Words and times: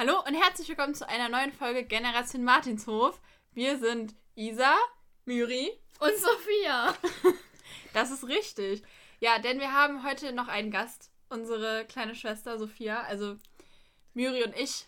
Hallo 0.00 0.22
und 0.28 0.34
herzlich 0.34 0.68
willkommen 0.68 0.94
zu 0.94 1.08
einer 1.08 1.28
neuen 1.28 1.52
Folge 1.52 1.82
Generation 1.82 2.44
Martinshof. 2.44 3.20
Wir 3.52 3.80
sind 3.80 4.14
Isa, 4.36 4.76
Myri 5.24 5.72
und 5.98 6.16
Sophia. 6.16 6.94
Das 7.94 8.12
ist 8.12 8.28
richtig. 8.28 8.84
Ja, 9.18 9.40
denn 9.40 9.58
wir 9.58 9.72
haben 9.72 10.04
heute 10.04 10.32
noch 10.32 10.46
einen 10.46 10.70
Gast, 10.70 11.10
unsere 11.30 11.84
kleine 11.84 12.14
Schwester 12.14 12.60
Sophia. 12.60 13.00
Also 13.00 13.38
Myri 14.14 14.44
und 14.44 14.56
ich 14.56 14.86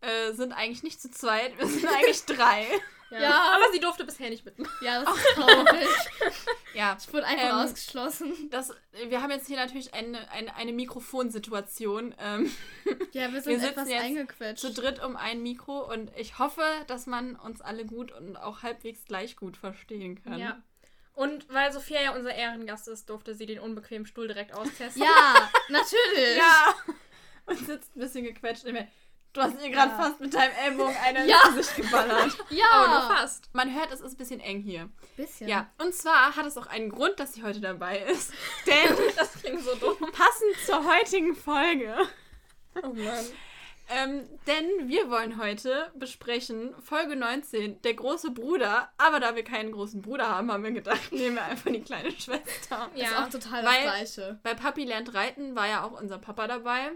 äh, 0.00 0.32
sind 0.32 0.52
eigentlich 0.52 0.82
nicht 0.82 1.00
zu 1.00 1.08
zweit, 1.08 1.56
wir 1.56 1.68
sind 1.68 1.86
eigentlich 1.94 2.24
drei. 2.24 2.66
Ja. 3.10 3.20
ja. 3.20 3.54
Aber 3.54 3.72
sie 3.72 3.80
durfte 3.80 4.04
bisher 4.04 4.30
nicht 4.30 4.44
mitmachen. 4.44 4.72
Ja, 4.82 5.02
das 5.02 5.16
ist 5.16 5.26
traurig. 5.34 5.88
ja. 6.74 6.96
Ich 7.00 7.12
wurde 7.12 7.26
einfach 7.26 7.44
ähm, 7.44 7.54
ausgeschlossen. 7.54 8.50
Das, 8.50 8.72
wir 9.08 9.22
haben 9.22 9.30
jetzt 9.30 9.46
hier 9.46 9.56
natürlich 9.56 9.94
eine, 9.94 10.30
eine, 10.30 10.54
eine 10.56 10.72
Mikrofonsituation. 10.72 12.14
Ähm, 12.18 12.50
ja, 13.12 13.32
wir 13.32 13.42
sind 13.42 13.60
wir 13.60 13.68
etwas 13.68 13.88
eingequetscht. 13.88 14.60
Zu 14.60 14.72
dritt 14.72 15.02
um 15.02 15.16
ein 15.16 15.42
Mikro 15.42 15.90
und 15.90 16.10
ich 16.16 16.38
hoffe, 16.38 16.62
dass 16.86 17.06
man 17.06 17.36
uns 17.36 17.60
alle 17.60 17.86
gut 17.86 18.12
und 18.12 18.36
auch 18.36 18.62
halbwegs 18.62 19.04
gleich 19.04 19.36
gut 19.36 19.56
verstehen 19.56 20.22
kann. 20.22 20.38
Ja. 20.38 20.62
Und 21.14 21.52
weil 21.52 21.72
Sophia 21.72 22.00
ja 22.00 22.14
unser 22.14 22.32
Ehrengast 22.32 22.86
ist, 22.86 23.10
durfte 23.10 23.34
sie 23.34 23.46
den 23.46 23.58
unbequemen 23.58 24.06
Stuhl 24.06 24.28
direkt 24.28 24.54
austesten. 24.54 25.02
Ja, 25.02 25.50
natürlich. 25.68 26.36
Ja. 26.36 26.74
Und 27.46 27.58
sitzt 27.58 27.96
ein 27.96 28.00
bisschen 28.00 28.24
gequetscht. 28.24 28.64
Du 29.32 29.42
hast 29.42 29.62
ihr 29.62 29.70
gerade 29.70 29.90
ja. 29.92 29.96
fast 29.96 30.20
mit 30.20 30.34
deinem 30.34 30.52
Ellbogen 30.64 30.96
eine 31.04 31.26
ja. 31.26 31.36
ins 31.46 31.56
Gesicht 31.56 31.76
geballert. 31.76 32.36
ja. 32.50 32.66
Aber 32.72 32.88
nur 32.88 33.16
fast. 33.16 33.48
Man 33.52 33.74
hört, 33.74 33.92
es 33.92 34.00
ist 34.00 34.14
ein 34.14 34.16
bisschen 34.16 34.40
eng 34.40 34.60
hier. 34.60 34.88
Bisschen. 35.16 35.48
Ja. 35.48 35.70
Und 35.78 35.94
zwar 35.94 36.34
hat 36.34 36.46
es 36.46 36.56
auch 36.56 36.66
einen 36.66 36.88
Grund, 36.88 37.20
dass 37.20 37.34
sie 37.34 37.42
heute 37.42 37.60
dabei 37.60 38.00
ist. 38.00 38.32
Denn, 38.66 38.96
das 39.16 39.34
klingt 39.34 39.62
so 39.62 39.74
dumm. 39.76 39.96
Passend 40.12 40.56
zur 40.64 40.84
heutigen 40.84 41.34
Folge. 41.34 41.94
Oh 42.82 42.88
Mann. 42.88 43.26
Ähm, 43.90 44.28
denn 44.46 44.88
wir 44.88 45.08
wollen 45.08 45.40
heute 45.40 45.90
besprechen 45.94 46.74
Folge 46.82 47.16
19, 47.16 47.80
der 47.80 47.94
große 47.94 48.32
Bruder. 48.32 48.90
Aber 48.98 49.18
da 49.18 49.34
wir 49.34 49.44
keinen 49.44 49.72
großen 49.72 50.02
Bruder 50.02 50.28
haben, 50.28 50.52
haben 50.52 50.62
wir 50.62 50.72
gedacht, 50.72 51.10
nehmen 51.10 51.36
wir 51.36 51.44
einfach 51.44 51.70
die 51.70 51.80
kleine 51.80 52.10
Schwester. 52.12 52.90
Ja, 52.94 53.06
ist 53.06 53.16
auch 53.16 53.30
total 53.30 53.62
das 53.62 53.80
Gleiche. 53.80 54.40
Bei 54.42 54.52
Papi 54.52 54.84
lernt 54.84 55.14
reiten 55.14 55.56
war 55.56 55.66
ja 55.68 55.84
auch 55.84 55.98
unser 55.98 56.18
Papa 56.18 56.46
dabei. 56.46 56.90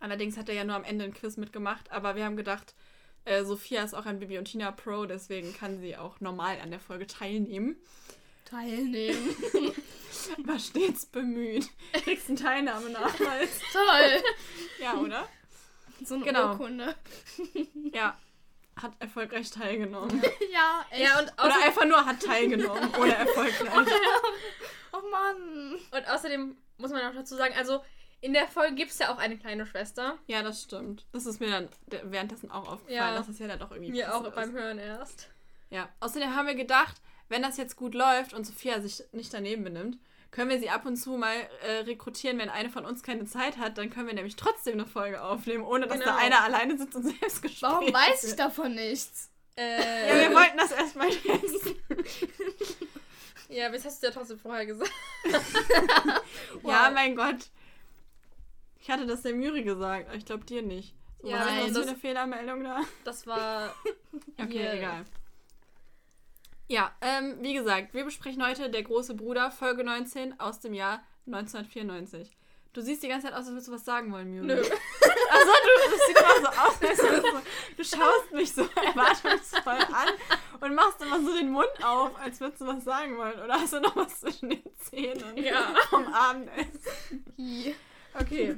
Allerdings 0.00 0.36
hat 0.38 0.48
er 0.48 0.54
ja 0.54 0.64
nur 0.64 0.76
am 0.76 0.84
Ende 0.84 1.04
ein 1.04 1.14
Quiz 1.14 1.36
mitgemacht, 1.36 1.92
aber 1.92 2.16
wir 2.16 2.24
haben 2.24 2.36
gedacht, 2.36 2.74
äh, 3.26 3.44
Sophia 3.44 3.84
ist 3.84 3.94
auch 3.94 4.06
ein 4.06 4.18
Bibi 4.18 4.38
und 4.38 4.46
Tina 4.46 4.72
Pro, 4.72 5.04
deswegen 5.04 5.54
kann 5.54 5.78
sie 5.78 5.96
auch 5.96 6.20
normal 6.20 6.58
an 6.62 6.70
der 6.70 6.80
Folge 6.80 7.06
teilnehmen. 7.06 7.76
Teilnehmen. 8.46 9.36
War 10.44 10.58
stets 10.58 11.06
bemüht. 11.06 11.68
Kriegst 11.92 12.28
einen 12.28 12.38
Teilnahmenachweis. 12.38 13.60
Toll. 13.72 14.22
Ja, 14.80 14.94
oder? 14.96 15.28
So 16.02 16.14
eine 16.14 16.24
genau. 16.24 16.52
Urkunde. 16.52 16.94
Ja. 17.92 18.18
Hat 18.76 18.92
erfolgreich 18.98 19.50
teilgenommen. 19.50 20.22
Ja, 20.50 20.86
echt. 20.90 21.02
Ja, 21.02 21.18
und 21.18 21.32
oder 21.32 21.64
einfach 21.64 21.84
nur 21.84 22.06
hat 22.06 22.22
teilgenommen, 22.22 22.88
ohne 22.98 23.14
erfolgreich. 23.14 23.68
oh 24.92 25.02
Mann. 25.10 25.74
Und 25.90 26.08
außerdem 26.08 26.56
muss 26.78 26.90
man 26.90 27.04
auch 27.04 27.14
dazu 27.14 27.36
sagen, 27.36 27.54
also 27.58 27.82
in 28.20 28.32
der 28.32 28.46
Folge 28.46 28.74
gibt 28.74 28.90
es 28.90 28.98
ja 28.98 29.12
auch 29.12 29.18
eine 29.18 29.36
kleine 29.36 29.66
Schwester. 29.66 30.18
Ja, 30.26 30.42
das 30.42 30.62
stimmt. 30.62 31.06
Das 31.12 31.26
ist 31.26 31.40
mir 31.40 31.50
dann 31.50 31.68
währenddessen 32.04 32.50
auch 32.50 32.68
aufgefallen, 32.68 32.96
ja. 32.96 33.14
dass 33.14 33.28
es 33.28 33.38
ja 33.38 33.46
dann 33.46 33.58
doch 33.58 33.70
irgendwie 33.70 33.92
Mir 33.92 34.14
auch 34.14 34.24
ist. 34.24 34.34
beim 34.34 34.52
Hören 34.52 34.78
erst. 34.78 35.28
Ja. 35.70 35.88
Außerdem 36.00 36.34
haben 36.34 36.46
wir 36.46 36.54
gedacht, 36.54 37.00
wenn 37.28 37.42
das 37.42 37.56
jetzt 37.56 37.76
gut 37.76 37.94
läuft 37.94 38.34
und 38.34 38.46
Sophia 38.46 38.80
sich 38.80 39.02
nicht 39.12 39.32
daneben 39.32 39.64
benimmt, 39.64 39.98
können 40.30 40.50
wir 40.50 40.60
sie 40.60 40.70
ab 40.70 40.86
und 40.86 40.96
zu 40.96 41.16
mal 41.16 41.34
äh, 41.66 41.78
rekrutieren, 41.80 42.38
wenn 42.38 42.50
eine 42.50 42.70
von 42.70 42.84
uns 42.84 43.02
keine 43.02 43.24
Zeit 43.24 43.56
hat, 43.58 43.78
dann 43.78 43.90
können 43.90 44.06
wir 44.06 44.14
nämlich 44.14 44.36
trotzdem 44.36 44.74
eine 44.74 44.86
Folge 44.86 45.22
aufnehmen, 45.22 45.64
ohne 45.64 45.86
dass 45.86 45.98
genau. 45.98 46.12
da 46.12 46.16
einer 46.16 46.42
alleine 46.42 46.78
sitzt 46.78 46.94
und 46.94 47.02
selbst 47.20 47.42
gesprochen 47.42 47.72
Warum 47.72 47.92
weiß 47.92 48.24
ich 48.24 48.36
davon 48.36 48.74
nichts? 48.74 49.30
Äh, 49.56 50.08
ja, 50.08 50.28
wir 50.28 50.36
wollten 50.36 50.56
das 50.56 50.70
erstmal 50.70 51.10
testen. 51.10 51.76
ja, 53.48 53.66
aber 53.66 53.74
jetzt 53.74 53.84
hast 53.84 54.02
du 54.02 54.06
ja 54.06 54.12
trotzdem 54.12 54.38
vorher 54.38 54.66
gesagt. 54.66 54.92
wow. 56.62 56.72
Ja, 56.72 56.90
mein 56.90 57.16
Gott. 57.16 57.50
Ich 58.80 58.90
hatte 58.90 59.06
das 59.06 59.22
der 59.22 59.34
Müri 59.34 59.62
gesagt, 59.62 60.08
aber 60.08 60.16
ich 60.16 60.24
glaube 60.24 60.44
dir 60.44 60.62
nicht. 60.62 60.94
So, 61.22 61.28
ja, 61.28 61.40
war 61.40 61.64
das, 61.66 61.72
das 61.72 61.86
eine 61.86 61.96
Fehlermeldung 61.96 62.64
da? 62.64 62.80
Das 63.04 63.26
war. 63.26 63.74
okay, 64.38 64.62
yeah. 64.62 64.74
egal. 64.74 65.04
Ja, 66.68 66.92
ähm, 67.00 67.38
wie 67.40 67.52
gesagt, 67.52 67.94
wir 67.94 68.04
besprechen 68.04 68.46
heute 68.46 68.70
Der 68.70 68.84
große 68.84 69.14
Bruder, 69.14 69.50
Folge 69.50 69.84
19 69.84 70.38
aus 70.38 70.60
dem 70.60 70.72
Jahr 70.72 71.02
1994. 71.26 72.36
Du 72.72 72.80
siehst 72.80 73.02
die 73.02 73.08
ganze 73.08 73.26
Zeit 73.26 73.34
aus, 73.34 73.40
als 73.40 73.48
würdest 73.48 73.68
du 73.68 73.72
was 73.72 73.84
sagen 73.84 74.12
wollen, 74.12 74.30
Müri. 74.30 74.46
Nö. 74.46 74.60
Achso, 74.60 74.70
du, 74.70 75.90
das 75.90 76.06
sieht 76.06 76.20
immer 76.20 76.40
so 76.40 76.60
aus, 76.60 76.82
als 76.82 76.98
du, 76.98 77.42
du 77.76 77.84
schaust 77.84 78.32
mich 78.32 78.52
so 78.52 78.62
erwartungsvoll 78.62 79.72
an 79.72 80.08
und 80.60 80.74
machst 80.76 81.02
immer 81.02 81.20
so 81.20 81.36
den 81.36 81.50
Mund 81.50 81.68
auf, 81.82 82.16
als 82.20 82.40
würdest 82.40 82.60
du 82.60 82.68
was 82.68 82.84
sagen 82.84 83.18
wollen. 83.18 83.40
Oder 83.40 83.54
hast 83.54 83.72
du 83.72 83.80
noch 83.80 83.96
was 83.96 84.20
zwischen 84.20 84.50
den 84.50 84.62
Zähnen 84.78 85.36
ja. 85.36 85.74
vom 85.88 86.06
Abendessen? 86.06 87.24
Okay. 88.18 88.56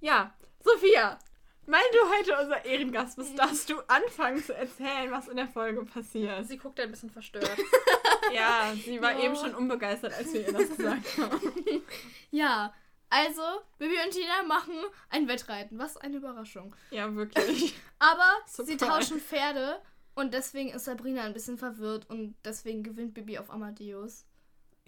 Ja, 0.00 0.34
Sophia, 0.62 1.18
weil 1.66 1.82
du 1.92 1.98
heute 2.18 2.42
unser 2.42 2.64
Ehrengast 2.64 3.16
bist, 3.16 3.38
darfst 3.38 3.70
du 3.70 3.78
anfangen 3.86 4.42
zu 4.42 4.54
erzählen, 4.54 5.10
was 5.10 5.28
in 5.28 5.36
der 5.36 5.46
Folge 5.46 5.84
passiert. 5.84 6.46
Sie 6.46 6.56
guckt 6.56 6.80
ein 6.80 6.90
bisschen 6.90 7.10
verstört. 7.10 7.56
ja, 8.34 8.74
sie 8.74 9.00
war 9.00 9.12
ja. 9.12 9.24
eben 9.24 9.36
schon 9.36 9.54
unbegeistert, 9.54 10.12
als 10.14 10.32
wir 10.32 10.46
ihr 10.46 10.52
das 10.52 10.76
gesagt 10.76 11.18
haben. 11.18 11.82
Ja, 12.30 12.74
also, 13.10 13.42
Bibi 13.78 13.96
und 14.04 14.12
Tina 14.12 14.44
machen 14.46 14.74
ein 15.10 15.26
Wettreiten. 15.26 15.78
Was 15.78 15.96
eine 15.96 16.16
Überraschung. 16.16 16.74
Ja, 16.90 17.12
wirklich. 17.14 17.74
Aber 17.98 18.36
sie 18.46 18.76
tauschen 18.76 19.20
Pferde 19.20 19.80
und 20.14 20.32
deswegen 20.32 20.70
ist 20.70 20.84
Sabrina 20.84 21.22
ein 21.22 21.32
bisschen 21.32 21.58
verwirrt 21.58 22.08
und 22.08 22.36
deswegen 22.44 22.82
gewinnt 22.84 23.14
Bibi 23.14 23.38
auf 23.38 23.50
Amadeus. 23.50 24.24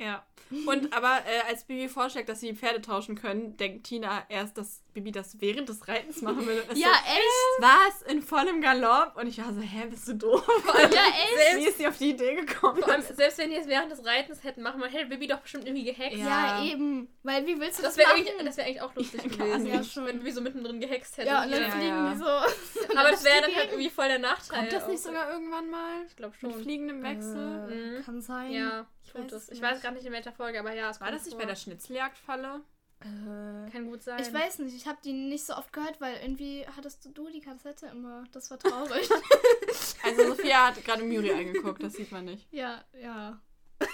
Ja. 0.02 0.24
Und 0.66 0.92
aber 0.92 1.20
äh, 1.26 1.48
als 1.48 1.64
Bibi 1.64 1.88
vorschlägt, 1.88 2.28
dass 2.28 2.40
sie 2.40 2.50
die 2.50 2.56
Pferde 2.56 2.80
tauschen 2.82 3.14
können, 3.14 3.56
denkt 3.56 3.84
Tina 3.84 4.24
erst, 4.28 4.58
dass 4.58 4.82
Bibi 4.92 5.10
das 5.10 5.40
während 5.40 5.68
des 5.68 5.88
Reitens 5.88 6.20
machen 6.20 6.46
will. 6.46 6.62
ja, 6.74 6.88
so, 6.88 7.12
echt? 7.14 7.60
Was? 7.60 8.02
In 8.02 8.22
vollem 8.22 8.60
Galopp? 8.60 9.16
Und 9.16 9.26
ich 9.26 9.38
war 9.38 9.52
so, 9.52 9.60
hä, 9.60 9.86
bist 9.88 10.06
du 10.08 10.14
doof? 10.14 10.46
ja, 10.66 10.82
echt? 10.82 11.36
Selbst, 11.36 11.56
Wie 11.56 11.68
ist 11.68 11.78
sie 11.78 11.86
auf 11.86 11.96
die 11.96 12.10
Idee 12.10 12.34
gekommen? 12.34 12.82
Vor 12.82 12.92
allem, 12.92 13.02
selbst 13.02 13.38
wenn 13.38 13.50
die 13.50 13.56
es 13.56 13.66
während 13.66 13.90
des 13.90 14.04
Reitens 14.04 14.44
hätten 14.44 14.62
machen 14.62 14.80
wollen, 14.80 14.90
hätte 14.90 15.06
Bibi 15.06 15.26
doch 15.26 15.40
bestimmt 15.40 15.64
irgendwie 15.66 15.84
gehext. 15.84 16.18
Ja, 16.18 16.58
ja 16.58 16.64
eben. 16.64 17.08
Weil 17.22 17.46
wie 17.46 17.58
willst 17.58 17.78
du 17.78 17.82
das, 17.82 17.96
das 17.96 18.06
machen? 18.06 18.24
Das 18.44 18.56
wäre 18.58 18.66
eigentlich 18.66 18.82
auch 18.82 18.94
lustig 18.94 19.22
gewesen, 19.22 19.66
ja, 19.66 19.82
schon. 19.82 20.04
wenn 20.04 20.18
Bibi 20.18 20.32
so 20.32 20.42
mittendrin 20.42 20.80
gehext 20.80 21.16
hätte. 21.16 21.28
Ja, 21.28 21.44
und 21.44 21.50
dann 21.50 21.70
fliegen 21.70 22.12
die 22.12 22.18
so. 22.18 22.24
Aber 22.98 23.10
das 23.10 23.24
wäre 23.24 23.40
dann 23.40 23.54
halt 23.54 23.70
irgendwie 23.70 23.90
voll 23.90 24.08
der 24.08 24.18
Nachteil. 24.18 24.58
Kommt 24.58 24.72
das 24.72 24.88
nicht 24.88 25.02
sogar 25.02 25.32
irgendwann 25.32 25.70
mal? 25.70 26.04
Ich 26.06 26.16
glaube 26.16 26.34
schon. 26.38 26.50
Mit 26.50 26.60
fliegendem 26.60 27.02
Wechsel? 27.02 27.70
Äh, 27.70 27.98
mhm. 27.98 28.04
Kann 28.04 28.20
sein. 28.20 28.52
Ja, 28.52 28.86
ich, 29.14 29.32
weiß, 29.32 29.48
ich 29.50 29.62
weiß 29.62 29.82
gar 29.82 29.92
nicht 29.92 30.06
in 30.06 30.12
welcher 30.12 30.32
Folge, 30.32 30.58
aber 30.60 30.72
ja, 30.72 30.90
es 30.90 31.00
War 31.00 31.10
das 31.10 31.24
nicht 31.24 31.34
vor. 31.34 31.40
bei 31.40 31.46
der 31.46 31.56
Schnitzeljagdfalle? 31.56 32.60
Äh, 33.00 33.70
Kann 33.70 33.86
gut 33.86 34.02
sein. 34.02 34.20
Ich 34.20 34.32
weiß 34.32 34.60
nicht, 34.60 34.76
ich 34.76 34.86
habe 34.86 34.98
die 35.04 35.12
nicht 35.12 35.44
so 35.44 35.54
oft 35.54 35.72
gehört, 35.72 36.00
weil 36.00 36.16
irgendwie 36.22 36.64
hattest 36.76 37.08
du 37.16 37.28
die 37.30 37.40
Kassette 37.40 37.86
immer. 37.86 38.24
Das 38.32 38.50
war 38.50 38.58
traurig. 38.58 39.08
also 40.04 40.26
Sophia 40.28 40.68
hat 40.68 40.84
gerade 40.84 41.02
Miri 41.02 41.32
eingeguckt, 41.32 41.82
das 41.82 41.94
sieht 41.94 42.12
man 42.12 42.26
nicht. 42.26 42.46
Ja, 42.52 42.84
ja. 43.00 43.40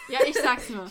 Ja, 0.08 0.20
ich 0.26 0.36
sag's 0.36 0.70
nur. 0.70 0.90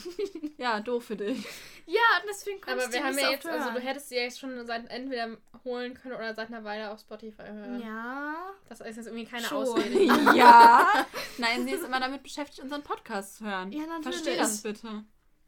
Ja, 0.57 0.79
doof 0.79 1.05
für 1.05 1.15
dich. 1.15 1.45
Ja, 1.85 2.01
deswegen 2.27 2.59
kannst 2.59 2.83
Aber 2.85 2.93
wir 2.93 3.03
haben 3.03 3.17
ja 3.17 3.31
jetzt, 3.31 3.45
hören. 3.45 3.61
also 3.61 3.73
du 3.73 3.79
hättest 3.79 4.09
sie 4.09 4.15
ja 4.15 4.23
jetzt 4.23 4.39
schon 4.39 4.65
seit 4.65 4.89
entweder 4.89 5.37
holen 5.63 5.93
können 5.93 6.15
oder 6.15 6.33
seit 6.33 6.49
einer 6.49 6.63
Weile 6.63 6.91
auf 6.91 6.99
Spotify 6.99 7.43
hören. 7.43 7.81
Ja. 7.81 8.35
Das 8.67 8.81
ist 8.81 8.97
jetzt 8.97 9.05
irgendwie 9.05 9.25
keine 9.25 9.43
schon. 9.43 9.57
Ausrede. 9.57 10.03
ja. 10.35 11.05
Nein, 11.37 11.65
sie 11.65 11.71
ist 11.71 11.83
immer 11.85 11.99
damit 11.99 12.23
beschäftigt, 12.23 12.59
unseren 12.59 12.83
Podcast 12.83 13.37
zu 13.37 13.45
hören. 13.45 13.71
Ja, 13.71 13.85
natürlich. 13.85 14.03
Versteh 14.17 14.37
das 14.37 14.61
bitte. 14.61 15.03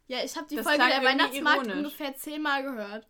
Ja, 0.08 0.24
ich 0.24 0.36
habe 0.36 0.48
die 0.48 0.56
das 0.56 0.66
Folge 0.66 0.84
der 0.88 1.04
Weihnachtsmarkt 1.04 1.68
ironisch. 1.68 1.78
ungefähr 1.78 2.16
zehnmal 2.16 2.64
gehört. 2.64 3.08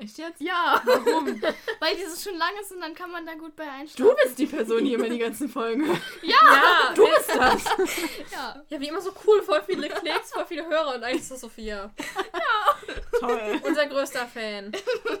Echt 0.00 0.16
jetzt? 0.16 0.40
Ja. 0.40 0.80
Warum? 0.82 1.26
Weil 1.80 1.94
dieses 1.94 2.24
schon 2.24 2.36
lang 2.38 2.52
ist 2.58 2.72
und 2.72 2.80
dann 2.80 2.94
kann 2.94 3.10
man 3.10 3.26
da 3.26 3.34
gut 3.34 3.54
bei 3.54 3.70
einsteigen. 3.70 4.10
Du 4.10 4.22
bist 4.22 4.38
die 4.38 4.46
Person, 4.46 4.82
die 4.82 4.94
immer 4.94 5.10
die 5.10 5.18
ganzen 5.18 5.46
Folgen 5.48 5.86
hört. 5.86 6.00
Ja. 6.22 6.36
ja 6.42 6.94
du 6.94 7.06
bist 7.06 7.28
das. 7.28 7.64
ja. 8.32 8.64
Ja, 8.70 8.80
wie 8.80 8.88
immer 8.88 9.02
so 9.02 9.12
cool, 9.26 9.42
voll 9.42 9.62
viele 9.66 9.90
Klicks, 9.90 10.32
voll 10.32 10.46
viele 10.46 10.66
Hörer 10.66 10.94
und 10.94 11.04
eigentlich 11.04 11.20
ist 11.20 11.32
das 11.32 11.40
Sophia. 11.40 11.90
Ja. 12.32 12.69
Toll. 13.20 13.60
Unser 13.64 13.86
größter 13.86 14.26
Fan. 14.26 14.72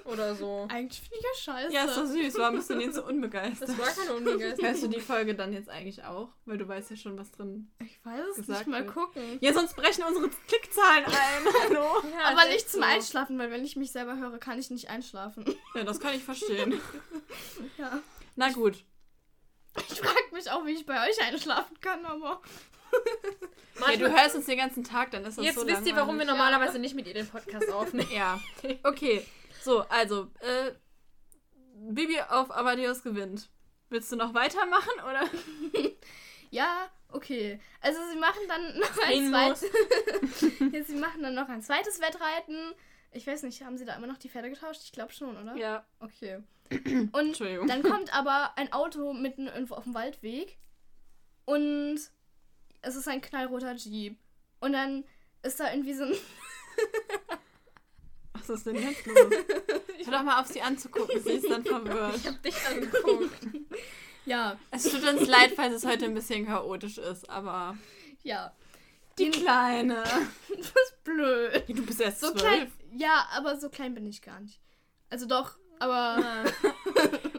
Oder 0.04 0.34
so. 0.34 0.66
Eigentlich 0.70 1.00
finde 1.00 1.16
ich 1.18 1.22
ja 1.22 1.52
scheiße. 1.52 1.72
Ja, 1.74 1.84
ist 1.84 1.94
so 1.94 2.06
süß. 2.06 2.34
Warum 2.38 2.56
bist 2.56 2.70
du 2.70 2.78
denn 2.78 2.92
so 2.92 3.04
unbegeistert? 3.04 3.68
Das 3.68 3.78
war 3.78 3.86
keine 3.86 4.14
unbegeistert. 4.14 4.66
Hörst 4.66 4.82
du 4.82 4.88
die 4.88 5.00
Folge 5.00 5.34
dann 5.34 5.52
jetzt 5.52 5.68
eigentlich 5.68 6.02
auch? 6.04 6.28
Weil 6.46 6.58
du 6.58 6.66
weißt 6.66 6.90
ja 6.90 6.96
schon, 6.96 7.18
was 7.18 7.30
drin 7.30 7.70
Ich 7.80 8.04
weiß 8.04 8.20
es 8.38 8.48
nicht. 8.48 8.66
Mal 8.66 8.84
wird. 8.84 8.94
gucken. 8.94 9.38
Ja, 9.40 9.52
sonst 9.52 9.76
brechen 9.76 10.04
unsere 10.04 10.28
Klickzahlen 10.48 11.04
ein. 11.04 11.12
Hallo. 11.68 12.02
Ja, 12.18 12.32
Aber 12.32 12.48
nicht 12.48 12.70
zum 12.70 12.80
so. 12.80 12.86
Einschlafen, 12.86 13.38
weil 13.38 13.50
wenn 13.50 13.64
ich 13.64 13.76
mich 13.76 13.92
selber 13.92 14.16
höre, 14.16 14.38
kann 14.38 14.58
ich 14.58 14.70
nicht 14.70 14.88
einschlafen. 14.90 15.44
Ja, 15.74 15.84
das 15.84 16.00
kann 16.00 16.14
ich 16.14 16.24
verstehen. 16.24 16.80
ja. 17.78 18.00
Na 18.36 18.50
gut. 18.50 18.84
Ich 19.88 20.00
frage 20.00 20.32
mich 20.32 20.50
auch, 20.50 20.66
wie 20.66 20.72
ich 20.72 20.84
bei 20.86 21.08
euch 21.08 21.20
einschlafen 21.22 21.78
kann, 21.80 22.04
aber. 22.04 22.40
Ja, 23.90 23.96
du 23.96 24.10
hörst 24.10 24.36
uns 24.36 24.46
den 24.46 24.58
ganzen 24.58 24.84
Tag, 24.84 25.10
dann 25.10 25.24
ist 25.24 25.38
das 25.38 25.44
Jetzt 25.44 25.58
so 25.58 25.66
wisst 25.66 25.86
ihr, 25.86 25.96
warum 25.96 26.18
wir 26.18 26.26
normalerweise 26.26 26.78
nicht 26.78 26.94
mit 26.94 27.06
ihr 27.06 27.14
den 27.14 27.28
Podcast 27.28 27.70
aufnehmen. 27.72 28.10
Ja. 28.12 28.40
Okay. 28.82 29.24
So, 29.62 29.80
also, 29.88 30.28
äh, 30.40 30.72
Bibi 31.74 32.20
auf 32.28 32.50
Amadeus 32.50 33.02
gewinnt. 33.02 33.48
Willst 33.88 34.10
du 34.12 34.16
noch 34.16 34.34
weitermachen 34.34 34.92
oder? 35.02 35.28
Ja, 36.52 36.90
okay. 37.10 37.60
Also 37.80 38.00
sie 38.10 38.18
machen 38.18 38.40
dann 38.48 38.78
noch 38.78 38.98
ein 39.04 39.28
zweites. 39.28 40.50
ja, 40.72 40.84
sie 40.84 40.96
machen 40.96 41.22
dann 41.22 41.34
noch 41.34 41.48
ein 41.48 41.62
zweites 41.62 42.00
Wettreiten. 42.00 42.74
Ich 43.12 43.26
weiß 43.26 43.44
nicht, 43.44 43.62
haben 43.62 43.78
sie 43.78 43.84
da 43.84 43.94
immer 43.94 44.08
noch 44.08 44.18
die 44.18 44.28
Pferde 44.28 44.50
getauscht? 44.50 44.80
Ich 44.82 44.90
glaube 44.90 45.12
schon, 45.12 45.36
oder? 45.36 45.54
Ja. 45.54 45.84
Okay. 46.00 46.42
Und 47.12 47.40
dann 47.40 47.82
kommt 47.82 48.12
aber 48.12 48.56
ein 48.56 48.72
Auto 48.72 49.12
mitten 49.12 49.46
irgendwo 49.46 49.74
auf 49.74 49.84
dem 49.84 49.94
Waldweg 49.94 50.56
und 51.44 51.98
es 52.82 52.96
ist 52.96 53.08
ein 53.08 53.20
knallroter 53.20 53.74
Jeep. 53.74 54.16
Und 54.60 54.72
dann 54.72 55.04
ist 55.42 55.60
da 55.60 55.72
irgendwie 55.72 55.94
so 55.94 56.04
ein. 56.04 56.14
Was 58.34 58.48
ist 58.50 58.66
denn 58.66 58.76
jetzt 58.76 59.06
los? 59.06 59.16
Hör 60.04 60.12
doch 60.12 60.22
mal 60.22 60.40
auf, 60.40 60.46
sie 60.46 60.62
anzugucken. 60.62 61.20
Sie 61.22 61.32
ist 61.32 61.50
dann 61.50 61.64
verwirrt. 61.64 62.16
Ich 62.16 62.26
hab 62.26 62.42
dich 62.42 62.66
angeguckt. 62.66 63.42
Ja, 64.26 64.58
Es 64.70 64.82
tut 64.84 65.02
uns 65.02 65.26
leid, 65.26 65.54
falls 65.56 65.72
es 65.74 65.86
heute 65.86 66.04
ein 66.04 66.12
bisschen 66.12 66.44
chaotisch 66.46 66.98
ist, 66.98 67.28
aber. 67.30 67.76
ja. 68.22 68.54
Die 69.18 69.30
Kleine. 69.30 70.04
Das 70.04 70.66
ist 70.68 71.02
blöd. 71.04 71.64
Du 71.68 71.84
bist 71.86 72.02
erst 72.02 72.20
So 72.20 72.28
zwölf. 72.32 72.42
klein. 72.42 72.72
Ja, 72.92 73.26
aber 73.34 73.58
so 73.58 73.70
klein 73.70 73.94
bin 73.94 74.06
ich 74.06 74.20
gar 74.20 74.38
nicht. 74.40 74.60
Also 75.08 75.24
doch, 75.26 75.56
aber. 75.78 76.44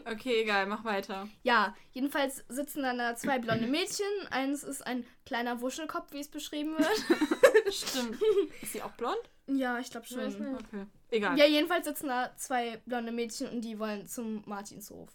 Okay, 0.06 0.42
egal, 0.42 0.66
mach 0.66 0.84
weiter. 0.84 1.28
Ja, 1.42 1.74
jedenfalls 1.92 2.44
sitzen 2.48 2.82
dann 2.82 2.98
da 2.98 3.14
zwei 3.16 3.38
blonde 3.38 3.66
Mädchen. 3.66 4.06
Eins 4.30 4.62
ist 4.64 4.86
ein 4.86 5.04
kleiner 5.26 5.60
Wuschelkopf, 5.60 6.12
wie 6.12 6.20
es 6.20 6.28
beschrieben 6.28 6.76
wird. 6.78 7.72
Stimmt. 7.74 8.20
Ist 8.60 8.72
sie 8.72 8.82
auch 8.82 8.92
blond? 8.92 9.18
ja, 9.46 9.78
ich 9.78 9.90
glaube 9.90 10.06
Weiß 10.06 10.32
schon. 10.34 10.52
nicht. 10.52 10.64
Okay. 10.66 10.86
Egal. 11.10 11.38
Ja, 11.38 11.46
jedenfalls 11.46 11.84
sitzen 11.86 12.08
da 12.08 12.34
zwei 12.36 12.78
blonde 12.86 13.12
Mädchen 13.12 13.48
und 13.48 13.60
die 13.62 13.78
wollen 13.78 14.06
zum 14.06 14.42
Martinshof. 14.46 15.10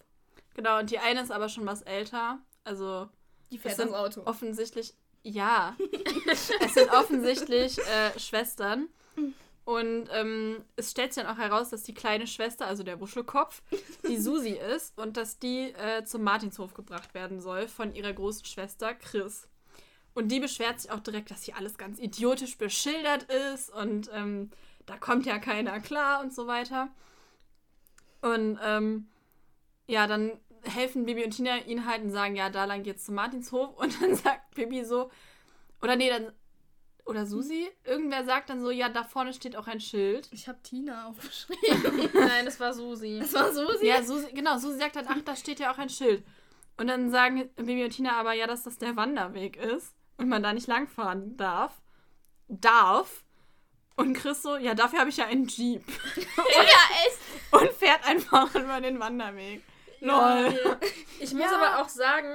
Genau, 0.54 0.78
und 0.78 0.90
die 0.90 0.98
eine 0.98 1.22
ist 1.22 1.30
aber 1.32 1.48
schon 1.48 1.66
was 1.66 1.82
älter. 1.82 2.38
Also 2.64 3.08
Die 3.50 3.56
es 3.56 3.62
fährt 3.62 3.76
sind 3.76 3.90
das 3.92 3.98
Auto. 3.98 4.22
offensichtlich. 4.26 4.94
Ja. 5.22 5.76
es 6.30 6.74
sind 6.74 6.90
offensichtlich 6.92 7.78
äh, 7.78 8.18
Schwestern. 8.18 8.88
Und 9.68 10.08
ähm, 10.14 10.64
es 10.76 10.92
stellt 10.92 11.12
sich 11.12 11.22
dann 11.22 11.30
auch 11.30 11.38
heraus, 11.38 11.68
dass 11.68 11.82
die 11.82 11.92
kleine 11.92 12.26
Schwester, 12.26 12.66
also 12.66 12.82
der 12.82 13.02
Wuschelkopf, 13.02 13.60
die 14.08 14.16
Susi 14.18 14.52
ist 14.52 14.96
und 14.96 15.18
dass 15.18 15.38
die 15.38 15.74
äh, 15.74 16.02
zum 16.04 16.22
Martinshof 16.22 16.72
gebracht 16.72 17.12
werden 17.12 17.42
soll 17.42 17.68
von 17.68 17.94
ihrer 17.94 18.14
großen 18.14 18.46
Schwester 18.46 18.94
Chris. 18.94 19.46
Und 20.14 20.28
die 20.28 20.40
beschwert 20.40 20.80
sich 20.80 20.90
auch 20.90 21.00
direkt, 21.00 21.30
dass 21.30 21.42
hier 21.42 21.58
alles 21.58 21.76
ganz 21.76 21.98
idiotisch 21.98 22.56
beschildert 22.56 23.24
ist 23.24 23.68
und 23.68 24.08
ähm, 24.14 24.48
da 24.86 24.96
kommt 24.96 25.26
ja 25.26 25.38
keiner 25.38 25.80
klar 25.80 26.22
und 26.22 26.32
so 26.32 26.46
weiter. 26.46 26.88
Und 28.22 28.58
ähm, 28.64 29.06
ja, 29.86 30.06
dann 30.06 30.32
helfen 30.62 31.04
Bibi 31.04 31.24
und 31.24 31.32
Tina 31.32 31.58
ihnen 31.66 31.84
halt 31.84 32.02
und 32.04 32.10
sagen, 32.10 32.36
ja, 32.36 32.48
da 32.48 32.64
lang 32.64 32.84
geht's 32.84 33.04
zum 33.04 33.16
Martinshof. 33.16 33.76
Und 33.76 34.00
dann 34.00 34.14
sagt 34.14 34.54
Bibi 34.54 34.82
so, 34.86 35.10
oder 35.82 35.94
nee, 35.94 36.08
dann, 36.08 36.32
oder 37.08 37.26
Susi, 37.26 37.68
irgendwer 37.84 38.24
sagt 38.24 38.50
dann 38.50 38.60
so, 38.60 38.70
ja, 38.70 38.88
da 38.88 39.02
vorne 39.02 39.32
steht 39.32 39.56
auch 39.56 39.66
ein 39.66 39.80
Schild. 39.80 40.28
Ich 40.30 40.46
habe 40.46 40.58
Tina 40.62 41.06
aufgeschrieben. 41.08 42.10
Nein, 42.14 42.44
das 42.44 42.60
war 42.60 42.72
Susi. 42.74 43.18
Das 43.20 43.32
war 43.32 43.52
Susi. 43.52 43.86
Ja, 43.86 44.02
Susi, 44.02 44.30
genau, 44.32 44.58
Susi 44.58 44.78
sagt 44.78 44.96
dann, 44.96 45.06
ach, 45.08 45.22
da 45.24 45.34
steht 45.34 45.58
ja 45.60 45.72
auch 45.72 45.78
ein 45.78 45.88
Schild. 45.88 46.22
Und 46.76 46.86
dann 46.86 47.10
sagen 47.10 47.48
Bibi 47.56 47.84
und 47.84 47.90
Tina 47.90 48.12
aber, 48.20 48.34
ja, 48.34 48.46
dass 48.46 48.62
das 48.62 48.78
der 48.78 48.94
Wanderweg 48.94 49.56
ist 49.56 49.94
und 50.18 50.28
man 50.28 50.42
da 50.42 50.52
nicht 50.52 50.68
langfahren 50.68 51.36
darf. 51.36 51.72
Darf. 52.48 53.24
Und 53.96 54.14
Chris 54.14 54.42
so, 54.42 54.56
ja, 54.56 54.74
dafür 54.74 55.00
habe 55.00 55.10
ich 55.10 55.16
ja 55.16 55.26
einen 55.26 55.48
Jeep. 55.48 55.82
ja, 56.16 56.22
echt. 57.06 57.18
Und 57.50 57.72
fährt 57.72 58.06
einfach 58.06 58.54
über 58.54 58.80
den 58.80 59.00
Wanderweg. 59.00 59.62
Lol. 60.00 60.78
Ich 61.18 61.32
muss 61.32 61.42
Ja. 61.50 61.56
aber 61.56 61.82
auch 61.82 61.88
sagen, 61.88 62.28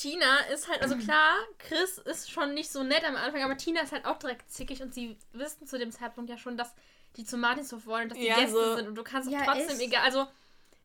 Tina 0.00 0.38
ist 0.52 0.68
halt, 0.68 0.82
also 0.82 0.96
klar, 0.96 1.36
Chris 1.58 1.98
ist 1.98 2.30
schon 2.30 2.54
nicht 2.54 2.70
so 2.70 2.82
nett 2.82 3.04
am 3.04 3.16
Anfang, 3.16 3.42
aber 3.42 3.56
Tina 3.56 3.80
ist 3.80 3.92
halt 3.92 4.04
auch 4.06 4.18
direkt 4.18 4.50
zickig 4.50 4.82
und 4.82 4.94
sie 4.94 5.18
wissen 5.32 5.66
zu 5.66 5.78
dem 5.78 5.90
Zeitpunkt 5.92 6.30
ja 6.30 6.38
schon, 6.38 6.56
dass 6.56 6.74
die 7.16 7.24
zum 7.24 7.40
Martinshof 7.40 7.86
wollen 7.86 8.04
und 8.04 8.10
dass 8.10 8.18
die 8.18 8.26
Ja, 8.26 8.36
Gäste 8.38 8.52
so- 8.52 8.76
sind 8.76 8.88
und 8.88 8.94
du 8.94 9.02
kannst 9.02 9.30
Ja, 9.30 9.44
trotzdem 9.44 9.70
echt? 9.70 9.80
egal, 9.80 10.02
also 10.04 10.26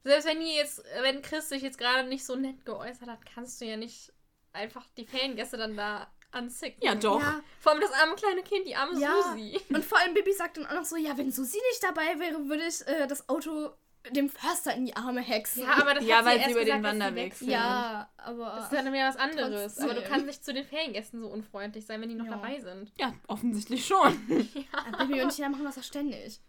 selbst 0.03 0.27
wenn 0.27 0.39
die 0.39 0.55
jetzt, 0.55 0.83
wenn 1.01 1.21
Chris 1.21 1.49
sich 1.49 1.61
jetzt 1.61 1.77
gerade 1.77 2.07
nicht 2.07 2.25
so 2.25 2.35
nett 2.35 2.65
geäußert 2.65 3.07
hat, 3.07 3.19
kannst 3.25 3.61
du 3.61 3.65
ja 3.65 3.77
nicht 3.77 4.11
einfach 4.51 4.85
die 4.97 5.05
Feriengäste 5.05 5.57
dann 5.57 5.75
da 5.77 6.07
anzicken. 6.31 6.83
Ja, 6.83 6.95
doch. 6.95 7.19
Ja, 7.21 7.41
Vor 7.59 7.71
allem 7.71 7.81
das 7.81 7.91
arme 7.91 8.15
kleine 8.15 8.41
Kind, 8.43 8.65
die 8.67 8.75
arme 8.75 8.99
Ja. 8.99 9.13
Susi. 9.31 9.59
und 9.69 9.85
vor 9.85 9.99
allem 9.99 10.13
Bibi 10.13 10.33
sagt 10.33 10.57
dann 10.57 10.65
auch 10.65 10.73
noch 10.73 10.85
so, 10.85 10.95
ja, 10.95 11.15
wenn 11.17 11.31
Susi 11.31 11.57
nicht 11.71 11.83
dabei 11.83 12.19
wäre, 12.19 12.47
würde 12.49 12.65
ich 12.65 12.85
äh, 12.87 13.05
das 13.07 13.29
Auto 13.29 13.71
dem 14.11 14.29
Förster 14.29 14.75
in 14.75 14.85
die 14.85 14.95
Arme 14.95 15.21
hexen. 15.21 15.63
Ja, 15.63 15.77
aber 15.81 15.93
das 15.93 16.05
Ja, 16.05 16.17
hat 16.17 16.25
weil 16.25 16.43
sie 16.43 16.51
über 16.51 16.65
den 16.65 16.77
gesagt, 16.77 16.81
sie 16.81 16.83
Wanderweg 16.99 17.25
weg 17.25 17.33
sind. 17.35 17.49
Ja, 17.49 18.09
aber... 18.17 18.53
Das 18.57 18.63
ist 18.65 18.73
dann 18.73 18.93
wieder 18.93 19.07
was 19.07 19.15
anderes. 19.17 19.75
Trotzdem. 19.75 19.89
Aber 19.89 19.93
du 20.01 20.07
kannst 20.07 20.25
nicht 20.25 20.43
zu 20.45 20.53
den 20.53 20.65
Feriengästen 20.65 21.21
so 21.21 21.27
unfreundlich 21.27 21.85
sein, 21.85 22.01
wenn 22.01 22.09
die 22.09 22.15
noch 22.15 22.25
Ja. 22.25 22.31
dabei 22.31 22.59
sind. 22.59 22.91
Ja, 22.99 23.13
offensichtlich 23.27 23.85
schon. 23.85 24.57
Aber 24.73 25.05
Bibi 25.05 25.21
und 25.23 25.33
Tina 25.33 25.49
machen 25.49 25.63
das 25.63 25.77
auch 25.77 25.83
ständig. 25.83 26.41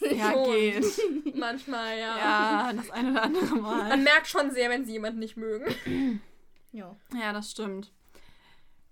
Ja, 0.00 0.32
Schon. 0.32 0.44
geht. 0.52 0.84
Manchmal, 1.34 1.98
ja. 1.98 2.16
Ja, 2.18 2.72
das 2.72 2.90
eine 2.90 3.10
oder 3.12 3.22
andere 3.24 3.54
Mal. 3.56 3.88
Man 3.88 4.02
merkt 4.04 4.26
schon 4.28 4.50
sehr, 4.50 4.70
wenn 4.70 4.84
sie 4.84 4.92
jemanden 4.92 5.18
nicht 5.18 5.36
mögen. 5.36 6.20
Ja. 6.74 6.96
Ja, 7.14 7.34
das 7.34 7.50
stimmt. 7.50 7.92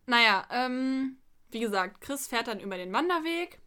Naja, 0.05 0.47
ähm, 0.51 1.17
wie 1.51 1.61
gesagt, 1.61 2.03
Chris 2.03 2.27
fährt 2.27 2.47
dann 2.49 2.61
über 2.61 2.77
den 2.77 2.93
Wanderweg 2.93 3.59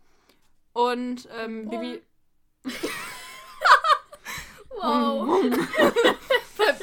und 0.74 1.28
ähm. 1.36 1.68
Bibi. 1.68 2.00
Wow. 4.84 5.44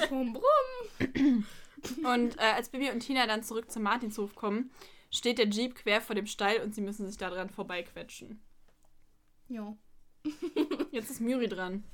brumm, 0.09 0.33
brumm. 0.33 1.47
Und 2.05 2.39
äh, 2.39 2.43
als 2.43 2.69
Bibi 2.69 2.91
und 2.91 3.01
Tina 3.01 3.27
dann 3.27 3.43
zurück 3.43 3.71
zum 3.71 3.83
Martinshof 3.83 4.35
kommen, 4.35 4.71
steht 5.11 5.39
der 5.39 5.49
Jeep 5.49 5.75
quer 5.75 6.01
vor 6.01 6.15
dem 6.15 6.27
Stall 6.27 6.61
und 6.61 6.75
sie 6.75 6.83
müssen 6.83 7.07
sich 7.07 7.17
daran 7.17 7.49
vorbeiquetschen. 7.49 8.43
Ja. 9.49 9.77
Jetzt 10.91 11.11
ist 11.11 11.21
Miri 11.21 11.49
dran. 11.49 11.85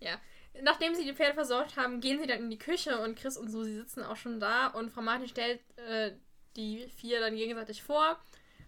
Ja. 0.00 0.20
Nachdem 0.62 0.94
sie 0.94 1.04
die 1.04 1.14
Pferde 1.14 1.34
versorgt 1.34 1.76
haben, 1.76 2.00
gehen 2.00 2.20
sie 2.20 2.26
dann 2.26 2.40
in 2.40 2.50
die 2.50 2.58
Küche 2.58 2.98
und 3.00 3.18
Chris 3.18 3.36
und 3.36 3.50
Susi 3.50 3.74
sitzen 3.74 4.02
auch 4.02 4.16
schon 4.16 4.40
da 4.40 4.68
und 4.68 4.90
Frau 4.90 5.02
Martin 5.02 5.28
stellt 5.28 5.60
äh, 5.76 6.12
die 6.56 6.88
vier 6.88 7.20
dann 7.20 7.36
gegenseitig 7.36 7.82
vor. 7.82 8.18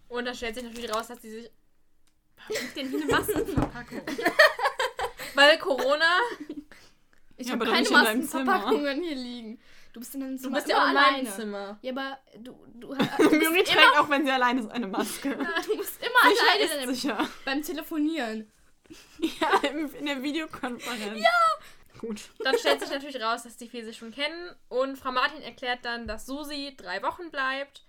Und 0.09 0.25
da 0.25 0.35
stellt 0.35 0.57
sich 0.57 0.65
natürlich 0.65 0.93
raus, 0.93 1.09
dass 1.09 1.23
sie 1.23 1.31
sich. 1.31 1.51
Warum 2.37 2.63
liegt 2.63 2.77
denn 2.77 2.89
hier 2.89 3.03
eine 3.03 3.13
Maskenverpackung? 3.13 4.03
Weil 5.35 5.59
Corona. 5.59 6.21
Ich 7.41 7.47
Ja, 7.47 7.55
habe 7.55 7.65
keine 7.65 7.89
Maskenverpackungen 7.89 9.03
hier 9.03 9.15
liegen. 9.17 9.61
Du 9.93 10.01
bist 10.01 10.15
in 10.15 10.21
deinem 10.21 10.37
Du 10.37 10.43
Zimmer 10.43 10.57
bist 10.57 10.69
ja 10.69 10.83
auch 10.85 10.89
in 10.89 10.95
meinem 10.95 11.27
Zimmer. 11.27 11.79
Ja, 11.83 11.93
aber 11.93 12.19
du, 12.39 12.55
du, 12.75 12.89
du, 12.95 12.97
bist 12.97 13.31
Miri 13.51 13.65
trägt 13.65 13.99
auch, 13.99 14.09
wenn 14.11 14.25
sie 14.25 14.31
alleine 14.31 14.61
ist, 14.61 14.71
eine 14.71 14.87
Maske. 14.87 15.31
du 15.67 15.77
bist 15.77 15.99
immer 16.01 16.31
Sicher 16.31 16.43
alleine 16.45 16.65
ist 16.65 16.73
in 16.75 16.81
deinem- 16.81 16.95
sicher. 16.95 17.29
beim 17.45 17.63
Telefonieren. 17.63 18.51
Ja, 19.41 19.69
in 19.69 20.07
der 20.07 20.21
Videokonferenz. 20.23 21.21
Ja! 21.21 21.99
Gut. 21.99 22.31
Dann 22.41 22.59
stellt 22.59 22.81
sich 22.81 22.91
natürlich 22.91 23.23
raus, 23.23 23.43
dass 23.45 23.57
die 23.57 23.69
vier 23.69 23.85
sich 23.85 23.97
schon 23.99 24.11
kennen. 24.11 24.55
Und 24.69 24.97
Frau 24.97 25.13
Martin 25.13 25.43
erklärt 25.43 25.85
dann, 25.85 26.07
dass 26.09 26.27
Susi 26.27 26.75
drei 26.77 27.01
Wochen 27.03 27.31
bleibt 27.31 27.85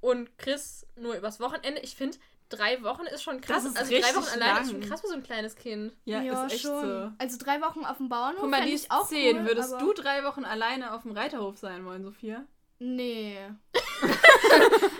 und 0.00 0.36
Chris 0.38 0.86
nur 0.96 1.14
übers 1.14 1.38
Wochenende. 1.38 1.80
Ich 1.82 1.94
finde, 1.94 2.16
drei 2.48 2.82
Wochen 2.82 3.06
ist 3.06 3.22
schon 3.22 3.40
krass. 3.40 3.64
Das 3.64 3.72
ist 3.72 3.78
also 3.78 3.90
drei 3.90 4.14
Wochen 4.16 4.40
alleine 4.40 4.60
ist 4.60 4.70
schon 4.70 4.80
krass 4.80 5.00
für 5.00 5.08
so 5.08 5.14
ein 5.14 5.22
kleines 5.22 5.56
Kind. 5.56 5.96
Ja, 6.04 6.20
ist 6.44 6.52
echt 6.54 6.62
so. 6.64 7.10
Also 7.18 7.38
drei 7.38 7.60
Wochen 7.60 7.84
auf 7.84 7.96
dem 7.98 8.08
Bauernhof 8.08 8.40
Guck 8.42 8.50
mal, 8.50 8.62
die 8.62 8.68
ich 8.70 8.74
ist 8.82 8.90
auch 8.90 9.06
zehn. 9.08 9.38
cool, 9.38 9.46
Würdest 9.46 9.72
du 9.80 9.92
drei 9.92 10.24
Wochen 10.24 10.44
alleine 10.44 10.92
auf 10.92 11.02
dem 11.02 11.12
Reiterhof 11.12 11.58
sein 11.58 11.84
wollen, 11.84 12.02
Sophia? 12.04 12.44
Nee. 12.78 13.38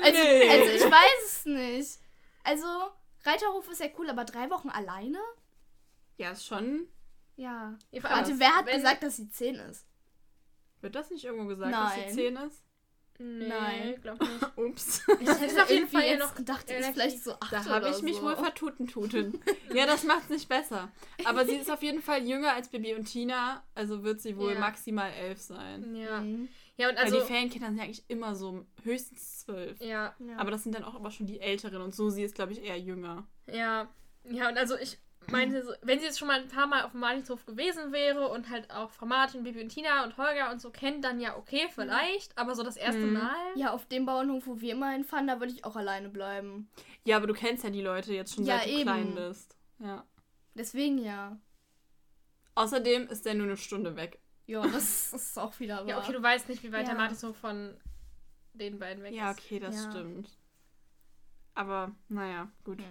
also, 0.02 0.22
Nee. 0.22 0.50
also 0.50 0.70
ich 0.72 0.90
weiß 0.90 1.24
es 1.26 1.44
nicht. 1.44 1.98
Also, 2.44 2.66
Reiterhof 3.24 3.68
ist 3.70 3.80
ja 3.80 3.88
cool, 3.98 4.08
aber 4.08 4.24
drei 4.24 4.48
Wochen 4.50 4.70
alleine? 4.70 5.18
Ja, 6.16 6.30
ist 6.30 6.46
schon. 6.46 6.88
Ja. 7.36 7.76
Ja, 7.90 8.02
Warte, 8.02 8.38
wer 8.38 8.56
hat 8.56 8.66
gesagt, 8.66 9.02
dass 9.02 9.16
sie 9.16 9.28
zehn 9.28 9.56
ist? 9.56 9.86
Wird 10.80 10.94
das 10.94 11.10
nicht 11.10 11.24
irgendwo 11.24 11.46
gesagt, 11.46 11.72
dass 11.72 11.96
Nein. 11.96 12.08
sie 12.08 12.14
zehn 12.14 12.36
ist? 12.36 12.62
Nee, 13.18 13.48
Nein. 13.48 13.94
glaub 14.02 14.20
nicht. 14.20 14.30
Ups. 14.56 15.02
Ich 15.20 15.28
hätte 15.28 15.62
auf 15.62 15.70
jeden 15.70 15.88
Fall 15.88 16.02
ja 16.02 16.08
jetzt 16.12 16.20
noch 16.20 16.34
gedacht, 16.34 16.68
die 16.68 16.74
ist 16.74 16.88
vielleicht 16.90 17.22
so 17.24 17.32
acht 17.40 17.52
Da 17.52 17.64
habe 17.64 17.88
ich 17.90 18.02
mich 18.02 18.16
so. 18.16 18.22
wohl 18.22 18.36
vertuten 18.36 18.86
tuten. 18.86 19.40
ja, 19.74 19.86
das 19.86 20.04
macht's 20.04 20.28
nicht 20.28 20.48
besser. 20.48 20.90
Aber 21.24 21.44
sie 21.46 21.56
ist 21.56 21.70
auf 21.70 21.82
jeden 21.82 22.02
Fall 22.02 22.22
jünger 22.26 22.52
als 22.52 22.68
Bibi 22.68 22.94
und 22.94 23.04
Tina, 23.06 23.62
also 23.74 24.02
wird 24.04 24.20
sie 24.20 24.36
wohl 24.36 24.52
Ja. 24.54 24.58
maximal 24.60 25.10
elf 25.12 25.40
sein. 25.40 25.94
Ja. 25.96 26.20
Mhm. 26.20 26.48
Ja, 26.78 26.90
und 26.90 26.96
Weil 26.96 27.04
also. 27.04 27.20
die 27.20 27.24
Ferienkinder 27.26 27.68
sind 27.68 27.78
ja 27.78 27.84
eigentlich 27.84 28.04
immer 28.08 28.34
so 28.34 28.66
höchstens 28.82 29.40
zwölf. 29.40 29.80
Ja, 29.80 30.14
Ja. 30.18 30.36
Aber 30.36 30.50
das 30.50 30.62
sind 30.62 30.74
dann 30.74 30.84
auch 30.84 30.94
immer 30.98 31.10
schon 31.10 31.26
die 31.26 31.40
Älteren 31.40 31.80
und 31.80 31.94
so, 31.94 32.10
sie 32.10 32.22
ist, 32.22 32.34
glaube 32.34 32.52
ich, 32.52 32.62
eher 32.62 32.78
jünger. 32.78 33.26
ja. 33.46 33.88
Ja, 34.28 34.48
und 34.48 34.58
also 34.58 34.76
ich 34.76 34.98
meinte, 35.30 35.62
so, 35.64 35.72
wenn 35.82 35.98
sie 35.98 36.06
jetzt 36.06 36.18
schon 36.18 36.28
mal 36.28 36.40
ein 36.40 36.48
paar 36.48 36.66
Mal 36.66 36.82
auf 36.82 36.92
dem 36.92 37.00
Martinshof 37.00 37.44
gewesen 37.46 37.92
wäre 37.92 38.28
und 38.28 38.48
halt 38.50 38.70
auch 38.70 38.90
Frau 38.90 39.06
Martin, 39.06 39.42
Bibi 39.42 39.62
und 39.62 39.68
Tina 39.70 40.04
und 40.04 40.16
Holger 40.16 40.50
und 40.50 40.60
so 40.60 40.70
kennt, 40.70 41.04
dann 41.04 41.20
ja 41.20 41.36
okay, 41.36 41.66
vielleicht. 41.74 42.36
Aber 42.38 42.54
so 42.54 42.62
das 42.62 42.76
erste 42.76 43.00
Mhm. 43.06 43.14
Mal. 43.14 43.34
ja, 43.56 43.72
auf 43.72 43.86
dem 43.86 44.06
Bauernhof, 44.06 44.46
wo 44.46 44.60
wir 44.60 44.72
immer 44.72 44.90
hinfahren, 44.90 45.26
da 45.26 45.40
würde 45.40 45.52
ich 45.52 45.64
auch 45.64 45.76
alleine 45.76 46.08
bleiben. 46.08 46.68
Ja, 47.04 47.16
aber 47.16 47.26
du 47.26 47.34
kennst 47.34 47.64
ja 47.64 47.70
die 47.70 47.82
Leute 47.82 48.12
jetzt 48.14 48.34
schon 48.34 48.44
Ja, 48.44 48.58
seit 48.58 48.66
du 48.66 48.70
eben. 48.70 48.82
klein 48.82 49.14
bist. 49.14 49.56
Ja. 49.78 50.04
Deswegen 50.54 50.98
ja. 50.98 51.38
Außerdem 52.54 53.08
ist 53.08 53.26
der 53.26 53.34
nur 53.34 53.46
eine 53.46 53.56
Stunde 53.56 53.96
weg. 53.96 54.20
Ja, 54.46 54.62
das 54.66 55.12
ist 55.12 55.38
auch 55.38 55.58
wieder 55.60 55.78
wahr. 55.78 55.86
Ja, 55.88 55.98
okay, 55.98 56.12
du 56.12 56.22
weißt 56.22 56.48
nicht, 56.48 56.62
wie 56.62 56.72
weit 56.72 56.82
Ja. 56.86 56.92
der 56.94 56.96
Martinshof 56.96 57.36
von 57.36 57.76
den 58.54 58.78
beiden 58.78 59.02
weg 59.02 59.12
Ja, 59.12 59.32
ist. 59.32 59.40
okay, 59.40 59.58
das 59.58 59.74
Ja. 59.74 59.90
stimmt. 59.90 60.30
Aber, 61.54 61.92
naja, 62.08 62.50
gut. 62.64 62.80
Ja. 62.80 62.86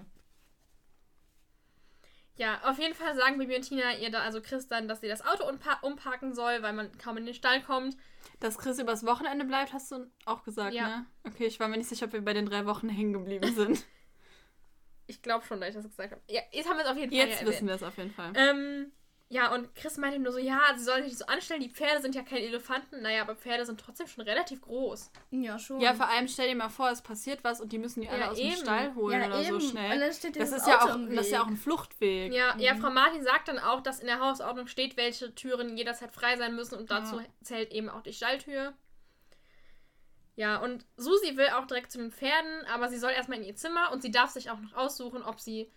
Ja, 2.38 2.60
auf 2.64 2.78
jeden 2.80 2.94
Fall 2.94 3.16
sagen 3.16 3.38
Bibi 3.38 3.56
und 3.56 3.62
Tina 3.62 3.94
ihr 3.98 4.12
da, 4.12 4.20
also 4.20 4.42
Chris 4.42 4.68
dann, 4.68 4.88
dass 4.88 5.02
sie 5.02 5.08
das 5.08 5.26
Auto 5.26 5.48
umpa 5.48 5.80
umparken 5.82 6.34
soll, 6.34 6.62
weil 6.62 6.74
man 6.74 6.98
kaum 6.98 7.18
in 7.18 7.26
den 7.26 7.34
Stall 7.34 7.62
kommt. 7.62 7.96
Dass 8.42 8.58
Chris 8.58 8.78
übers 8.80 9.06
Wochenende 9.06 9.46
bleibt, 9.46 9.72
hast 9.72 9.92
du 9.92 10.12
auch 10.26 10.44
gesagt, 10.44 10.74
Ja. 10.74 10.88
ne? 10.88 11.06
Okay, 11.26 11.46
ich 11.46 11.60
war 11.60 11.68
mir 11.70 11.78
nicht 11.78 11.88
sicher, 11.88 12.08
ob 12.08 12.14
wir 12.14 12.22
bei 12.22 12.34
den 12.34 12.46
drei 12.46 12.66
Wochen 12.66 12.90
hängen 12.90 13.14
geblieben 13.14 13.54
sind. 13.56 13.86
Ich 15.08 15.22
glaube 15.22 15.46
schon, 15.46 15.60
dass 15.62 15.70
ich 15.70 15.76
das 15.76 15.88
gesagt 15.88 16.14
habe. 16.14 16.22
Ja, 16.28 16.42
jetzt 16.52 16.68
haben 16.68 16.78
wir 16.78 16.84
es 16.84 16.90
auf 16.90 16.98
jeden 16.98 17.12
Fall 17.12 17.28
Jetzt 17.28 17.42
ja 17.42 17.48
wissen 17.48 17.68
wir 17.68 17.76
es 17.76 17.84
auf 17.84 17.96
jeden 17.98 18.10
Fall. 18.12 18.34
Ähm, 18.36 18.92
ja, 19.30 19.52
und 19.54 19.74
Chris 19.76 19.98
meinte 19.98 20.20
nur 20.20 20.32
so, 20.32 20.38
ja, 20.38 20.60
sie 20.78 20.84
sollen 20.84 21.02
sich 21.04 21.14
nicht 21.14 21.18
so 21.20 21.26
anstellen, 21.26 21.60
die 21.60 21.70
Pferde 21.72 22.00
sind 22.02 22.14
ja 22.14 22.22
keine 22.22 22.42
Elefanten. 22.42 23.02
Naja, 23.02 23.22
aber 23.24 23.36
Pferde 23.36 23.66
sind 23.66 23.80
trotzdem 23.80 24.06
schon 24.08 24.24
relativ 24.24 24.62
groß. 24.62 25.12
Ja, 25.32 25.58
schon. 25.58 25.82
Ja, 25.82 25.96
vor 25.96 26.08
allem 26.08 26.28
stell 26.28 26.48
dir 26.50 26.56
mal 26.56 26.70
vor, 26.70 26.90
es 26.92 27.02
passiert 27.02 27.44
was 27.44 27.60
und 27.60 27.72
die 27.72 27.80
müssen 27.80 28.02
die 28.02 28.10
alle 28.10 28.20
Ja, 28.22 28.30
aus 28.32 28.38
eben. 28.38 28.52
dem 28.52 28.60
Stall 28.60 28.94
holen 28.96 29.20
ja, 29.20 29.28
oder 29.28 29.40
eben. 29.40 29.48
so 29.50 29.56
Und 29.56 29.62
schnell. 29.72 30.00
dann 30.00 30.14
steht 30.14 30.40
Das 30.40 30.52
ist, 30.52 30.68
ja 30.68 30.80
Auto 30.80 30.92
auch, 30.92 30.96
im 30.96 31.16
das 31.16 31.26
ist 31.26 31.32
ja 31.32 31.42
auch 31.42 31.48
ein 31.48 31.58
Fluchtweg. 31.58 32.34
Ja, 32.34 32.56
ja, 32.60 32.76
Frau 32.76 32.92
Martin 32.92 33.24
sagt 33.24 33.48
dann 33.48 33.58
auch, 33.58 33.82
dass 33.82 34.00
in 34.00 34.06
der 34.06 34.20
Hausordnung 34.20 34.68
steht, 34.68 34.96
welche 34.96 35.34
Türen 35.34 35.76
jederzeit 35.76 36.12
frei 36.12 36.38
sein 36.38 36.56
müssen 36.56 36.76
und 36.76 36.92
dazu 36.92 37.20
Ja. 37.20 37.26
zählt 37.42 37.72
eben 37.74 37.90
auch 37.90 38.04
die 38.04 38.14
Stalltür. 38.14 38.74
Ja, 40.36 40.58
und 40.58 40.86
Susi 40.98 41.38
will 41.38 41.48
auch 41.50 41.66
direkt 41.66 41.92
zu 41.92 41.98
den 41.98 42.12
Pferden, 42.12 42.66
aber 42.72 42.90
sie 42.90 42.98
soll 43.00 43.12
erstmal 43.12 43.40
in 43.40 43.46
ihr 43.46 43.56
Zimmer 43.56 43.92
und 43.92 44.02
sie 44.02 44.12
darf 44.12 44.30
sich 44.32 44.50
auch 44.52 44.60
noch 44.60 44.74
aussuchen, 44.74 45.24
ob 45.24 45.40
sie 45.40 45.72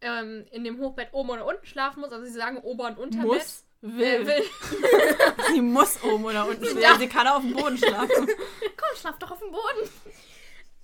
ähm, 0.00 0.46
in 0.50 0.64
dem 0.64 0.78
Hochbett 0.78 1.08
oben 1.12 1.30
oder 1.30 1.46
unten 1.46 1.66
schlafen 1.66 2.00
muss. 2.00 2.12
Also 2.12 2.24
sie 2.24 2.32
sagen 2.32 2.58
Ober- 2.58 2.88
und 2.88 2.98
Unterbett. 2.98 3.26
Muss, 3.26 3.64
will. 3.80 4.04
Äh, 4.04 4.26
will. 4.26 4.44
Sie 5.52 5.60
muss 5.60 6.02
oben 6.02 6.24
oder 6.24 6.46
unten 6.46 6.64
stehen. 6.64 6.80
Ja. 6.80 6.96
Sie 6.98 7.08
kann 7.08 7.26
auf 7.26 7.42
dem 7.42 7.54
Boden 7.54 7.78
schlafen. 7.78 8.26
Komm, 8.76 8.96
schlaf 8.96 9.18
doch 9.18 9.30
auf 9.30 9.38
dem 9.38 9.50
Boden. 9.52 9.90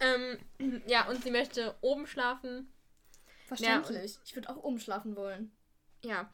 ähm, 0.01 0.83
ja, 0.87 1.09
und 1.09 1.23
sie 1.23 1.31
möchte 1.31 1.75
oben 1.81 2.07
schlafen. 2.07 2.73
Verständlich. 3.47 4.19
ich 4.25 4.35
würde 4.35 4.49
auch 4.49 4.57
oben 4.57 4.79
schlafen 4.81 5.17
wollen. 5.17 5.53
Ja. 6.03 6.31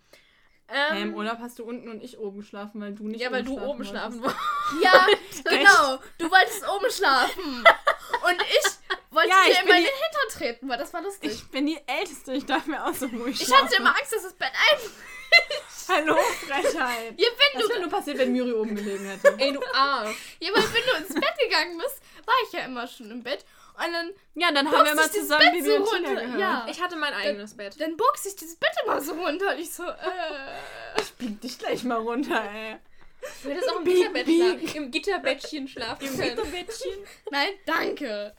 Hey, 0.66 1.02
Ähm, 1.02 1.08
Im 1.08 1.14
Urlaub 1.16 1.38
hast 1.40 1.58
du 1.58 1.64
unten 1.64 1.88
und 1.88 2.02
ich 2.02 2.18
oben 2.18 2.38
geschlafen, 2.38 2.80
weil 2.80 2.94
du 2.94 3.08
nicht 3.08 3.20
ja, 3.20 3.32
weil 3.32 3.42
du 3.42 3.54
oben 3.54 3.66
wolltest. 3.66 3.90
schlafen 3.90 4.22
wolltest. 4.22 4.40
Ja, 4.82 5.06
genau. 5.44 5.98
Du 6.18 6.30
wolltest 6.30 6.62
oben 6.68 6.90
schlafen. 6.90 7.64
Und 8.24 8.42
ich 8.42 8.79
wollte 9.10 9.28
Ja, 9.28 9.36
dir 9.46 9.52
ich 9.52 9.58
in 9.58 9.64
bin 9.66 9.74
meine 9.74 9.86
die- 9.86 9.92
Hintern 9.92 10.28
treten, 10.38 10.68
weil 10.68 10.78
das 10.78 10.92
war 10.92 11.02
lustig. 11.02 11.32
Ich 11.32 11.48
bin 11.50 11.66
die 11.66 11.78
Älteste, 11.86 12.32
ich 12.32 12.46
darf 12.46 12.66
mir 12.66 12.84
aussuchen, 12.84 13.20
wo 13.20 13.26
ich 13.26 13.40
Ich 13.40 13.52
hatte 13.54 13.76
immer 13.76 13.96
Angst, 13.96 14.12
dass 14.12 14.22
das 14.22 14.32
Bett 14.34 14.52
ein... 14.72 14.78
Hallo, 15.88 16.16
Frechheit. 16.46 17.14
Ja, 17.16 17.28
wenn 17.28 17.60
Was 17.60 17.62
du, 17.64 17.68
wäre 17.70 17.80
nur 17.80 17.90
passiert, 17.90 18.18
wenn 18.18 18.32
Miri 18.32 18.52
oben 18.52 18.74
gelegen 18.76 19.04
hätte? 19.06 19.34
Ey, 19.38 19.52
du 19.52 19.60
Arsch. 19.74 20.16
ja, 20.40 20.50
weil 20.54 20.62
wenn 20.62 20.82
du 20.82 20.96
ins 21.04 21.14
Bett 21.14 21.38
gegangen 21.42 21.78
bist, 21.78 22.00
war 22.26 22.34
ich 22.46 22.52
ja 22.52 22.60
immer 22.60 22.86
schon 22.86 23.10
im 23.10 23.22
Bett. 23.22 23.44
Und 23.74 23.92
dann, 23.92 24.10
Ja, 24.34 24.52
dann 24.52 24.70
haben 24.70 24.84
wir 24.84 24.92
dieses 24.94 25.12
zusammen 25.22 25.40
Bett 25.52 25.52
Bibi 25.64 25.66
so 25.66 25.76
runter. 25.84 26.14
gehört. 26.14 26.38
Ja. 26.40 26.66
Ich 26.70 26.80
hatte 26.80 26.96
mein 26.96 27.14
eigenes 27.14 27.56
Bett. 27.56 27.80
dann 27.80 27.96
box 27.96 28.26
ich 28.26 28.36
dieses 28.36 28.56
Bett 28.56 28.70
immer 28.84 29.00
so 29.00 29.12
runter. 29.14 29.52
Und 29.54 29.58
ich 29.60 29.72
so, 29.72 29.84
äh... 29.84 31.00
Ich 31.00 31.12
bieg 31.14 31.40
dich 31.40 31.58
gleich 31.58 31.82
mal 31.84 31.98
runter, 31.98 32.42
ey. 32.52 32.76
Du 33.42 33.50
hättest 33.50 33.70
auch 33.70 33.76
im 33.80 33.84
Gitterbett 33.84 34.26
schlafen, 34.26 34.76
im 34.76 34.90
Gitterbettchen 34.90 35.68
schlafen 35.68 36.18
können. 36.18 36.50
Bettchen. 36.52 36.98
Nein, 37.30 37.50
danke. 37.66 38.34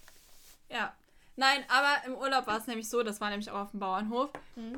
Ja. 0.71 0.93
Nein, 1.37 1.63
aber 1.69 2.05
im 2.05 2.15
Urlaub 2.15 2.45
war 2.45 2.57
es 2.57 2.67
nämlich 2.67 2.89
so, 2.89 3.03
das 3.03 3.21
war 3.21 3.29
nämlich 3.29 3.49
auch 3.49 3.61
auf 3.61 3.71
dem 3.71 3.79
Bauernhof, 3.79 4.29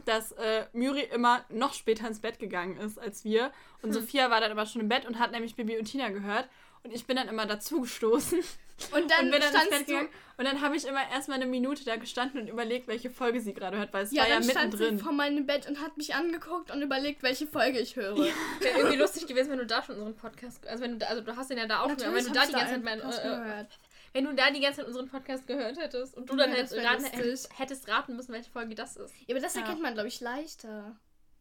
dass 0.05 0.31
äh, 0.33 0.65
Müri 0.71 1.01
immer 1.01 1.43
noch 1.50 1.73
später 1.73 2.07
ins 2.07 2.19
Bett 2.19 2.39
gegangen 2.39 2.77
ist 2.77 3.00
als 3.00 3.23
wir. 3.25 3.51
Und 3.81 3.91
Sophia 3.93 4.29
war 4.29 4.39
dann 4.39 4.51
immer 4.51 4.65
schon 4.65 4.81
im 4.81 4.88
Bett 4.88 5.05
und 5.05 5.19
hat 5.19 5.31
nämlich 5.31 5.55
Bibi 5.55 5.77
und 5.77 5.85
Tina 5.85 6.09
gehört. 6.09 6.47
Und 6.83 6.93
ich 6.93 7.05
bin 7.05 7.15
dann 7.15 7.27
immer 7.27 7.45
dazu 7.45 7.81
gestoßen 7.81 8.39
Und 8.91 9.12
dann 9.12 9.25
und 9.25 9.31
bin 9.31 9.41
dann 9.41 9.53
ins 9.53 9.69
Bett 9.69 9.88
gegangen. 9.88 10.09
Und 10.38 10.45
dann 10.45 10.62
habe 10.62 10.75
ich 10.75 10.85
immer 10.85 11.01
erstmal 11.12 11.38
eine 11.38 11.45
Minute 11.47 11.85
da 11.85 11.95
gestanden 11.95 12.41
und 12.41 12.47
überlegt, 12.47 12.88
welche 12.88 13.09
Folge 13.09 13.39
sie 13.41 13.53
gerade 13.53 13.77
hört, 13.77 13.93
weil 13.93 14.03
es 14.03 14.12
Ja, 14.12 14.23
war 14.23 14.29
ja 14.29 14.35
dann 14.35 14.43
stand 14.43 14.71
sie 14.73 14.77
mittendrin. 14.79 15.00
vor 15.00 15.12
meinem 15.13 15.45
Bett 15.45 15.67
und 15.67 15.79
hat 15.81 15.97
mich 15.97 16.13
angeguckt 16.15 16.71
und 16.71 16.81
überlegt, 16.81 17.23
welche 17.23 17.47
Folge 17.47 17.79
ich 17.79 17.95
höre. 17.95 18.17
Wäre 18.17 18.77
irgendwie 18.77 18.97
lustig 18.97 19.27
gewesen, 19.27 19.51
wenn 19.51 19.59
du 19.59 19.65
da 19.65 19.81
schon 19.83 19.95
unseren 19.95 20.15
Podcast, 20.15 20.65
also 20.67 20.83
wenn 20.83 21.00
du 21.00 21.07
also 21.07 21.21
du 21.21 21.35
hast 21.35 21.50
den 21.50 21.57
ja 21.57 21.67
da 21.67 21.81
auch 21.81 21.95
gehört, 21.95 22.15
wenn 22.15 22.25
du 22.25 22.31
da 22.31 22.45
die 22.45 22.51
ganze 22.51 22.73
Zeit 22.73 22.83
mein, 22.83 23.00
Podcast 23.00 23.23
äh, 23.23 23.27
äh, 23.27 23.35
gehört. 23.38 23.67
Wenn 24.13 24.25
du 24.25 24.34
da 24.34 24.51
die 24.51 24.60
ganze 24.62 24.77
Zeit 24.79 24.88
unseren 24.88 25.10
Podcast 25.10 25.46
gehört 25.48 25.77
hättest 25.77 26.15
und 26.15 26.29
du 26.29 26.36
dann 26.36 26.51
Ja, 26.51 26.58
hättest, 26.58 26.75
raten, 26.77 27.05
hättest, 27.58 27.88
raten 27.89 28.15
müssen, 28.15 28.32
welche 28.34 28.50
Folge 28.51 28.75
das 28.75 28.96
ist. 28.96 29.13
Ja, 29.27 29.36
aber 29.36 29.41
das 29.41 29.55
Ja. 29.55 29.62
erkennt 29.62 29.82
man, 29.82 29.93
glaube 29.93 30.08
ich, 30.08 30.20
leichter. 30.22 30.96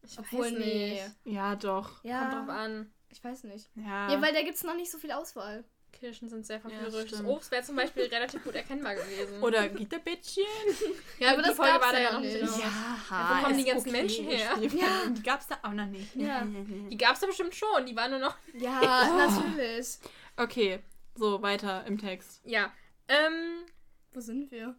Ich 0.04 0.18
Obwohl, 0.18 0.46
weiß 0.46 0.52
nee. 0.58 0.92
nicht. 1.24 1.34
Ja, 1.34 1.54
doch. 1.54 2.02
Ja, 2.02 2.20
Kommt 2.30 2.32
drauf 2.34 2.48
an. 2.56 2.92
ich 3.10 3.22
weiß 3.22 3.44
nicht. 3.44 3.70
Ja. 3.76 4.10
Ja, 4.10 4.20
weil 4.20 4.32
da 4.32 4.42
gibt 4.42 4.56
es 4.56 4.64
noch 4.64 4.74
nicht 4.74 4.90
so 4.90 4.98
viel 4.98 5.12
Auswahl. 5.12 5.64
Kirschen 5.92 6.28
sind 6.30 6.46
sehr 6.46 6.56
Ja, 6.56 6.60
verführerisch. 6.62 7.10
das 7.10 7.18
stimmt. 7.20 7.28
Obst 7.28 7.50
wäre 7.50 7.62
zum 7.62 7.76
Beispiel 7.76 8.04
relativ 8.04 8.42
gut 8.42 8.54
erkennbar 8.54 8.94
gewesen. 8.94 9.42
Oder 9.42 9.68
Gitterbettchen. 9.68 10.42
ja, 11.20 11.32
aber 11.34 11.42
das 11.42 11.54
Folge 11.54 11.80
war 11.80 11.92
da 11.92 11.98
ja 11.98 12.04
ja 12.04 12.12
noch 12.14 12.20
nicht. 12.20 12.40
nicht. 12.40 12.52
genau. 12.54 12.64
Ja, 12.64 13.38
wo 13.38 13.42
kommen 13.44 13.58
die 13.58 13.64
ganzen 13.64 13.92
Menschen 13.92 14.24
her? 14.26 14.56
Die, 14.58 14.78
Ja. 14.78 15.06
die 15.10 15.22
gab 15.22 15.40
es 15.42 15.48
da 15.48 15.58
auch 15.62 15.72
noch 15.72 15.86
nicht. 15.86 16.16
Ja. 16.16 16.42
Die 16.90 16.96
gab 16.96 17.12
es 17.14 17.20
da 17.20 17.26
bestimmt 17.26 17.54
schon, 17.54 17.84
die 17.86 17.94
waren 17.94 18.10
nur 18.10 18.20
noch. 18.20 18.34
Ja, 18.54 19.06
natürlich. 19.28 19.98
Okay, 20.36 20.80
so 21.14 21.42
weiter 21.42 21.84
im 21.86 21.98
Text. 21.98 22.40
Ja. 22.44 22.72
Ähm, 23.08 23.64
Wo 24.12 24.20
sind 24.20 24.50
wir? 24.50 24.74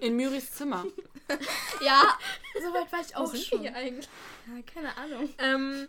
In 0.00 0.16
Müris 0.16 0.52
Zimmer. 0.52 0.84
Ja, 1.80 2.02
soweit 2.62 2.92
war 2.92 3.00
ich 3.00 3.14
wo 3.16 3.20
auch 3.20 3.26
sind 3.26 3.44
schon. 3.44 3.62
wir 3.62 3.70
hier 3.70 3.78
eigentlich? 3.78 4.08
Ja, 4.46 4.62
keine 4.62 4.94
Ahnung. 4.98 5.32
Ähm, 5.38 5.88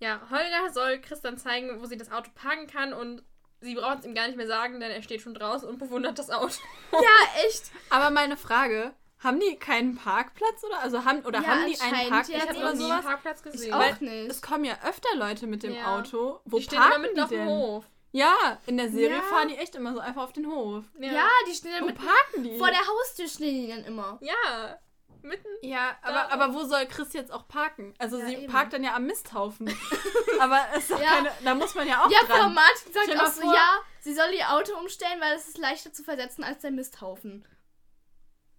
ja, 0.00 0.20
Holger 0.28 0.72
soll 0.72 1.00
Chris 1.00 1.20
dann 1.20 1.38
zeigen, 1.38 1.80
wo 1.80 1.86
sie 1.86 1.96
das 1.96 2.10
Auto 2.10 2.30
parken 2.34 2.66
kann 2.66 2.92
und 2.92 3.22
sie 3.60 3.76
braucht 3.76 4.00
es 4.00 4.06
ihm 4.06 4.14
gar 4.14 4.26
nicht 4.26 4.36
mehr 4.36 4.48
sagen, 4.48 4.80
denn 4.80 4.90
er 4.90 5.02
steht 5.02 5.20
schon 5.20 5.34
draußen 5.34 5.68
und 5.68 5.78
bewundert 5.78 6.18
das 6.18 6.30
Auto. 6.30 6.56
Ja, 6.92 7.46
echt. 7.46 7.70
Aber 7.90 8.10
meine 8.10 8.36
Frage, 8.36 8.92
haben 9.20 9.38
die 9.38 9.56
keinen 9.56 9.94
Parkplatz 9.96 10.64
oder 10.64 10.80
also 10.80 11.04
haben 11.04 11.20
oder 11.24 11.40
Ja, 11.40 11.46
haben 11.46 11.66
die 11.72 11.80
einen 11.80 12.10
Parkplatz 12.10 12.28
Ich 12.50 12.56
oder 12.56 12.76
sowas? 12.76 12.90
einen 12.92 13.02
Parkplatz 13.04 13.42
gesehen. 13.44 13.72
auch 13.72 13.78
Weil 13.78 13.96
nicht. 14.00 14.30
Es 14.30 14.42
kommen 14.42 14.64
ja 14.64 14.76
öfter 14.84 15.14
Leute 15.16 15.46
mit 15.46 15.62
dem 15.62 15.74
Ja. 15.74 15.96
Auto. 15.96 16.40
Wo 16.44 16.58
die 16.58 16.64
stehen 16.64 16.78
immer 16.78 16.86
parken 16.88 17.02
mitten 17.02 17.14
die 17.14 17.20
auf 17.22 17.28
dem 17.28 17.38
denn? 17.38 17.48
Hof. 17.48 17.84
Ja, 18.16 18.58
in 18.66 18.76
der 18.78 18.90
Serie 18.90 19.16
Ja. 19.16 19.22
fahren 19.22 19.48
die 19.48 19.56
echt 19.56 19.74
immer 19.74 19.92
so 19.92 20.00
einfach 20.00 20.22
auf 20.24 20.32
den 20.32 20.46
Hof. 20.46 20.84
Ja, 20.98 21.28
die 21.48 21.54
stehen 21.54 21.72
dann 21.72 21.82
Wo 21.82 21.86
mit 21.86 21.96
parken 21.96 22.44
die? 22.44 22.56
vor 22.58 22.68
der 22.68 22.80
Haustür 22.86 23.28
stehen 23.28 23.62
die 23.62 23.68
dann 23.68 23.84
immer. 23.84 24.18
Ja, 24.22 24.78
mitten. 25.22 25.48
ja, 25.60 25.96
aber, 26.02 26.32
aber 26.32 26.54
wo 26.54 26.64
soll 26.64 26.86
Chris 26.86 27.12
jetzt 27.12 27.30
auch 27.32 27.46
parken? 27.48 27.92
Also 27.98 28.16
Ja, 28.18 28.26
sie 28.26 28.34
eben. 28.36 28.52
parkt 28.52 28.72
dann 28.72 28.82
ja 28.84 28.94
am 28.94 29.04
Misthaufen. 29.06 29.68
aber 30.40 30.60
es 30.72 30.84
ist 30.84 30.92
doch 30.92 31.00
Ja. 31.00 31.08
keine, 31.08 31.30
da 31.44 31.54
muss 31.54 31.74
man 31.74 31.86
ja 31.88 32.04
auch 32.04 32.10
Ja, 32.10 32.20
Frau 32.26 32.36
dran. 32.38 32.54
Martin 32.54 32.92
sagt 32.92 33.06
Stell 33.06 33.20
auch 33.20 33.26
so, 33.26 33.42
vor- 33.42 33.54
ja, 33.54 33.68
sie 34.00 34.14
soll 34.14 34.32
ihr 34.32 34.50
Auto 34.50 34.74
umstellen, 34.78 35.20
weil 35.20 35.34
es 35.36 35.48
ist 35.48 35.58
leichter 35.58 35.92
zu 35.92 36.02
versetzen 36.02 36.42
als 36.44 36.60
der 36.62 36.70
Misthaufen. 36.70 37.44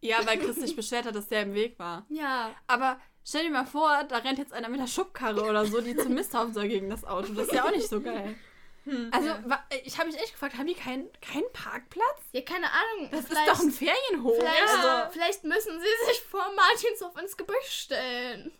Ja, 0.01 0.17
weil 0.27 0.37
Chris 0.37 0.57
sich 0.57 0.75
beschwert 0.75 1.05
hat, 1.05 1.15
dass 1.15 1.27
der 1.29 1.41
im 1.41 1.53
Weg 1.55 1.79
war. 1.79 2.05
Ja. 2.09 2.51
Aber 2.67 2.99
stell 3.25 3.43
dir 3.45 3.49
mal 3.51 3.65
vor, 3.65 4.03
da 4.03 4.17
rennt 4.17 4.37
jetzt 4.37 4.53
einer 4.53 4.69
mit 4.69 4.79
der 4.79 4.85
Schubkarre 4.87 5.43
oder 5.49 5.65
so, 5.65 5.81
die 5.81 5.95
zum 5.95 6.13
Misthaufen 6.13 6.53
soll 6.53 6.67
gegen 6.67 6.89
das 6.91 7.03
Auto. 7.05 7.33
Das 7.33 7.47
ist 7.47 7.53
ja 7.53 7.65
auch 7.65 7.71
nicht 7.71 7.89
so 7.89 7.99
geil. 8.01 8.35
Also, 9.11 9.27
Ja. 9.29 9.65
ich 9.83 9.97
habe 9.97 10.07
mich 10.09 10.17
echt 10.21 10.33
gefragt, 10.33 10.57
haben 10.57 10.67
die 10.67 10.73
keinen 10.73 11.09
keinen 11.21 11.51
Parkplatz? 11.53 12.19
Ja, 12.31 12.41
keine 12.41 12.67
Ahnung. 12.71 13.09
Das 13.11 13.25
vielleicht, 13.27 13.47
ist 13.47 13.57
doch 13.59 13.63
ein 13.63 13.71
Ferienhof. 13.71 14.35
vielleicht, 14.37 14.61
Also, 14.61 15.11
vielleicht 15.11 15.43
müssen 15.43 15.79
sie 15.79 16.05
sich 16.07 16.21
vor 16.21 16.45
Martinshof 16.55 17.15
ins 17.21 17.35
Gebüsch 17.37 17.69
stellen. 17.69 18.51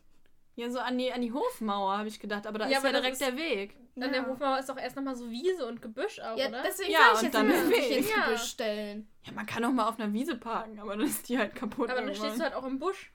ja, 0.55 0.69
so 0.69 0.79
an 0.79 0.97
die, 0.97 1.11
an 1.13 1.21
die 1.21 1.31
Hofmauer, 1.33 1.97
habe 1.99 2.07
ich 2.07 2.19
gedacht. 2.19 2.47
Aber 2.47 2.57
da 2.59 2.65
Ja, 2.65 2.77
ist 2.77 2.83
ja 2.83 2.89
aber 2.89 2.91
das 2.91 3.01
direkt 3.01 3.21
ist- 3.21 3.27
der 3.27 3.37
Weg. 3.37 3.75
An 3.95 4.03
Ja. 4.03 4.07
der 4.09 4.27
Hofmauer 4.27 4.59
ist 4.59 4.69
doch 4.69 4.77
erst 4.77 4.95
nochmal 4.95 5.15
so 5.15 5.27
Wiese 5.31 5.65
und 5.65 5.81
Gebüsch 5.81 6.19
auch, 6.19 6.37
Ja, 6.37 6.49
oder? 6.49 6.61
deswegen 6.63 6.91
Ja, 6.91 6.99
ich 7.13 7.17
und 7.17 7.23
jetzt, 7.23 7.33
dann 7.33 7.49
Weg. 7.69 7.89
ins 7.97 8.09
Ja. 8.11 8.25
Gebüsch 8.25 8.43
stellen. 8.43 9.09
Ja, 9.23 9.31
man 9.33 9.45
kann 9.47 9.65
auch 9.65 9.71
mal 9.71 9.87
auf 9.89 9.99
einer 9.99 10.13
Wiese 10.13 10.35
parken, 10.37 10.79
aber 10.79 10.95
dann 10.95 11.05
ist 11.07 11.27
die 11.29 11.37
halt 11.39 11.55
kaputt. 11.55 11.89
Aber 11.89 11.99
dann 12.01 12.09
irgendwann. 12.09 12.27
stehst 12.29 12.39
du 12.39 12.43
halt 12.43 12.53
auch 12.53 12.65
im 12.65 12.77
Busch. 12.79 13.11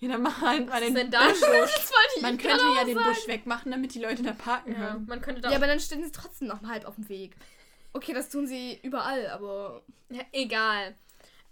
Ja, 0.00 0.08
dann 0.10 0.22
mach 0.22 0.40
halt 0.40 0.68
mal 0.68 0.80
den 0.80 0.92
Busch. 0.94 1.10
Das 1.10 1.40
wollte 1.42 2.12
ich 2.16 2.22
Man 2.22 2.36
könnte 2.36 2.56
ja 2.62 2.80
auch 2.80 2.84
den 2.84 2.94
sagen. 2.96 3.08
Busch 3.14 3.26
wegmachen, 3.28 3.70
damit 3.72 3.94
die 3.94 4.00
Leute 4.00 4.22
da 4.22 4.32
parken 4.32 4.72
Ja, 4.72 4.88
können. 4.88 5.06
man 5.06 5.20
könnte 5.22 5.40
da 5.40 5.50
Ja, 5.50 5.56
aber 5.56 5.66
dann 5.66 5.80
stehen 5.80 6.04
sie 6.04 6.12
trotzdem 6.12 6.48
noch 6.48 6.60
mal 6.60 6.70
halb 6.72 6.84
auf 6.86 6.96
dem 6.96 7.08
Weg. 7.08 7.36
Okay, 7.92 8.12
das 8.12 8.28
tun 8.28 8.46
sie 8.46 8.78
überall, 8.82 9.28
aber. 9.28 9.82
ja, 10.10 10.22
egal. 10.32 10.94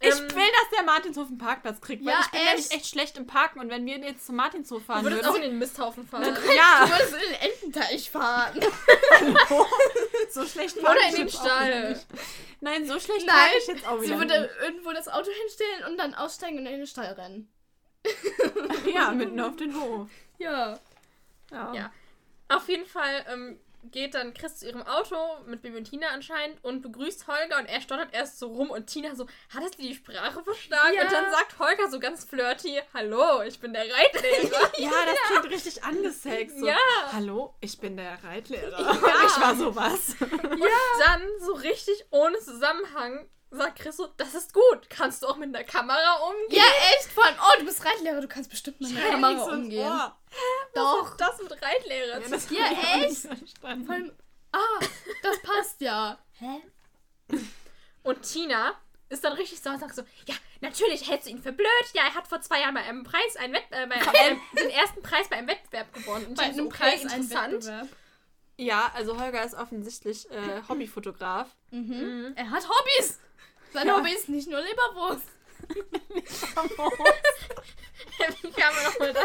Ich 0.05 0.09
Ähm, 0.11 0.19
will, 0.19 0.27
dass 0.61 0.71
der 0.77 0.83
Martinshof 0.85 1.29
einen 1.29 1.39
Parkplatz 1.39 1.81
kriegt, 1.81 2.05
weil 2.05 2.13
Ja, 2.13 2.21
ich 2.25 2.31
bin 2.33 2.41
echt. 2.41 2.49
nämlich 2.49 2.71
echt 2.73 2.87
schlecht 2.89 3.17
im 3.17 3.29
Parken 3.29 3.61
und 3.61 3.71
wenn 3.71 3.87
wir 3.87 3.99
jetzt 3.99 4.27
zum 4.27 4.35
Martinshof 4.35 4.81
Du 4.81 4.85
fahren 4.85 5.05
würdest 5.05 5.23
würden. 5.23 5.31
auch 5.33 5.37
in 5.37 5.43
den 5.43 5.59
Misthaufen 5.61 6.07
fahren. 6.09 6.25
Du 6.25 6.53
ja, 6.53 6.89
würdest 6.91 7.15
in 7.15 7.21
den 7.21 7.41
Ententeich 7.53 8.11
fahren. 8.11 8.61
so 10.31 10.45
schlecht 10.45 10.77
Oder 10.79 10.87
parke 10.87 11.01
in 11.03 11.09
ich 11.11 11.15
den 11.15 11.27
jetzt 11.29 11.37
auch 11.41 11.45
Stall. 11.47 12.01
Nein, 12.61 12.87
so 12.87 12.99
schlecht 12.99 13.27
Nein, 13.27 13.37
parke 13.37 13.57
ich 13.59 13.67
jetzt 13.69 13.87
auch 13.87 14.01
Sie 14.01 14.07
wieder 14.09 14.19
würde 14.19 14.51
irgendwo 14.63 14.93
das 14.93 15.09
Auto 15.09 15.31
hinstellen 15.31 15.85
und 15.93 15.97
dann 15.99 16.15
aussteigen 16.15 16.59
und 16.59 16.67
in 16.67 16.79
den 16.79 16.87
Stall 16.87 17.13
rennen. 17.13 17.53
Ja, 18.93 19.11
mitten 19.13 19.41
auf 19.41 19.57
den 19.57 19.79
Hof. 19.81 20.09
Ja. 20.39 20.79
Ja. 21.51 21.73
Ja. 21.75 21.93
Auf 22.49 22.69
jeden 22.69 22.87
Fall 22.87 23.25
ähm, 23.33 23.59
geht 23.85 24.15
dann 24.15 24.33
Chris 24.35 24.59
zu 24.59 24.67
ihrem 24.69 24.83
Auto 24.83 25.17
mit 25.47 25.63
Bibi 25.63 25.77
und 25.79 25.85
Tina 25.85 26.09
anscheinend 26.09 26.63
und 26.65 26.83
begrüßt 26.83 27.27
Holger 27.27 27.59
und 27.59 27.67
er 27.67 27.81
stottert 27.81 28.13
erst 28.13 28.39
so 28.39 28.49
rum 28.49 28.71
und 28.71 28.87
Tina 28.87 29.15
so, 29.15 29.27
hattest 29.55 29.79
du 29.79 29.83
die 29.83 29.95
Sprache 29.95 30.43
verstanden? 30.43 30.95
Ja. 30.97 31.03
Und 31.03 31.13
dann 31.13 31.31
sagt 31.31 31.59
Holger 31.59 31.91
so 31.91 31.99
ganz 31.99 32.25
flirty, 32.25 32.81
hallo, 32.95 33.43
ich 33.43 33.59
bin 33.59 33.73
der 33.73 33.83
Reitlehrer. 33.83 34.73
Ja, 34.79 34.91
das 35.07 35.17
klingt 35.27 35.51
richtig 35.55 35.83
angesext. 35.85 36.59
So, 36.59 36.67
Ja. 36.67 36.77
Hallo, 37.13 37.55
ich 37.61 37.79
bin 37.79 37.97
der 37.97 38.23
Reitlehrer. 38.23 38.79
Ich 38.81 39.41
war 39.41 39.57
sowas. 39.57 40.17
Und 40.21 40.63
dann 41.07 41.23
so 41.41 41.53
richtig 41.55 42.05
ohne 42.11 42.39
Zusammenhang 42.39 43.27
sagt 43.53 43.79
Chris 43.81 43.97
so, 43.97 44.07
das 44.17 44.35
ist 44.35 44.53
gut, 44.53 44.89
kannst 44.89 45.23
du 45.23 45.27
auch 45.29 45.37
mit 45.37 45.55
der 45.55 45.65
Kamera 45.65 46.15
umgehen? 46.29 46.59
Ja, 46.59 46.65
echt 46.97 47.11
von, 47.13 47.25
oh, 47.25 47.59
du 47.59 47.65
bist 47.65 47.85
Reitlehrer, 47.85 48.21
du 48.21 48.29
kannst 48.29 48.51
bestimmt 48.51 48.81
mit 48.81 48.97
einer 48.97 49.11
Kamera 49.11 49.33
Nichts 49.33 49.47
ins 49.47 49.55
umgehen. 49.55 49.87
Ohr. 49.87 50.17
Doch. 50.75 51.17
Das 51.17 51.41
mit 51.43 51.53
Reitlehrer. 51.53 52.21
Ja, 52.21 52.29
das 52.29 52.51
Ja, 52.51 52.65
echt? 52.67 53.19
verstanden. 53.19 53.87
Vor 53.87 53.95
allem, 53.95 54.13
ah, 54.53 54.85
das 55.23 55.43
passt 55.43 55.81
ja. 55.81 56.19
Hä? 56.39 56.63
Und 58.03 58.23
Tina 58.23 58.75
ist 59.09 59.23
dann 59.25 59.35
richtig 59.35 59.61
sauer 59.61 59.75
und 59.75 59.81
sagt 59.81 59.95
so, 59.95 60.03
ja, 60.27 60.35
natürlich 60.61 61.09
hältst 61.09 61.27
du 61.27 61.31
ihn 61.31 61.43
für 61.43 61.53
blöd. 61.53 61.69
Ja, 61.95 62.03
er 62.05 62.15
hat 62.15 62.27
vor 62.27 62.41
zwei 62.41 62.61
Jahren 62.61 62.75
bei 62.75 62.81
einem 62.83 63.05
Preis, 63.05 63.37
einen 63.37 63.53
Wett 63.53 63.65
äh, 63.71 63.87
bei 63.87 63.95
einem, 63.97 64.41
den 64.59 64.71
ersten 64.71 65.03
Preis 65.03 65.29
bei 65.29 65.37
einem 65.37 65.49
Wettbewerb 65.49 65.93
gewonnen. 65.93 66.27
Und 66.27 66.37
Bei 66.39 66.45
so, 66.53 66.59
einem 66.61 66.67
okay, 66.69 66.79
Preis 66.79 67.03
interessant. 67.03 67.89
Ja, 68.57 68.91
also 68.95 69.19
Holger 69.21 69.45
ist 69.45 69.55
offensichtlich 69.55 70.31
äh, 70.31 70.63
Hobbyfotograf. 70.69 71.49
Mhm. 71.71 72.33
Er 72.37 72.51
hat 72.51 72.69
Hobbys. 72.69 73.19
Sein 73.73 73.87
Ja. 73.87 73.97
Hobby 73.97 74.13
ist 74.13 74.29
nicht 74.29 74.49
nur 74.49 74.61
Leberwurst. 74.61 75.27
Wie 75.69 76.23
kann 78.51 78.75
man 78.75 78.85
nochmal 78.85 79.13
das? 79.13 79.23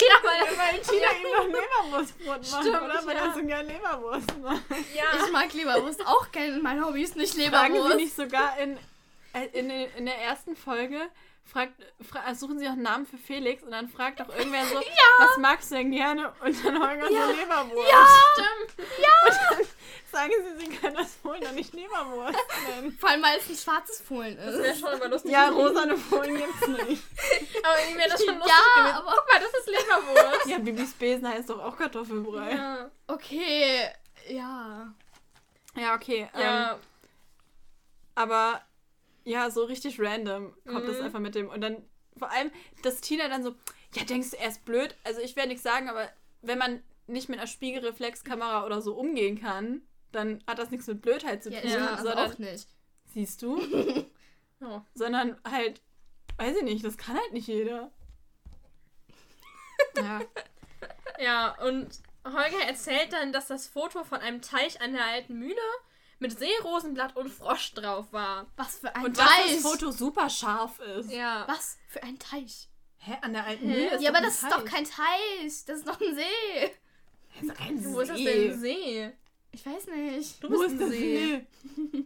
Ja, 0.00 0.14
weil, 0.22 0.58
Weil 0.58 0.80
Tina 0.80 1.08
ihm 1.12 1.32
noch 1.36 1.46
Leberwurstbrot 1.60 2.26
macht, 2.26 2.46
Stimmt, 2.46 2.82
oder? 2.82 3.00
Weil 3.06 3.16
ja. 3.16 3.24
er 3.26 3.34
so 3.34 3.42
gerne 3.44 3.72
Leberwurst 3.72 4.38
macht. 4.38 4.62
ja. 4.94 5.04
Ich 5.26 5.32
mag 5.32 5.52
Leberwurst 5.52 6.06
auch 6.06 6.30
gerne. 6.32 6.58
Mein 6.62 6.82
Hobby 6.84 7.02
ist 7.02 7.16
nicht 7.16 7.34
Fragen 7.34 7.74
Sie 7.74 7.78
Leberwurst. 7.78 7.96
nicht 7.96 8.16
sogar 8.16 8.56
in, 8.58 8.78
äh, 9.34 9.46
in, 9.52 9.70
in 9.70 10.06
der 10.06 10.16
ersten 10.18 10.56
Folge, 10.56 11.10
fragt, 11.44 11.74
fra 12.08 12.34
suchen 12.34 12.58
Sie 12.58 12.66
auch 12.66 12.72
einen 12.72 12.82
Namen 12.82 13.06
für 13.06 13.18
Felix 13.18 13.62
und 13.62 13.72
dann 13.72 13.88
fragt 13.88 14.20
doch 14.20 14.28
irgendwer 14.34 14.64
so, 14.66 14.76
was 14.76 15.36
magst 15.38 15.70
du 15.70 15.74
denn 15.76 15.90
gerne? 15.90 16.32
Und 16.44 16.64
dann 16.64 16.80
Holger 16.80 17.08
so 17.08 17.32
Leberwurst. 17.32 17.90
Ja, 17.90 18.06
Stimmt. 18.34 18.88
Und 18.88 19.36
dann 19.50 19.66
sagen 20.12 20.32
Sie, 20.58 20.64
Sie 20.64 20.69
können 20.80 20.96
das 20.96 21.14
Fohlen 21.16 21.40
doch 21.42 21.52
nicht 21.52 21.72
Leberwurst 21.74 22.38
nennen. 22.68 22.92
vor 22.98 23.08
allem, 23.10 23.22
weil 23.22 23.38
es 23.38 23.48
ein 23.48 23.56
schwarzes 23.56 24.00
Fohlen 24.00 24.36
Das 24.36 24.54
wäre 24.58 24.66
ist. 24.68 24.80
schon 24.80 24.92
immer 24.92 25.08
lustig. 25.08 25.30
Ja, 25.32 25.48
rosane 25.50 25.96
Fohlen 25.96 26.36
gibt's 26.36 26.66
nicht. 26.66 27.02
Aber 27.64 27.78
irgendwie 27.80 27.98
wäre 27.98 28.08
das 28.10 28.24
schon 28.24 28.38
lustig 28.38 28.52
Ja, 28.76 28.82
gewesen. 28.82 28.96
aber- 28.96 29.16
Guck 29.16 29.32
mal, 29.32 29.40
das 29.40 29.54
ist 29.60 29.66
Leberwurst. 29.68 30.46
Ja, 30.46 30.58
Bibis 30.58 30.92
Besen 30.94 31.28
heißt 31.28 31.50
doch 31.50 31.58
auch 31.62 31.76
Kartoffelbrei. 31.76 32.52
Ja. 32.52 32.90
Okay, 33.06 33.88
ja. 34.28 34.92
Ja, 35.76 35.94
okay. 35.94 36.28
Ähm, 36.34 36.40
ja. 36.40 36.78
aber 38.14 38.60
ja, 39.24 39.50
so 39.50 39.64
richtig 39.64 40.00
random 40.00 40.54
kommt 40.66 40.88
das 40.88 40.98
Mhm. 40.98 41.04
einfach 41.04 41.20
mit 41.20 41.34
dem. 41.34 41.48
Und 41.48 41.60
dann 41.60 41.84
vor 42.18 42.30
allem, 42.30 42.50
dass 42.82 43.00
Tina 43.00 43.28
dann 43.28 43.42
so, 43.42 43.54
ja, 43.94 44.04
denkst 44.04 44.30
du, 44.32 44.38
er 44.38 44.48
ist 44.48 44.64
blöd? 44.64 44.96
Also 45.04 45.20
ich 45.20 45.36
werde 45.36 45.48
nichts 45.50 45.62
sagen, 45.62 45.88
aber 45.88 46.08
wenn 46.42 46.58
man 46.58 46.82
nicht 47.06 47.28
mit 47.28 47.38
einer 47.38 47.46
Spiegelreflexkamera 47.46 48.64
oder 48.64 48.80
so 48.82 48.94
umgehen 48.94 49.40
kann, 49.40 49.82
dann 50.12 50.42
hat 50.46 50.58
das 50.58 50.70
nichts 50.70 50.86
mit 50.86 51.02
Blödheit 51.02 51.42
zu 51.42 51.50
Ja, 51.50 51.60
tun, 51.60 51.70
kann 51.70 51.86
das 51.86 52.02
sondern 52.02 52.32
auch 52.32 52.38
nicht. 52.38 52.68
siehst 53.12 53.42
du, 53.42 53.60
Oh. 54.62 54.80
sondern 54.94 55.40
halt, 55.50 55.80
weiß 56.36 56.56
ich 56.58 56.62
nicht, 56.64 56.84
das 56.84 56.96
kann 56.98 57.16
halt 57.16 57.32
nicht 57.32 57.46
jeder. 57.48 57.90
ja. 59.96 60.20
Ja, 61.18 61.54
und 61.62 62.00
Holger 62.24 62.64
erzählt 62.66 63.12
dann, 63.12 63.30
dass 63.34 63.46
das 63.48 63.66
Foto 63.66 64.04
von 64.04 64.20
einem 64.20 64.40
Teich 64.40 64.80
an 64.80 64.94
der 64.94 65.04
alten 65.04 65.38
Mühle 65.38 65.54
mit 66.18 66.38
Seerosenblatt 66.38 67.14
und 67.14 67.28
Frosch 67.28 67.74
drauf 67.74 68.10
war. 68.14 68.46
Was 68.56 68.78
für 68.78 68.94
ein 68.96 69.04
Und 69.04 69.18
dass 69.18 69.26
Teich. 69.28 69.52
das 69.52 69.60
Foto 69.62 69.90
super 69.90 70.30
scharf 70.30 70.78
ist. 70.80 71.12
Ja. 71.12 71.44
Was 71.46 71.76
für 71.88 72.02
ein 72.04 72.18
Teich. 72.18 72.70
Hä, 72.96 73.18
an 73.20 73.34
der 73.34 73.44
alten 73.44 73.68
Hä? 73.68 73.74
Mühle 73.74 73.94
ist 73.96 74.02
ja, 74.02 74.10
doch 74.12 74.16
aber 74.16 74.18
ein 74.18 74.24
das 74.32 74.42
ist 74.42 74.50
doch 74.50 74.62
Teich. 74.62 74.72
kein 74.72 74.84
Teich. 74.84 75.64
Das 75.66 75.78
ist 75.78 75.88
doch 75.88 76.00
ein 76.00 76.14
See. 76.14 76.72
Das 77.34 77.42
ist 77.42 77.50
doch 77.50 77.56
kein 77.58 77.84
Wo 77.84 78.00
ist 78.00 78.08
das 78.08 78.16
See. 78.16 78.24
denn 78.24 78.52
ein 78.52 78.60
See? 78.60 79.12
Ich 79.52 79.66
weiß 79.66 79.86
nicht. 79.88 80.42
Du 80.42 80.48
bist 80.48 80.62
ist 80.74 80.80
ein 80.80 80.90
See. 80.90 81.46
See? 81.62 82.04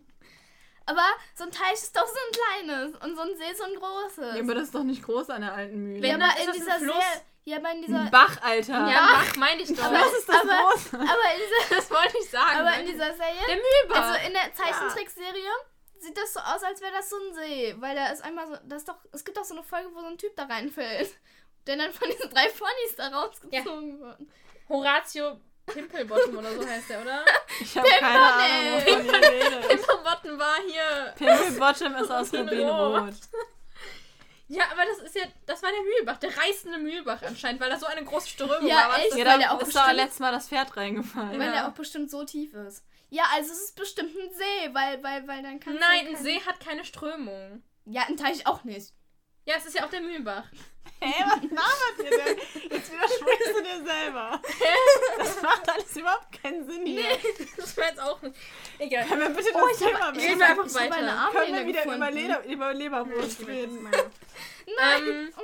Aber 0.87 1.03
so 1.35 1.45
ein 1.45 1.51
Teich 1.51 1.73
ist 1.75 1.97
doch 1.97 2.07
so 2.07 2.13
ein 2.15 2.67
kleines 2.67 2.95
und 2.97 3.17
so 3.17 3.23
ein 3.23 3.37
See 3.37 3.51
ist 3.51 3.59
so 3.59 3.65
ein 3.65 3.75
großes. 3.75 4.35
Ja, 4.37 4.43
aber 4.43 4.55
das 4.55 4.65
ist 4.65 4.75
doch 4.75 4.83
nicht 4.85 5.03
groß 5.03 5.31
an 5.31 5.41
der 5.43 5.55
alten 5.55 5.83
Mühle. 5.83 6.07
Ja, 6.07 6.15
Wenn- 6.15 6.23
aber 6.23 6.35
ist 6.39 6.43
in 6.45 6.49
ein 6.51 6.55
dieser 6.57 6.79
Fluss? 6.79 7.05
See. 7.15 7.21
Ja, 7.51 7.57
aber 7.59 7.71
in 7.73 7.83
dieser. 7.83 8.01
Ein 8.01 8.11
Bach, 8.11 8.43
Alter. 8.43 8.73
Ja, 8.91 9.07
Bach 9.13 9.37
meine 9.37 9.63
ich 9.63 9.69
doch. 9.69 9.91
Was 9.93 10.13
ist 10.19 10.29
das 10.29 10.37
aber- 10.37 10.71
groß? 10.71 10.95
Aber 10.95 11.03
in 11.35 11.41
dieser, 11.41 11.77
Das 11.77 11.91
wollte 11.91 12.19
ich 12.23 12.31
sagen. 12.31 12.59
aber 12.59 12.79
in 12.81 12.87
dieser 12.87 13.15
Serie. 13.15 13.41
Der 13.49 13.57
Mühlbach. 13.57 14.03
Also 14.15 14.27
in 14.27 14.33
der 14.33 14.55
Zeichentrickserie 14.55 15.51
sieht 15.99 16.17
das 16.19 16.33
so 16.35 16.41
aus, 16.41 16.63
als 16.63 16.81
wäre 16.83 16.93
das 16.93 17.09
so 17.11 17.17
ein 17.17 17.35
See. 17.35 17.75
Weil 17.79 17.95
da 17.95 18.07
ist 18.09 18.23
einmal 18.23 18.47
so. 18.49 18.57
Das 18.65 18.79
ist 18.83 18.89
doch, 18.89 18.97
es 19.13 19.25
gibt 19.25 19.37
doch 19.37 19.45
so 19.45 19.55
eine 19.55 19.63
Folge, 19.63 19.89
wo 19.95 20.01
so 20.01 20.07
ein 20.07 20.19
Typ 20.19 20.35
da 20.37 20.45
reinfällt. 20.45 21.11
Der 21.67 21.77
dann 21.77 21.93
von 21.95 22.09
diesen 22.11 22.29
drei 22.31 22.49
Ponys 22.49 22.95
da 22.97 23.09
rausgezogen 23.09 24.01
wird. 24.01 24.19
Horatio 24.69 25.41
Pimpelbottom 25.67 26.37
oder 26.39 26.53
so 26.55 26.67
heißt 26.69 26.91
der, 26.91 27.03
oder? 27.03 27.25
Ich 27.61 27.77
habe 27.77 27.89
keine 27.89 28.19
Ahnung, 28.21 28.75
wovon 28.87 29.05
ihr 29.07 29.13
redet. 29.15 29.69
Pimpelbottom 29.69 30.39
war 30.39 30.57
hier. 30.67 31.13
Pimmelbottom 31.17 31.95
ist 31.97 32.11
aus 32.11 32.33
Rubinrot. 32.35 33.15
Ja, 34.49 34.65
aber 34.71 34.83
das 34.85 34.99
ist 35.07 35.17
ja, 35.17 35.23
das 35.47 35.63
war 35.63 35.71
der 35.71 35.81
Mühlbach, 35.83 36.19
der 36.19 36.37
reißende 36.37 36.79
Mühlbach 36.79 37.23
anscheinend, 37.23 37.61
weil 37.63 37.71
da 37.71 37.79
so 37.79 37.87
eine 37.87 38.05
große 38.05 38.29
Strömung 38.29 38.67
Ja, 38.67 38.89
war. 38.91 38.99
Echt? 38.99 39.13
Ja, 39.13 39.17
Weil 39.17 39.25
da 39.25 39.39
der 39.39 39.53
auch 39.53 39.61
ist 39.61 39.73
bestimmt- 39.73 39.95
letztes 39.97 40.21
Mal 40.21 40.33
das 40.33 40.49
Pferd 40.49 40.77
reingefallen. 40.77 41.31
Weil 41.39 41.47
Ja. 41.47 41.53
der 41.53 41.69
auch 41.69 41.73
bestimmt 41.73 42.11
so 42.11 42.25
tief 42.25 42.53
ist. 42.53 42.85
Ja, 43.09 43.25
also 43.35 43.53
es 43.53 43.59
ist 43.63 43.77
bestimmt 43.77 44.11
ein 44.15 44.35
See, 44.35 44.75
weil, 44.75 45.03
weil, 45.03 45.27
weil 45.27 45.43
dann 45.43 45.61
kann 45.61 45.77
Nein, 45.77 46.09
ein 46.09 46.17
See 46.23 46.41
hat 46.47 46.61
keine 46.61 46.85
Strömung. 46.85 47.63
Ja, 47.87 48.03
ein 48.09 48.17
Teich 48.19 48.47
auch 48.47 48.65
nicht. 48.65 48.93
Ja, 49.47 49.55
es 49.59 49.67
ist 49.67 49.75
ja 49.75 49.85
auch 49.85 49.91
der 49.91 50.01
Mühlbach. 50.01 50.45
Hä, 51.01 51.13
was 51.27 51.43
labert 51.43 51.99
ihr 51.99 52.11
denn? 52.19 52.71
Jetzt 52.71 52.93
widersprichst 52.93 53.55
du 53.57 53.63
dir 53.63 53.85
selber. 53.85 54.41
Das 55.19 55.43
macht 55.43 55.69
alles 55.71 55.97
überhaupt 55.97 56.43
keinen 56.43 56.67
Sinn 56.67 56.87
hier. 56.87 57.05
Das 57.57 57.77
war 57.77 57.87
jetzt 57.89 58.01
auch 58.01 58.23
nicht. 58.23 58.35
Egal. 58.79 59.05
Können 59.07 59.21
wir 59.21 59.29
bitte 59.31 59.51
das 59.53 59.63
Oh, 59.63 59.67
ich 59.71 59.79
Thema 59.79 60.01
hab- 60.01 60.17
wechseln? 60.17 60.39
wir 60.39 60.47
einfach 60.47 60.67
Ich 60.67 60.75
weiter. 60.75 60.97
eine 60.97 61.31
Können 61.33 61.55
wir 61.57 61.67
wieder 61.67 61.83
gefunden. 61.83 61.97
über, 61.99 62.11
Leder, 62.11 62.45
über 62.47 62.75
Leberwurst 62.75 63.47
reden? 63.47 63.83
Nein, 64.79 65.03
Ähm, 65.07 65.33
oh 65.37 65.43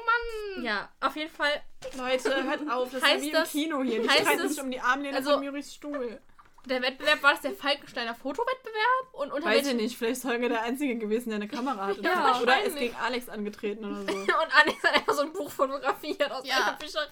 Mann. 0.56 0.64
Ja, 0.64 0.88
auf 1.00 1.14
jeden 1.16 1.30
Fall. 1.34 1.60
Leute, 1.96 2.42
hört 2.44 2.70
auf, 2.70 2.90
das 2.92 3.02
Heißt 3.02 3.16
ist 3.16 3.22
wie 3.22 3.28
im 3.28 3.32
das- 3.34 3.50
Kino 3.50 3.82
hier. 3.82 4.02
Die 4.02 4.08
heißt 4.08 4.20
streiten 4.20 4.40
es- 4.46 4.54
sich 4.54 4.62
um 4.64 4.70
die 4.70 4.80
Armlehne 4.80 5.16
also- 5.16 5.32
von 5.32 5.42
Juris 5.42 5.74
Stuhl. 5.74 6.20
Der 6.66 6.82
Wettbewerb 6.82 7.22
war 7.22 7.32
das 7.32 7.40
der 7.40 7.52
Falkensteiner 7.54 8.14
Fotowettbewerb 8.14 9.12
und 9.14 9.32
unter 9.32 9.48
Weiß 9.48 9.66
ich 9.66 9.74
nicht, 9.74 9.96
vielleicht 9.96 10.18
ist 10.18 10.24
Holger 10.26 10.48
der 10.50 10.62
Einzige 10.62 10.96
gewesen, 10.98 11.30
der 11.30 11.36
eine 11.36 11.48
Kamera 11.48 11.86
hatte. 11.86 12.00
Ja, 12.02 12.38
oder 12.40 12.40
ist 12.40 12.46
wahrscheinlich. 12.46 12.74
gegen 12.80 12.96
Alex 12.96 13.28
angetreten 13.30 13.84
oder 13.84 14.00
so. 14.12 14.18
Und 14.20 14.28
Alex 14.60 14.82
hat 14.82 14.94
einfach 14.94 15.14
so 15.14 15.22
ein 15.22 15.32
Buch 15.32 15.50
fotografiert 15.50 16.30
aus 16.30 16.46
Ja. 16.46 16.56
einer 16.56 16.78
Fischerei. 16.78 17.08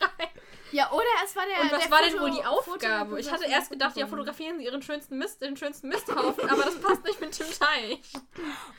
Ja, 0.71 0.91
oder 0.93 1.05
es 1.25 1.35
war 1.35 1.45
der. 1.47 1.63
Und 1.63 1.73
was 1.73 1.83
der 1.83 1.91
war 1.91 2.03
denn 2.03 2.11
Foto- 2.11 2.23
wohl 2.25 2.31
die 2.31 2.45
Aufgabe? 2.45 3.19
Ich 3.21 3.33
hatte 3.33 3.47
erst 3.47 3.71
gedacht, 3.71 3.97
ja, 3.97 4.05
Foto. 4.05 4.17
fotografieren 4.19 4.59
Sie 4.59 4.65
Ihren 4.67 4.83
schönsten 4.83 5.17
Mist, 5.19 5.41
den 5.41 5.57
schönsten 5.57 5.89
Misthaufen, 5.89 6.49
aber 6.51 6.63
das 6.65 6.79
passt 6.81 7.05
nicht 7.05 7.21
mit 7.21 7.39
dem 7.39 7.47
Teich. 7.59 8.01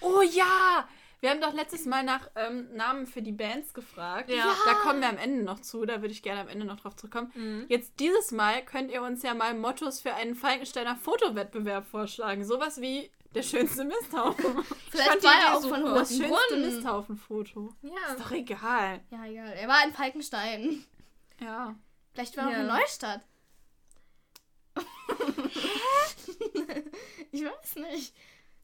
Oh 0.02 0.22
ja! 0.22 0.88
Wir 1.22 1.32
haben 1.32 1.42
doch 1.42 1.54
letztes 1.54 1.86
Mal 1.86 2.04
nach 2.04 2.30
ähm, 2.36 2.74
Namen 2.76 3.06
für 3.06 3.22
die 3.22 3.34
Bands 3.34 3.74
gefragt. 3.74 4.30
Ja. 4.30 4.56
Da 4.66 4.74
kommen 4.76 5.02
wir 5.02 5.10
am 5.10 5.18
Ende 5.18 5.44
noch 5.44 5.60
zu, 5.60 5.86
da 5.86 6.02
würde 6.02 6.14
ich 6.14 6.24
gerne 6.24 6.42
am 6.42 6.48
Ende 6.48 6.66
noch 6.66 6.80
drauf 6.80 6.96
zurückkommen. 6.96 7.32
Mhm. 7.36 7.66
Jetzt 7.68 8.00
dieses 8.00 8.32
Mal 8.32 8.64
könnt 8.64 8.90
ihr 8.92 9.02
uns 9.02 9.22
ja 9.24 9.34
mal 9.34 9.54
Mottos 9.54 10.00
für 10.02 10.14
einen 10.14 10.36
Falkensteiner 10.36 10.96
Fotowettbewerb 10.96 11.86
vorschlagen. 11.88 12.46
Sowas 12.46 12.80
wie 12.80 13.12
der 13.36 13.44
schönste 13.44 13.84
Misthaufen. 13.84 14.64
Vielleicht 14.92 15.24
war 15.24 15.34
er 15.42 15.58
auch 15.58 15.62
super. 15.62 15.76
von 15.76 15.86
Das 15.94 16.16
schönste. 16.16 16.58
Misthaufen-Foto. 16.58 17.76
Ja. 17.82 18.14
Ist 18.14 18.20
doch 18.22 18.32
egal. 18.32 19.02
Ja, 19.12 19.26
egal. 19.26 19.52
Er 19.54 19.68
war 19.68 19.84
in 19.86 19.94
Falkenstein. 19.94 20.86
Ja. 21.42 21.76
Vielleicht 22.14 22.38
war 22.38 22.46
er 22.46 22.52
Ja. 22.52 22.58
auch 22.58 22.62
in 22.62 22.68
Neustadt. 22.80 23.22
ich 27.32 27.44
weiß 27.44 27.76
nicht. 27.92 28.14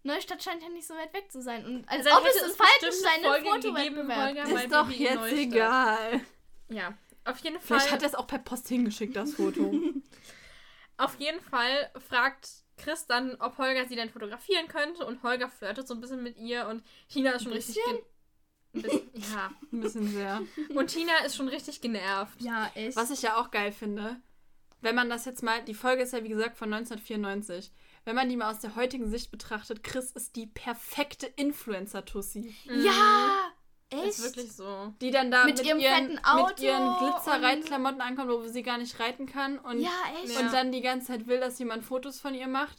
Neustadt 0.06 0.44
scheint 0.44 0.62
ja 0.62 0.70
nicht 0.70 0.88
so 0.88 0.94
weit 0.94 1.14
weg 1.14 1.32
zu 1.32 1.42
sein. 1.42 1.66
Und 1.66 1.90
als 1.90 2.06
Dann 2.06 2.18
ob 2.18 2.26
es 2.26 2.36
in 2.36 2.50
es 2.50 2.58
bestimmt 2.58 2.70
Falkenstein 2.70 3.26
eine 3.26 3.34
einen 3.34 3.62
Folge 3.62 4.42
gegeben, 4.42 4.58
Ist 4.58 4.72
doch 4.72 4.88
Baby 4.88 5.04
jetzt 5.04 5.16
Neustadt. 5.16 5.40
egal. 5.40 6.22
Ja. 6.70 6.94
Auf 7.26 7.40
jeden 7.40 7.60
Fall. 7.60 7.80
Vielleicht 7.80 7.92
hat 7.92 8.02
er 8.04 8.08
es 8.10 8.16
auch 8.16 8.28
per 8.28 8.40
Post 8.40 8.68
hingeschickt, 8.68 9.16
das 9.16 9.34
Foto. 9.34 9.74
Auf 10.98 11.20
jeden 11.20 11.42
Fall 11.42 11.92
fragt 12.08 12.48
Chris 12.78 13.06
dann, 13.08 13.36
ob 13.42 13.58
Holger 13.58 13.86
sie 13.86 13.96
denn 13.96 14.10
fotografieren 14.10 14.68
könnte 14.68 15.06
und 15.06 15.24
Holger 15.24 15.50
flirtet 15.50 15.88
so 15.88 15.94
ein 15.94 16.02
bisschen 16.02 16.24
mit 16.24 16.38
ihr 16.38 16.68
und 16.68 16.84
Tina 17.10 17.32
ist 17.32 17.44
schon 17.44 17.52
Ein 17.52 17.58
richtig. 17.58 17.78
Ein 18.74 18.82
bisschen, 18.82 19.10
ja. 19.14 19.52
Ein 19.74 19.82
bisschen 19.82 20.08
sehr. 20.08 20.42
Und 20.74 20.88
Tina 20.88 21.18
ist 21.26 21.36
schon 21.36 21.48
richtig 21.48 21.82
genervt. 21.82 22.42
Ja, 22.42 22.72
echt. 22.76 22.96
Was 22.96 23.10
ich 23.12 23.22
ja 23.24 23.38
auch 23.38 23.52
geil 23.52 23.72
finde, 23.72 24.18
wenn 24.82 24.96
man 24.96 25.10
das 25.10 25.26
jetzt 25.26 25.44
mal, 25.44 25.64
die 25.64 25.74
Folge 25.74 26.04
ist 26.04 26.14
ja 26.14 26.24
wie 26.24 26.30
gesagt 26.30 26.58
von 26.58 26.72
1994, 26.74 27.72
wenn 28.06 28.16
man 28.16 28.30
die 28.30 28.38
mal 28.38 28.50
aus 28.52 28.60
der 28.60 28.76
heutigen 28.76 29.10
Sicht 29.10 29.32
betrachtet, 29.32 29.84
Chris 29.84 30.12
ist 30.12 30.36
die 30.36 30.48
perfekte 30.48 31.26
Influencer-Tussi. 31.28 32.56
Ja! 32.66 33.52
Echt? 33.92 34.06
Ist 34.08 34.24
wirklich 34.24 34.52
so. 34.52 34.94
Die 35.00 35.12
dann 35.12 35.30
da 35.30 35.46
Mit 35.46 35.58
mit, 35.58 35.66
ihrem 35.68 35.80
ihren, 35.80 35.94
fetten 35.96 36.26
Auto 36.26 36.48
mit 36.50 36.60
ihren 36.60 36.98
Glitzerreitklamotten 36.98 38.02
ankommt, 38.02 38.32
wo 38.32 38.42
sie 38.48 38.64
gar 38.64 38.78
nicht 38.80 39.00
reiten 39.00 39.28
kann. 39.28 39.60
Und, 39.60 39.80
ja, 39.80 39.92
echt? 40.24 40.34
Ja. 40.34 40.40
und 40.40 40.52
dann 40.54 40.72
die 40.72 40.82
ganze 40.82 41.08
Zeit 41.08 41.28
will, 41.28 41.40
dass 41.40 41.60
jemand 41.60 41.84
Fotos 41.86 42.20
von 42.20 42.34
ihr 42.34 42.48
macht. 42.48 42.78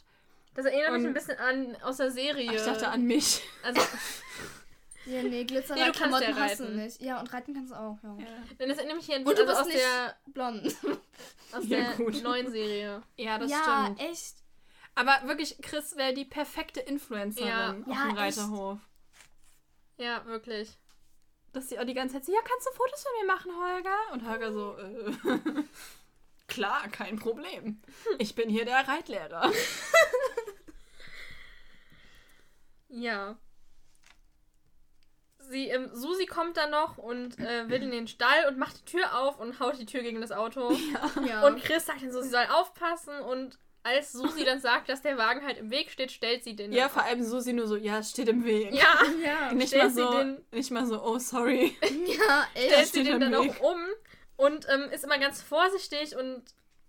Das 0.53 0.65
erinnert 0.65 0.91
mich 0.93 1.01
Und- 1.01 1.07
ein 1.07 1.13
bisschen 1.13 1.37
an 1.37 1.77
aus 1.83 1.97
der 1.97 2.11
Serie. 2.11 2.49
Ach, 2.49 2.55
ich 2.55 2.61
dachte 2.63 2.89
an 2.89 3.03
mich. 3.03 3.41
Also, 3.63 3.81
Ja, 5.05 5.23
nee, 5.23 5.45
Glitzer 5.45 5.75
Nee, 5.75 5.85
du 5.85 5.91
kannst 5.93 6.19
ja 6.21 6.35
hast 6.35 6.59
du 6.59 6.63
reiten. 6.65 6.75
nicht. 6.75 7.01
Ja, 7.01 7.21
und 7.21 7.31
reiten 7.31 7.53
kannst 7.53 7.71
du 7.71 7.75
auch, 7.75 7.97
ja. 8.03 8.09
denn 8.59 8.67
das 8.67 8.77
erinnert 8.77 8.97
mich 8.97 9.05
hier 9.05 9.15
an 9.15 9.23
Und 9.25 9.37
du 9.37 9.43
also 9.43 9.45
bist 9.45 9.59
aus 9.61 9.67
nicht 9.67 9.79
der, 9.79 10.15
blond. 10.33 10.75
aus 11.53 11.63
Ja, 11.69 11.77
der 11.77 11.91
gut. 11.93 12.21
neuen 12.23 12.51
Serie. 12.51 13.01
Ja, 13.15 13.37
das 13.39 13.49
ja, 13.49 13.83
stimmt. 13.95 14.01
echt. 14.11 14.35
Aber 14.97 15.27
wirklich, 15.27 15.57
Chris 15.61 15.95
wäre 15.95 16.13
die 16.13 16.25
perfekte 16.25 16.79
Influencerin 16.79 17.47
Ja. 17.47 17.69
auf 17.69 17.87
Ja, 17.87 18.07
dem 18.07 18.17
echt. 18.17 18.37
Reiterhof. 18.39 18.79
Ja, 19.97 20.25
wirklich. 20.25 20.77
Dass 21.53 21.69
sie 21.69 21.79
auch 21.79 21.85
die 21.85 21.93
ganze 21.93 22.15
Zeit 22.15 22.25
so, 22.25 22.33
ja, 22.33 22.39
kannst 22.43 22.67
du 22.67 22.71
Fotos 22.73 23.03
von 23.03 23.11
mir 23.21 23.27
machen, 23.33 23.51
Holger? 23.55 23.97
Und 24.13 24.27
Holger 24.27 24.51
so, 24.53 24.77
äh, 24.77 25.63
klar, 26.47 26.87
kein 26.89 27.17
Problem. 27.19 27.81
Ich 28.17 28.35
bin 28.35 28.49
hier 28.49 28.65
der 28.65 28.87
Reitlehrer. 28.87 29.51
Ja. 32.89 33.37
Sie, 35.39 35.67
ähm, 35.69 35.89
Susi 35.93 36.25
kommt 36.25 36.57
dann 36.57 36.71
noch 36.71 36.97
und 36.97 37.37
äh, 37.39 37.69
will 37.69 37.83
in 37.83 37.91
den 37.91 38.07
Stall 38.07 38.47
und 38.47 38.57
macht 38.57 38.79
die 38.79 38.85
Tür 38.85 39.17
auf 39.19 39.39
und 39.39 39.59
haut 39.59 39.77
die 39.79 39.85
Tür 39.85 40.01
gegen 40.01 40.19
das 40.21 40.31
Auto. 40.31 40.71
Ja. 41.27 41.45
Und 41.45 41.61
Chris 41.63 41.85
sagt 41.85 42.01
dann 42.01 42.11
so, 42.11 42.21
sie 42.21 42.29
soll 42.29 42.45
aufpassen 42.49 43.19
und 43.19 43.57
als 43.87 44.11
Susi 44.11 44.43
dann 44.45 44.59
sagt, 44.59 44.89
dass 44.89 45.01
der 45.01 45.17
Wagen 45.17 45.45
halt 45.45 45.57
im 45.57 45.69
Weg 45.71 45.89
steht, 45.91 46.11
stellt 46.11 46.43
sie 46.43 46.55
den. 46.55 46.71
Ja, 46.73 46.89
vor 46.89 47.03
allem 47.03 47.23
Susi 47.23 47.53
nur 47.53 47.67
so, 47.67 47.75
ja, 47.75 47.99
es 47.99 48.11
steht 48.11 48.27
im 48.29 48.43
Weg. 48.45 48.73
Ja, 48.73 49.01
ja. 49.23 49.53
Nicht 49.53 49.75
mal, 49.75 49.89
sie 49.89 50.01
so, 50.01 50.11
den- 50.17 50.45
nicht 50.51 50.71
mal 50.71 50.85
so, 50.85 51.01
oh, 51.03 51.17
sorry. 51.19 51.75
ja, 51.81 52.47
echt. 52.53 52.71
stellt 52.71 52.87
sie 52.87 53.03
den 53.03 53.19
dann 53.19 53.31
Weg. 53.31 53.51
auch 53.61 53.71
um 53.73 53.79
und 54.35 54.67
ähm, 54.69 54.89
ist 54.91 55.03
immer 55.03 55.17
ganz 55.19 55.41
vorsichtig 55.41 56.15
und 56.15 56.43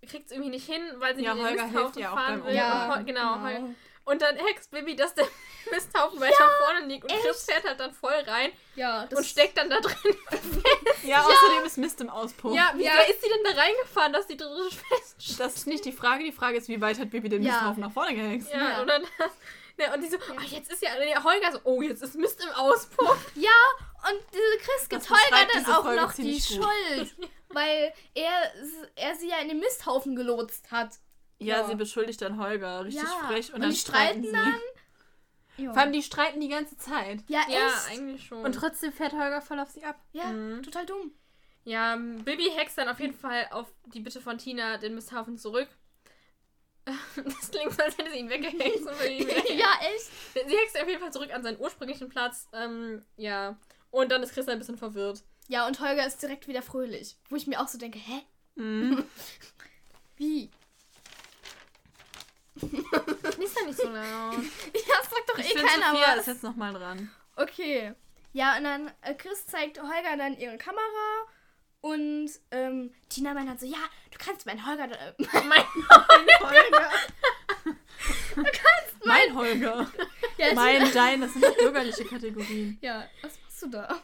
kriegt 0.07 0.27
es 0.27 0.31
irgendwie 0.31 0.51
nicht 0.51 0.65
hin, 0.69 0.81
weil 0.97 1.15
sie 1.15 1.23
Ja, 1.23 1.33
den 1.33 1.43
Holger 1.45 1.65
hilft 1.67 1.97
ja 1.97 2.11
auch 2.11 2.15
beim 2.15 2.45
will. 2.45 2.53
Ja, 2.55 3.01
genau. 3.01 3.05
genau. 3.05 3.41
Holger- 3.43 3.69
Und 4.09 4.21
dann 4.21 4.35
hext 4.37 4.71
Bibi, 4.71 4.95
dass 4.95 5.13
der 5.13 5.25
Misthaufen 5.71 6.19
weiter 6.19 6.49
vorne 6.65 6.85
liegt 6.87 7.03
und 7.03 7.11
Chris 7.21 7.43
fährt 7.45 7.63
halt 7.63 7.79
dann 7.79 7.93
voll 7.93 8.13
rein 8.27 8.51
Ja, 8.75 9.05
das 9.05 9.19
und 9.19 9.25
steckt 9.25 9.57
dann 9.57 9.69
da 9.69 9.79
drin. 9.79 9.95
Ja, 11.03 11.21
außerdem 11.23 11.65
ist 11.65 11.77
Mist 11.77 12.01
im 12.01 12.09
Auspuff. 12.09 12.53
Ja, 12.55 12.71
wie 12.75 12.83
Ja. 12.83 12.93
ist 13.01 13.21
sie 13.21 13.29
denn 13.29 13.43
da 13.43 13.61
reingefahren, 13.61 14.11
dass 14.13 14.27
die 14.27 14.35
drin 14.37 14.49
feststeht? 14.89 15.39
Das 15.39 15.55
ist 15.55 15.67
nicht 15.67 15.85
die 15.85 15.91
Frage. 15.91 16.23
Die 16.23 16.31
Frage 16.31 16.57
ist, 16.57 16.67
wie 16.67 16.81
weit 16.81 16.99
hat 16.99 17.09
Bibi 17.11 17.29
den 17.29 17.43
Ja. 17.43 17.53
Misthaufen 17.53 17.81
nach 17.81 17.91
vorne 17.91 18.15
gehext? 18.15 18.49
Ja, 18.51 18.69
Ja. 18.69 18.81
oder 18.81 18.99
das. 18.99 19.31
Ja, 19.77 19.93
und 19.93 20.01
die 20.01 20.09
so, 20.09 20.17
oh, 20.17 20.41
jetzt 20.41 20.69
ist 20.71 20.81
ja, 20.81 20.89
nee, 20.99 21.15
Holger 21.15 21.51
so, 21.53 21.59
oh, 21.63 21.81
jetzt 21.81 22.03
ist 22.03 22.15
Mist 22.15 22.43
im 22.43 22.49
Auspuff. 22.49 23.17
Ja, 23.35 23.49
und 24.11 24.19
diese 24.33 24.57
Chris 24.69 24.89
gibt 24.89 25.09
Holger 25.09 25.47
dann 25.53 25.65
auch 25.67 25.83
Folge 25.83 26.01
noch 26.01 26.13
die. 26.13 26.41
Schuld. 26.41 27.15
Weil 27.49 27.93
er, 28.13 28.51
er 28.95 29.15
sie 29.15 29.29
ja 29.29 29.37
in 29.37 29.47
den 29.47 29.59
Misthaufen 29.59 30.15
gelotst 30.17 30.69
hat. 30.71 30.89
Ja, 31.39 31.61
Ja. 31.61 31.67
sie 31.67 31.75
beschuldigt 31.75 32.21
dann 32.21 32.37
Holger 32.39 32.83
richtig 32.85 33.03
Ja, 33.03 33.27
frech 33.27 33.49
und, 33.49 33.55
und 33.55 33.61
dann 33.61 33.71
die 33.71 33.77
streiten 33.77 34.23
streiten 34.23 34.23
sie. 34.25 34.31
dann. 34.31 34.61
Ja, 35.65 35.73
Vor 35.73 35.81
allem, 35.81 35.91
die 35.93 36.03
streiten 36.03 36.39
die 36.39 36.47
ganze 36.49 36.77
Zeit. 36.77 37.23
ja 37.27 37.41
Ja, 37.49 37.67
echt. 37.67 37.89
eigentlich 37.91 38.25
schon. 38.25 38.43
Und 38.45 38.53
trotzdem 38.53 38.91
fährt 38.93 39.13
Holger 39.13 39.41
voll 39.41 39.59
auf 39.59 39.69
sie 39.69 39.83
ab. 39.83 39.99
ja, 40.13 40.25
Mhm. 40.25 40.63
total 40.63 40.85
dumm. 40.85 41.11
ja, 41.65 41.95
Bibi 41.97 42.49
hext 42.55 42.77
dann 42.77 42.87
auf 42.89 42.99
jeden 42.99 43.13
Fall 43.13 43.47
auf 43.51 43.67
die 43.87 43.99
Bitte 43.99 44.21
von 44.21 44.37
Tina 44.37 44.77
den 44.77 44.95
Misthaufen 44.95 45.37
zurück. 45.37 45.67
Das 47.15 47.51
klingt 47.51 47.71
so, 47.73 47.83
als 47.83 47.97
hätte 47.97 48.11
sie 48.11 48.17
ihn 48.19 48.29
weggehext. 48.29 48.85
ja, 49.55 49.73
echt. 49.81 50.09
Sie 50.33 50.57
hext 50.57 50.79
auf 50.81 50.87
jeden 50.87 50.99
Fall 51.01 51.13
zurück 51.13 51.31
an 51.33 51.43
seinen 51.43 51.59
ursprünglichen 51.59 52.09
Platz. 52.09 52.47
Ähm, 52.53 53.03
ja. 53.17 53.57
Und 53.91 54.11
dann 54.11 54.23
ist 54.23 54.33
Chris 54.33 54.47
ein 54.47 54.57
bisschen 54.59 54.77
verwirrt. 54.77 55.23
Ja, 55.47 55.67
und 55.67 55.79
Holger 55.79 56.05
ist 56.05 56.21
direkt 56.21 56.47
wieder 56.47 56.61
fröhlich. 56.61 57.17
Wo 57.29 57.35
ich 57.35 57.47
mir 57.47 57.59
auch 57.61 57.67
so 57.67 57.77
denke, 57.77 57.99
hä? 57.99 58.23
Mhm. 58.55 59.03
Wie? 60.15 60.49
Ist 63.43 63.59
ja 63.59 63.65
nicht 63.65 63.77
so 63.77 63.89
laut. 63.89 64.35
Ja, 64.73 64.95
das 64.99 65.09
sagt 65.09 65.29
doch 65.29 65.37
Ich 65.37 65.45
eh 65.45 65.57
finde, 65.57 65.67
keiner 65.67 65.91
Sophia 65.91 66.07
was. 66.11 66.17
ist 66.19 66.27
jetzt 66.27 66.43
nochmal 66.43 66.73
dran. 66.73 67.11
Okay. 67.35 67.93
Ja, 68.33 68.57
und 68.57 68.63
dann 68.63 68.91
äh, 69.01 69.13
Chris 69.15 69.45
zeigt 69.47 69.81
Holger 69.81 70.17
dann 70.17 70.37
ihre 70.37 70.57
Kamera 70.57 71.25
und 71.81 72.29
ähm, 72.51 72.93
Tina 73.09 73.33
meint 73.33 73.49
dann 73.49 73.57
so, 73.57 73.65
ja, 73.65 73.77
du 74.11 74.17
kannst 74.17 74.45
meinen 74.45 74.65
Holger... 74.65 74.83
Äh, 74.91 75.13
mein 75.47 75.63
Holger. 76.41 76.89
mein 79.05 79.35
Holger. 79.35 79.91
ja, 80.37 80.53
Mein, 80.53 80.91
dein, 80.93 81.21
das 81.21 81.33
sind 81.33 81.57
bürgerliche 81.57 82.05
Kategorien. 82.05 82.77
ja, 82.81 83.05
was 83.21 83.39
machst 83.41 83.61
du 83.63 83.67
da? 83.67 84.01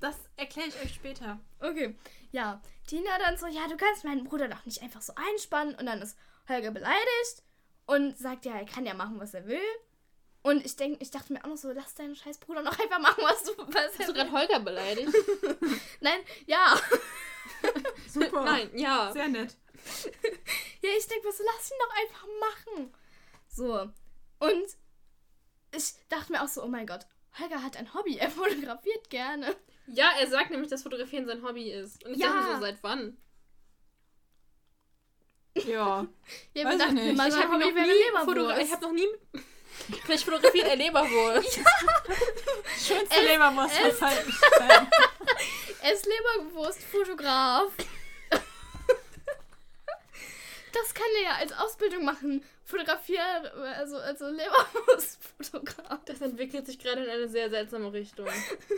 Das 0.00 0.16
erkläre 0.36 0.68
ich 0.68 0.76
euch 0.82 0.94
später. 0.94 1.38
Okay, 1.60 1.94
ja. 2.32 2.60
Tina 2.86 3.10
dann 3.18 3.36
so, 3.36 3.46
ja, 3.46 3.66
du 3.68 3.76
kannst 3.76 4.04
meinen 4.04 4.24
Bruder 4.24 4.46
doch 4.48 4.64
nicht 4.64 4.82
einfach 4.82 5.00
so 5.02 5.12
einspannen. 5.16 5.74
Und 5.74 5.86
dann 5.86 6.00
ist 6.02 6.16
Holger 6.48 6.70
beleidigt 6.70 7.42
und 7.86 8.16
sagt, 8.18 8.44
ja, 8.44 8.54
er 8.56 8.64
kann 8.66 8.86
ja 8.86 8.94
machen, 8.94 9.18
was 9.20 9.34
er 9.34 9.46
will. 9.46 9.60
Und 10.42 10.64
ich 10.64 10.76
denk, 10.76 11.02
ich 11.02 11.10
dachte 11.10 11.32
mir 11.32 11.40
auch 11.44 11.48
noch 11.48 11.56
so, 11.56 11.72
lass 11.72 11.94
deinen 11.94 12.14
scheiß 12.14 12.38
Bruder 12.38 12.62
noch 12.62 12.78
einfach 12.78 13.00
machen, 13.00 13.22
was 13.24 13.42
du 13.44 13.52
was 13.58 13.98
Hast 13.98 14.08
du 14.08 14.12
gerade 14.14 14.30
Holger 14.32 14.60
beleidigt? 14.60 15.12
Nein, 16.00 16.20
ja. 16.46 16.78
Super. 18.08 18.44
Nein, 18.44 18.70
ja. 18.76 19.10
Sehr 19.12 19.28
nett. 19.28 19.56
Ja, 20.82 20.90
ich 20.98 21.06
denke 21.06 21.26
mir 21.26 21.32
so, 21.32 21.42
lass 21.44 21.70
ihn 21.70 21.76
doch 21.80 21.96
einfach 21.96 22.26
machen. 22.40 22.94
So. 23.48 23.90
Und 24.38 24.76
ich 25.74 25.94
dachte 26.08 26.32
mir 26.32 26.42
auch 26.42 26.48
so, 26.48 26.62
oh 26.62 26.68
mein 26.68 26.86
Gott, 26.86 27.06
Holger 27.38 27.62
hat 27.62 27.76
ein 27.76 27.92
Hobby, 27.94 28.16
er 28.18 28.30
fotografiert 28.30 29.10
gerne. 29.10 29.54
Ja, 29.88 30.10
er 30.18 30.26
sagt 30.28 30.50
nämlich, 30.50 30.70
dass 30.70 30.82
Fotografieren 30.82 31.26
sein 31.26 31.42
Hobby 31.42 31.70
ist. 31.70 32.04
Und 32.04 32.12
ich 32.12 32.18
Ja. 32.18 32.28
dachte 32.28 32.46
mir 32.48 32.54
so, 32.54 32.60
seit 32.60 32.82
wann? 32.82 33.16
Ja. 35.64 36.06
Ja, 36.54 36.64
Weiß 36.64 36.80
ich 36.80 36.92
nicht. 36.92 37.12
Ich 37.14 37.36
habe 37.36 37.52
Hobby 37.54 37.72
noch 37.72 37.86
Leberwurst. 37.86 38.72
habe 38.72 38.82
noch 38.86 38.92
nie. 38.92 39.06
Vielleicht 40.04 40.24
fotografiert 40.24 40.66
er 40.68 40.76
Leberwurst. 40.76 41.58
Schönste 42.86 43.20
Leberwurst 43.22 43.74
es- 43.80 43.98
von 43.98 44.08
Zeiten. 44.08 44.32
Er 45.82 45.92
ist 45.92 46.06
Leberwurst-Fotograf. 46.06 47.70
Das 50.72 50.92
kann 50.92 51.06
er 51.16 51.22
ja 51.22 51.34
als 51.36 51.52
Ausbildung 51.52 52.04
machen. 52.04 52.42
Fotografier, 52.64 53.20
also, 53.78 53.96
also 53.98 54.26
Leberwurst-Fotograf. 54.28 56.00
Das 56.04 56.20
entwickelt 56.20 56.66
sich 56.66 56.78
gerade 56.78 57.04
in 57.04 57.10
eine 57.10 57.28
sehr 57.28 57.48
seltsame 57.48 57.92
Richtung. 57.92 58.26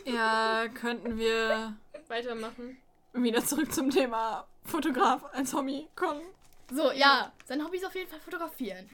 Ja, 0.05 0.67
könnten 0.69 1.19
wir 1.19 1.75
Weitermachen. 2.09 2.77
wieder 3.15 3.45
zurück 3.45 3.73
zum 3.73 3.91
Thema 3.91 4.47
Fotograf 4.65 5.25
als 5.33 5.55
Hobby 5.55 5.89
kommen. 5.97 6.23
So, 6.71 6.93
ja, 6.93 7.33
sein 7.47 7.65
Hobby 7.65 7.79
ist 7.79 7.87
auf 7.87 7.95
jeden 7.95 8.11
Fall 8.11 8.21
fotografieren. 8.21 8.89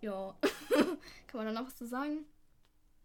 Ja. 0.00 0.34
kann 0.70 0.98
man 1.32 1.46
da 1.46 1.52
noch 1.52 1.66
was 1.66 1.76
zu 1.76 1.86
sagen? 1.86 2.24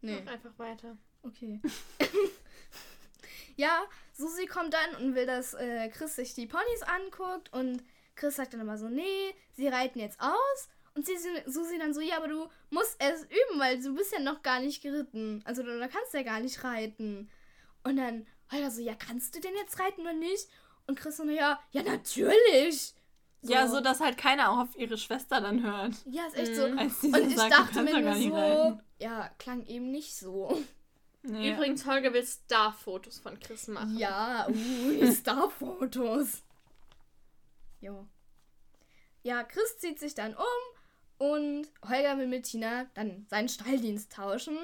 Nee. 0.02 0.22
Mach 0.24 0.34
einfach 0.34 0.58
weiter. 0.58 0.98
Okay. 1.24 1.60
ja, 3.56 3.84
Susi 4.14 4.46
kommt 4.46 4.74
dann 4.74 5.04
und 5.04 5.16
will, 5.16 5.26
dass 5.26 5.54
äh, 5.54 5.90
Chris 5.90 6.16
sich 6.16 6.34
die 6.34 6.46
Ponys 6.46 6.84
anguckt 6.84 7.52
und 7.52 7.84
Chris 8.16 8.36
sagt 8.36 8.54
dann 8.54 8.62
immer 8.62 8.78
so, 8.78 8.90
nee, 8.90 9.34
sie 9.56 9.68
reiten 9.68 10.00
jetzt 10.00 10.20
aus. 10.20 10.70
Und 10.94 11.06
sie, 11.06 11.16
Susi 11.46 11.78
dann 11.78 11.94
so, 11.94 12.02
ja, 12.02 12.18
aber 12.18 12.28
du 12.28 12.50
musst 12.70 12.96
es 13.00 13.24
üben, 13.24 13.60
weil 13.60 13.82
du 13.82 13.96
bist 13.96 14.12
ja 14.12 14.20
noch 14.20 14.42
gar 14.42 14.60
nicht 14.60 14.82
geritten. 14.82 15.42
Also 15.46 15.64
du, 15.64 15.80
da 15.80 15.88
kannst 15.88 16.14
du 16.14 16.18
ja 16.18 16.24
gar 16.24 16.40
nicht 16.40 16.64
reiten. 16.64 17.30
Und 17.84 17.98
dann 17.98 18.28
Holger 18.52 18.72
so, 18.72 18.82
ja, 18.82 18.96
kannst 18.96 19.36
du 19.36 19.40
denn 19.40 19.56
jetzt 19.56 19.80
reiten 19.80 20.02
oder 20.02 20.14
nicht? 20.14 20.48
Und 20.88 21.00
Chris 21.00 21.18
so, 21.18 21.24
ja, 21.24 21.60
ja, 21.72 21.84
natürlich. 21.84 22.94
Ja, 23.42 23.68
so 23.68 23.80
dass 23.82 24.00
halt 24.02 24.18
keiner 24.18 24.52
auf 24.62 24.76
ihre 24.78 24.98
Schwester 24.98 25.40
dann 25.42 25.64
hört. 25.64 25.94
Ja, 26.06 26.26
ist 26.28 26.36
echt 26.38 26.52
Mhm. 26.52 26.56
so. 26.56 26.64
Als 26.78 27.02
sie 27.02 27.08
Und 27.08 27.30
ich 27.30 27.36
sagt, 27.38 27.52
dachte 27.52 27.82
mir 27.84 28.00
nur 28.02 28.14
nicht 28.16 28.30
so, 28.30 28.36
reiten. 28.36 28.82
ja, 29.00 29.30
klang 29.38 29.66
eben 29.66 29.92
nicht 29.92 30.16
so. 30.16 30.62
Nee. 31.24 31.54
Übrigens, 31.54 31.86
Holger 31.86 32.14
will 32.14 32.26
Star-Fotos 32.26 33.20
von 33.20 33.40
Chris 33.40 33.68
machen. 33.68 33.98
Ja, 33.98 34.48
uh, 34.50 35.12
Starfotos. 35.14 36.44
Ja. 37.82 38.06
Ja, 39.24 39.44
Chris 39.44 39.78
zieht 39.80 40.00
sich 40.00 40.16
dann 40.16 40.34
um 40.36 41.28
und 41.28 41.68
Holger 41.88 42.18
will 42.18 42.28
mit 42.28 42.44
Tina 42.46 42.86
dann 42.94 43.26
seinen 43.30 43.50
Stalldienst 43.50 44.12
tauschen. 44.12 44.58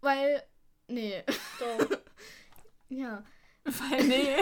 Weil, 0.00 0.44
nee, 0.86 1.24
Doch. 1.58 1.98
ja. 2.88 3.24
Weil, 3.64 4.04
nee. 4.04 4.36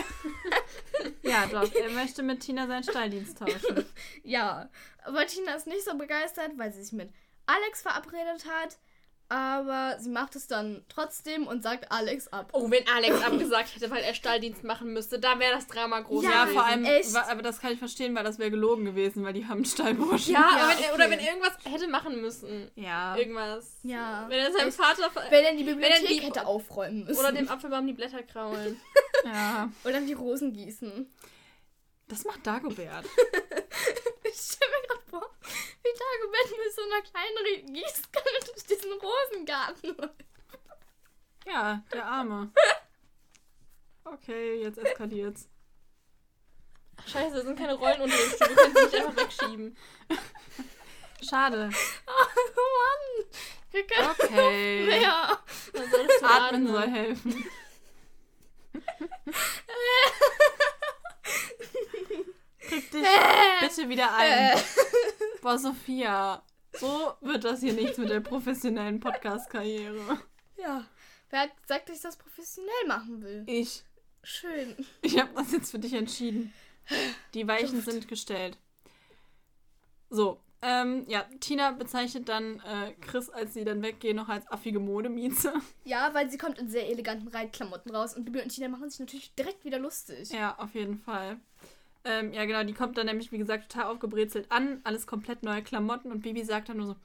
ja, 1.22 1.46
doch. 1.46 1.72
Er 1.74 1.90
möchte 1.90 2.22
mit 2.22 2.40
Tina 2.40 2.66
seinen 2.66 2.85
Stalldienst 2.85 3.38
tauschen. 3.38 3.85
Ja, 4.22 4.68
aber 5.05 5.26
Tina 5.26 5.55
ist 5.55 5.66
nicht 5.66 5.85
so 5.85 5.96
begeistert, 5.96 6.52
weil 6.57 6.72
sie 6.72 6.83
sich 6.83 6.92
mit 6.92 7.12
Alex 7.46 7.83
verabredet 7.83 8.44
hat. 8.48 8.79
Aber 9.28 9.96
sie 9.98 10.10
macht 10.10 10.36
es 10.36 10.46
dann 10.46 10.84
trotzdem 10.88 11.46
und 11.46 11.62
sagt 11.62 11.90
Alex 11.90 12.28
ab. 12.28 12.50
Oh, 12.52 12.70
wenn 12.70 12.84
Alex 12.88 13.22
abgesagt 13.24 13.74
hätte, 13.74 13.90
weil 13.90 14.02
er 14.02 14.14
Stalldienst 14.14 14.62
machen 14.64 14.92
müsste, 14.92 15.18
da 15.18 15.38
wäre 15.38 15.54
das 15.54 15.66
Drama 15.66 16.00
groß 16.00 16.24
Ja, 16.24 16.42
gewesen. 16.44 16.54
vor 16.54 16.64
allem, 16.64 16.84
echt. 16.84 17.12
wa- 17.14 17.26
aber 17.28 17.42
das 17.42 17.60
kann 17.60 17.72
ich 17.72 17.78
verstehen, 17.78 18.14
weil 18.14 18.24
das 18.24 18.38
wäre 18.38 18.50
gelogen 18.50 18.84
gewesen, 18.84 19.24
weil 19.24 19.32
die 19.32 19.44
haben 19.46 19.56
einen 19.56 19.64
Stallburschen. 19.64 20.34
Ja, 20.34 20.40
Ja, 20.56 20.68
wenn 20.70 20.84
er, 20.84 20.94
oder 20.94 21.04
okay. 21.04 21.12
wenn 21.12 21.18
er 21.20 21.26
irgendwas 21.34 21.52
hätte 21.64 21.88
machen 21.88 22.20
müssen. 22.20 22.70
Ja. 22.76 23.16
Irgendwas. 23.16 23.78
Ja. 23.82 24.26
Wenn 24.28 24.38
er 24.38 24.52
seinem 24.52 24.68
Echt. 24.68 24.76
Vater 24.76 25.10
Wenn 25.30 25.44
er 25.44 25.52
die 25.54 25.66
Wenn 25.66 25.68
er 25.80 25.88
Bibliothek 25.88 26.08
die- 26.08 26.20
hätte 26.26 26.46
aufräumen 26.46 27.04
müssen. 27.04 27.18
oder 27.18 27.32
dem 27.32 27.48
Apfelbaum 27.48 27.86
die 27.86 27.92
Blätter 27.94 28.22
kraulen. 28.22 28.80
ja. 29.24 29.70
Oder 29.84 30.00
die 30.00 30.12
Rosen 30.12 30.52
gießen. 30.52 31.10
Das 32.08 32.24
macht 32.24 32.46
Dagobert. 32.46 33.06
Ich 34.28 34.40
stelle 34.42 34.70
mir 34.72 34.82
gerade 34.88 35.02
vor, 35.08 35.30
wie 35.40 35.98
Dagobert 35.98 36.50
mit 36.50 36.74
so 36.74 36.82
einer 36.82 37.00
kleinen 37.02 37.72
Gießkanne 37.72 38.40
durch 38.44 38.64
diesen 38.66 38.92
Rosengarten 38.92 39.96
läuft. 39.96 40.24
Ja, 41.46 41.82
der 41.92 42.04
Arme. 42.04 42.50
Okay, 44.04 44.62
jetzt 44.62 44.78
eskaliert's. 44.78 45.48
Ach, 46.96 47.06
scheiße, 47.08 47.36
das 47.36 47.44
sind 47.44 47.56
keine 47.58 47.74
Rollenunterrichtsstücke, 47.74 48.50
wir 48.50 48.56
können 48.56 48.74
sie 48.76 48.84
nicht 48.84 48.94
einfach 48.96 49.16
wegschieben. 49.16 49.76
Schade. 51.30 51.70
Oh 52.06 52.26
Mann. 52.76 53.26
Wir 53.70 53.86
können 53.86 54.10
Okay. 54.10 54.84
mehr. 54.86 55.40
Atmen 56.22 56.66
soll 56.66 56.90
helfen. 56.90 57.46
Krieg 62.60 62.90
dich 62.90 63.04
bitte 63.60 63.88
wieder 63.88 64.14
ein. 64.14 64.58
Boah, 65.42 65.58
Sophia. 65.58 66.42
So 66.72 67.14
wird 67.20 67.44
das 67.44 67.60
hier 67.60 67.72
nichts 67.72 67.98
mit 67.98 68.10
der 68.10 68.20
professionellen 68.20 69.00
Podcast-Karriere. 69.00 70.20
Ja. 70.56 70.84
Wer 71.30 71.40
hat 71.40 71.62
gesagt, 71.62 71.88
dass 71.88 71.96
ich 71.96 72.02
das 72.02 72.16
professionell 72.16 72.86
machen 72.86 73.22
will? 73.22 73.44
Ich. 73.46 73.82
Schön. 74.22 74.76
Ich 75.02 75.18
habe 75.18 75.30
das 75.34 75.52
jetzt 75.52 75.70
für 75.70 75.78
dich 75.78 75.92
entschieden. 75.92 76.52
Die 77.34 77.46
Weichen 77.46 77.80
sind 77.82 78.08
gestellt. 78.08 78.58
So, 80.10 80.40
ähm, 80.68 81.05
ja, 81.07 81.24
Tina 81.38 81.70
bezeichnet 81.70 82.29
dann 82.29 82.59
äh, 82.59 82.92
Chris, 83.00 83.31
als 83.31 83.55
sie 83.55 83.64
dann 83.64 83.83
weggehen, 83.83 84.16
noch 84.16 84.29
als 84.29 84.50
affige 84.50 84.81
Modemieze. 84.81 85.52
Ja, 85.85 86.12
weil 86.12 86.29
sie 86.29 86.38
kommt 86.38 86.59
in 86.59 86.68
sehr 86.68 86.90
eleganten 86.90 87.29
Reitklamotten 87.29 87.94
raus 87.94 88.16
und 88.16 88.24
Bibi 88.24 88.42
und 88.42 88.48
Tina 88.48 88.66
machen 88.66 88.90
sich 88.90 88.98
natürlich 88.98 89.33
direkt 89.35 89.64
wieder 89.64 89.79
lustig. 89.79 90.31
Ja, 90.31 90.59
auf 90.59 90.74
jeden 90.74 90.98
Fall. 90.98 91.37
Ähm, 92.05 92.33
ja, 92.33 92.44
genau, 92.46 92.64
die 92.64 92.72
kommt 92.72 92.98
dann 92.98 93.07
nämlich, 93.07 93.31
wie 93.31 93.38
gesagt, 93.38 93.70
total 93.70 93.92
aufgebrezelt 93.92 94.50
an. 94.50 94.81
Alles 94.83 95.07
komplett 95.07 95.44
neue 95.44 95.62
Klamotten 95.62 96.11
und 96.11 96.22
Bibi 96.22 96.42
sagt 96.44 96.68
dann 96.68 96.79
nur 96.79 96.87
so, 96.87 96.96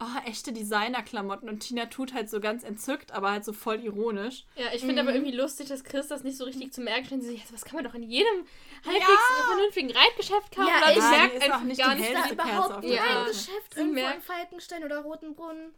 oh, 0.00 0.28
echte 0.28 0.52
Designer-Klamotten. 0.52 1.48
Und 1.48 1.60
Tina 1.60 1.86
tut 1.86 2.12
halt 2.14 2.28
so 2.30 2.40
ganz 2.40 2.64
entzückt, 2.64 3.12
aber 3.12 3.30
halt 3.30 3.44
so 3.44 3.52
voll 3.52 3.80
ironisch. 3.80 4.44
Ja, 4.56 4.66
ich 4.74 4.80
finde 4.80 4.94
Mhm. 5.02 5.08
aber 5.08 5.14
irgendwie 5.16 5.36
lustig, 5.36 5.68
dass 5.68 5.84
Chris 5.84 6.08
das 6.08 6.22
nicht 6.24 6.36
so 6.36 6.44
richtig 6.44 6.72
zu 6.72 6.80
merken 6.80 7.06
scheint. 7.06 7.22
Sie 7.22 7.36
sagt, 7.36 7.52
was 7.52 7.64
kann 7.64 7.76
man 7.76 7.84
doch 7.84 7.94
in 7.94 8.02
jedem 8.02 8.46
halbwegs 8.84 9.20
vernünftigen 9.46 9.90
Reitgeschäft 9.90 10.54
kaufen? 10.54 10.68
Ja, 10.68 10.90
ist 10.90 11.00
auch 11.02 11.42
einfach 11.44 11.62
nicht 11.62 11.80
gar 11.80 11.94
die 11.94 12.00
nicht, 12.02 12.12
Ist 12.12 12.26
da 12.26 12.32
überhaupt 12.32 12.84
ein. 12.84 13.26
Geschäft 13.26 13.76
irgendwo 13.76 14.00
in 14.00 14.20
Falkenstein 14.22 14.84
oder 14.84 14.98
Rotenbrunn? 15.00 15.74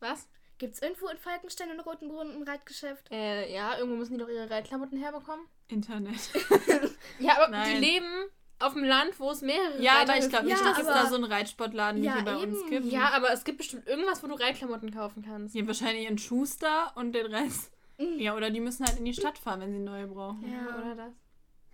Was? 0.00 0.28
Gibt 0.58 0.74
es 0.74 0.80
irgendwo 0.82 1.08
in 1.08 1.18
Falkenstein 1.18 1.70
und 1.70 1.80
Rotenbrunn 1.80 2.30
ein 2.36 2.42
Reitgeschäft? 2.42 3.10
Äh, 3.12 3.52
ja, 3.52 3.76
irgendwo 3.76 3.96
müssen 3.98 4.14
die 4.14 4.20
doch 4.20 4.28
ihre 4.28 4.48
Reitklamotten 4.48 4.98
herbekommen. 4.98 5.46
Internet. 5.68 6.14
Ja, 7.18 7.36
aber 7.36 7.48
Nein. 7.48 7.74
die 7.80 7.86
leben 7.86 8.24
auf 8.58 8.72
dem 8.74 8.84
Land, 8.84 9.18
wo 9.20 9.30
es 9.30 9.42
mehrere 9.42 9.80
Ja, 9.82 10.00
aber 10.02 10.12
Reiter 10.12 10.24
ich 10.24 10.30
glaube 10.30 10.48
Ja, 10.48 10.54
nicht, 10.54 10.66
dass 10.66 10.78
es 10.78 10.86
aber- 10.86 10.94
da 11.00 11.06
so 11.06 11.14
einen 11.16 11.24
Reitsportladen 11.24 12.00
wie 12.02 12.06
Ja, 12.06 12.14
hier 12.16 12.24
bei 12.24 12.36
uns 12.36 12.58
eben. 12.60 12.70
gibt. 12.70 12.86
Ja, 12.86 13.10
aber 13.10 13.30
es 13.32 13.44
gibt 13.44 13.58
bestimmt 13.58 13.86
irgendwas, 13.86 14.22
wo 14.22 14.26
du 14.28 14.34
Reitklamotten 14.34 14.90
kaufen 14.92 15.22
kannst. 15.24 15.52
Hier 15.54 15.66
wahrscheinlich 15.66 16.06
in 16.08 16.18
Schuster 16.18 16.92
und 16.96 17.12
den 17.12 17.26
Rest. 17.26 17.70
Mhm. 17.98 18.18
Ja, 18.18 18.34
oder 18.36 18.50
die 18.50 18.60
müssen 18.60 18.86
halt 18.86 18.98
in 18.98 19.04
die 19.04 19.14
Stadt 19.14 19.38
fahren, 19.38 19.60
wenn 19.60 19.72
sie 19.72 19.78
neue 19.78 20.06
brauchen. 20.06 20.44
Ja. 20.50 20.76
Oder 20.78 20.94
das. 20.94 21.12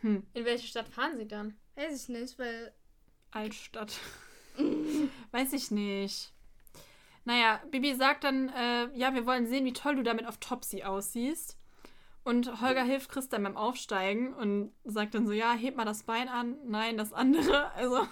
Hm, 0.00 0.26
In 0.34 0.44
welche 0.44 0.66
Stadt 0.66 0.88
fahren 0.88 1.16
sie 1.16 1.26
dann? 1.28 1.56
Weiß 1.76 2.02
ich 2.02 2.08
nicht, 2.08 2.38
weil. 2.38 2.72
Altstadt. 3.30 3.92
Weiß 5.30 5.52
ich 5.52 5.70
nicht. 5.70 6.32
Naja, 7.24 7.60
Bibi 7.70 7.94
sagt 7.94 8.24
dann, 8.24 8.48
äh, 8.50 8.88
ja, 8.96 9.14
wir 9.14 9.24
wollen 9.26 9.46
sehen, 9.46 9.64
wie 9.64 9.72
toll 9.72 9.94
du 9.96 10.02
damit 10.02 10.26
auf 10.26 10.38
Topsy 10.38 10.82
aussiehst. 10.82 11.56
Und 12.24 12.60
Holger 12.60 12.84
hilft 12.84 13.10
Chris 13.10 13.28
dann 13.28 13.42
beim 13.42 13.56
Aufsteigen 13.56 14.32
und 14.34 14.72
sagt 14.84 15.14
dann 15.14 15.26
so, 15.26 15.32
ja, 15.32 15.52
heb 15.54 15.76
mal 15.76 15.84
das 15.84 16.04
Bein 16.04 16.28
an. 16.28 16.56
Nein, 16.64 16.96
das 16.96 17.12
andere. 17.12 17.72
Also, 17.76 18.06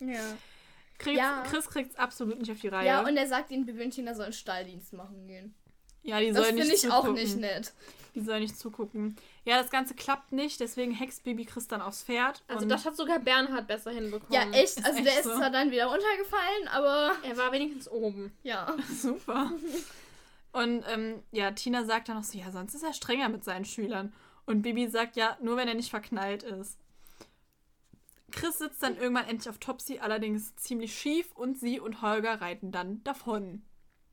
Ja. 0.00 0.20
kriegt's, 0.98 1.18
Ja. 1.18 1.42
Chris 1.46 1.68
kriegt 1.68 1.90
es 1.90 1.96
absolut 1.96 2.38
nicht 2.38 2.50
auf 2.50 2.60
die 2.60 2.68
Reihe. 2.68 2.86
Ja, 2.86 3.02
und 3.06 3.16
er 3.16 3.26
sagt 3.26 3.50
ihnen, 3.50 3.66
Bibi 3.66 3.84
und 3.84 3.90
Tina 3.90 4.14
sollen 4.14 4.32
Stalldienst 4.32 4.92
machen 4.94 5.26
gehen. 5.26 5.54
ja 6.02 6.18
die 6.18 6.28
Das 6.28 6.36
sollen 6.38 6.56
finde 6.56 6.68
nicht 6.72 6.84
ich 6.84 6.90
auch 6.90 7.02
zugucken. 7.02 7.22
nicht 7.22 7.36
nett. 7.38 7.72
Die 8.14 8.20
soll 8.20 8.40
nicht 8.40 8.58
zugucken. 8.58 9.16
Ja, 9.44 9.60
das 9.60 9.70
Ganze 9.70 9.94
klappt 9.94 10.32
nicht, 10.32 10.60
deswegen 10.60 10.92
hext 10.92 11.24
Bibi 11.24 11.44
Chris 11.46 11.66
dann 11.68 11.80
aufs 11.80 12.02
Pferd. 12.02 12.42
Also 12.48 12.66
das 12.66 12.84
hat 12.84 12.94
sogar 12.96 13.18
Bernhard 13.18 13.66
besser 13.66 13.90
hinbekommen. 13.90 14.32
Ja, 14.32 14.42
echt. 14.50 14.78
Ist 14.78 14.84
Also 14.84 14.98
echt 14.98 15.06
der 15.06 15.18
ist 15.18 15.24
so. 15.24 15.36
zwar 15.36 15.50
dann 15.50 15.70
wieder 15.70 15.86
runtergefallen, 15.86 16.68
aber 16.68 17.12
Er 17.22 17.36
war 17.38 17.52
wenigstens 17.52 17.88
oben. 17.90 18.32
ja. 18.42 18.74
Super. 19.00 19.52
Und 20.52 20.84
ähm, 20.88 21.22
ja, 21.32 21.50
Tina 21.52 21.84
sagt 21.84 22.08
dann 22.08 22.16
noch 22.16 22.24
so, 22.24 22.38
ja, 22.38 22.50
sonst 22.52 22.74
ist 22.74 22.82
er 22.82 22.92
strenger 22.92 23.28
mit 23.28 23.42
seinen 23.44 23.64
Schülern. 23.64 24.12
Und 24.44 24.62
Bibi 24.62 24.88
sagt, 24.88 25.16
ja, 25.16 25.36
nur 25.40 25.56
wenn 25.56 25.68
er 25.68 25.74
nicht 25.74 25.90
verknallt 25.90 26.42
ist. 26.42 26.78
Chris 28.32 28.58
sitzt 28.58 28.82
dann 28.82 28.96
irgendwann 28.96 29.28
endlich 29.28 29.48
auf 29.48 29.58
Topsy, 29.58 29.98
allerdings 29.98 30.56
ziemlich 30.56 30.96
schief 30.96 31.32
und 31.34 31.58
sie 31.58 31.80
und 31.80 32.02
Holger 32.02 32.40
reiten 32.40 32.72
dann 32.72 33.02
davon. 33.04 33.62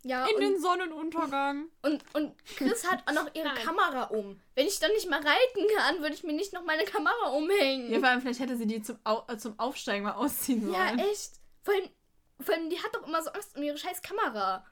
Ja, 0.04 0.25
In 0.28 0.36
und, 0.36 0.41
den 0.41 0.62
Sonnenuntergang. 0.62 1.67
und, 1.82 2.04
und 2.13 2.34
Chris 2.56 2.89
hat 2.89 3.04
auch 3.06 3.13
noch 3.13 3.34
ihre 3.34 3.47
Nein. 3.47 3.58
Kamera 3.58 4.04
um. 4.04 4.39
Wenn 4.56 4.67
ich 4.67 4.80
dann 4.80 4.91
nicht 4.91 5.10
mal 5.10 5.19
reiten 5.19 5.67
kann, 5.75 5.99
würde 6.02 6.13
ich 6.13 6.23
mir 6.23 6.34
nicht 6.34 6.54
noch 6.54 6.63
meine 6.63 6.86
Kamera 6.86 7.30
umhängen. 7.32 7.91
Ja, 7.91 7.99
vor 7.99 8.10
allem 8.10 8.21
vielleicht 8.21 8.39
hätte 8.39 8.56
sie 8.56 8.67
die 8.67 8.82
zum, 8.82 8.97
Au 9.04 9.23
äh, 9.28 9.38
zum 9.38 9.60
Aufsteigen 9.60 10.06
mal 10.06 10.13
ausziehen 10.13 10.62
sollen. 10.62 10.73
Ja, 10.73 11.06
echt. 11.06 11.32
Vor 11.63 11.73
allem, 11.73 11.89
vor 12.39 12.56
allem, 12.56 12.69
die 12.69 12.82
hat 12.82 12.95
doch 12.95 13.06
immer 13.06 13.21
so 13.21 13.30
Angst 13.32 13.58
um 13.58 13.63
ihre 13.63 13.78
scheiß 13.78 14.02
Kamera. 14.02 14.65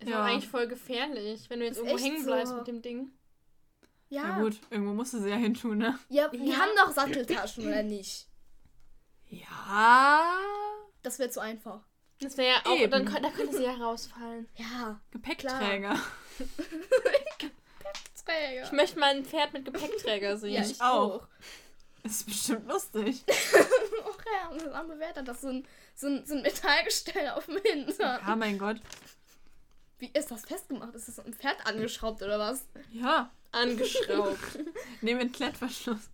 Ist 0.00 0.08
Ja. 0.10 0.20
auch 0.22 0.26
eigentlich 0.26 0.48
voll 0.48 0.66
gefährlich, 0.68 1.48
wenn 1.48 1.60
du 1.60 1.66
jetzt 1.66 1.78
Ist 1.78 1.84
irgendwo 1.86 2.04
hängen 2.04 2.24
bleibst 2.24 2.52
so. 2.52 2.56
mit 2.58 2.66
dem 2.66 2.82
Ding. 2.82 3.10
Ja. 4.10 4.22
Na 4.28 4.40
gut, 4.42 4.60
irgendwo 4.70 4.92
musste 4.92 5.20
sie 5.20 5.30
ja 5.30 5.36
hin 5.36 5.54
tun, 5.54 5.78
ne? 5.78 5.98
Ja, 6.08 6.28
die 6.28 6.38
Ja. 6.50 6.56
haben 6.58 6.70
doch 6.76 6.92
Satteltaschen, 6.92 7.66
oder 7.66 7.82
nicht? 7.82 8.26
Ja. 9.28 10.22
Das 11.02 11.18
wäre 11.18 11.30
zu 11.30 11.40
einfach. 11.40 11.80
Das 12.20 12.36
wäre 12.36 12.54
ja 12.54 12.60
auch, 12.70 12.76
Eben. 12.78 12.90
dann 12.92 13.22
da 13.22 13.30
könnte 13.30 13.56
sie 13.56 13.64
ja 13.64 13.74
rausfallen. 13.74 14.48
Ja. 14.56 15.00
Gepäckträger. 15.10 15.98
Träger. 18.24 18.62
Ich 18.64 18.72
möchte 18.72 18.98
mal 18.98 19.14
ein 19.14 19.24
Pferd 19.24 19.52
mit 19.52 19.64
Gepäckträger 19.64 20.36
sehen. 20.38 20.54
ja, 20.54 20.62
ich 20.62 20.80
auch. 20.80 21.22
auch. 21.22 21.28
Ist 22.04 22.26
bestimmt 22.26 22.66
lustig. 22.68 23.22
Och 24.06 24.18
ja, 24.42 24.48
und 24.50 24.62
das 24.62 24.72
arme 24.72 24.98
Wert 24.98 25.16
hat 25.16 25.28
das 25.28 25.40
so 25.40 25.48
ein, 25.48 25.66
so 25.94 26.06
ein, 26.06 26.24
so 26.26 26.34
ein 26.34 26.42
Metallgestell 26.42 27.30
auf 27.30 27.46
dem 27.46 27.58
Hintern. 27.58 28.20
Ja, 28.26 28.36
mein 28.36 28.58
Gott. 28.58 28.76
Wie 30.04 30.18
ist 30.18 30.30
das 30.30 30.44
festgemacht? 30.44 30.94
Ist 30.94 31.08
das 31.08 31.18
am 31.18 31.32
Pferd 31.32 31.66
angeschraubt 31.66 32.20
oder 32.22 32.38
was? 32.38 32.66
Ja. 32.92 33.30
Angeschraubt. 33.52 34.58
Neben 35.00 35.18
den 35.18 35.32
Klettverschluss. 35.32 36.10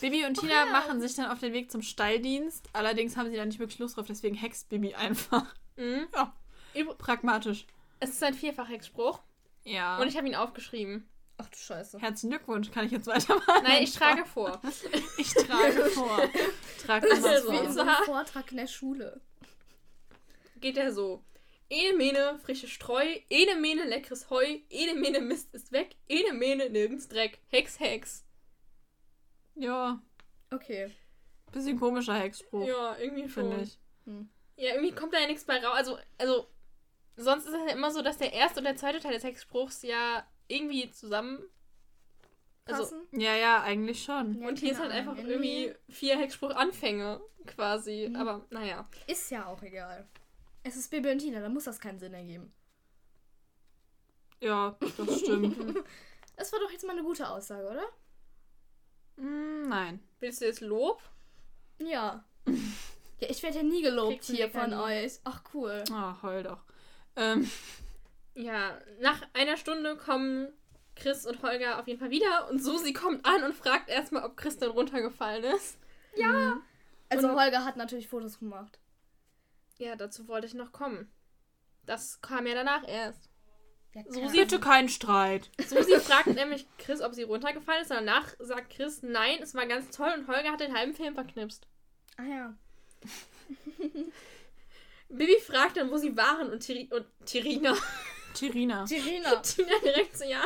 Bibi 0.00 0.24
und 0.26 0.38
Tina 0.40 0.66
machen 0.66 1.00
sich 1.00 1.14
dann 1.14 1.30
auf 1.30 1.38
den 1.38 1.52
Weg 1.52 1.70
zum 1.70 1.82
Stalldienst. 1.82 2.68
Allerdings 2.72 3.16
haben 3.16 3.30
sie 3.30 3.36
da 3.36 3.44
nicht 3.44 3.60
wirklich 3.60 3.78
Lust 3.78 3.96
drauf, 3.96 4.06
deswegen 4.08 4.34
hext 4.34 4.68
Bibi 4.68 4.94
einfach. 4.94 5.54
mhm. 5.76 6.08
Ja, 6.74 6.84
pragmatisch. 6.98 7.64
Es 8.00 8.10
ist 8.10 8.22
ein 8.24 8.34
Vierfachhexspruch 8.34 9.20
Ja. 9.62 9.98
und 10.00 10.08
ich 10.08 10.16
habe 10.16 10.26
ihn 10.26 10.34
aufgeschrieben. 10.34 11.08
Ach 11.38 11.46
du 11.48 11.56
Scheiße. 11.56 12.00
Herzlichen 12.00 12.30
Glückwunsch, 12.30 12.72
kann 12.72 12.86
ich 12.86 12.90
jetzt 12.90 13.06
weitermachen? 13.06 13.62
Nein, 13.62 13.84
ich 13.84 13.92
trage 13.94 14.24
vor. 14.24 14.60
Ich 15.18 15.32
trage 15.32 15.84
vor. 15.90 16.18
Trag 16.84 17.02
Das 17.08 17.18
ist 17.20 17.48
Wie 17.48 17.56
vor. 17.56 17.70
so 17.72 17.80
einem 17.82 17.94
Vortrag 18.04 18.50
in 18.50 18.56
der 18.56 18.66
Schule. 18.66 19.20
Geht 20.60 20.76
er 20.76 20.92
so. 20.92 21.22
Ene 21.70 21.96
Mene 21.96 22.38
frische 22.38 22.68
Streu, 22.68 23.04
ene 23.30 23.56
Mene 23.56 23.84
leckeres 23.84 24.28
Heu, 24.30 24.58
ene 24.70 24.94
Mene 24.94 25.20
Mist 25.20 25.54
ist 25.54 25.72
weg, 25.72 25.96
ene 26.08 26.32
Mene 26.34 26.68
nirgends 26.70 27.08
Dreck. 27.08 27.38
Hex, 27.48 27.80
Hex. 27.80 28.24
Ja, 29.54 30.00
Okay. 30.52 30.90
bisschen 31.52 31.78
komischer 31.78 32.14
Hexspruch, 32.14 32.66
Ja, 32.66 32.96
irgendwie 32.98 33.28
finde 33.28 33.62
ich. 33.62 33.78
Ja, 34.56 34.74
irgendwie 34.74 34.92
kommt 34.94 35.12
da 35.14 35.18
ja 35.20 35.26
nichts 35.26 35.44
bei 35.44 35.56
raus. 35.64 35.74
Also, 35.74 35.98
also, 36.18 36.46
sonst 37.16 37.46
ist 37.46 37.54
es 37.54 37.60
ja 37.68 37.72
immer 37.72 37.90
so, 37.90 38.02
dass 38.02 38.18
der 38.18 38.32
erste 38.32 38.60
und 38.60 38.64
der 38.64 38.76
zweite 38.76 39.00
Teil 39.00 39.14
des 39.14 39.24
Hexspruchs 39.24 39.82
ja 39.82 40.26
irgendwie 40.48 40.90
zusammen. 40.90 41.42
Also, 42.66 42.82
Passen? 42.82 43.02
Ja, 43.12 43.34
ja, 43.36 43.62
eigentlich 43.62 44.04
schon. 44.04 44.40
Ja, 44.40 44.48
und 44.48 44.58
hier 44.58 44.72
ist 44.72 44.80
halt 44.80 44.92
einfach 44.92 45.16
Ahnung. 45.16 45.26
irgendwie 45.28 45.74
vier 45.88 46.18
Hexspruch-Anfänge 46.18 47.20
quasi. 47.46 48.08
Mhm. 48.10 48.16
Aber 48.16 48.46
naja. 48.50 48.88
Ist 49.06 49.30
ja 49.30 49.46
auch 49.46 49.62
egal. 49.62 50.06
Es 50.64 50.76
ist 50.76 50.90
Bibi 50.90 51.10
und 51.12 51.18
Tina, 51.18 51.40
da 51.40 51.48
muss 51.48 51.64
das 51.64 51.78
keinen 51.78 51.98
Sinn 51.98 52.14
ergeben. 52.14 52.52
Ja, 54.40 54.76
das 54.98 55.20
stimmt. 55.20 55.84
Das 56.36 56.52
war 56.52 56.58
doch 56.58 56.70
jetzt 56.72 56.84
mal 56.84 56.94
eine 56.94 57.04
gute 57.04 57.28
Aussage, 57.28 57.64
oder? 57.70 57.84
Mm, 59.24 59.68
nein. 59.68 60.00
Willst 60.18 60.40
du 60.40 60.46
jetzt 60.46 60.60
Lob? 60.62 61.00
Ja. 61.78 62.24
ja, 62.44 63.28
ich 63.30 63.40
werde 63.44 63.58
ja 63.58 63.62
nie 63.62 63.82
gelobt 63.82 64.24
hier 64.24 64.50
von 64.50 64.72
euch. 64.74 65.20
Ach, 65.22 65.42
cool. 65.54 65.84
Ah, 65.92 66.16
heul 66.22 66.42
doch. 66.42 66.58
Ähm, 67.14 67.48
Ja, 68.34 68.76
nach 69.00 69.22
einer 69.32 69.56
Stunde 69.56 69.96
kommen 69.96 70.48
Chris 70.96 71.24
und 71.24 71.40
Holger 71.44 71.78
auf 71.78 71.86
jeden 71.86 72.00
Fall 72.00 72.10
wieder 72.10 72.48
und 72.50 72.60
Susi 72.60 72.92
kommt 72.92 73.24
an 73.24 73.44
und 73.44 73.54
fragt 73.54 73.88
erstmal, 73.88 74.24
ob 74.24 74.36
Chris 74.36 74.58
denn 74.58 74.70
runtergefallen 74.72 75.44
ist. 75.44 75.78
Also 77.10 77.28
Und- 77.28 77.36
Holger 77.40 77.64
hat 77.64 77.76
natürlich 77.76 78.08
Fotos 78.08 78.40
gemacht. 78.40 78.80
Ja, 79.78 79.96
dazu 79.96 80.28
wollte 80.28 80.46
ich 80.46 80.54
noch 80.54 80.72
kommen. 80.72 81.10
Das 81.86 82.20
kam 82.20 82.46
ja 82.46 82.54
danach 82.54 82.86
erst. 82.86 83.28
Ja, 83.94 84.02
Susi 84.08 84.38
bitte 84.38 84.58
keinen 84.58 84.88
Streit. 84.88 85.50
Susi 85.68 86.00
fragt 86.00 86.26
nämlich 86.26 86.66
Chris, 86.78 87.00
ob 87.00 87.14
sie 87.14 87.22
runtergefallen 87.22 87.82
ist. 87.82 87.90
Danach 87.90 88.34
sagt 88.40 88.70
Chris, 88.70 89.02
nein, 89.02 89.38
es 89.40 89.54
war 89.54 89.66
ganz 89.66 89.90
toll 89.90 90.12
und 90.16 90.26
Holger 90.26 90.50
hat 90.52 90.60
den 90.60 90.76
halben 90.76 90.94
Film 90.94 91.14
verknipst. 91.14 91.66
Ah 92.16 92.24
ja. 92.24 92.54
Bibi 95.08 95.38
fragt 95.40 95.76
dann, 95.76 95.90
wo 95.90 95.96
sie 95.96 96.16
waren 96.16 96.50
und, 96.50 96.60
Tiri 96.60 96.88
und 96.90 97.06
Tirina, 97.24 97.76
Tirina. 98.34 98.84
Tirina. 98.84 99.36
Tina 99.42 99.78
direkt 99.84 100.16
so, 100.18 100.24
ja, 100.24 100.42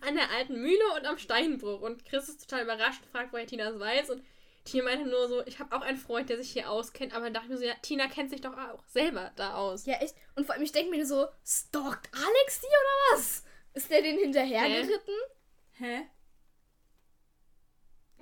an 0.00 0.14
der 0.14 0.30
alten 0.30 0.60
Mühle 0.60 0.84
und 0.96 1.06
am 1.06 1.18
Steinbruch. 1.18 1.80
Und 1.80 2.04
Chris 2.04 2.28
ist 2.28 2.48
total 2.48 2.64
überrascht, 2.64 3.02
fragt, 3.10 3.32
woher 3.32 3.46
Tina 3.46 3.68
es 3.68 3.80
weiß. 3.80 4.10
Und 4.10 4.22
Tina 4.64 4.84
meinte 4.84 5.08
nur 5.08 5.28
so, 5.28 5.44
ich 5.46 5.58
habe 5.58 5.74
auch 5.74 5.80
einen 5.82 5.98
Freund, 5.98 6.28
der 6.30 6.38
sich 6.38 6.52
hier 6.52 6.70
auskennt. 6.70 7.14
Aber 7.14 7.24
dann 7.24 7.34
dachte 7.34 7.46
ich 7.46 7.50
mir 7.52 7.58
so, 7.58 7.64
ja, 7.64 7.74
Tina 7.82 8.06
kennt 8.06 8.30
sich 8.30 8.40
doch 8.40 8.56
auch 8.56 8.84
selber 8.86 9.32
da 9.36 9.54
aus. 9.54 9.86
Ja, 9.86 9.96
echt. 9.96 10.14
Und 10.36 10.46
vor 10.46 10.54
allem, 10.54 10.64
ich 10.64 10.72
denke 10.72 10.90
mir 10.90 11.04
so, 11.06 11.26
stalkt 11.44 12.08
Alex 12.14 12.60
die 12.60 12.66
oder 12.66 13.16
was? 13.18 13.44
Ist 13.74 13.90
der 13.90 14.02
den 14.02 14.18
hinterhergeritten? 14.18 15.14
Hä? 15.78 16.02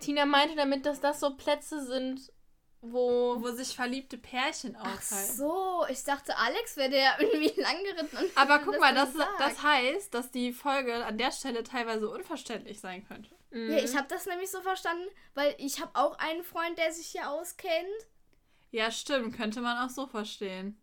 Tina 0.01 0.25
meinte 0.25 0.57
damit, 0.57 0.87
dass 0.87 1.01
das 1.01 1.21
so 1.21 1.37
Plätze 1.37 1.85
sind, 1.85 2.33
wo... 2.81 3.37
Wo 3.41 3.51
sich 3.51 3.77
verliebte 3.77 4.17
Pärchen 4.17 4.77
Ach 4.81 4.95
aufhalten. 4.97 5.37
so, 5.37 5.85
ich 5.91 6.03
dachte, 6.05 6.37
Alex 6.39 6.77
wäre 6.77 6.89
der 6.89 7.21
irgendwie 7.21 7.53
lang 7.61 7.77
geritten. 7.85 8.17
Und 8.17 8.31
Aber 8.35 8.61
guck 8.61 8.81
mal, 8.81 8.95
dann 8.95 9.13
das, 9.15 9.27
das 9.39 9.63
heißt, 9.63 10.15
dass 10.15 10.31
die 10.31 10.53
Folge 10.55 11.05
an 11.05 11.19
der 11.19 11.33
Stelle 11.33 11.63
teilweise 11.63 12.09
unverständlich 12.09 12.81
sein 12.81 13.07
könnte. 13.07 13.35
Mhm. 13.51 13.71
Ja, 13.73 13.79
ich 13.79 13.97
habe 13.97 14.07
das 14.09 14.27
nämlich 14.27 14.51
so 14.51 14.61
verstanden, 14.61 15.05
weil 15.35 15.55
ich 15.59 15.81
habe 15.81 15.91
auch 15.95 16.19
einen 16.19 16.45
Freund, 16.45 16.79
der 16.79 16.93
sich 16.93 17.07
hier 17.09 17.29
auskennt. 17.31 17.87
Ja, 18.71 18.91
stimmt, 18.91 19.37
könnte 19.37 19.61
man 19.61 19.79
auch 19.79 19.91
so 19.91 20.07
verstehen. 20.07 20.81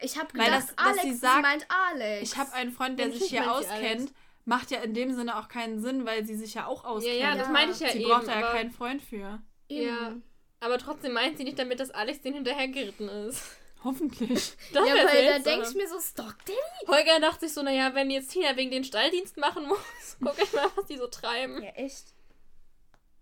Ich 0.00 0.16
habe 0.16 0.28
Weil 0.38 0.46
gedacht, 0.46 0.68
das- 0.70 0.78
Alex, 0.78 1.02
sie 1.02 1.10
sie 1.12 1.16
sagt, 1.18 1.42
meint 1.42 1.66
Alex. 1.90 2.32
Ich 2.32 2.38
habe 2.38 2.52
einen 2.52 2.72
Freund, 2.72 2.98
der 2.98 3.06
Natürlich 3.06 3.28
sich 3.28 3.38
hier 3.38 3.42
sie 3.44 3.48
auskennt. 3.50 4.12
Macht 4.44 4.70
ja 4.70 4.80
in 4.80 4.94
dem 4.94 5.12
Sinne 5.14 5.38
auch 5.38 5.48
keinen 5.48 5.80
Sinn, 5.82 6.06
weil 6.06 6.24
sie 6.24 6.36
sich 6.36 6.54
ja 6.54 6.66
auch 6.66 6.84
auskennt. 6.84 7.16
ja, 7.18 7.30
ja, 7.30 7.36
das 7.36 7.48
Ja. 7.48 7.52
meinte 7.52 7.72
ich 7.74 7.80
ja 7.80 7.88
sie 7.90 7.98
eben. 7.98 8.08
braucht 8.08 8.26
da 8.28 8.38
ja 8.40 8.46
aber, 8.46 8.56
keinen 8.56 8.70
Freund 8.70 9.02
für. 9.02 9.42
Eben. 9.68 9.86
Ja. 9.88 10.16
aber 10.60 10.78
trotzdem 10.78 11.12
meint 11.12 11.36
sie 11.36 11.44
nicht 11.44 11.58
damit, 11.58 11.80
dass 11.80 11.90
Alex 11.90 12.22
den 12.22 12.32
hinterhergeritten 12.34 13.08
ist. 13.08 13.42
Hoffentlich. 13.84 14.52
Das 14.72 14.86
Ja, 14.88 14.94
weil 14.94 15.24
da 15.26 15.38
denke 15.38 15.68
ich 15.68 15.74
mir 15.74 15.88
so, 15.88 15.98
der 16.00 16.44
die? 16.48 16.88
Holger 16.88 17.20
dachte 17.20 17.46
sich 17.46 17.54
so, 17.54 17.62
naja, 17.62 17.94
wenn 17.94 18.10
jetzt 18.10 18.30
Tina 18.32 18.56
wegen 18.56 18.70
den 18.70 18.84
Stalldienst 18.84 19.36
machen 19.36 19.66
muss, 19.66 20.16
guck 20.20 20.42
ich 20.42 20.52
mal, 20.52 20.66
was 20.76 20.86
die 20.86 20.96
so 20.96 21.06
treiben. 21.06 21.62
Ja, 21.62 21.70
echt. 21.70 22.12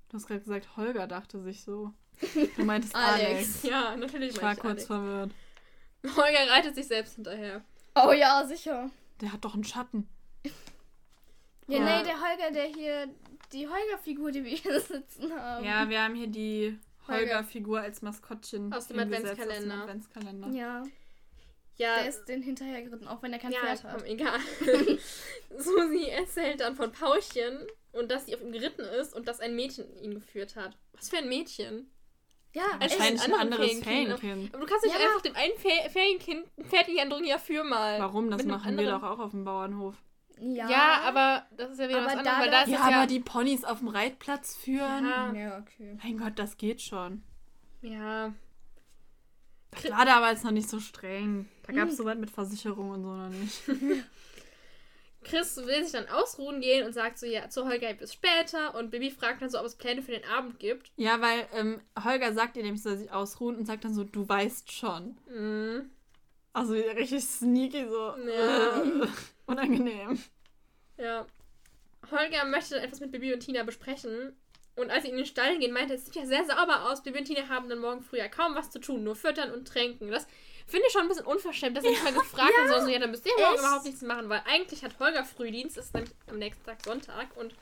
Du 0.09 0.17
hast 0.17 0.27
gerade 0.27 0.41
gesagt, 0.41 0.77
Holger 0.77 1.07
dachte 1.07 1.43
sich 1.43 1.63
so. 1.63 1.93
Du 2.57 2.65
meintest 2.65 2.95
Alex. 2.97 3.29
Alex. 3.29 3.63
Ja, 3.65 3.97
natürlich 3.97 4.37
Ich 4.37 4.43
war 4.43 4.53
ich 4.55 4.59
kurz 4.59 4.71
Alex. 4.73 4.87
verwirrt. 4.87 5.31
Holger 6.17 6.51
reitet 6.51 6.75
sich 6.75 6.87
selbst 6.87 7.17
hinterher. 7.17 7.63
Oh 7.95 8.13
ja, 8.13 8.45
sicher. 8.47 8.91
Der 9.21 9.33
hat 9.33 9.45
doch 9.45 9.55
einen 9.55 9.65
Schatten. 9.65 10.09
Ja, 11.69 11.79
Ja. 11.79 11.85
nee, 11.99 12.05
der 12.05 12.21
Holger, 12.21 12.51
der 12.53 12.65
hier, 12.67 13.09
die 13.53 13.67
Holger-Figur, 13.67 14.31
die 14.31 14.45
wir 14.45 14.57
hier 14.57 14.81
sitzen 14.81 15.33
haben. 15.39 15.65
Ja, 15.65 15.89
wir 15.89 16.01
haben 16.03 16.15
hier 16.15 16.29
die. 16.29 16.79
Holger-Figur 17.09 17.81
als 17.81 18.03
Maskottchen 18.03 18.73
Aus 18.73 18.87
dem 18.89 18.99
Adventskalender. 18.99 19.55
Aus 19.55 19.61
dem 19.63 19.81
Adventskalender. 19.81 20.49
Ja, 20.49 20.83
Ja, 21.77 21.97
der 21.97 22.09
ist 22.09 22.25
den 22.27 22.43
hinterhergeritten, 22.43 23.07
auch 23.09 23.23
wenn 23.23 23.33
er 23.33 23.39
kein 23.39 23.53
ja, 23.53 23.61
Pferd 23.61 23.83
komm, 23.83 23.91
hat. 23.93 24.05
egal. 24.05 24.39
Susi 25.59 26.09
erzählt 26.09 26.61
dann 26.61 26.75
von 26.75 26.93
Pauchen 26.93 27.67
und 27.93 28.11
dass 28.11 28.27
sie 28.27 28.35
auf 28.35 28.43
ihm 28.43 28.53
geritten 28.53 28.83
ist 29.01 29.15
und 29.15 29.29
dass 29.29 29.41
ein 29.41 29.55
Mädchen 29.55 29.85
ihn 30.03 30.15
geführt 30.15 30.57
hat. 30.57 30.77
Was 30.93 31.09
für 31.09 31.19
ein 31.19 31.29
Mädchen? 31.29 31.91
Ja. 32.55 32.63
Wahrscheinlich 32.81 33.23
ein 33.23 33.33
andere 33.35 33.41
anderes 33.41 33.67
Ferienkind. 33.67 34.19
Ferienkind. 34.21 34.55
Aber 34.55 34.65
du 34.65 34.71
kannst 34.71 34.85
nicht 34.87 34.99
Ja, 34.99 35.07
einfach 35.07 35.21
dem 35.21 35.37
einen 35.37 35.59
Fer 35.59 35.91
Ferienkind 35.91 36.47
ein 36.57 36.65
Pferd 36.65 36.89
in 36.89 37.23
die 37.23 37.29
ja, 37.29 37.39
für 37.39 37.63
mal. 37.65 38.01
Warum? 38.01 38.31
Das 38.31 38.45
machen 38.45 38.79
wir 38.79 38.91
doch 38.91 39.03
auch 39.03 39.19
auf 39.19 39.33
dem 39.33 39.45
Bauernhof. 39.45 39.95
Ja, 40.39 40.69
Ja, 40.71 41.01
aber 41.05 41.47
das 41.57 41.71
ist 41.73 41.79
ja 41.81 41.89
wieder 41.89 41.99
Aber 41.99 42.07
was 42.07 42.13
da 42.15 42.19
anderes, 42.21 42.39
weil 42.41 42.51
da 42.51 42.61
das- 42.61 42.69
ist 42.69 42.75
Ja, 42.75 42.91
ja... 42.91 42.97
aber 42.99 43.07
die 43.07 43.21
Ponys 43.21 43.65
auf 43.65 43.79
dem 43.79 43.89
Reitplatz 43.89 44.55
führen. 44.57 45.09
Ja. 45.09 45.33
Ja, 45.33 45.59
okay. 45.59 45.99
Mein 46.03 46.19
Gott, 46.19 46.39
das 46.39 46.57
geht 46.57 46.81
schon. 46.83 47.23
ja. 47.83 48.33
Das 49.83 49.91
war 49.91 50.07
damals 50.07 50.43
noch 50.43 50.53
nicht 50.53 50.71
so 50.71 50.81
streng. 50.81 51.49
Da 51.67 51.73
gab 51.73 51.83
Hm. 51.83 51.89
es 51.91 51.97
so 51.99 52.05
weit 52.07 52.19
mit 52.19 52.31
Versicherung 52.31 52.91
und 52.93 53.03
so 53.03 53.15
noch 53.15 53.29
nicht. 53.29 53.61
Chris 55.23 55.57
will 55.57 55.83
sich 55.83 55.93
dann 55.93 56.09
ausruhen 56.09 56.61
gehen 56.61 56.87
und 56.87 56.93
sagt 56.93 57.19
so, 57.19 57.27
ja, 57.27 57.49
zu 57.51 57.67
Holger 57.67 57.93
bis 57.95 58.13
später. 58.15 58.75
Und 58.77 58.91
Bibi 58.91 59.11
fragt 59.11 59.43
dann 59.43 59.51
so, 59.51 59.59
ob 59.59 59.67
es 59.67 59.75
Pläne 59.75 60.01
für 60.03 60.13
den 60.13 60.25
Abend 60.25 60.59
gibt. 60.61 60.93
Ja, 60.97 61.21
weil 61.21 61.47
ähm, 61.53 61.81
Holger 62.03 62.33
sagt 62.33 62.57
ihr 62.57 62.63
nämlich, 62.63 62.83
sie 62.83 62.89
soll 62.91 62.99
sich 62.99 63.11
ausruhen 63.13 63.57
und 63.57 63.67
sagt 63.67 63.85
dann 63.85 63.93
so, 63.93 64.05
du 64.05 64.27
weißt 64.29 64.71
schon. 64.73 65.17
Mhm. 65.29 65.91
Also 66.57 66.73
richtig 66.73 67.23
sneaky, 67.23 67.87
so 67.87 68.17
Ja. 68.17 68.81
äh, 68.83 69.07
unangenehm. 69.47 70.19
Ja. 70.97 71.27
Holger 72.11 72.47
möchte 72.47 72.81
etwas 72.81 73.01
mit 73.01 73.13
Bibi 73.13 73.35
und 73.35 73.41
Tina 73.41 73.63
besprechen. 73.63 74.35
Und 74.75 74.91
als 74.91 75.05
sie 75.05 75.11
in 75.11 75.19
den 75.19 75.27
Stall 75.27 75.59
gehen, 75.59 75.73
meinte 75.75 75.93
er, 75.93 75.99
es 75.99 76.07
sieht 76.07 76.15
ja 76.15 76.25
sehr 76.25 76.47
sauber 76.47 76.91
aus. 76.91 77.03
Bibi 77.03 77.19
und 77.19 77.25
Tina 77.27 77.47
haben 77.51 77.69
dann 77.69 77.79
morgen 77.81 78.01
früh 78.01 78.17
ja 78.17 78.29
kaum 78.29 78.55
was 78.55 78.71
zu 78.71 78.79
tun, 78.81 79.05
nur 79.05 79.15
füttern 79.17 79.53
und 79.53 79.69
tränken. 79.69 80.11
Das 80.11 80.27
finde 80.67 80.87
ich 80.87 80.93
schon 80.95 81.03
ein 81.03 81.09
bisschen 81.09 81.27
unverschämt, 81.27 81.77
dass 81.77 81.85
er 81.85 81.91
nicht 81.91 82.05
mal 82.05 82.15
gefragt 82.15 82.53
hat, 82.59 82.69
sondern 82.69 82.87
so, 82.87 82.91
ja, 82.91 82.99
dann 83.01 83.11
müsst 83.11 83.27
ihr 83.27 83.33
morgen 83.39 83.53
echt? 83.55 83.61
überhaupt 83.63 83.85
nichts 83.85 84.01
machen, 84.03 84.29
weil 84.31 84.43
eigentlich 84.47 84.83
hat 84.83 84.99
Holger 84.99 85.25
Frühdienst, 85.27 85.77
ist 85.77 85.93
nämlich 85.93 86.13
am 86.27 86.39
nächsten 86.39 86.65
Tag 86.65 86.83
Sonntag 86.83 87.37
und 87.37 87.55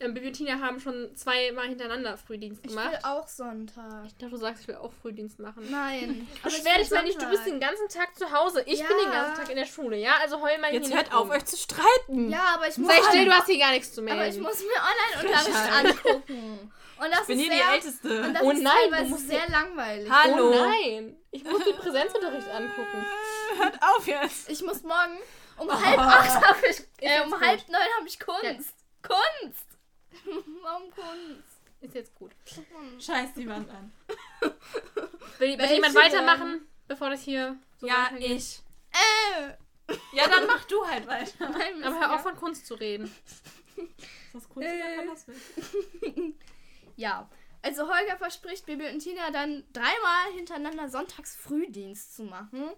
ähm, 0.00 0.14
Bibi 0.14 0.26
und 0.28 0.32
Tina 0.34 0.60
haben 0.60 0.78
schon 0.80 1.14
zweimal 1.16 1.68
hintereinander 1.68 2.16
Frühdienst 2.16 2.62
Ich 2.64 2.70
gemacht. 2.70 2.92
will 2.92 2.98
auch 3.02 3.26
Sonntag. 3.28 4.04
Ich 4.06 4.14
dachte, 4.16 4.30
du 4.30 4.36
sagst, 4.36 4.62
ich 4.62 4.68
will 4.68 4.76
auch 4.76 4.92
Frühdienst 5.02 5.38
machen. 5.38 5.66
Nein. 5.70 6.28
Beschwer 6.42 6.78
dich 6.78 6.90
mal 6.90 7.02
nicht, 7.02 7.20
du 7.20 7.28
bist 7.30 7.46
den 7.46 7.60
ganzen 7.60 7.88
Tag 7.88 8.16
zu 8.16 8.30
Hause. 8.30 8.62
Ich 8.66 8.78
bin 8.78 8.96
den 9.04 9.12
Ja. 9.12 9.22
ganzen 9.24 9.36
Tag 9.42 9.50
in 9.50 9.56
der 9.56 9.66
Schule, 9.66 9.96
ja? 9.96 10.16
Also 10.20 10.40
heul 10.40 10.58
mal 10.58 10.72
Jetzt 10.72 10.88
hier 10.88 10.96
hört 10.96 11.12
auf, 11.14 11.30
euch 11.30 11.44
zu 11.44 11.56
streiten. 11.56 12.30
Ja, 12.30 12.54
aber 12.54 12.68
ich 12.68 12.76
muss. 12.78 12.88
Sei 12.90 13.02
still, 13.08 13.24
du 13.24 13.32
hast 13.32 13.46
hier 13.46 13.58
gar 13.58 13.70
nichts 13.72 13.92
zu 13.94 14.02
melden. 14.02 14.20
aber 14.20 14.28
ich 14.28 14.38
muss 14.38 14.60
mir 14.60 15.24
Online-Unterricht 15.24 15.72
angucken. 16.04 16.72
Und 16.98 17.10
das 17.10 17.20
Ich 17.22 17.26
bin 17.26 17.38
ist 17.38 17.44
hier 17.44 17.52
die 17.52 17.58
sehr, 17.58 17.72
Älteste. 17.74 18.22
Und 18.22 18.34
das 18.34 18.42
Oh 18.42 18.50
ist 18.52 18.62
nein, 18.62 18.72
du 18.84 18.90
teilweise 18.90 19.10
musst 19.10 19.28
sehr 19.28 19.48
langweilig. 19.50 20.10
Hallo. 20.10 20.48
Oh 20.50 20.54
nein! 20.64 21.16
Ich 21.30 21.44
muss 21.44 21.62
den 21.64 21.76
Präsenzunterricht 21.76 22.48
angucken. 22.48 23.06
Hört 23.58 23.82
auf 23.82 24.06
jetzt. 24.06 24.48
Ich 24.50 24.62
muss 24.62 24.82
morgen 24.82 25.18
um 25.58 25.70
halb 25.70 25.98
acht 25.98 26.42
habe 26.46 26.58
ich, 26.70 26.80
äh, 27.00 27.20
um 27.22 27.38
halb 27.38 27.66
neun 27.68 27.80
habe 27.98 28.06
ich 28.06 28.18
Kunst. 28.18 28.74
Kunst. 29.02 29.66
Warum 30.62 30.90
Kunst? 30.90 31.60
Ist 31.80 31.94
jetzt 31.94 32.14
gut. 32.14 32.32
Scheiß 32.98 33.34
die 33.34 33.48
Wand 33.48 33.68
an. 33.70 33.92
Will, 35.38 35.58
will 35.58 35.70
jemand 35.70 35.94
denn? 35.94 36.02
weitermachen, 36.02 36.66
bevor 36.88 37.10
das 37.10 37.22
hier 37.22 37.56
so 37.78 37.86
Ja, 37.86 38.06
weitergeht? 38.06 38.30
ich. 38.30 38.62
Äh. 38.92 39.94
Ja, 40.16 40.26
dann 40.28 40.46
mach 40.46 40.64
du 40.64 40.84
halt 40.86 41.06
weiter. 41.06 41.32
Nein, 41.50 41.84
Aber 41.84 42.00
hör 42.00 42.14
auf 42.14 42.22
von 42.22 42.34
Kunst 42.36 42.66
zu 42.66 42.74
reden. 42.74 43.04
Ist 43.76 44.34
das 44.34 44.48
Kunst 44.48 44.66
Äh. 44.68 44.74
oder 44.74 44.96
kann 44.96 45.06
das 45.08 45.28
nicht? 45.28 46.34
Ja. 46.96 47.28
Also 47.62 47.82
Holger 47.88 48.16
verspricht 48.16 48.64
Bibi 48.66 48.88
und 48.88 49.00
Tina 49.00 49.30
dann 49.30 49.64
dreimal 49.72 50.32
hintereinander 50.34 50.88
sonntags 50.88 51.36
Frühdienst 51.36 52.16
zu 52.16 52.22
machen. 52.24 52.70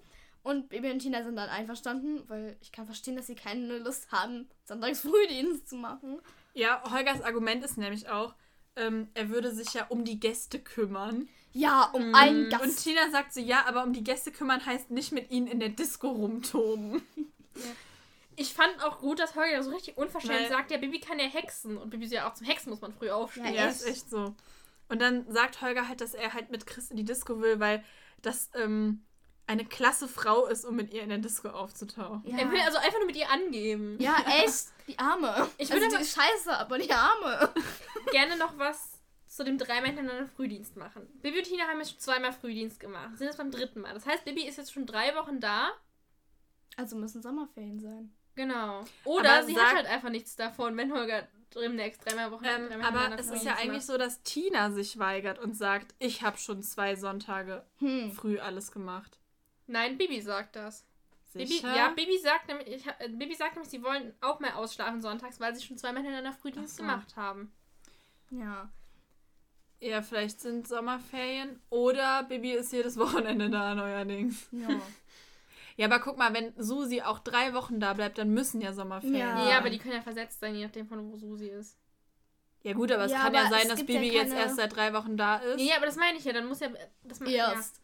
Und 0.42 0.70
Bibi 0.70 0.90
und 0.90 1.01
Tina 1.01 1.22
sind 1.22 1.37
dann 1.37 1.51
einverstanden, 1.51 2.29
weil 2.29 2.57
ich 2.62 2.72
kann 2.72 2.87
verstehen, 2.87 3.16
dass 3.16 3.27
sie 3.27 3.35
keine 3.35 3.79
Lust 3.79 4.11
haben, 4.12 4.48
sonntags 4.64 5.01
Frühdienst 5.01 5.68
zu 5.68 5.77
machen. 5.77 6.20
Ja, 6.59 6.83
Holgers 6.90 7.23
Argument 7.23 7.64
ist 7.64 7.79
nämlich 7.79 8.09
auch, 8.09 8.35
ähm, 8.77 9.09
er 9.14 9.29
würde 9.29 9.53
sich 9.53 9.73
ja 9.75 9.87
um 9.88 10.05
die 10.05 10.18
Gäste 10.21 10.59
kümmern. 10.59 11.29
Ja, 11.53 11.85
um 11.92 12.14
einen 12.14 12.44
Und 12.44 12.51
Gast. 12.51 12.83
Tina 12.85 13.11
sagt 13.11 13.33
so, 13.33 13.40
ja, 13.40 13.64
aber 13.66 13.83
um 13.85 13.92
die 13.92 14.05
Gäste 14.05 14.31
kümmern 14.33 14.64
heißt 14.66 14.90
nicht 14.90 15.12
mit 15.12 15.31
ihnen 15.31 15.47
in 15.47 15.61
der 15.61 15.71
Disco 15.71 16.09
rumtoben. 16.09 17.03
Ich 18.40 18.55
fand 18.55 18.81
auch 18.85 19.01
gut, 19.01 19.18
dass 19.18 19.35
Holger 19.35 19.61
so 19.64 19.73
richtig 19.73 19.97
unverschämt 19.97 20.33
Weil- 20.42 20.49
sagt, 20.49 20.71
ja, 20.71 20.77
Bibi 20.79 21.01
kann 21.01 21.18
ja 21.18 21.25
hexen. 21.27 21.77
Und 21.77 21.90
Bibi 21.90 22.07
so, 22.07 22.14
ja, 22.14 22.29
auch 22.31 22.35
zum 22.35 22.47
Hexen 22.47 22.71
muss 22.71 22.81
man 22.81 22.92
früh 22.92 23.11
aufstehen. 23.11 23.47
Ja, 23.47 23.64
Ja, 23.64 23.66
ist 23.68 23.85
echt 23.85 24.09
so. 24.09 24.33
Und 24.88 25.03
dann 25.03 25.29
sagt 25.29 25.61
Holger 25.61 25.88
halt, 25.88 26.01
dass 26.01 26.14
er 26.14 26.35
halt 26.35 26.49
mit 26.49 26.64
Chris 26.64 26.88
in 26.92 26.97
die 26.97 27.05
Disco 27.05 27.40
will, 27.40 27.59
weil 27.59 27.83
das 28.23 28.49
ähm, 28.55 29.03
eine 29.48 29.64
klasse 29.64 30.06
Frau 30.06 30.46
ist, 30.46 30.64
um 30.64 30.76
mit 30.76 30.92
ihr 30.92 31.02
in 31.02 31.08
der 31.08 31.18
Disco 31.18 31.48
aufzutauchen. 31.48 32.22
Ja. 32.24 32.38
Er 32.38 32.50
will 32.50 32.61
also 32.61 32.78
einfach 32.78 32.98
nur 32.98 33.06
mit 33.06 33.16
ihr 33.16 33.30
angeben. 33.30 33.96
Ja, 33.98 34.16
echt. 34.42 34.66
Die 34.87 34.98
Arme. 34.98 35.48
Ich 35.56 35.64
Ich 35.64 35.70
würde 35.72 35.87
also, 35.87 35.98
die 35.98 36.04
scheiße, 36.04 36.56
aber 36.56 36.78
die 36.78 36.92
Arme. 36.92 37.52
gerne 38.12 38.37
noch 38.37 38.56
was 38.58 38.98
zu 39.26 39.44
dem 39.44 39.58
dreimal 39.58 39.87
hintereinander 39.87 40.28
Frühdienst 40.28 40.76
machen. 40.76 41.06
Bibi 41.22 41.38
und 41.38 41.44
Tina 41.44 41.64
haben 41.64 41.78
jetzt 41.78 41.90
schon 41.92 42.00
zweimal 42.00 42.32
Frühdienst 42.32 42.78
gemacht. 42.80 43.16
Sind 43.16 43.26
jetzt 43.26 43.37
beim 43.38 43.50
dritten 43.50 43.80
Mal. 43.80 43.94
Das 43.94 44.06
heißt, 44.06 44.24
Bibi 44.24 44.46
ist 44.46 44.56
jetzt 44.58 44.72
schon 44.72 44.87
drei 44.87 45.14
Wochen 45.14 45.40
da. 45.40 45.70
Also 46.76 46.96
müssen 46.96 47.22
Sommerferien 47.22 47.80
sein. 47.80 48.12
Genau. 48.34 48.84
Oder 49.04 49.38
Aber 49.38 49.46
sie 49.46 49.58
hat 49.58 49.74
halt 49.74 49.87
einfach 49.87 50.11
nichts 50.11 50.37
davon, 50.37 50.76
wenn 50.76 50.92
Holger 50.92 51.26
demnächst 51.55 52.05
dreimal 52.05 52.30
Wochen 52.30 52.44
Ähm, 52.44 52.68
dreimal 52.68 52.86
aber 52.86 53.18
es 53.18 53.30
ist 53.30 53.44
ja 53.44 53.57
eigentlich 53.57 53.84
so, 53.84 53.99
dass 53.99 54.22
Tina 54.22 54.70
sich 54.70 54.99
weigert 54.99 55.38
und 55.38 55.57
sagt, 55.57 55.94
ich 55.99 56.22
habe 56.22 56.38
schon 56.38 56.62
zwei 56.62 56.94
Sonntage 56.96 57.64
Hm. 57.78 58.12
früh 58.12 58.38
alles 58.38 58.70
gemacht. 58.70 59.18
Nein, 59.69 59.97
Bibi 59.97 60.21
sagt 60.21 60.57
das. 60.57 60.85
Bibi, 61.35 61.47
Sicher? 61.47 61.77
ja, 61.77 61.89
Bibi 61.91 62.19
sagt, 62.19 62.49
nämlich, 62.49 62.69
ich, 62.69 62.87
äh, 62.87 63.09
Bibi 63.11 63.35
sagt 63.35 63.55
nämlich, 63.55 63.71
sie 63.71 63.83
wollen 63.83 64.12
auch 64.21 64.41
mehr 64.41 64.57
ausschlafen 64.57 65.01
sonntags, 65.03 65.39
weil 65.39 65.55
sie 65.55 65.64
schon 65.64 65.77
zweimal 65.79 66.03
hintereinander 66.03 66.37
Frühdienst 66.37 66.77
so. 66.77 66.83
gemacht 66.83 67.16
haben. 67.16 67.53
Ja. 68.31 68.69
Ja, 69.81 70.03
vielleicht 70.03 70.41
sind 70.41 70.66
Sommerferien 70.66 71.61
oder 71.71 72.25
Bibi 72.25 72.53
ist 72.53 72.73
jedes 72.73 72.97
Wochenende 72.99 73.49
da 73.51 73.75
neuerdings. 73.75 74.49
Ja. 74.53 74.69
Ja, 75.77 75.87
aber 75.87 76.01
guck 76.01 76.19
mal, 76.19 76.35
wenn 76.35 76.53
Susi 76.61 77.03
auch 77.03 77.21
drei 77.21 77.55
Wochen 77.55 77.79
da 77.79 77.93
bleibt, 77.93 78.19
dann 78.19 78.31
müssen 78.35 78.61
ja 78.61 78.73
Sommerferien 78.73 79.19
Ja. 79.21 79.37
sein. 79.37 79.49
Ja, 79.51 79.59
aber 79.59 79.71
die 79.71 79.79
können 79.79 79.95
ja 79.95 80.03
versetzt 80.03 80.41
sein, 80.41 80.57
je 80.57 80.64
nachdem 80.64 80.89
von 80.89 81.12
wo 81.12 81.16
Susi 81.16 81.47
ist. 81.47 81.77
Ja 82.64 82.73
gut, 82.73 82.91
aber 82.91 83.05
es 83.05 83.12
Ja, 83.12 83.19
kann 83.21 83.35
ja 83.35 83.43
aber 83.43 83.51
sein, 83.51 83.62
es 83.62 83.69
dass 83.69 83.77
gibt 83.79 83.91
ja 83.91 84.01
Bibi 84.01 84.12
jetzt 84.14 84.31
keine- 84.31 84.41
erst 84.41 84.57
seit 84.57 84.75
drei 84.75 84.93
Wochen 84.93 85.16
da 85.16 85.37
ist. 85.37 85.61
Ja, 85.61 85.77
aber 85.77 85.87
das 85.87 85.95
meine 85.95 86.19
ich 86.19 86.25
ja, 86.25 86.33
dann 86.33 86.47
muss 86.49 86.59
ja. 86.59 86.71
Das 87.05 87.21
Erst. 87.21 87.77
Ja, 87.77 87.83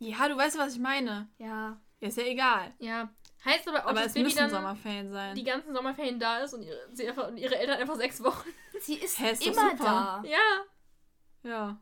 du 0.00 0.36
weißt, 0.36 0.58
was 0.58 0.74
ich 0.74 0.80
meine. 0.80 1.28
Ja. 1.38 1.78
Ja, 2.00 2.08
ist 2.08 2.16
ja 2.16 2.24
egal. 2.24 2.72
Ja. 2.78 2.88
ja. 2.88 3.08
Heißt 3.44 3.66
aber 3.68 3.80
auch, 3.80 3.90
aber 3.90 3.94
dass 4.00 4.06
es 4.08 4.12
Bibi 4.14 4.24
müssen 4.24 4.38
dann 4.38 4.50
Sommerferien 4.50 5.10
sein. 5.12 5.34
die 5.34 5.44
ganzen 5.44 5.74
Sommerferien 5.74 6.18
da 6.20 6.38
ist 6.40 6.52
und 6.52 6.62
ihre, 6.62 6.78
sie 6.92 7.08
einfach, 7.08 7.28
und 7.28 7.38
ihre 7.38 7.56
Eltern 7.58 7.78
einfach 7.78 7.96
sechs 7.96 8.22
Wochen. 8.22 8.48
Sie 8.80 8.94
ist 8.96 9.18
Hä, 9.18 9.32
ist 9.32 9.46
immer 9.46 9.74
da. 9.76 10.22
Ja. 10.26 10.38
Ja, 11.42 11.80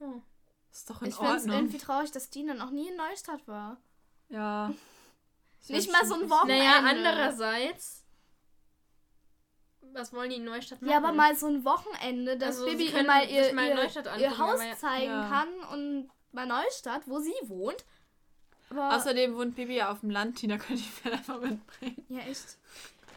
Oh. 0.00 0.22
ist 0.70 0.88
doch 0.88 1.02
in 1.02 1.08
Ich 1.08 1.14
finde 1.14 1.32
es 1.34 1.42
Ordnung. 1.42 1.56
irgendwie 1.56 1.78
traurig, 1.78 2.10
dass 2.10 2.30
Dina 2.30 2.54
noch 2.54 2.70
nie 2.70 2.88
in 2.88 2.96
Neustadt 2.96 3.46
war. 3.46 3.76
Ja. 4.30 4.72
Nicht 5.68 5.92
mal 5.92 6.04
so 6.06 6.14
ein 6.14 6.28
Wochenende. 6.30 6.62
Naja, 6.64 6.78
andererseits. 6.86 8.04
Was 9.92 10.12
wollen 10.12 10.30
die 10.30 10.36
in 10.36 10.44
Neustadt 10.44 10.80
machen? 10.82 10.90
Ja, 10.90 10.96
aber 10.98 11.12
mal 11.12 11.36
so 11.36 11.46
ein 11.46 11.64
Wochenende, 11.64 12.36
dass 12.36 12.58
Also, 12.60 12.66
können 12.66 13.06
mal 13.06 13.28
ihr, 13.28 13.52
mal 13.54 13.68
ihr, 13.68 13.74
Neustadt 13.74 14.06
ihr 14.06 14.12
angucken, 14.28 14.38
Haus 14.38 14.64
ja- 14.64 14.76
zeigen 14.76 15.10
Ja. 15.10 15.28
kann 15.28 15.48
und 15.72 16.10
mal 16.34 16.46
Neustadt, 16.46 17.02
wo 17.06 17.18
sie 17.20 17.34
wohnt. 17.44 17.84
Aber 18.70 18.96
Außerdem 18.96 19.36
wohnt 19.36 19.54
Bibi 19.56 19.76
ja 19.76 19.90
auf 19.92 20.00
dem 20.00 20.10
Land. 20.10 20.36
Tina 20.38 20.56
könnte 20.58 20.82
ich 20.82 20.90
vielleicht 20.90 21.18
einfach 21.18 21.40
mitbringen. 21.40 22.04
ja, 22.08 22.20
echt. 22.20 22.58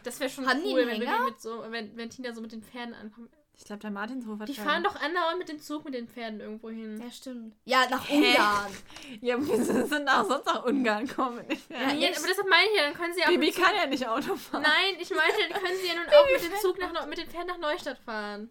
Das 0.04 0.20
wäre 0.20 0.30
schon 0.30 0.46
Haben 0.46 0.62
die 0.62 0.70
cool, 0.72 0.80
einen 0.80 0.90
wenn, 0.90 1.00
Hänger? 1.02 1.18
Bibi 1.18 1.30
mit 1.32 1.40
so, 1.40 1.64
wenn, 1.68 1.96
wenn 1.96 2.10
Tina 2.10 2.32
so 2.32 2.40
mit 2.40 2.52
den 2.52 2.62
Pferden 2.62 2.94
ankommt. 2.94 3.30
Ich 3.60 3.64
glaube, 3.64 3.80
der 3.80 3.90
Martinshof 3.90 4.38
hat 4.38 4.48
Die 4.48 4.54
fahren 4.54 4.84
doch 4.84 4.94
andauernd 4.94 5.40
mit 5.40 5.48
dem 5.48 5.58
Zug 5.60 5.84
mit 5.84 5.92
den 5.92 6.06
Pferden 6.06 6.38
irgendwo 6.38 6.70
hin. 6.70 7.00
Ja, 7.02 7.10
stimmt. 7.10 7.56
Ja, 7.64 7.88
nach 7.90 8.08
Hä? 8.08 8.28
Ungarn. 8.30 8.72
Ja, 9.20 9.36
wir 9.44 9.64
sind 9.64 10.08
auch 10.08 10.24
sonst 10.28 10.46
nach 10.46 10.64
Ungarn 10.64 11.06
gekommen. 11.08 11.44
Ja, 11.68 11.92
Ja, 11.92 12.08
aber 12.16 12.26
deshalb 12.28 12.48
meine 12.48 12.68
ich 12.70 12.76
ja, 12.76 12.82
dann 12.84 12.94
können 12.94 13.14
sie 13.14 13.20
ja 13.20 13.26
auch 13.26 13.30
Bibi 13.30 13.46
mit 13.46 13.56
kann 13.56 13.74
ja 13.74 13.86
nicht 13.86 14.06
Auto 14.06 14.36
fahren. 14.36 14.62
Nein, 14.62 14.94
ich 15.00 15.10
meine, 15.10 15.32
dann 15.50 15.60
können 15.60 15.76
sie 15.82 15.88
ja 15.88 15.94
nun 15.94 16.06
auch 16.06 16.26
mit 16.32 16.44
dem 16.52 16.58
Zug 16.60 16.78
nach, 16.78 16.92
Neu- 16.92 17.06
mit 17.08 17.18
den 17.18 17.28
Pferden 17.28 17.48
nach 17.48 17.58
Neustadt 17.58 17.98
fahren. 17.98 18.48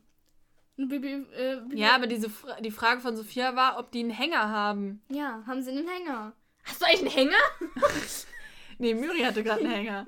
Bibi, 0.77 1.25
äh, 1.35 1.57
Bibi, 1.67 1.79
Ja, 1.81 1.95
aber 1.95 2.07
diese 2.07 2.29
Fra 2.29 2.59
die 2.61 2.71
Frage 2.71 3.01
von 3.01 3.17
Sophia 3.17 3.55
war, 3.55 3.77
ob 3.79 3.91
die 3.91 3.99
einen 4.01 4.09
Hänger 4.11 4.49
haben. 4.49 5.01
ja, 5.09 5.43
haben 5.47 5.61
sie 5.63 5.71
einen 5.71 5.87
Hänger. 5.87 6.33
Hast 6.63 6.81
du 6.81 6.85
eigentlich 6.85 7.17
einen 7.17 7.29
Hänger? 7.29 7.81
Nee, 8.79 8.93
Müri 8.93 9.21
hatte 9.21 9.41
gerade 9.43 9.61
einen 9.61 9.71
Hänger. 9.71 10.05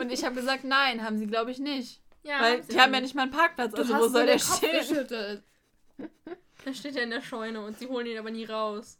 Und 0.00 0.10
ich 0.10 0.24
habe 0.24 0.34
gesagt, 0.34 0.64
nein, 0.64 1.04
haben 1.04 1.18
sie, 1.18 1.28
glaube 1.28 1.52
ich, 1.52 1.60
nicht. 1.60 2.02
Ja, 2.24 2.40
Weil 2.40 2.62
sie 2.64 2.70
die 2.72 2.80
haben 2.80 2.92
ja 2.92 3.00
nicht. 3.00 3.14
mal 3.14 3.22
einen 3.22 3.30
Parkplatz. 3.30 3.70
Du 3.70 3.82
Also 3.82 3.94
hast 3.94 4.02
wo 4.02 4.08
soll 4.08 4.26
der 4.26 4.40
stehen? 4.40 5.40
Der 6.66 6.74
steht 6.74 6.96
ja 6.96 7.02
in 7.02 7.10
der 7.10 7.20
Scheune 7.22 7.64
und 7.64 7.78
sie 7.78 7.86
holen 7.86 8.06
ihn 8.08 8.18
aber 8.18 8.32
nie 8.32 8.44
raus. 8.44 8.98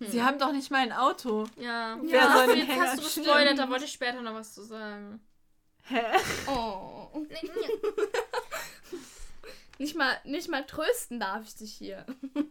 Sie 0.00 0.22
haben 0.22 0.38
doch 0.38 0.52
nicht 0.52 0.70
mal 0.70 0.82
ein 0.82 0.92
Auto. 0.92 1.46
Ja. 1.56 1.98
Wer 2.02 2.28
Ach, 2.28 2.36
soll 2.36 2.46
den 2.48 2.58
jetzt 2.58 2.68
Hänger 2.68 2.82
hast 2.90 2.98
du 2.98 3.02
gespoilert, 3.22 3.58
da 3.58 3.70
wollte 3.70 3.86
ich 3.86 3.92
später 3.92 4.20
noch 4.20 4.34
was 4.34 4.52
zu 4.52 4.64
sagen. 4.64 5.20
Hä? 5.84 6.02
Oh. 6.46 7.08
Nicht 9.80 9.96
mal, 9.96 10.14
nicht 10.24 10.48
mal 10.50 10.64
trösten 10.66 11.18
darf 11.18 11.42
ich 11.46 11.56
dich 11.56 11.72
hier. 11.72 12.04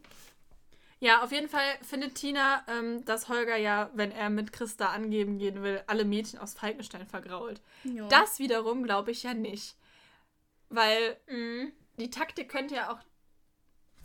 Ja, 1.01 1.23
auf 1.23 1.31
jeden 1.31 1.47
Fall 1.47 1.63
findet 1.81 2.15
Tina, 2.15 2.61
ähm, 2.67 3.05
dass 3.05 3.29
Holger 3.29 3.55
ja, 3.55 3.89
wenn 3.93 4.11
er 4.11 4.29
mit 4.29 4.51
Christa 4.51 4.87
angeben 4.87 5.37
gehen 5.39 5.63
will, 5.63 5.81
alle 5.87 6.03
Mädchen 6.03 6.39
aus 6.39 6.55
Falkenstein 6.55 7.07
vergrault. 7.07 7.61
Ja. 7.85 8.05
Das 8.09 8.37
wiederum 8.37 8.83
glaube 8.83 9.11
ich 9.11 9.23
ja 9.23 9.33
nicht. 9.33 9.77
Weil 10.67 11.15
Mhm. 11.27 11.71
die 11.97 12.09
Taktik 12.09 12.49
könnte 12.49 12.75
ja 12.75 12.91
auch. 12.91 12.99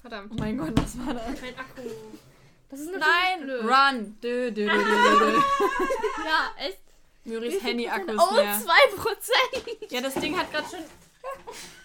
Verdammt. 0.03 0.31
Oh 0.31 0.37
mein 0.39 0.57
Gott, 0.57 0.71
was 0.77 0.97
war 1.05 1.15
das? 1.15 1.41
Mein 1.41 1.59
Akku. 1.59 1.83
das 2.71 2.79
ist 2.79 2.93
Nein! 2.93 3.41
blöd. 3.41 3.65
Run! 3.65 4.17
Dö, 4.23 4.53
dö, 4.53 4.69
dö, 4.69 4.85
dö, 4.85 5.19
dö. 5.19 5.33
Ja, 6.25 6.55
echt. 6.65 6.79
Müris 7.25 7.61
Handy-Akku 7.61 8.13
ist 8.13 8.21
Oh, 8.21 8.37
leer. 8.37 8.55
2%. 8.55 9.93
Ja, 9.93 10.01
das 10.01 10.15
Ding 10.15 10.39
hat 10.39 10.49
gerade 10.53 10.69
schon. 10.69 10.79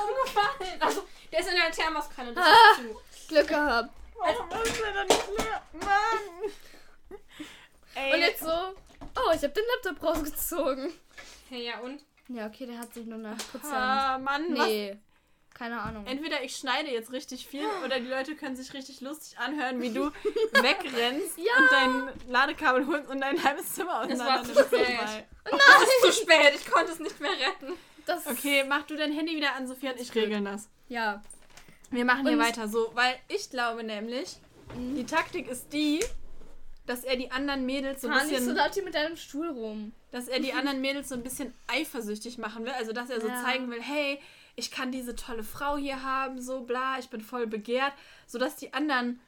Umgefallen. 0.00 0.80
Also, 0.82 1.06
der 1.32 1.40
ist 1.40 1.48
in 1.48 1.56
der 1.56 1.70
Thermoskanne. 1.70 2.32
Das 2.34 2.44
Ah. 2.46 2.80
ist. 2.80 3.28
Glück 3.28 3.48
gehabt. 3.48 3.90
Warum 4.18 4.62
ist 4.64 4.80
der 4.80 4.92
denn 4.92 5.06
nicht 5.06 5.28
leer? 5.38 5.62
Mann! 5.72 7.18
Ey, 7.94 8.12
Und 8.14 8.20
jetzt 8.20 8.40
so, 8.40 8.48
oh, 8.50 9.30
ich 9.34 9.42
habe 9.42 9.48
den 9.48 9.64
Laptop 9.84 10.02
rausgezogen. 10.02 10.92
Hey, 11.48 11.66
ja 11.66 11.78
und? 11.80 12.02
Ja, 12.28 12.46
okay, 12.46 12.66
der 12.66 12.78
hat 12.78 12.94
sich 12.94 13.06
nur 13.06 13.18
nach 13.18 13.36
Prozent. 13.50 13.74
ah, 13.74 14.18
Mann, 14.18 14.56
was? 14.56 14.66
Nee, 14.66 14.96
keine 15.52 15.80
Ahnung. 15.80 16.06
Entweder 16.06 16.42
ich 16.44 16.54
schneide 16.56 16.90
jetzt 16.90 17.10
richtig 17.12 17.46
viel 17.48 17.66
oder 17.84 17.98
die 17.98 18.06
Leute 18.06 18.36
können 18.36 18.54
sich 18.56 18.72
richtig 18.72 19.00
lustig 19.00 19.36
anhören, 19.38 19.80
wie 19.82 19.92
du 19.92 20.10
wegrennst 20.52 21.36
Ja. 21.38 21.52
und 21.58 21.72
dein 21.72 22.30
Ladekabel 22.30 22.86
holst 22.86 23.08
und 23.10 23.20
dein 23.20 23.42
halbes 23.42 23.72
Zimmer 23.74 24.02
Es 24.08 24.12
auseinander 24.20 24.26
war 24.34 24.44
zu 24.44 24.64
spät. 24.64 24.88
dabei. 25.00 25.26
Das 25.44 25.82
ist 25.82 26.02
zu 26.02 26.22
spät. 26.22 26.52
Ich 26.54 26.70
konnte 26.70 26.92
es 26.92 27.00
nicht 27.00 27.18
mehr 27.18 27.32
retten. 27.32 27.72
Das 28.06 28.26
Okay, 28.26 28.64
mach 28.68 28.82
du 28.84 28.96
dein 28.96 29.12
Handy 29.12 29.36
wieder 29.36 29.54
an, 29.54 29.66
Sophia, 29.66 29.92
und 29.92 30.00
ich 30.00 30.14
regeln 30.14 30.44
das. 30.44 30.68
Ja. 30.88 31.22
Wir 31.90 32.04
machen 32.04 32.26
hier 32.26 32.36
Und- 32.38 32.44
weiter 32.44 32.68
so, 32.68 32.90
weil 32.94 33.16
ich 33.28 33.50
glaube 33.50 33.82
nämlich, 33.84 34.36
Mhm. 34.76 34.94
die 34.96 35.04
Taktik 35.06 35.48
ist 35.48 35.72
die, 35.72 36.00
dass 36.86 37.04
er 37.04 37.16
die 37.16 37.30
anderen 37.30 37.66
Mädels 37.66 38.02
so 38.02 38.08
ein 38.08 38.14
nicht 38.14 38.28
so 38.28 38.34
bisschen, 38.36 38.54
laut 38.56 38.74
hier 38.74 38.84
mit 38.84 38.94
deinem 38.94 39.16
Stuhl 39.16 39.48
rum. 39.50 39.92
dass 40.12 40.26
er 40.26 40.40
die 40.40 40.52
anderen 40.52 40.80
Mädels 40.80 41.08
so 41.08 41.14
ein 41.14 41.22
bisschen 41.22 41.54
eifersüchtig 41.68 42.36
machen 42.38 42.64
will. 42.64 42.72
Also 42.72 42.92
dass 42.92 43.10
er 43.10 43.20
so 43.20 43.28
Ja. 43.28 43.42
zeigen 43.44 43.70
will, 43.70 43.80
hey, 43.80 44.18
ich 44.56 44.72
kann 44.72 44.90
diese 44.90 45.14
tolle 45.14 45.44
Frau 45.44 45.76
hier 45.76 46.02
haben, 46.02 46.42
so 46.42 46.62
bla, 46.62 46.98
ich 46.98 47.08
bin 47.10 47.20
voll 47.20 47.46
begehrt, 47.46 47.92
sodass 48.26 48.56
die 48.56 48.72
anderen, 48.74 49.20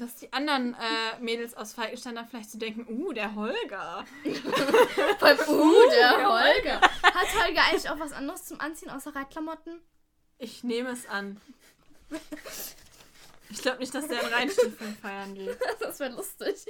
dass 0.00 0.16
die 0.16 0.32
anderen 0.32 0.74
äh, 0.74 1.20
Mädels 1.20 1.54
aus 1.54 1.74
Falkenstein 1.74 2.14
dann 2.14 2.26
vielleicht 2.26 2.50
so 2.50 2.58
denken, 2.58 2.86
uh, 2.88 3.12
der 3.12 3.34
Holger. 3.34 4.04
Beim 5.20 5.38
Uh, 5.48 5.90
der 5.90 6.16
der 6.16 6.28
Holger. 6.28 6.80
Hat 6.80 7.44
Holger 7.44 7.62
eigentlich 7.68 7.88
auch 7.90 7.98
was 7.98 8.12
anderes 8.12 8.44
zum 8.44 8.60
Anziehen 8.60 8.90
außer 8.90 9.14
Reitklamotten? 9.14 9.80
Ich 10.38 10.64
nehme 10.64 10.90
es 10.90 11.08
an. 11.08 11.40
Ich 13.50 13.62
glaube 13.62 13.78
nicht, 13.78 13.94
dass 13.94 14.08
der 14.08 14.22
in 14.22 14.32
Reinstiefeln 14.32 14.96
feiern 14.96 15.34
geht. 15.34 15.58
Das 15.80 15.98
wäre 16.00 16.12
lustig. 16.12 16.64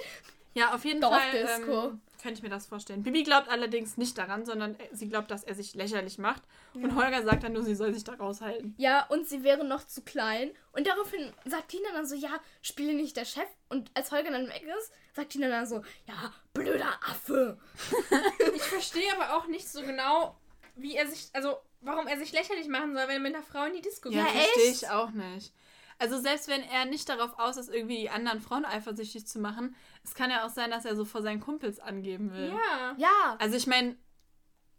Ja, 0.55 0.75
auf 0.75 0.85
jeden 0.85 1.03
Fall 1.03 1.21
ähm, 1.35 2.01
könnte 2.23 2.39
ich 2.39 2.43
mir 2.43 2.49
das 2.51 2.67
vorstellen. 2.67 3.03
Bibi 3.03 3.23
glaubt 3.23 3.49
allerdings 3.49 3.97
nicht 3.97 4.17
daran, 4.19 4.45
sondern 4.47 4.75
äh, 4.79 4.89
sie 4.93 5.09
glaubt, 5.09 5.31
dass 5.31 5.45
er 5.45 5.55
sich 5.55 5.75
lächerlich 5.75 6.19
macht. 6.19 6.43
Und 6.75 6.95
Holger 6.95 7.23
sagt 7.23 7.43
dann 7.45 7.53
nur, 7.53 7.63
sie 7.63 7.75
soll 7.75 7.93
sich 7.95 8.05
da 8.05 8.15
raushalten. 8.15 8.75
Ja, 8.79 9.07
und 9.07 9.29
sie 9.29 9.43
wäre 9.43 9.65
noch 9.65 9.87
zu 9.87 10.03
klein. 10.03 10.51
Und 10.73 10.87
daraufhin 10.87 11.33
sagt 11.45 11.69
Tina 11.69 11.89
dann 11.93 12.07
so, 12.07 12.15
ja, 12.15 12.31
spiele 12.63 12.95
nicht 12.95 13.17
der 13.17 13.25
Chef. 13.25 13.49
Und 13.69 13.91
als 13.95 14.13
Holger 14.13 14.31
dann 14.31 14.49
weg 14.49 14.65
ist, 14.79 14.93
sagt 15.15 15.31
Tina 15.31 15.49
dann 15.49 15.67
so, 15.67 15.83
ja, 16.07 16.33
blöder 16.55 16.99
Affe. 17.09 17.59
Ich 18.55 18.63
verstehe 18.63 19.13
aber 19.19 19.37
auch 19.37 19.47
nicht 19.47 19.69
so 19.69 19.83
genau, 19.83 20.37
wie 20.77 20.97
er 20.97 21.07
sich, 21.09 21.29
also 21.33 21.57
warum 21.81 22.07
er 22.07 22.19
sich 22.19 22.33
lächerlich 22.33 22.69
machen 22.69 22.95
soll, 22.95 23.03
wenn 23.09 23.17
er 23.17 23.21
mit 23.21 23.35
einer 23.35 23.43
Frau 23.45 23.65
in 23.65 23.73
die 23.75 23.81
Disco 23.83 24.11
Ja, 24.11 24.25
geht. 24.25 24.33
verstehe 24.33 24.71
echt? 24.71 24.83
ich 24.83 24.91
auch 24.91 25.11
nicht. 25.11 25.53
Also 26.01 26.19
selbst 26.19 26.49
wenn 26.49 26.63
er 26.63 26.87
nicht 26.87 27.09
darauf 27.11 27.39
aus 27.39 27.59
ist, 27.59 27.69
irgendwie 27.69 27.99
die 27.99 28.11
anderen 28.11 28.41
Frauen 28.41 28.65
eifersüchtig 28.65 29.27
zu 29.27 29.39
machen, 29.39 29.77
es 30.03 30.15
kann 30.15 30.31
ja 30.31 30.47
auch 30.47 30.49
sein, 30.49 30.71
dass 30.71 30.87
er 30.87 30.97
so 30.97 31.05
vor 31.05 31.21
seinen 31.21 31.41
Kumpels 31.41 31.79
angeben 31.79 32.33
will. 32.33 32.49
Ja. 32.49 32.95
Ja. 32.97 33.37
Also 33.39 33.57
ich 33.59 33.67
meine, 33.67 33.97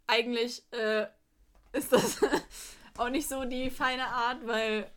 eigentlich 0.08 0.64
äh, 0.72 1.06
ist 1.72 1.92
das 1.92 2.18
auch 2.98 3.08
nicht 3.08 3.28
so 3.28 3.44
die 3.44 3.70
feine 3.70 4.06
Art, 4.08 4.44
weil 4.48 4.90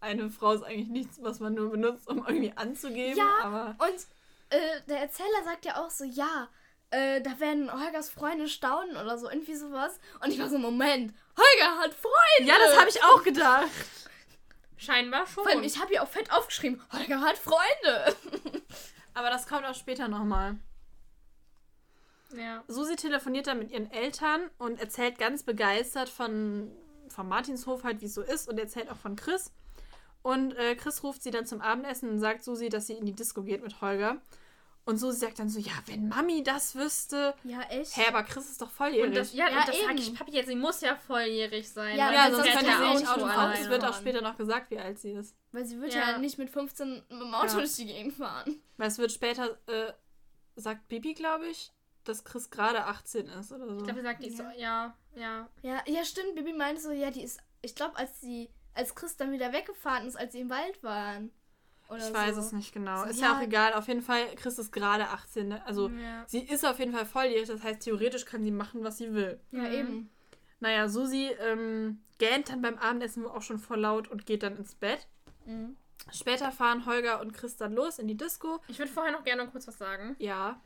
eine 0.00 0.30
Frau 0.30 0.52
ist 0.52 0.64
eigentlich 0.64 0.88
nichts, 0.88 1.22
was 1.22 1.38
man 1.38 1.54
nur 1.54 1.70
benutzt, 1.70 2.08
um 2.08 2.26
irgendwie 2.26 2.52
anzugeben. 2.56 3.16
Ja, 3.16 3.30
aber 3.44 3.76
Und 3.86 4.06
äh, 4.50 4.80
der 4.88 4.98
Erzähler 4.98 5.44
sagt 5.44 5.64
ja 5.64 5.80
auch 5.80 5.90
so, 5.90 6.02
ja, 6.02 6.48
äh, 6.90 7.20
da 7.20 7.38
werden 7.38 7.72
Holgers 7.72 8.10
Freunde 8.10 8.48
staunen 8.48 8.96
oder 8.96 9.16
so, 9.16 9.30
irgendwie 9.30 9.54
sowas. 9.54 10.00
Und 10.20 10.32
ich 10.32 10.40
war 10.40 10.48
so, 10.50 10.58
Moment, 10.58 11.14
Holger 11.36 11.78
hat 11.78 11.94
Freunde. 11.94 12.50
ja, 12.50 12.54
das 12.66 12.76
habe 12.76 12.90
ich 12.90 13.02
auch 13.04 13.22
gedacht. 13.22 13.70
Scheinbar 14.82 15.26
schon. 15.26 15.44
Vor 15.44 15.52
allem, 15.52 15.62
ich 15.62 15.78
habe 15.78 15.90
hier 15.90 16.02
auch 16.02 16.08
fett 16.08 16.32
aufgeschrieben, 16.32 16.82
Holger 16.92 17.20
hat 17.20 17.38
Freunde. 17.38 18.16
Aber 19.14 19.30
das 19.30 19.46
kommt 19.46 19.64
auch 19.64 19.74
später 19.74 20.08
nochmal. 20.08 20.56
ja. 22.36 22.64
Susi 22.66 22.96
telefoniert 22.96 23.46
dann 23.46 23.58
mit 23.60 23.70
ihren 23.70 23.90
Eltern 23.90 24.50
und 24.58 24.80
erzählt 24.80 25.18
ganz 25.18 25.44
begeistert 25.44 26.08
von, 26.08 26.72
von 27.08 27.28
Martinshof 27.28 27.84
halt, 27.84 28.00
wie 28.00 28.06
es 28.06 28.14
so 28.14 28.22
ist 28.22 28.48
und 28.48 28.58
erzählt 28.58 28.90
auch 28.90 28.96
von 28.96 29.14
Chris. 29.14 29.52
Und 30.22 30.56
äh, 30.56 30.74
Chris 30.74 31.02
ruft 31.02 31.22
sie 31.22 31.30
dann 31.30 31.46
zum 31.46 31.60
Abendessen 31.60 32.08
und 32.10 32.18
sagt 32.18 32.42
Susi, 32.42 32.68
dass 32.68 32.86
sie 32.86 32.94
in 32.94 33.06
die 33.06 33.14
Disco 33.14 33.42
geht 33.42 33.62
mit 33.62 33.80
Holger. 33.80 34.20
Und 34.84 34.96
Susi 34.98 35.18
sagt 35.20 35.38
dann 35.38 35.48
so, 35.48 35.60
ja, 35.60 35.72
wenn 35.86 36.08
Mami 36.08 36.42
das 36.42 36.74
wüsste. 36.74 37.34
Ja, 37.44 37.60
echt? 37.62 37.96
Hä, 37.96 38.02
aber 38.08 38.24
Chris 38.24 38.50
ist 38.50 38.60
doch 38.60 38.70
volljährig. 38.70 39.10
Und 39.10 39.16
das, 39.16 39.32
ja, 39.32 39.48
Ja, 39.48 39.60
und 39.60 39.68
das 39.68 39.80
sag 39.80 39.90
eben. 39.90 39.98
ich 39.98 40.14
Papi 40.14 40.32
jetzt, 40.32 40.48
sie 40.48 40.56
muss 40.56 40.80
ja 40.80 40.96
volljährig 40.96 41.68
sein. 41.70 41.96
Ja, 41.96 42.12
ja, 42.12 42.30
sonst 42.32 42.50
könnte 42.50 42.64
sie 42.76 42.94
nicht 42.94 43.08
Auto 43.08 43.26
fahren. 43.28 43.52
Es 43.60 43.68
wird 43.68 43.84
auch 43.84 43.94
später 43.96 44.20
noch 44.22 44.36
gesagt, 44.36 44.70
wie 44.72 44.78
alt 44.80 44.98
sie 44.98 45.12
ist. 45.12 45.36
Weil 45.52 45.64
sie 45.64 45.80
wird 45.80 45.94
Ja. 45.94 46.10
ja, 46.10 46.18
nicht 46.18 46.36
mit 46.38 46.50
15 46.50 46.94
mit 46.94 47.10
dem 47.10 47.32
Auto 47.34 47.46
Ja. 47.46 47.54
durch 47.54 47.74
die 47.76 47.86
Gegend 47.86 48.14
fahren. 48.14 48.60
Weil 48.76 48.88
es 48.88 48.98
wird 48.98 49.12
später, 49.12 49.56
äh, 49.68 49.92
sagt 50.56 50.88
Bibi, 50.88 51.14
glaube 51.14 51.46
ich, 51.46 51.72
dass 52.02 52.24
Chris 52.24 52.50
gerade 52.50 52.84
18 52.84 53.26
ist 53.26 53.52
oder 53.52 53.66
so. 53.68 53.76
Ich 53.76 53.84
glaube, 53.84 54.00
er 54.00 54.04
sagt, 54.04 54.22
die 54.24 54.28
ist 54.30 54.36
so, 54.38 54.44
ja, 54.56 54.96
ja. 55.14 55.48
Ja, 55.62 55.80
ja, 55.86 56.04
stimmt. 56.04 56.34
Bibi 56.34 56.52
meinte 56.54 56.82
so, 56.82 56.90
ja, 56.90 57.12
die 57.12 57.22
ist. 57.22 57.38
Ich 57.60 57.76
glaube, 57.76 57.96
als 57.96 58.20
sie, 58.20 58.50
als 58.74 58.96
Chris 58.96 59.16
dann 59.16 59.30
wieder 59.30 59.52
weggefahren 59.52 60.08
ist, 60.08 60.16
als 60.16 60.32
sie 60.32 60.40
im 60.40 60.50
Wald 60.50 60.82
waren. 60.82 61.30
Oder 61.92 62.08
ich 62.08 62.14
weiß 62.14 62.34
so. 62.36 62.40
es 62.40 62.52
nicht 62.52 62.72
genau. 62.72 63.02
So, 63.04 63.10
ist 63.10 63.20
ja. 63.20 63.28
ja. 63.32 63.38
auch 63.38 63.42
egal. 63.42 63.74
Auf 63.74 63.88
jeden 63.88 64.02
Fall, 64.02 64.34
Chris 64.36 64.58
ist 64.58 64.72
gerade 64.72 65.08
18. 65.08 65.48
Ne? 65.48 65.66
Also, 65.66 65.88
ja. 65.88 66.24
sie 66.26 66.40
ist 66.40 66.64
auf 66.64 66.78
jeden 66.78 66.92
Fall 66.92 67.06
volljährig. 67.06 67.48
Das 67.48 67.62
heißt, 67.62 67.80
theoretisch 67.82 68.24
kann 68.24 68.42
sie 68.42 68.50
machen, 68.50 68.82
was 68.84 68.98
sie 68.98 69.12
will. 69.14 69.40
Ja, 69.50 69.60
Mhm. 69.62 69.72
eben. 69.72 70.10
Naja, 70.60 70.88
Susi 70.88 71.30
ähm, 71.40 72.02
gähnt 72.18 72.48
dann 72.50 72.62
beim 72.62 72.78
Abendessen 72.78 73.26
auch 73.26 73.42
schon 73.42 73.58
voll 73.58 73.80
laut 73.80 74.08
und 74.08 74.26
geht 74.26 74.42
dann 74.44 74.56
ins 74.56 74.74
Bett. 74.74 75.06
Mhm. 75.44 75.76
Später 76.12 76.50
fahren 76.52 76.86
Holger 76.86 77.20
und 77.20 77.32
Chris 77.32 77.56
dann 77.56 77.74
los 77.74 77.98
in 77.98 78.08
die 78.08 78.16
Disco. 78.16 78.60
Ich 78.68 78.78
würde 78.78 78.90
vorher 78.90 79.12
noch 79.12 79.24
gerne 79.24 79.44
noch 79.44 79.52
kurz 79.52 79.66
was 79.68 79.78
sagen. 79.78 80.16
Ja, 80.18 80.60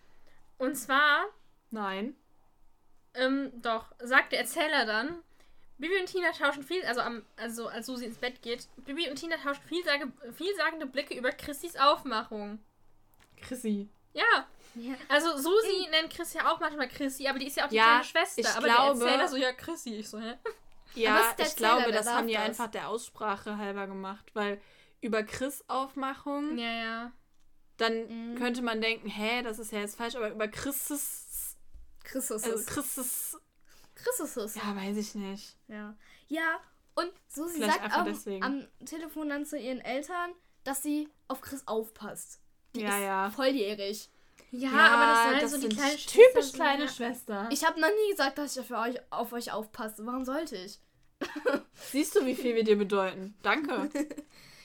Und 0.59 0.75
zwar, 0.77 1.25
nein. 1.71 2.15
ähm, 3.15 3.51
doch, 3.63 3.93
sagt 3.99 4.33
der 4.33 4.41
Erzähler 4.41 4.85
dann, 4.87 5.19
Bibi 5.79 5.99
und 6.01 6.07
Tina 6.07 6.33
tauschen 6.33 6.63
viel, 6.63 6.83
also, 6.85 7.01
am, 7.03 7.25
also 7.37 7.69
als 7.69 7.87
Susi 7.87 8.07
ins 8.07 8.17
Bett 8.17 8.41
geht, 8.43 8.67
Bibi 8.79 9.11
und 9.11 9.17
Tina 9.17 9.37
tauschen 9.37 9.63
vielsage, 9.69 10.11
vielsagende 10.33 10.87
Blicke 10.87 11.15
über 11.15 11.33
Chrissys 11.33 11.77
Aufmachung. 11.77 12.59
Chrissy. 13.43 13.89
Ja, 14.15 14.47
Ja. 14.75 14.95
also 15.09 15.37
Susi 15.37 15.89
nennt 15.91 16.11
Chris 16.11 16.33
ja 16.33 16.51
auch 16.51 16.59
manchmal 16.61 16.89
Chrissy, 16.89 17.27
aber 17.29 17.39
die 17.39 17.47
ist 17.49 17.57
ja 17.57 17.67
auch 17.67 17.69
die 17.69 17.77
Ja, 17.77 17.85
kleine 18.01 18.05
Schwester. 18.05 18.41
ich 18.41 18.49
aber 18.49 18.63
glaube- 18.67 18.99
der 19.01 19.09
Erzähler 19.09 19.29
so, 19.29 19.37
ja, 19.37 19.53
Chrissy. 19.53 19.95
Ich 19.97 20.09
so, 20.09 20.19
hä? 20.19 20.35
Ja, 20.95 21.35
ich 21.39 21.57
glaube, 21.57 21.81
Erzähler, 21.83 21.99
das 21.99 22.07
haben 22.07 22.27
die 22.29 22.33
das. 22.35 22.43
einfach 22.43 22.69
der 22.69 22.89
Aussprache 22.89 23.59
halber 23.59 23.87
gemacht, 23.87 24.31
weil 24.33 24.59
über 25.03 25.23
Chris 25.25 25.63
Aufmachung, 25.69 26.57
Ja, 26.57 26.71
ja. 26.73 27.13
dann 27.77 28.33
Mhm. 28.33 28.39
könnte 28.39 28.63
man 28.63 28.81
denken, 28.81 29.09
hä, 29.11 29.43
das 29.43 29.59
ist 29.59 29.73
ja 29.73 29.81
jetzt 29.81 29.97
falsch, 29.97 30.15
aber 30.17 30.31
über 30.31 30.49
Christus, 30.49 31.57
Christus 32.05 32.45
also 32.45 32.57
ist. 32.57 32.67
Christus, 32.69 33.36
Christus 34.07 34.37
ist. 34.37 34.57
ja, 34.57 34.75
weiß 34.77 34.97
ich 34.97 35.15
nicht. 35.15 35.57
Ja. 35.69 35.95
Ja, 36.29 36.61
und 36.95 37.11
Susi 37.29 37.55
Vielleicht 37.59 37.79
sagt 37.81 37.95
auch 37.95 38.05
deswegen. 38.05 38.43
am 38.45 38.67
Telefon 38.85 39.29
dann 39.29 39.45
zu 39.45 39.59
ihren 39.59 39.81
Eltern, 39.81 40.33
dass 40.65 40.83
sie 40.83 41.09
auf 41.29 41.41
Chris 41.41 41.63
aufpasst. 41.67 42.41
Die 42.75 42.81
Ja, 42.81 42.97
ist 42.97 43.03
ja. 43.05 43.31
volljährig. 43.31 44.09
Ja, 44.51 44.71
aber 44.71 45.07
das 45.07 45.23
soll 45.25 45.41
das 45.41 45.51
so 45.63 45.69
die 45.69 45.75
kleine 45.77 45.97
typisch 45.97 46.23
Schwester 46.23 46.43
sein, 46.43 46.67
kleine 46.67 46.85
ja. 46.85 46.89
Schwester. 46.91 47.49
Ich 47.53 47.65
habe 47.67 47.81
noch 47.81 47.89
nie 47.89 48.11
gesagt, 48.11 48.39
dass 48.39 48.57
ich 48.57 48.61
auf 48.63 48.71
euch, 48.71 48.97
auf 49.11 49.33
euch 49.33 49.53
aufpasse. 49.53 50.07
Warum 50.07 50.25
sollte 50.25 50.57
ich? 50.57 50.79
Siehst 51.75 52.15
du, 52.17 52.25
wie 52.25 52.35
viel 52.35 52.55
wir 52.55 52.65
dir 52.65 52.77
bedeuten? 52.77 53.35
Danke. 53.43 53.91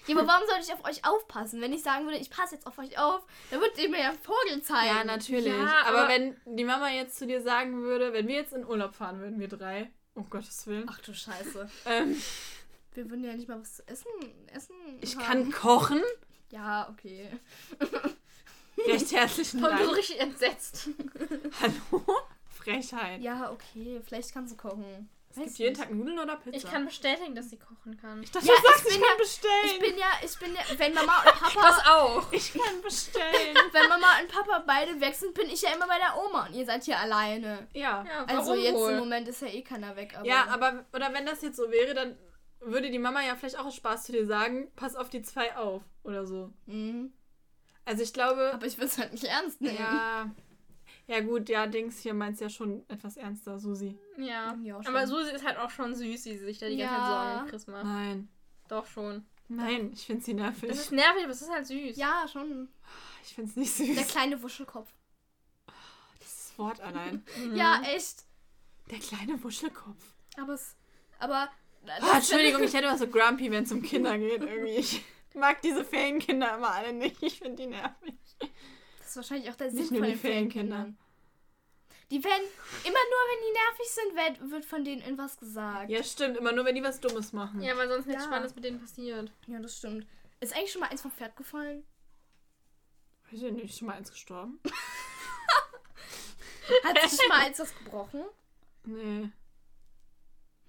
Ja, 0.07 0.17
aber 0.17 0.27
warum 0.27 0.47
sollte 0.47 0.63
ich 0.67 0.73
auf 0.73 0.83
euch 0.85 1.05
aufpassen? 1.05 1.61
Wenn 1.61 1.73
ich 1.73 1.83
sagen 1.83 2.05
würde, 2.05 2.17
ich 2.17 2.29
passe 2.29 2.55
jetzt 2.55 2.65
auf 2.67 2.77
euch 2.79 2.97
auf, 2.97 3.21
dann 3.51 3.59
würdet 3.61 3.77
ihr 3.77 3.89
mir 3.89 3.99
ja 3.99 4.09
einen 4.09 4.19
Vogel 4.19 4.61
zeigen. 4.63 4.95
Ja, 4.95 5.03
natürlich. 5.03 5.45
Ja, 5.53 5.83
aber, 5.85 5.99
aber- 6.03 6.09
wenn 6.09 6.35
die 6.45 6.63
Mama 6.65 6.89
jetzt 6.89 7.17
zu 7.17 7.27
dir 7.27 7.41
sagen 7.41 7.81
würde, 7.83 8.11
wenn 8.13 8.27
wir 8.27 8.35
jetzt 8.35 8.53
in 8.53 8.65
Urlaub 8.65 8.95
fahren 8.95 9.19
würden, 9.19 9.39
wir 9.39 9.47
drei, 9.47 9.91
um 10.15 10.29
Gottes 10.29 10.65
Willen, 10.67 10.87
Ach 10.89 10.99
du 11.01 11.13
Scheiße. 11.13 11.69
ähm, 11.85 12.21
Wir 12.93 13.09
würden 13.09 13.23
ja 13.23 13.33
nicht 13.33 13.47
mal 13.47 13.61
was 13.61 13.75
zu 13.77 13.87
essen, 13.87 14.07
essen 14.53 14.75
ich 15.01 15.15
haben. 15.17 15.25
kann 15.25 15.51
kochen. 15.51 16.01
Ja, 16.49 16.89
okay. 16.89 17.29
Recht 18.87 19.11
herzlichen 19.11 19.63
Und 19.63 19.69
so 19.71 19.77
Dank. 19.85 19.95
richtig 19.97 20.19
entsetzt. 20.19 20.89
Hallo? 21.61 22.03
Frechheit. 22.49 23.21
Ja, 23.21 23.51
okay. 23.51 24.01
Vielleicht 24.05 24.33
kannst 24.33 24.53
du 24.53 24.57
kochen. 24.57 25.09
Es 25.31 25.43
gibt 25.45 25.57
jeden 25.57 25.75
Tag 25.75 25.91
Nudeln 25.91 26.19
oder 26.19 26.35
Pizza. 26.37 26.57
Ich 26.57 26.63
kann 26.63 26.85
bestätigen, 26.85 27.33
dass 27.35 27.49
sie 27.49 27.57
kochen 27.57 27.97
kann. 27.99 28.21
Ich 28.23 28.31
dachte, 28.31 28.45
Ja, 28.47 28.53
du 28.55 28.61
sagst, 28.67 28.85
ich 28.87 28.95
ich, 28.95 29.01
kann 29.01 29.09
ja- 29.09 29.17
bestellen. 29.17 29.65
Ich 29.65 29.79
bin 29.79 29.97
ja, 29.97 30.05
ich 30.23 30.39
bin 30.39 30.53
ja, 30.55 30.61
wenn 30.79 30.93
Mama 30.93 31.13
und 31.25 31.39
Papa, 31.39 31.67
Was 31.69 31.85
auch. 31.87 32.31
Ich 32.31 32.53
kann 32.53 32.81
bestellen. 32.83 33.55
wenn 33.71 33.89
Mama 33.89 34.19
und 34.21 34.27
Papa 34.31 34.63
beide 34.65 34.99
weg 35.01 35.15
sind, 35.15 35.33
bin 35.33 35.49
ich 35.49 35.61
ja 35.61 35.71
immer 35.73 35.87
bei 35.87 35.97
der 35.97 36.15
Oma 36.23 36.47
und 36.47 36.53
ihr 36.55 36.65
seid 36.65 36.83
hier 36.83 36.99
alleine. 36.99 37.67
ja. 37.73 38.03
Ja, 38.05 38.25
Also 38.27 38.51
warum 38.51 38.63
jetzt 38.63 38.75
wohl? 38.75 38.91
im 38.91 38.99
Moment 38.99 39.27
ist 39.27 39.41
ja 39.41 39.47
eh 39.47 39.61
keiner 39.61 39.95
weg. 39.95 40.15
Aber 40.17 40.25
Ja, 40.25 40.47
aber, 40.49 40.85
oder 40.93 41.13
wenn 41.13 41.25
das 41.25 41.41
jetzt 41.41 41.57
so 41.57 41.69
wäre, 41.71 41.93
dann 41.93 42.17
würde 42.59 42.91
die 42.91 42.99
Mama 42.99 43.21
ja 43.23 43.35
vielleicht 43.35 43.57
auch 43.57 43.65
aus 43.65 43.75
Spaß 43.75 44.03
zu 44.03 44.11
dir 44.11 44.25
sagen, 44.25 44.71
pass 44.75 44.95
auf 44.95 45.09
die 45.09 45.21
zwei 45.23 45.55
auf 45.57 45.81
oder 46.03 46.25
so. 46.27 46.51
Mhm. 46.67 47.13
Also 47.85 48.03
ich 48.03 48.13
glaube, 48.13 48.51
Aber 48.53 48.65
ich 48.67 48.77
will 48.77 48.85
es 48.85 48.97
halt 48.99 49.11
nicht 49.11 49.23
ernst 49.23 49.59
nehmen. 49.61 49.77
ja, 49.79 50.29
ja 51.11 51.19
gut, 51.21 51.49
ja, 51.49 51.67
Dings 51.67 51.99
hier 51.99 52.13
meint's 52.13 52.39
ja 52.39 52.49
schon 52.49 52.83
etwas 52.89 53.17
ernster, 53.17 53.59
Susi. 53.59 53.97
Ja. 54.17 54.55
Ja, 54.63 54.81
schon. 54.83 54.87
aber 54.95 55.05
Susi 55.07 55.31
ist 55.31 55.45
halt 55.45 55.57
auch 55.57 55.69
schon 55.69 55.93
süß, 55.93 56.25
wie 56.25 56.37
sie 56.37 56.37
sich 56.45 56.57
da 56.59 56.67
die 56.67 56.77
ganze 56.77 56.95
Zeit 56.95 57.01
Ja. 57.03 57.23
Sorgen 57.25 57.41
um 57.43 57.47
Chris 57.49 57.67
macht. 57.67 57.83
Nein, 57.83 58.29
Doch 58.67 58.85
schon. 58.85 59.25
nein, 59.49 59.91
ich 59.93 60.05
find's 60.05 60.25
sie 60.25 60.33
nervig. 60.33 60.69
Das 60.69 60.79
ist 60.79 60.91
nervig, 60.91 61.23
aber 61.23 61.31
es 61.31 61.41
ist 61.41 61.49
halt 61.51 61.67
süß. 61.67 61.97
Ja, 61.97 62.25
schon. 62.31 62.69
Ich 63.25 63.35
find's 63.35 63.55
nicht 63.55 63.77
Der 63.79 63.85
süß. 63.87 64.07
kleine 64.07 64.41
Wuschelkopf. 64.41 64.89
Das 66.19 66.53
Wort 66.57 66.79
allein. 66.81 67.23
Mhm. 67.37 67.55
Ja, 67.55 67.81
echt. 67.83 68.23
Der 68.89 68.99
kleine 68.99 69.41
Wuschelkopf. 69.43 70.13
Aber 70.37 70.53
es. 70.53 70.75
Aber. 71.19 71.49
Ah, 72.01 72.15
Entschuldigung, 72.17 72.63
ich 72.63 72.73
hätte 72.73 72.87
was 72.87 72.99
so 72.99 73.07
grumpy, 73.07 73.49
wenn 73.51 73.63
es 73.63 73.71
um 73.71 73.81
Kinder 73.81 74.17
geht. 74.17 74.41
Irgendwie. 74.41 74.75
Ich 74.77 75.03
mag 75.33 75.61
diese 75.61 75.83
Ferienkinder 75.85 76.55
immer 76.57 76.71
alle 76.71 76.93
nicht. 76.93 77.21
Ich 77.23 77.39
finde 77.39 77.63
die 77.63 77.67
nervig. 77.67 78.15
Ist 79.11 79.17
wahrscheinlich 79.17 79.49
auch 79.49 79.55
der 79.57 79.69
Sinn 79.69 79.79
Nicht 79.79 79.89
von 79.89 79.97
nur 79.97 80.05
die 80.05 80.11
den 80.13 80.19
Ferienkinder. 80.21 80.75
Ferienkindern. 80.77 80.97
Die 82.11 82.23
werden. 82.23 82.43
Immer 82.85 82.93
nur, 82.93 83.19
wenn 83.27 83.41
die 83.45 83.51
nervig 83.59 83.89
sind, 83.89 84.15
wird, 84.15 84.39
wird 84.51 84.63
von 84.65 84.85
denen 84.85 85.01
irgendwas 85.01 85.37
gesagt. 85.37 85.89
Ja, 85.89 86.01
stimmt. 86.01 86.37
Immer 86.37 86.53
nur, 86.53 86.63
wenn 86.63 86.75
die 86.75 86.83
was 86.83 87.01
Dummes 87.01 87.33
machen. 87.33 87.61
Ja, 87.61 87.75
weil 87.75 87.89
sonst 87.89 88.05
nichts 88.05 88.23
Ja. 88.23 88.29
Spannendes 88.29 88.55
mit 88.55 88.63
denen 88.63 88.79
passiert. 88.79 89.33
Ja, 89.47 89.59
das 89.59 89.75
stimmt. 89.77 90.07
Ist 90.39 90.55
eigentlich 90.55 90.71
schon 90.71 90.79
mal 90.79 90.87
eins 90.89 91.01
vom 91.01 91.11
Pferd 91.11 91.35
gefallen? 91.35 91.83
Weiß 93.29 93.41
ich 93.41 93.51
nicht, 93.51 93.65
ist 93.65 93.79
schon 93.79 93.89
mal 93.89 93.97
eins 93.97 94.09
gestorben? 94.11 94.61
Hat 96.85 97.01
sich 97.09 97.19
schon 97.19 97.27
mal 97.27 97.41
eins 97.45 97.59
was 97.59 97.75
gebrochen? 97.77 98.21
Nee. 98.85 99.29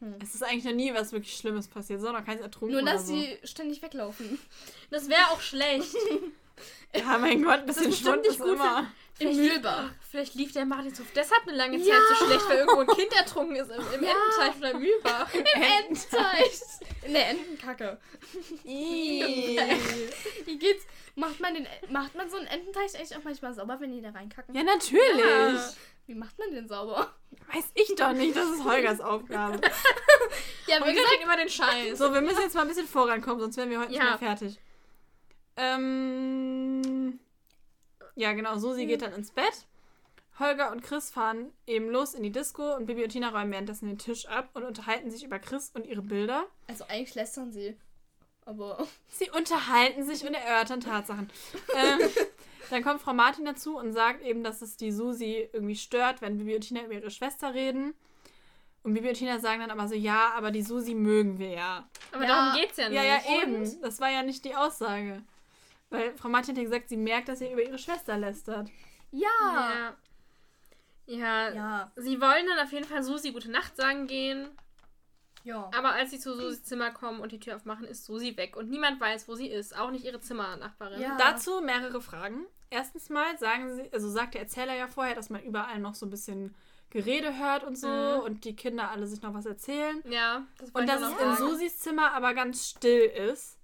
Hm. 0.01 0.15
Es 0.21 0.35
ist 0.35 0.43
eigentlich 0.43 0.65
noch 0.65 0.73
nie 0.73 0.93
was 0.93 1.13
wirklich 1.13 1.37
Schlimmes 1.37 1.69
passiert, 1.69 2.01
sondern 2.01 2.25
keins 2.25 2.41
ertrunken 2.41 2.73
Nur, 2.75 2.83
oder 2.83 2.95
dass 2.95 3.07
so. 3.07 3.15
sie 3.15 3.39
ständig 3.45 3.81
weglaufen. 3.83 4.37
Das 4.91 5.09
wäre 5.09 5.29
auch 5.31 5.41
schlecht. 5.41 5.95
Ja, 6.95 7.17
mein 7.17 7.43
Gott, 7.43 7.61
ein 7.61 7.67
bisschen 7.67 7.87
bestimmt 7.87 8.17
Schwund 8.17 8.27
ist 8.27 8.39
gut 8.39 8.53
immer. 8.55 8.87
Im 9.19 9.37
Mühlbach. 9.37 9.91
Vielleicht 10.11 10.35
lief 10.35 10.53
der 10.53 10.65
Martinshof 10.67 11.07
deshalb 11.15 11.47
eine 11.47 11.57
lange 11.57 11.79
Zeit 11.79 11.87
Ja. 11.89 11.95
so 12.19 12.25
schlecht, 12.27 12.49
weil 12.49 12.59
irgendwo 12.59 12.81
ein 12.81 12.87
Kind 12.89 13.13
ertrunken 13.17 13.57
ist 13.57 13.71
im, 13.71 13.81
im 13.95 14.05
Ja. 14.05 14.11
Ententeich 14.11 14.57
oder 14.59 14.79
Mühlbach. 14.79 15.29
Ententeich. 15.35 16.61
In 17.07 17.13
der 17.15 17.31
Entenkacke. 17.31 17.99
Wie 18.65 20.59
geht's? 20.59 20.85
Macht 21.15 21.41
man, 21.41 21.55
den, 21.55 21.67
macht 21.91 22.15
man 22.15 22.29
so 22.31 22.37
einen 22.39 22.47
Ententeich 22.47 22.95
echt 22.95 23.17
auch 23.17 23.23
manchmal 23.23 23.55
sauber, 23.55 23.79
wenn 23.81 23.93
die 23.93 24.01
da 24.03 24.11
reinkacken? 24.11 24.55
Ja, 24.55 24.63
natürlich. 24.63 25.19
Ja. 25.19 25.73
Wie 26.07 26.15
macht 26.15 26.39
man 26.39 26.51
den 26.53 26.67
sauber? 26.69 27.15
Weiß 27.53 27.65
ich 27.75 27.95
doch 27.97 28.13
nicht, 28.13 28.35
das 28.37 28.49
ist 28.51 28.65
Holgers 28.65 29.01
Aufgabe. 29.01 29.61
Ja, 30.67 30.79
gesagt, 30.79 30.97
kriegt 30.97 31.23
immer 31.23 31.37
den 31.37 31.49
Scheiß. 31.49 31.99
So, 31.99 32.13
wir 32.13 32.23
müssen 32.23 32.41
jetzt 32.41 32.55
mal 32.55 32.63
ein 32.63 32.69
bisschen 32.69 32.89
vorankommen, 32.89 33.41
sonst 33.41 33.57
werden 33.57 33.71
wir 33.71 33.81
heute 33.81 33.91
nicht 33.91 34.03
mehr 34.03 34.19
fertig. 34.19 34.59
Ähm. 35.57 37.19
Ja, 38.15 38.33
genau, 38.33 38.57
Susi 38.59 38.87
geht 38.87 39.03
dann 39.03 39.13
ins 39.15 39.31
Bett. 39.31 39.67
Holger 40.39 40.73
und 40.73 40.83
Chris 40.83 41.11
fahren 41.11 41.53
eben 41.67 41.89
los 41.91 42.15
in 42.15 42.23
die 42.23 42.33
Disco 42.33 42.75
und 42.75 42.87
Bibi 42.87 43.05
und 43.05 43.11
Tina 43.11 43.29
räumen 43.31 43.53
währenddessen 43.53 43.87
den 43.87 43.99
Tisch 43.99 44.27
ab 44.27 44.51
und 44.55 44.65
unterhalten 44.65 45.11
sich 45.11 45.25
über 45.25 45.39
Chris 45.39 45.71
und 45.75 45.87
ihre 45.87 46.03
Bilder. 46.03 46.47
also 46.69 46.85
eigentlich 46.89 47.15
lästern 47.15 47.53
sie. 47.53 47.77
Aber. 48.45 48.87
Sie 49.09 49.31
unterhalten 49.31 50.05
sich 50.05 50.27
und 50.27 50.35
erörtern 50.35 50.81
Tatsachen. 50.81 51.31
ähm, 51.77 51.99
dann 52.71 52.83
kommt 52.83 53.01
Frau 53.01 53.13
Martin 53.13 53.45
dazu 53.45 53.77
und 53.77 53.93
sagt 53.93 54.23
eben, 54.25 54.43
dass 54.43 54.63
es 54.63 54.77
die 54.77 54.91
Susi 54.91 55.49
irgendwie 55.53 55.77
stört, 55.77 56.23
wenn 56.23 56.39
Bibi 56.39 56.57
und 56.57 56.63
Tina 56.63 56.83
über 56.83 56.95
ihre 56.95 57.11
Schwester 57.11 57.55
reden. 57.55 57.95
Und 58.83 58.95
Bibi 58.95 59.11
und 59.11 59.15
Tina 59.15 59.39
sagen 59.39 59.61
dann 59.61 59.71
aber 59.71 59.87
so, 59.87 59.95
ja, 59.95 60.33
aber 60.35 60.51
die 60.51 60.63
Susi 60.63 60.95
mögen 60.95 61.39
wir 61.39 61.51
ja. 61.51 61.89
Aber 62.11 62.25
Ja. 62.25 62.29
darum 62.29 62.61
geht's 62.61 62.79
ja 62.79 62.89
nicht. 62.89 62.97
Ja, 62.97 63.05
ja, 63.05 63.43
eben. 63.43 63.81
Das 63.81 64.01
war 64.01 64.11
ja 64.11 64.23
nicht 64.25 64.45
die 64.45 64.57
Aussage. 64.57 65.23
Weil 65.93 66.17
Frau 66.17 66.29
Martin 66.29 66.55
hat 66.55 66.59
ja 66.63 66.65
gesagt, 66.69 66.89
sie 66.89 66.97
merkt, 66.97 67.29
dass 67.29 67.41
ihr 67.41 67.53
über 67.53 67.63
ihre 67.63 67.79
Schwester 67.79 68.17
lästert. 68.19 68.69
Ja. 69.11 69.29
Ja. 69.43 69.97
Ja. 71.07 71.53
Ja. 71.53 71.93
Sie 71.97 72.21
wollen 72.21 72.47
dann 72.47 72.65
auf 72.65 72.73
jeden 72.73 72.87
Fall 72.87 73.03
Susi 73.03 73.33
gute 73.33 73.51
Nacht 73.51 73.77
sagen 73.77 74.07
gehen. 74.07 74.49
Ja. 75.45 75.71
Aber 75.77 75.93
als 75.93 76.11
sie 76.13 76.19
zu 76.21 76.35
Susis 76.35 76.63
Zimmer 76.63 76.93
kommen 76.93 77.21
und 77.21 77.33
die 77.33 77.41
Tür 77.41 77.57
aufmachen, 77.57 77.85
ist 77.85 78.05
Susi 78.05 78.37
weg. 78.37 78.57
Und 78.57 78.71
niemand 78.71 79.01
weiß, 79.01 79.27
wo 79.29 79.35
sie 79.35 79.49
ist. 79.49 79.77
Auch 79.77 79.91
nicht 79.91 80.05
ihre 80.05 80.21
Zimmernachbarin. 80.21 81.01
Ja. 81.01 81.17
Dazu 81.19 81.61
mehrere 81.61 82.01
Fragen. 82.01 82.47
Erstens 82.71 83.11
mal 83.11 83.37
sagen 83.39 83.75
sie, 83.75 83.93
also 83.93 84.09
sagt 84.09 84.35
der 84.35 84.43
Erzähler 84.43 84.75
ja 84.75 84.87
vorher, 84.89 85.15
dass 85.15 85.29
man 85.31 85.43
überall 85.43 85.79
noch 85.81 85.95
so 85.95 86.07
ein 86.07 86.11
bisschen 86.11 86.55
Gerede 86.91 87.37
hört 87.39 87.65
und 87.65 87.77
so 87.77 87.89
Mhm. 87.89 88.21
und 88.25 88.45
die 88.45 88.55
Kinder 88.55 88.91
alle 88.91 89.07
sich 89.07 89.21
noch 89.23 89.35
was 89.35 89.45
erzählen. 89.47 90.03
Ja, 90.09 90.47
das 90.59 90.71
Und 90.71 90.87
dass 90.89 91.01
es 91.03 91.11
in. 91.21 91.37
Susis 91.37 91.79
Zimmer 91.81 92.13
aber 92.13 92.35
ganz 92.35 92.69
still 92.69 93.05
ist. 93.31 93.59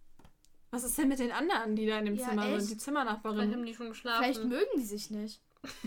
Was 0.71 0.85
ist 0.85 0.99
denn 0.99 1.09
mit 1.09 1.19
den 1.19 1.33
anderen, 1.33 1.75
die 1.77 1.87
da 1.87 1.99
in 1.99 2.05
dem 2.07 2.15
Ja, 2.17 2.29
Zimmer 2.29 2.43
echt? 2.43 2.51
sind? 2.53 2.61
Die 2.61 2.67
Vielleicht 2.67 2.81
Zimmernachbarin. 2.83 3.53
haben 3.53 3.65
die 3.65 3.75
schon 3.75 3.89
geschlafen. 3.89 4.23
Vielleicht 4.23 4.45
mögen 4.45 4.71
die 4.77 4.85
sich 4.85 5.11
nicht. 5.11 5.41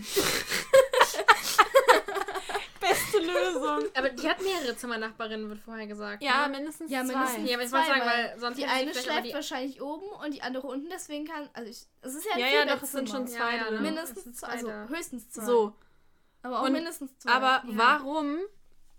Beste 2.80 3.18
Lösung. 3.20 3.84
aber 3.94 4.08
die 4.08 4.28
hat 4.28 4.42
mehrere 4.42 4.76
Zimmernachbarinnen, 4.76 5.48
wird 5.48 5.60
vorher 5.60 5.86
gesagt. 5.86 6.20
Ja, 6.22 6.48
ne? 6.48 6.56
mindestens 6.58 6.90
Ja, 6.90 7.04
zwei. 7.04 7.12
mindestens. 7.14 7.48
Ja, 7.48 7.54
aber 7.54 7.62
ich 7.64 7.70
Zwei, 7.70 7.78
wollte 7.78 7.90
sagen, 7.92 8.06
weil 8.06 8.40
sonst 8.40 8.56
Die 8.58 8.64
eine 8.64 8.90
vielleicht 8.90 9.06
schläft 9.08 9.26
die- 9.26 9.34
wahrscheinlich 9.34 9.80
oben 9.82 10.06
und 10.08 10.34
die 10.34 10.42
andere 10.42 10.66
unten, 10.66 10.88
deswegen 10.90 11.24
kann. 11.26 11.48
Also 11.52 11.70
ich. 11.70 11.86
Es 12.00 12.14
ist 12.16 12.24
ja 12.26 12.32
ein 12.34 12.40
Ja, 12.40 12.46
ja, 12.48 12.66
doch, 12.66 12.82
es 12.82 12.90
sind 12.92 13.08
schon 13.08 13.26
zwei 13.28 13.56
Ja, 13.56 13.68
ja. 13.70 13.74
Es 13.76 13.80
Mindestens 13.80 14.36
zwei, 14.36 14.48
also 14.48 14.72
höchstens 14.88 15.30
zwei. 15.30 15.44
So, 15.44 15.74
Aber 16.42 16.60
auch 16.60 16.64
Und- 16.66 16.72
mindestens 16.72 17.16
zwei. 17.18 17.30
aber 17.30 17.62
Ja. 17.68 17.76
warum 17.76 18.38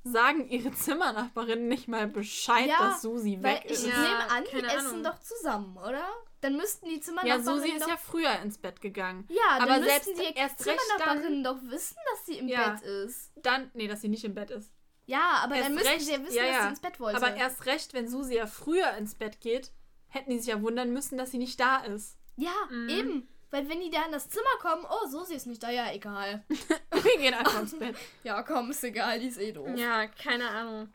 sagen 0.03 0.47
ihre 0.49 0.71
Zimmernachbarinnen 0.71 1.67
nicht 1.67 1.87
mal 1.87 2.07
Bescheid, 2.07 2.67
Ja, 2.67 2.77
dass 2.89 3.01
Susi 3.01 3.39
Weil 3.41 3.55
weg 3.55 3.63
ich 3.65 3.71
ist? 3.71 3.87
Ja, 3.87 3.97
nehme 4.01 4.31
an, 4.31 4.43
die 4.43 4.49
keine 4.61 4.67
essen 4.73 4.87
Ahnung. 4.89 5.03
doch 5.03 5.19
zusammen, 5.19 5.77
oder? 5.77 6.05
Dann 6.41 6.57
müssten 6.57 6.87
die 6.89 6.95
Ja, 6.95 7.01
Zimmernachbarinnen 7.01 7.61
Susi 7.61 7.77
ist 7.77 7.87
ja 7.87 7.97
früher 7.97 8.39
ins 8.41 8.57
Bett 8.57 8.81
gegangen. 8.81 9.25
Ja, 9.29 9.57
aber 9.57 9.65
dann 9.67 9.83
selbst 9.83 10.07
müssten 10.09 10.23
die 10.33 10.37
erst 10.37 10.59
Zimmernachbarinnen 10.59 11.43
doch 11.43 11.57
wissen, 11.63 11.95
dass 12.11 12.25
sie 12.25 12.37
im 12.37 12.47
Ja. 12.47 12.69
Bett 12.71 12.81
ist. 12.81 13.31
Dann, 13.37 13.71
nee, 13.73 13.87
dass 13.87 14.01
sie 14.01 14.09
nicht 14.09 14.25
im 14.25 14.33
Bett 14.35 14.51
ist. 14.51 14.71
Ja, 15.05 15.39
aber 15.43 15.55
Erst 15.55 15.67
dann 15.67 15.75
müssten 15.75 15.89
recht, 15.89 16.05
sie 16.05 16.11
ja 16.13 16.23
wissen, 16.23 16.35
ja, 16.35 16.43
dass 16.43 16.55
ja. 16.55 16.61
sie 16.63 16.69
ins 16.69 16.79
Bett 16.81 16.99
wollte. 16.99 17.17
Aber 17.17 17.35
erst 17.35 17.65
recht, 17.65 17.93
wenn 17.93 18.07
Susi 18.07 18.35
ja 18.35 18.47
früher 18.47 18.91
ins 18.97 19.15
Bett 19.15 19.41
geht, 19.41 19.71
hätten 20.09 20.29
die 20.31 20.37
sich 20.39 20.47
ja 20.47 20.61
wundern 20.61 20.91
müssen, 20.93 21.17
dass 21.17 21.31
sie 21.31 21.37
nicht 21.39 21.59
da 21.59 21.77
ist. 21.79 22.17
ja, 22.35 22.51
Mhm. 22.69 22.89
eben. 22.89 23.29
Weil 23.53 23.69
wenn 23.69 23.81
die 23.81 23.91
da 23.91 24.03
in 24.03 24.11
das 24.11 24.27
Zimmer 24.29 24.49
kommen, 24.61 24.83
oh, 24.89 25.05
so 25.07 25.23
sie 25.25 25.35
ist 25.35 25.45
nicht 25.45 25.61
da, 25.61 25.69
ja, 25.69 25.91
egal. 25.93 26.43
Wir 26.49 27.17
gehen 27.19 27.35
einfach 27.35 27.61
ins 27.61 27.77
Bett. 27.77 27.95
Ja, 28.23 28.41
komm, 28.41 28.71
ist 28.71 28.83
egal, 28.83 29.19
die 29.19 29.27
ist 29.27 29.37
eh 29.37 29.51
doof. 29.51 29.69
Ja, 29.75 30.07
keine 30.07 30.49
Ahnung. 30.49 30.89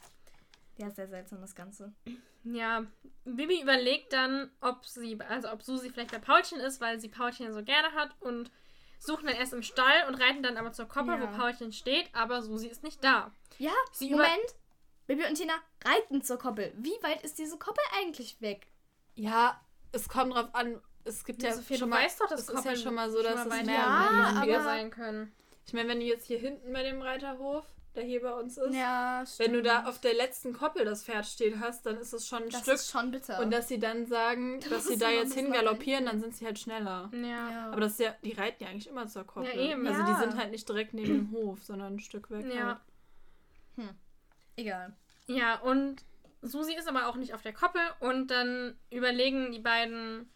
Ja, 0.77 0.91
sehr 0.91 1.07
seltsam 1.07 1.41
das 1.41 1.55
Ganze. 1.55 1.93
Ja, 2.43 2.85
Bibi 3.25 3.63
überlegt 3.63 4.13
dann, 4.13 4.51
ob 4.61 4.85
sie, 4.85 5.17
also 5.21 5.53
ob 5.53 5.63
Susi 5.63 5.89
vielleicht 5.91 6.11
bei 6.11 6.19
Paulchen 6.19 6.59
ist, 6.59 6.81
weil 6.81 6.99
sie 6.99 7.09
Paulchen 7.09 7.47
ja 7.47 7.53
so 7.53 7.63
gerne 7.63 7.93
hat 7.93 8.11
und 8.19 8.51
suchen 8.99 9.27
dann 9.29 9.37
erst 9.37 9.53
im 9.53 9.63
Stall 9.63 10.09
und 10.09 10.17
reiten 10.17 10.43
dann 10.43 10.57
aber 10.57 10.73
zur 10.73 10.89
Koppel, 10.89 11.15
Ja. 11.15 11.21
wo 11.33 11.37
Paulchen 11.39 11.71
steht, 11.73 12.13
aber 12.13 12.43
Susi 12.43 12.67
ist 12.67 12.83
nicht 12.83 13.05
da. 13.05 13.31
Ja, 13.59 13.73
Sie 13.93 14.11
Moment. 14.11 14.31
Baby 15.07 15.27
und 15.27 15.37
Tina 15.37 15.55
reiten 15.85 16.23
zur 16.23 16.39
Koppel. 16.41 16.73
Wie 16.77 16.97
weit 17.03 17.23
ist 17.23 17.39
diese 17.39 17.57
Koppel 17.57 17.85
eigentlich 18.01 18.41
weg? 18.41 18.67
Ja, 19.15 19.61
es 19.93 20.09
kommt 20.09 20.35
drauf 20.35 20.53
an. 20.57 20.81
Es 21.05 21.25
gibt 21.25 21.43
ja, 21.43 21.51
Ja, 21.51 21.55
Sophia, 21.57 21.79
schon 21.79 21.89
du 21.91 21.95
mal, 21.97 22.05
weißt 22.05 22.21
doch, 22.21 22.29
dass 22.29 22.41
es 22.43 22.49
ist 22.51 22.65
ja 22.65 22.77
schon 22.77 22.95
mal 22.95 23.11
so, 23.11 23.23
dass 23.23 23.47
mal 23.47 23.61
es 23.61 23.67
mehr 23.67 23.75
Ja, 23.75 24.33
aber- 24.43 24.63
sein 24.65 24.91
können. 24.91 25.33
Ich 25.67 25.73
meine, 25.73 25.89
wenn 25.89 26.01
du 26.01 26.07
jetzt 26.07 26.27
hier 26.27 26.39
hinten 26.39 26.73
bei 26.73 26.83
dem 26.83 27.01
Reiterhof, 27.03 27.65
der 27.95 28.05
hier 28.05 28.23
bei 28.23 28.33
uns 28.33 28.57
ist, 28.59 28.75
Ja, 28.75 29.25
wenn 29.39 29.53
du 29.53 29.63
da 29.63 29.85
auf 29.87 30.01
der 30.01 30.15
letzten 30.15 30.53
Koppel 30.53 30.85
das 30.85 31.05
Pferd 31.05 31.27
stehen 31.27 31.61
hast, 31.61 31.85
dann 31.85 31.97
ist 31.99 32.13
es 32.13 32.27
schon 32.29 32.45
ein 32.45 32.51
Das 32.51 32.61
Stück. 32.63 32.75
ist 32.75 32.91
schon 32.91 33.11
bitter. 33.11 33.41
Und 33.41 33.51
dass 33.51 33.69
sie 33.69 33.79
dann 33.79 34.07
sagen, 34.07 34.61
dass 34.71 34.87
sie 34.87 34.97
da 34.99 35.11
jetzt 35.11 35.35
hingaloppieren, 35.35 36.07
dann 36.07 36.21
sind 36.21 36.35
sie 36.37 36.45
halt 36.47 36.59
schneller. 36.59 37.11
Ja. 37.13 37.51
ja. 37.51 37.71
Aber 37.73 37.81
das 37.81 37.93
ist 37.93 38.01
ja, 38.01 38.15
die 38.23 38.33
reiten 38.33 38.63
ja 38.65 38.71
eigentlich 38.71 38.89
immer 38.89 39.09
zur 39.09 39.25
Koppel. 39.25 39.51
Ja, 39.55 39.73
eben. 39.73 39.87
Also 39.87 40.01
Ja. 40.01 40.07
die 40.15 40.21
sind 40.21 40.37
halt 40.39 40.51
nicht 40.53 40.69
direkt 40.69 40.95
neben 40.95 41.15
dem 41.15 41.33
Hof, 41.33 41.63
sondern 41.65 41.95
ein 41.97 42.01
Stück 42.01 42.31
weg. 42.31 42.47
Ja. 42.55 42.81
Halt. 43.77 43.89
Egal. 44.57 44.97
Ja, 45.27 45.61
und 45.61 46.03
Susi 46.43 46.75
ist 46.75 46.89
aber 46.89 47.09
auch 47.09 47.17
nicht 47.17 47.35
auf 47.35 47.43
der 47.43 47.53
Koppel 47.53 47.81
und 48.01 48.29
dann 48.31 48.77
überlegen 48.91 49.53
die 49.53 49.59
beiden, 49.61 50.31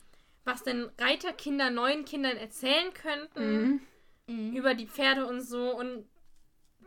was 0.45 0.63
denn 0.63 0.91
Reiterkinder 0.99 1.71
neuen 1.71 2.05
Kindern 2.05 2.37
erzählen 2.37 2.93
könnten 2.95 3.63
Mhm. 3.63 3.81
Mhm. 4.27 4.57
über 4.57 4.75
die 4.75 4.87
Pferde 4.87 5.27
und 5.27 5.41
so 5.41 5.77
und 5.79 6.07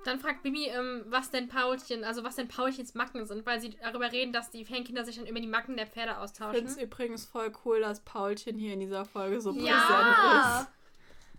dann 0.03 0.19
fragt 0.19 0.43
Bibi, 0.43 0.67
ähm, 0.67 1.03
was 1.07 1.31
denn 1.31 1.47
Paulchen, 1.47 2.03
also 2.03 2.23
was 2.23 2.35
denn 2.35 2.47
Paulchens 2.47 2.93
Macken 2.93 3.25
sind, 3.25 3.45
weil 3.45 3.59
sie 3.59 3.71
darüber 3.71 4.11
reden, 4.11 4.33
dass 4.33 4.51
die 4.51 4.63
Fankinder 4.63 5.03
sich 5.03 5.15
dann 5.15 5.25
über 5.25 5.39
die 5.39 5.47
Macken 5.47 5.77
der 5.77 5.87
Pferde 5.87 6.11
Ich 6.11 6.17
austauschen. 6.17 6.55
finde 6.55 6.71
es 6.71 6.77
übrigens 6.77 7.25
voll 7.25 7.51
cool, 7.65 7.79
dass 7.79 8.01
Paulchen 8.01 8.57
hier 8.57 8.73
in 8.73 8.81
dieser 8.81 9.05
Folge 9.05 9.41
so 9.41 9.51
präsent 9.51 9.71
Ja. 9.71 10.59
ist. 10.61 10.69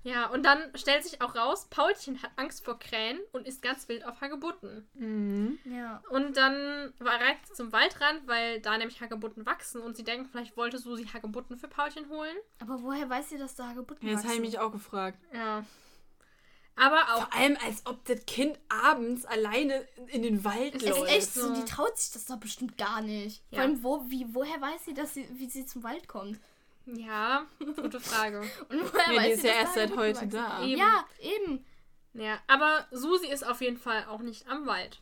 Ja, 0.07 0.27
und 0.29 0.45
dann 0.45 0.61
stellt 0.77 1.03
sich 1.03 1.21
auch 1.21 1.35
raus, 1.35 1.67
Paulchen 1.69 2.23
hat 2.23 2.31
Angst 2.37 2.65
vor 2.65 2.79
Krähen 2.79 3.19
und 3.33 3.47
ist 3.47 3.61
ganz 3.61 3.89
wild 3.89 4.05
auf 4.07 4.21
Hagebutten. 4.21 4.89
Mhm. 4.95 5.59
Ja. 5.65 6.01
Und 6.11 6.37
dann 6.37 6.93
war- 7.01 7.21
reitet 7.21 7.47
sie 7.49 7.55
zum 7.55 7.73
Waldrand, 7.73 8.27
weil 8.27 8.61
da 8.61 8.79
nämlich 8.79 9.01
Hagebutten 9.01 9.45
wachsen 9.47 9.81
und 9.83 9.97
sie 9.97 10.05
denken, 10.05 10.27
vielleicht 10.31 10.57
wollte 10.57 10.79
Susi 10.79 11.07
Hagebutten 11.07 11.57
für 11.59 11.67
Paulchen 11.67 12.09
holen. 12.09 12.37
Aber 12.61 12.83
woher 12.83 13.11
weiß 13.11 13.31
sie, 13.31 13.39
dass 13.39 13.57
da 13.57 13.67
Hagebutten 13.69 14.07
Ja, 14.07 14.15
das 14.15 14.23
habe 14.23 14.35
ich 14.35 14.39
wachsen? 14.41 14.51
mich 14.53 14.59
auch 14.61 14.71
gefragt. 14.71 15.19
Ja. 15.35 15.65
Aber 16.79 17.01
auch. 17.15 17.23
Vor 17.31 17.35
allem, 17.35 17.57
als 17.67 17.85
ob 17.87 18.05
das 18.05 18.27
Kind 18.27 18.59
abends 18.69 19.25
alleine 19.25 19.89
in 20.09 20.23
den 20.23 20.45
Wald 20.45 20.75
Es 20.77 20.83
Es 20.83 20.91
ist 20.91 20.99
läuft. 20.99 21.11
echt 21.13 21.35
so, 21.35 21.49
so. 21.49 21.55
die 21.55 21.65
traut 21.65 21.97
sich 21.99 22.13
das 22.13 22.27
doch 22.27 22.37
bestimmt 22.37 22.77
gar 22.77 23.01
nicht. 23.01 23.43
Ja. 23.51 23.57
Vor 23.57 23.63
allem, 23.63 23.83
wo, 23.83 24.05
wie, 24.11 24.27
woher 24.35 24.61
weiß 24.61 24.85
sie, 24.85 24.95
dass 24.95 25.15
sie, 25.15 25.27
wie 25.39 25.49
sie 25.49 25.65
zum 25.67 25.83
Wald 25.83 26.07
kommt? 26.07 26.39
Ja, 26.87 27.47
gute 27.59 28.01
Frage. 28.01 28.41
Und 28.69 28.93
woher 28.93 29.13
Ja, 29.13 29.23
die 29.23 29.31
ist 29.31 29.43
ja 29.45 29.53
erst 29.53 29.75
seit 29.75 29.97
heute 29.97 30.27
da. 30.29 30.63
Eben. 30.63 30.79
Ja, 30.79 31.05
eben. 31.21 31.67
Ja, 32.15 32.39
aber 32.47 32.87
Susi 32.93 33.27
ist 33.27 33.47
auf 33.47 33.61
jeden 33.61 33.77
Fall 33.77 34.05
auch 34.07 34.21
nicht 34.21 34.49
am 34.49 34.67
Wald. 34.67 34.99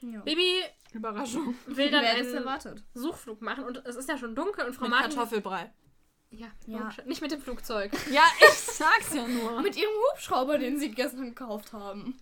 Ja. 0.00 0.20
Bibi 0.20 0.62
Überraschung. 0.94 1.54
will 1.66 1.90
dann 1.90 2.04
einen 2.04 2.32
erwartet? 2.34 2.82
Suchflug 2.94 3.42
machen 3.42 3.64
und 3.64 3.84
es 3.84 3.96
ist 3.96 4.08
ja 4.08 4.16
schon 4.16 4.34
dunkel 4.34 4.64
und 4.64 4.74
Frau 4.74 4.84
Mit 4.84 4.92
Martin. 4.92 5.10
Kartoffelbrei. 5.14 5.70
Ja, 6.30 6.46
Ja. 6.66 6.90
nicht 7.04 7.20
mit 7.20 7.32
dem 7.32 7.40
Flugzeug. 7.42 7.90
Ja, 8.10 8.22
ich 8.40 8.54
sag's 8.54 9.12
ja 9.14 9.26
nur. 9.26 9.60
Mit 9.60 9.76
ihrem 9.76 9.90
Hubschrauber, 10.12 10.58
den 10.58 10.78
sie 10.78 10.90
gestern 10.92 11.24
gekauft 11.24 11.72
haben. 11.72 12.18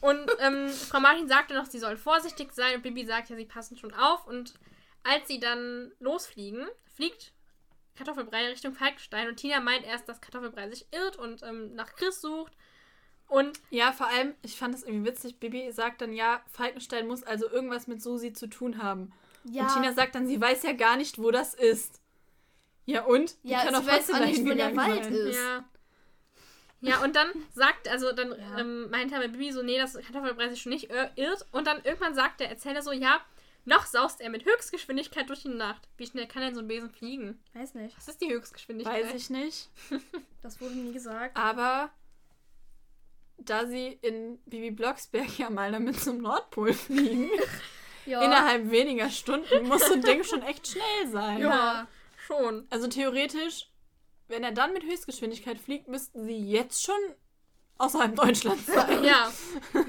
Und 0.00 0.30
ähm, 0.38 0.68
Frau 0.68 1.00
Martin 1.00 1.26
sagte 1.26 1.54
noch, 1.54 1.66
sie 1.66 1.78
soll 1.78 1.96
vorsichtig 1.96 2.52
sein 2.52 2.76
und 2.76 2.82
Bibi 2.82 3.04
sagt 3.06 3.30
ja, 3.30 3.36
sie 3.36 3.46
passen 3.46 3.76
schon 3.78 3.94
auf. 3.94 4.26
Und 4.26 4.54
als 5.02 5.26
sie 5.26 5.40
dann 5.40 5.90
losfliegen, 6.00 6.68
fliegt 6.94 7.32
Kartoffelbrei 8.04 8.46
Richtung 8.48 8.74
Falkenstein 8.74 9.28
und 9.28 9.36
Tina 9.36 9.60
meint 9.60 9.84
erst, 9.84 10.08
dass 10.08 10.20
Kartoffelbrei 10.22 10.70
sich 10.70 10.86
irrt 10.90 11.16
und 11.18 11.42
ähm, 11.42 11.74
nach 11.74 11.94
Chris 11.96 12.20
sucht. 12.22 12.52
Und 13.28 13.60
Ja, 13.68 13.92
vor 13.92 14.06
allem, 14.08 14.34
ich 14.42 14.56
fand 14.56 14.74
es 14.74 14.82
irgendwie 14.82 15.10
witzig. 15.10 15.38
Bibi 15.38 15.70
sagt 15.70 16.00
dann, 16.00 16.12
ja, 16.14 16.40
Falkenstein 16.50 17.06
muss 17.06 17.22
also 17.22 17.48
irgendwas 17.50 17.86
mit 17.86 18.00
Susi 18.02 18.32
zu 18.32 18.48
tun 18.48 18.82
haben. 18.82 19.12
Ja, 19.44 19.64
Und 19.64 19.74
Tina 19.74 19.92
sagt 19.92 20.14
dann, 20.14 20.26
sie 20.26 20.40
weiß 20.40 20.62
ja 20.62 20.72
gar 20.72 20.96
nicht, 20.96 21.18
wo 21.18 21.30
das 21.30 21.54
ist. 21.54 22.00
Ja, 22.86 23.04
und? 23.04 23.36
Die 23.44 23.50
ja 23.50 23.64
kann 23.64 23.74
sie 23.74 23.80
doch 23.82 23.86
weiß 23.86 24.10
auch 24.14 24.20
nicht, 24.24 24.44
wo 24.44 24.54
der 24.54 24.74
Wald 24.76 25.04
sein. 25.04 25.12
ist. 25.14 25.36
ja. 25.36 25.64
Ja, 26.82 27.02
und 27.04 27.14
dann 27.14 27.28
sagt, 27.52 27.88
also 27.88 28.10
dann 28.12 28.30
Ja. 28.30 28.58
ähm, 28.58 28.88
meint 28.90 29.12
er 29.12 29.20
bei 29.20 29.28
Bibi 29.28 29.52
so, 29.52 29.62
nee, 29.62 29.76
das 29.78 29.92
Kartoffelbrei 29.94 30.48
sich 30.48 30.62
schon 30.62 30.72
nicht 30.72 30.90
ir- 30.90 31.10
irrt. 31.16 31.44
Und 31.52 31.66
dann 31.66 31.84
irgendwann 31.84 32.14
sagt 32.14 32.40
der 32.40 32.48
Erzähler 32.48 32.80
so, 32.80 32.90
ja, 32.90 33.20
noch 33.64 33.86
saust 33.86 34.20
er 34.20 34.30
mit 34.30 34.44
Höchstgeschwindigkeit 34.44 35.28
durch 35.28 35.42
die 35.42 35.48
Nacht. 35.48 35.88
Wie 35.96 36.06
schnell 36.06 36.26
kann 36.26 36.42
denn 36.42 36.54
so 36.54 36.60
ein 36.60 36.68
Besen 36.68 36.90
fliegen? 36.90 37.42
Weiß 37.54 37.74
nicht. 37.74 37.96
Was 37.96 38.08
ist 38.08 38.20
die 38.20 38.32
Höchstgeschwindigkeit? 38.32 39.04
Weiß 39.06 39.14
ich 39.14 39.30
nicht. 39.30 39.68
Das 40.42 40.58
wurde 40.58 40.74
nie 40.74 40.92
gesagt. 40.94 41.36
Aber 41.36 41.90
da 43.36 43.66
sie 43.66 43.88
in 44.00 44.38
Bibi 44.46 44.70
Blocksberg 44.70 45.38
ja 45.38 45.50
mal 45.50 45.70
damit 45.70 46.00
zum 46.00 46.18
Nordpol 46.18 46.72
fliegen, 46.72 47.28
Ja. 48.06 48.22
innerhalb 48.24 48.70
weniger 48.70 49.10
Stunden 49.10 49.68
muss 49.68 49.86
so 49.86 49.92
ein 49.92 50.00
Ding 50.02 50.24
schon 50.24 50.42
echt 50.42 50.66
schnell 50.66 51.08
sein. 51.10 51.40
Ja, 51.40 51.86
schon. 52.26 52.66
Also 52.70 52.88
theoretisch, 52.88 53.68
wenn 54.28 54.42
er 54.42 54.52
dann 54.52 54.72
mit 54.72 54.82
Höchstgeschwindigkeit 54.84 55.58
fliegt, 55.58 55.86
müssten 55.88 56.24
sie 56.24 56.38
jetzt 56.38 56.82
schon 56.82 56.96
außerhalb 57.80 58.14
Deutschlands 58.14 58.66
sein. 58.66 59.02
Ja, 59.04 59.32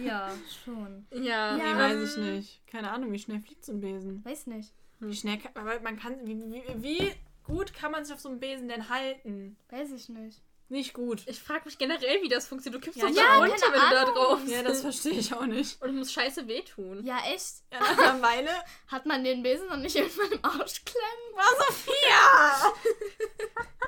ja, 0.04 0.32
schon. 0.64 1.06
ja. 1.12 1.56
Nee, 1.58 1.64
Ja. 1.64 1.78
weiß 1.78 2.12
ich 2.12 2.18
nicht. 2.18 2.68
Keine 2.68 2.92
Ahnung, 2.92 3.12
wie 3.12 3.20
schnell 3.20 3.39
fliegt 3.42 3.66
so 3.66 3.74
ein 3.74 3.82
Besen. 3.82 4.24
Weiß 4.26 4.48
nicht. 4.48 4.74
Wie 5.00 5.16
schnell 5.16 5.38
kann, 5.39 5.52
aber 5.56 5.80
man 5.82 5.98
kann, 6.00 6.16
wie, 6.26 6.38
wie, 6.52 6.64
wie 6.84 7.12
gut 7.44 7.74
kann 7.74 7.92
man 7.92 8.06
sich 8.06 8.14
auf 8.14 8.20
so 8.22 8.30
einem 8.30 8.39
Besen 8.39 8.68
denn 8.68 8.89
halten? 8.89 9.58
Weiß 9.70 9.92
ich 9.92 10.10
nicht. 10.10 10.42
Nicht 10.70 10.94
gut. 10.94 11.24
Ich 11.26 11.42
frage 11.42 11.64
mich 11.66 11.78
generell, 11.78 12.22
wie 12.22 12.30
das 12.30 12.48
funktioniert. 12.48 12.82
Du 12.82 12.86
kippst 12.86 13.02
Ja, 13.02 13.08
doch 13.10 13.16
ja, 13.16 13.36
so 13.36 13.42
runter, 13.42 13.74
wenn 13.74 13.89
du 13.89 13.96
da 13.96 14.06
drauf 14.06 14.39
Ja, 14.48 14.64
das 14.64 14.80
verstehe 14.82 15.12
ich 15.20 15.34
auch 15.34 15.46
nicht. 15.46 15.82
Und 15.82 15.89
es 15.89 15.96
muss 15.96 16.14
scheiße 16.14 16.48
wehtun. 16.48 17.04
Ja, 17.06 17.18
echt? 17.28 17.56
Ja, 17.74 17.80
nach 17.82 17.98
einer 17.98 18.22
Weile 18.22 18.52
Hat 18.88 19.06
man 19.06 19.22
den 19.26 19.44
Besen 19.44 19.68
noch 19.68 19.76
nicht 19.76 19.98
irgendwann 19.98 20.32
im 20.32 20.46
Arsch 20.46 20.86
klemmen? 20.86 21.36
war 21.36 21.66
Sophia! 21.68 22.74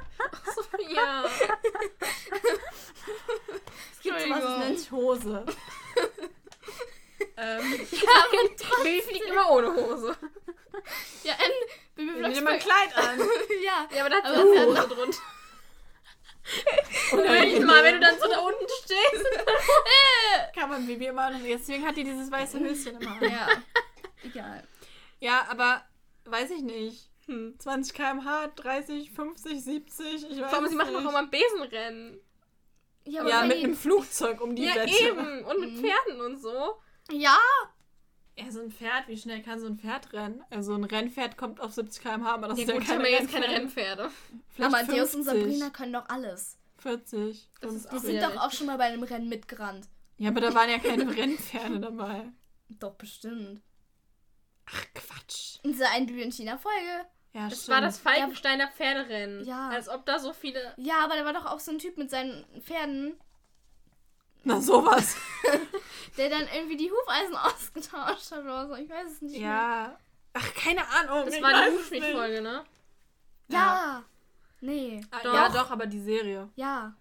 So, 0.56 0.62
ja. 0.90 1.24
Es 3.92 4.00
gibt 4.02 4.22
sowas, 4.22 4.42
das 4.42 4.60
nennt 4.60 4.80
sich 4.80 4.92
Hose. 4.92 5.46
ähm, 7.38 7.88
Baby 8.84 9.02
fliegt 9.02 9.26
immer 9.26 9.50
ohne 9.52 9.76
Hose. 9.76 10.16
Ja, 11.24 11.34
Bibi 11.96 12.12
nimm 12.12 12.34
dir 12.34 12.42
mal 12.42 12.54
ein 12.54 12.60
Kleid 12.60 12.96
an. 12.96 13.20
Ja. 13.64 13.88
Ja, 13.96 14.02
aber 14.02 14.10
da 14.10 14.16
hat 14.18 14.26
Aber 14.26 14.36
sie 14.36 14.42
eine 14.42 14.56
das 14.56 14.66
Hose 14.66 14.96
drunter. 14.96 15.20
Oder 17.14 17.24
Wenn 17.24 17.66
mal, 17.66 17.84
wenn 17.84 17.96
du 17.96 18.02
dann 18.02 18.20
so 18.20 18.28
da 18.28 18.40
unten 18.40 18.66
stehst. 18.84 19.26
kann 20.56 20.70
man 20.70 20.86
Bibi 20.86 21.08
immer 21.08 21.26
an. 21.26 21.42
Deswegen 21.44 21.86
hat 21.86 21.96
die 21.96 22.04
dieses 22.04 22.30
weiße 22.32 22.60
Höschen 22.60 23.00
immer 23.00 23.12
an. 23.12 23.32
Ja. 23.32 23.48
Egal. 24.24 24.68
Ja, 25.20 25.46
aber 25.50 25.86
weiß 26.26 26.52
ich 26.52 26.62
nicht. 26.62 27.13
Hm. 27.28 27.56
20 27.58 27.94
km/h, 27.94 28.48
30, 28.56 29.12
50, 29.12 29.64
70, 29.64 30.30
ich 30.32 30.42
weiß 30.42 30.50
Vor 30.50 30.60
allem, 30.60 30.70
sie 30.70 30.76
machen 30.76 30.94
doch 30.94 31.02
immer 31.10 31.28
Besenrennen. 31.28 32.20
Ja, 33.06 33.22
aber 33.22 33.30
Ja, 33.30 33.46
mit 33.46 33.58
einem 33.58 33.76
Flugzeug 33.76 34.42
um 34.42 34.56
die 34.56 34.64
ja, 34.66 34.76
Wette. 34.76 34.92
eben. 35.04 35.44
Und 35.46 35.60
mit 35.60 35.72
Mhm. 35.72 35.78
Pferden 35.86 36.22
und 36.22 36.38
so. 36.42 36.82
Ja. 37.12 37.38
Ja, 38.38 38.50
so 38.50 38.62
ein 38.62 38.72
Pferd, 38.72 39.08
wie 39.08 39.18
schnell 39.18 39.42
kann 39.44 39.60
so 39.60 39.68
ein 39.68 39.78
Pferd 39.78 40.12
rennen? 40.14 40.44
Also 40.50 40.74
ein 40.74 40.84
Rennpferd 40.86 41.38
kommt 41.38 41.62
auf 41.62 41.74
70 41.74 42.02
km/h, 42.02 42.34
aber 42.34 42.48
das 42.48 42.58
Ja, 42.58 42.64
ist 42.64 42.70
ja 42.70 42.76
gut, 42.78 42.86
keine 42.88 42.98
haben 42.98 43.04
wir 43.06 43.12
jetzt 43.12 43.32
keine 43.32 43.48
Rennpferde. 43.48 44.10
Vielleicht 44.50 44.74
Aber 44.74 44.84
Matthäus 44.86 45.14
und 45.16 45.24
50, 45.24 45.42
Sabrina 45.44 45.70
können 45.70 45.94
doch 45.94 46.10
alles. 46.10 46.58
40. 46.80 47.50
Das 47.62 47.74
ist 47.74 47.90
50. 47.90 47.92
Die 47.92 47.96
auch 47.96 48.02
sind 48.02 48.36
doch 48.36 48.42
auch 48.44 48.52
schon 48.52 48.68
mal 48.68 48.78
bei 48.78 48.86
einem 48.86 49.04
Rennen 49.04 49.30
mitgerannt. 49.30 49.88
Ja, 50.18 50.30
aber 50.30 50.42
da 50.42 50.54
waren 50.56 50.70
ja 50.70 50.80
keine 50.80 51.06
Rennpferde 51.16 51.80
dabei. 51.80 52.32
Doch, 52.80 52.96
bestimmt. 52.96 53.62
Ach, 54.68 54.86
Quatsch. 54.94 55.58
In 55.64 55.72
dieser 55.72 55.90
einen 55.92 56.06
Bibi 56.08 56.24
und 56.24 56.34
China-Folge. 56.34 57.06
Ja, 57.34 57.50
Das 57.50 57.64
stimmt. 57.64 57.70
war 57.76 57.82
das 57.82 57.98
Falkensteiner 58.00 58.68
Pferderennen. 58.72 59.44
Ja. 59.46 59.70
Als 59.70 59.90
ob 59.90 60.06
da 60.06 60.20
so 60.20 60.34
viele. 60.34 60.74
Ja, 60.78 61.04
aber 61.04 61.16
da 61.16 61.26
war 61.26 61.34
doch 61.34 61.46
auch 61.46 61.60
so 61.60 61.72
ein 61.72 61.80
Typ 61.80 61.98
mit 61.98 62.10
seinen 62.12 62.46
Pferden, 62.62 63.16
Na, 64.44 64.62
sowas. 64.62 65.16
der 66.18 66.30
dann 66.30 66.48
irgendwie 66.54 66.78
die 66.78 66.92
Hufeisen 66.92 67.36
ausgetauscht 67.38 68.32
hat 68.32 68.44
oder 68.44 68.68
so. 68.68 68.76
Ich 68.76 68.90
weiß 68.90 69.12
es 69.12 69.22
nicht 69.22 69.40
mehr. 69.40 69.50
ja. 69.50 69.98
Ach, 70.34 70.54
keine 70.56 70.88
Ahnung. 70.88 71.26
Das 71.26 71.36
ich 71.36 71.42
war 71.42 71.54
die. 71.54 71.76
Hufschmied-Folge, 71.76 72.42
ne? 72.42 72.64
Ja. 73.50 74.04
Nee. 74.62 75.02
Ah, 75.12 75.20
Doch. 75.24 75.34
Ja, 75.34 75.50
doch, 75.50 75.70
aber 75.72 75.86
die 75.86 76.00
Serie. 76.02 76.50
Ja. 76.56 76.96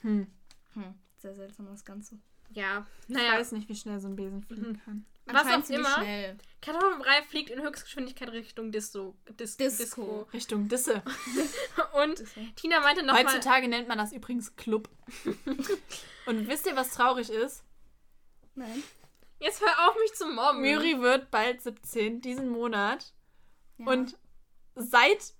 Hm. 0.00 0.26
Hm. 0.74 0.94
Sehr 1.18 1.34
seltsam 1.34 1.66
das 1.66 1.84
Ganze. 1.84 2.18
Ja. 2.50 2.86
Ich 3.08 3.14
Naja, 3.14 3.32
weiß 3.32 3.52
nicht, 3.52 3.68
wie 3.68 3.74
schnell 3.76 4.00
so 4.00 4.08
ein 4.08 4.16
Besen 4.16 4.42
fliegen 4.42 4.68
Mhm. 4.72 4.80
kann. 4.84 5.06
Was 5.34 5.46
auch 5.46 5.70
immer. 5.70 5.94
Schnell. 5.94 6.38
Kartoffelbrei 6.60 7.22
fliegt 7.22 7.50
in 7.50 7.62
Höchstgeschwindigkeit 7.62 8.30
Richtung 8.30 8.72
Disco. 8.72 9.14
Dis 9.38 9.56
Disco. 9.56 9.82
Disco. 9.82 10.28
Richtung 10.32 10.68
Disse. 10.68 11.02
Und 12.02 12.24
Tina 12.56 12.80
meinte 12.80 13.04
nochmal. 13.04 13.24
Heutzutage 13.24 13.68
nennt 13.68 13.88
man 13.88 13.98
das 13.98 14.12
übrigens 14.12 14.56
Club. 14.56 14.88
Und 16.26 16.48
wisst 16.48 16.66
ihr, 16.66 16.76
was 16.76 16.90
traurig 16.90 17.30
ist? 17.30 17.64
Nein. 18.54 18.82
Jetzt 19.40 19.60
hör 19.60 19.88
auf, 19.88 19.96
mich 20.00 20.14
zu 20.14 20.26
mobben. 20.26 20.62
Miri 20.62 21.00
wird 21.00 21.30
bald 21.30 21.62
17 21.62 22.20
diesen 22.20 22.48
Monat. 22.48 23.12
Ja. 23.78 23.86
Und 23.86 24.18
seit 24.74 25.34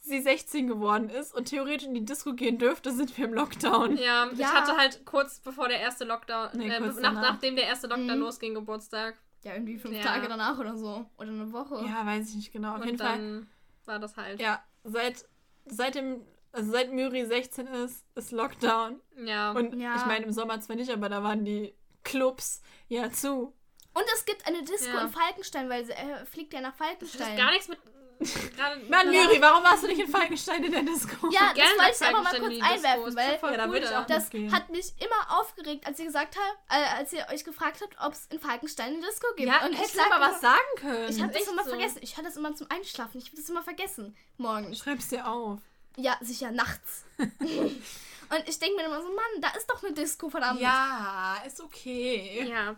sie 0.00 0.20
16 0.20 0.66
geworden 0.66 1.08
ist 1.10 1.34
und 1.34 1.46
theoretisch 1.46 1.86
in 1.86 1.94
die 1.94 2.04
Disco 2.04 2.32
gehen 2.34 2.58
dürfte, 2.58 2.92
sind 2.92 3.16
wir 3.18 3.26
im 3.26 3.34
Lockdown. 3.34 3.96
Ja, 3.98 4.28
ich 4.32 4.38
Ja. 4.38 4.52
hatte 4.54 4.76
halt 4.76 5.04
kurz 5.04 5.40
bevor 5.40 5.68
der 5.68 5.80
erste 5.80 6.04
Lockdown, 6.04 6.50
Nee, 6.54 6.68
äh, 6.68 6.78
kurz 6.78 6.96
nach, 7.00 7.12
nachdem 7.12 7.56
der 7.56 7.66
erste 7.66 7.86
Lockdown 7.86 8.16
Mhm. 8.16 8.20
losging, 8.22 8.54
Geburtstag. 8.54 9.16
Ja, 9.42 9.54
irgendwie 9.54 9.78
fünf 9.78 9.94
Ja. 9.96 10.02
Tage 10.02 10.28
danach 10.28 10.58
oder 10.58 10.76
so. 10.76 11.06
Oder 11.16 11.28
eine 11.28 11.52
Woche. 11.52 11.84
Ja, 11.86 12.04
weiß 12.04 12.28
ich 12.30 12.34
nicht 12.36 12.52
genau. 12.52 12.74
Auf 12.74 12.80
und 12.80 12.86
jeden 12.86 12.98
Fall. 12.98 13.46
war 13.86 13.98
das 13.98 14.16
halt. 14.16 14.40
Ja, 14.40 14.62
seit, 14.84 15.24
seit 15.66 15.94
dem, 15.94 16.22
also 16.52 16.70
seit 16.72 16.92
Miri 16.92 17.24
16 17.26 17.66
ist, 17.66 18.04
ist 18.14 18.32
Lockdown. 18.32 19.00
Ja. 19.24 19.52
Und 19.52 19.74
Ja. 19.80 19.96
ich 19.96 20.04
meine, 20.06 20.24
im 20.26 20.32
Sommer 20.32 20.60
zwar 20.60 20.76
nicht, 20.76 20.90
aber 20.90 21.08
da 21.08 21.22
waren 21.22 21.44
die 21.44 21.74
Clubs 22.04 22.62
ja 22.88 23.10
zu. 23.10 23.54
Und 23.92 24.04
es 24.14 24.24
gibt 24.24 24.46
eine 24.46 24.62
Disco 24.62 24.94
Ja. 24.96 25.02
in 25.04 25.08
Falkenstein, 25.10 25.68
weil 25.68 25.84
sie, 25.84 25.92
er 25.92 26.24
fliegt 26.26 26.52
ja 26.54 26.60
nach 26.60 26.76
das 26.76 26.86
Falkenstein. 26.86 27.30
hat 27.32 27.36
gar 27.38 27.50
nichts 27.50 27.68
mit. 27.68 27.78
Mann, 28.88 29.08
Miri, 29.10 29.40
warum 29.40 29.64
warst 29.64 29.82
du 29.82 29.86
nicht 29.86 30.00
in 30.00 30.08
Falkenstein 30.08 30.62
in 30.62 30.72
der 30.72 30.82
Disco? 30.82 31.28
Ja, 31.30 31.52
Gerne 31.54 31.70
das 31.78 32.00
wollte 32.00 32.04
ich 32.04 32.08
aber 32.08 32.22
mal 32.22 32.38
kurz 32.38 32.62
einwerfen, 32.72 33.16
weil 33.16 33.52
Ja, 33.52 33.56
da 33.56 33.64
cool 33.66 33.72
würde 33.72 33.86
ich 33.86 33.96
auch 33.96 34.06
das 34.06 34.24
mitgehen. 34.24 34.52
hat 34.52 34.68
mich 34.68 34.92
immer 34.98 35.40
aufgeregt, 35.40 35.86
als 35.86 35.98
ihr 35.98 36.04
gesagt 36.04 36.36
habt, 36.36 36.58
äh, 36.70 36.98
als 36.98 37.12
ihr 37.14 37.26
euch 37.32 37.44
gefragt 37.44 37.80
habt, 37.82 37.96
ob 38.04 38.12
es 38.12 38.26
in 38.26 38.38
Falkenstein 38.38 38.94
eine 38.94 39.06
Disco 39.06 39.26
gibt. 39.36 39.48
Ja, 39.48 39.64
und 39.64 39.72
hättest 39.72 39.94
ich 39.94 40.02
du 40.02 40.08
mal 40.08 40.16
immer, 40.16 40.30
was 40.32 40.40
sagen 40.40 40.58
können. 40.76 41.08
Ich 41.08 41.22
habe 41.22 41.32
das 41.32 41.48
immer 41.48 41.64
so. 41.64 41.70
vergessen. 41.70 41.98
Ich 42.02 42.16
hatte 42.16 42.26
das 42.26 42.36
immer 42.36 42.54
zum 42.54 42.70
Einschlafen. 42.70 43.18
Ich 43.18 43.26
habe 43.28 43.36
das 43.36 43.48
immer 43.48 43.62
vergessen. 43.62 44.16
Morgens. 44.36 44.78
Schreib's 44.78 45.08
dir 45.08 45.26
auf. 45.26 45.58
Ja, 45.96 46.18
sicher, 46.20 46.50
nachts. 46.50 47.04
und 47.18 48.44
ich 48.46 48.58
denke 48.58 48.76
mir 48.76 48.84
immer 48.86 49.00
so, 49.00 49.08
Mann, 49.08 49.40
da 49.40 49.48
ist 49.56 49.66
doch 49.68 49.82
eine 49.82 49.92
Disco, 49.92 50.28
verdammt. 50.28 50.60
Ja, 50.60 51.42
ist 51.46 51.60
okay. 51.60 52.46
Ja. 52.48 52.76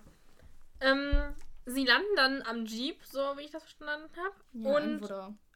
Ähm, 0.80 1.34
sie 1.66 1.84
landen 1.84 2.14
dann 2.16 2.42
am 2.42 2.64
Jeep, 2.66 3.02
so 3.04 3.20
wie 3.36 3.42
ich 3.42 3.50
das 3.50 3.62
verstanden 3.62 4.08
habe. 4.16 4.34
Ja, 4.52 4.76
und 4.76 5.08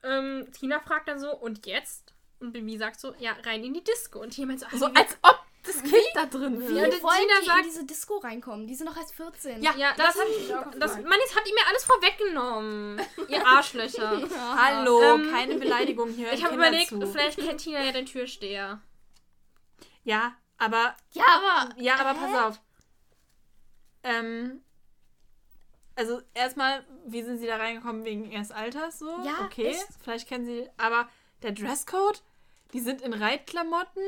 ähm, 0.02 0.48
Tina 0.52 0.80
fragt 0.80 1.08
dann 1.08 1.18
so, 1.18 1.34
und 1.36 1.66
jetzt? 1.66 2.14
Und 2.38 2.52
Bibi 2.52 2.76
sagt 2.76 3.00
so, 3.00 3.14
ja, 3.18 3.32
rein 3.44 3.64
in 3.64 3.74
die 3.74 3.82
Disco. 3.82 4.20
Und 4.20 4.36
meint 4.38 4.60
so, 4.60 4.66
So 4.76 4.86
wie- 4.92 4.96
als 4.96 5.16
ob 5.22 5.38
das 5.64 5.82
Kind 5.82 5.94
da 6.14 6.26
drin 6.26 6.60
Wie 6.60 6.64
ist. 6.78 6.94
und 6.94 7.02
wollen 7.02 7.18
Tina 7.18 7.40
die 7.40 7.46
sagt- 7.46 7.58
in 7.60 7.64
diese 7.64 7.84
Disco 7.86 8.18
reinkommen? 8.18 8.66
Die 8.68 8.74
sind 8.74 8.86
noch 8.86 8.96
erst 8.96 9.14
14. 9.14 9.62
Ja, 9.62 9.74
ja, 9.74 9.94
das 9.96 10.14
das, 10.14 10.18
hab 10.22 10.28
ich 10.28 10.54
auch 10.54 10.70
das. 10.78 10.94
Mann, 10.96 11.18
jetzt 11.18 11.34
habt 11.34 11.48
ihr 11.48 11.54
mir 11.54 11.66
alles 11.68 11.84
vorweggenommen. 11.84 13.00
ihr 13.28 13.44
Arschlöcher. 13.46 14.22
Hallo, 14.56 15.02
Ähm, 15.02 15.30
keine 15.32 15.56
Beleidigung 15.56 16.10
hier. 16.10 16.32
Ich 16.32 16.44
habe 16.44 16.54
überlegt, 16.54 16.90
zu. 16.90 17.00
vielleicht 17.06 17.38
kennt 17.38 17.60
Tina 17.62 17.82
ja 17.82 17.90
den 17.92 18.06
Türsteher. 18.06 18.80
Ja, 20.04 20.36
aber 20.58 20.94
Ja, 21.12 21.24
aber. 21.26 21.74
Ja, 21.82 21.94
aber 21.96 22.20
Hä? 22.20 22.26
pass 22.32 22.44
auf. 22.44 22.60
Ähm, 24.04 24.62
also 25.96 26.20
erstmal, 26.34 26.84
wie 27.06 27.22
sind 27.22 27.38
sie 27.38 27.46
da 27.46 27.56
reingekommen 27.56 28.04
wegen 28.04 28.30
ihres 28.30 28.50
Alters 28.52 28.98
so? 28.98 29.08
Ja, 29.24 29.44
okay. 29.44 29.66
echt? 29.68 29.88
Vielleicht 30.02 30.28
kennen 30.28 30.46
sie, 30.46 30.68
aber 30.76 31.08
der 31.42 31.52
Dresscode, 31.52 32.22
die 32.72 32.80
sind 32.80 33.00
in 33.02 33.12
Reitklamotten. 33.12 34.02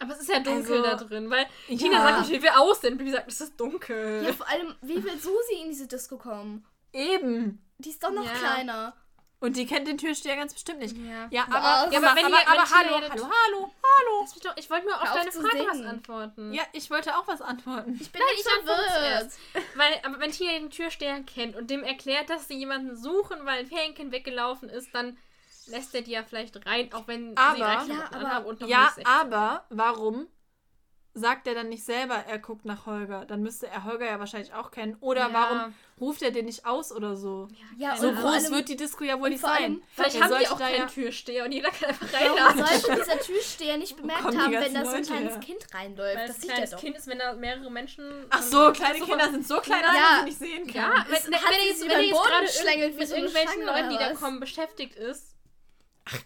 Aber 0.00 0.12
es 0.12 0.20
ist 0.20 0.28
ja 0.28 0.40
dunkel 0.40 0.78
Also, 0.78 0.82
da 0.82 0.94
drin, 0.94 1.28
weil 1.30 1.46
ja. 1.68 1.76
Tina 1.76 2.00
sagt 2.02 2.20
nicht, 2.20 2.30
wie 2.30 2.42
wir 2.42 2.60
aussehen. 2.60 2.96
Bibi 2.98 3.10
sagt, 3.10 3.28
es 3.28 3.40
ist 3.40 3.60
dunkel. 3.60 4.22
Ja, 4.24 4.32
vor 4.32 4.48
allem, 4.48 4.74
wie 4.80 5.02
will 5.02 5.18
Susi 5.18 5.60
in 5.62 5.68
diese 5.70 5.88
Disco 5.88 6.18
kommen? 6.18 6.64
Eben. 6.92 7.64
Die 7.78 7.90
ist 7.90 8.02
doch 8.02 8.12
noch 8.12 8.24
Ja. 8.24 8.32
kleiner. 8.32 8.96
Und 9.40 9.56
die 9.56 9.66
kennt 9.66 9.86
den 9.86 9.98
Türsteher 9.98 10.34
ganz 10.34 10.52
bestimmt 10.52 10.80
nicht. 10.80 10.96
Ja. 10.96 11.28
Ja, 11.30 11.44
aber, 11.44 11.92
Ja, 11.92 11.98
aber, 11.98 12.10
aber 12.10 12.16
wenn 12.16 12.24
aber, 12.26 12.34
ihr- 12.42 12.48
aber, 12.48 12.70
hallo, 12.70 12.94
hallo, 12.96 13.08
hallo, 13.12 13.72
hallo. 13.84 14.26
Doch, 14.42 14.56
ich 14.56 14.68
wollte 14.68 14.86
nur 14.86 15.00
auf 15.00 15.12
deine 15.12 15.30
Frage 15.30 15.66
was 15.68 15.80
antworten. 15.82 16.52
Ja, 16.52 16.62
ich 16.72 16.90
wollte 16.90 17.16
auch 17.16 17.28
was 17.28 17.40
antworten. 17.40 17.96
Ich 18.00 18.10
bin 18.10 18.20
Nein, 18.20 18.34
nicht 18.36 18.48
verwirrt. 18.48 19.32
Weil, 19.76 19.92
aber 20.04 20.18
wenn 20.18 20.32
Tina 20.32 20.52
den 20.58 20.70
Türsteher 20.70 21.20
kennt 21.22 21.54
und 21.54 21.70
dem 21.70 21.84
erklärt, 21.84 22.30
dass 22.30 22.48
sie 22.48 22.58
jemanden 22.58 22.96
suchen, 22.96 23.38
weil 23.46 23.60
ein 23.60 23.66
Ferienkind 23.68 24.10
weggelaufen 24.10 24.68
ist, 24.68 24.92
dann 24.92 25.16
lässt 25.68 25.94
er 25.94 26.02
die 26.02 26.10
ja 26.12 26.24
vielleicht 26.24 26.66
rein, 26.66 26.92
auch 26.92 27.06
wenn 27.06 27.36
Aber- 27.38 27.54
sie 27.56 27.62
Reitklamotten 27.62 28.20
Ja, 28.22 28.36
aber- 28.38 28.46
und 28.48 28.60
noch 28.60 28.68
Ja, 28.68 28.80
nicht 28.86 28.94
16 28.96 29.06
aber 29.06 29.66
warum 29.70 30.26
sagt 31.14 31.46
er 31.46 31.54
dann 31.54 31.68
nicht 31.68 31.84
selber, 31.84 32.14
er 32.26 32.38
guckt 32.40 32.64
nach 32.64 32.86
Holger? 32.86 33.24
Dann 33.24 33.42
müsste 33.42 33.68
er 33.68 33.84
Holger 33.84 34.06
ja 34.06 34.18
wahrscheinlich 34.18 34.52
auch 34.54 34.70
kennen. 34.72 34.96
Oder 35.00 35.28
Ja. 35.28 35.32
warum 35.32 35.74
ruft 36.00 36.22
er 36.22 36.30
den 36.30 36.44
nicht 36.46 36.64
aus 36.66 36.92
oder 36.92 37.16
so? 37.16 37.48
Ja, 37.76 37.96
So 37.96 38.10
groß 38.12 38.24
allem- 38.44 38.52
wird 38.52 38.68
die 38.68 38.76
Disco 38.76 39.04
ja 39.04 39.18
wohl 39.20 39.30
nicht 39.30 39.40
vor 39.40 39.50
allem- 39.50 39.76
sein. 39.76 39.82
Vielleicht 39.94 40.20
haben 40.20 40.28
die 40.28 40.34
sollte 40.34 40.52
auch 40.52 40.58
da 40.58 40.64
keinen 40.66 40.78
ja- 40.80 40.86
Türsteher 40.86 41.44
und 41.44 41.52
jeder 41.52 41.70
kann 41.70 41.88
einfach 41.90 42.06
Warum 42.12 42.38
reinladen. 42.38 42.66
sollte 42.80 43.00
dieser 43.04 43.20
Türsteher 43.20 43.76
nicht 43.78 43.96
bemerkt 43.96 44.22
haben, 44.24 44.52
wenn 44.52 44.74
da 44.74 44.84
so 44.84 44.90
ein 44.92 45.02
kleines 45.02 45.32
her? 45.34 45.40
Kind 45.40 45.74
reinläuft? 45.74 46.16
Weil 46.18 46.26
Das 46.28 46.36
ein 46.36 46.40
sieht 46.42 46.50
kleines 46.50 46.70
doch. 46.70 46.78
Kind 46.80 46.96
ist, 46.96 47.06
wenn 47.06 47.18
da 47.18 47.32
mehrere 47.34 47.70
Menschen. 47.70 48.26
Ach 48.30 48.42
so, 48.42 48.72
kleine 48.72 48.98
Das 48.98 49.08
Kinder 49.08 49.30
sind 49.30 49.46
so 49.46 49.60
klein, 49.60 49.82
dass 49.82 49.94
Ja. 49.94 50.00
man 50.02 50.18
sie 50.20 50.24
nicht 50.26 50.38
sehen 50.38 50.66
kann. 50.66 50.74
Ja, 50.74 51.06
wenn, 51.08 51.14
wenn, 51.24 51.32
wenn, 51.32 51.32
er 51.52 51.66
jetzt, 51.66 51.82
über 51.84 51.90
wenn 51.94 51.98
den 52.00 52.08
jetzt 52.08 52.16
Boden 52.16 52.28
gerade 52.28 52.46
wie 52.94 52.98
mit 52.98 53.10
irgendwelchen 53.10 53.62
Leuten, 53.64 53.90
die 53.90 53.96
da 53.98 54.12
kommen, 54.14 54.40
beschäftigt 54.40 54.94
ist. 54.96 55.34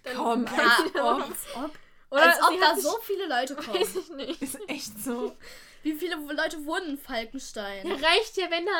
dann- 0.04 0.16
Komm, 0.16 0.44
als 0.46 0.94
ob. 0.94 1.22
als 1.22 1.46
ob, 1.56 1.70
Oder 2.10 2.22
als 2.26 2.42
ob 2.42 2.60
da 2.60 2.76
so 2.76 2.96
viele 3.02 3.26
Leute 3.26 3.54
kommen. 3.56 3.80
Weiß 3.80 3.96
ich 3.96 4.08
nicht. 4.10 4.42
Ist 4.42 4.58
echt 4.68 5.02
so. 5.02 5.34
Wie 5.82 5.94
viele 5.94 6.14
Leute 6.14 6.64
wohnen 6.64 6.90
in 6.90 6.98
Falkenstein? 6.98 7.84
Ja, 7.86 7.94
reicht 7.94 8.36
ja, 8.36 8.48
wenn 8.50 8.64
da 8.66 8.72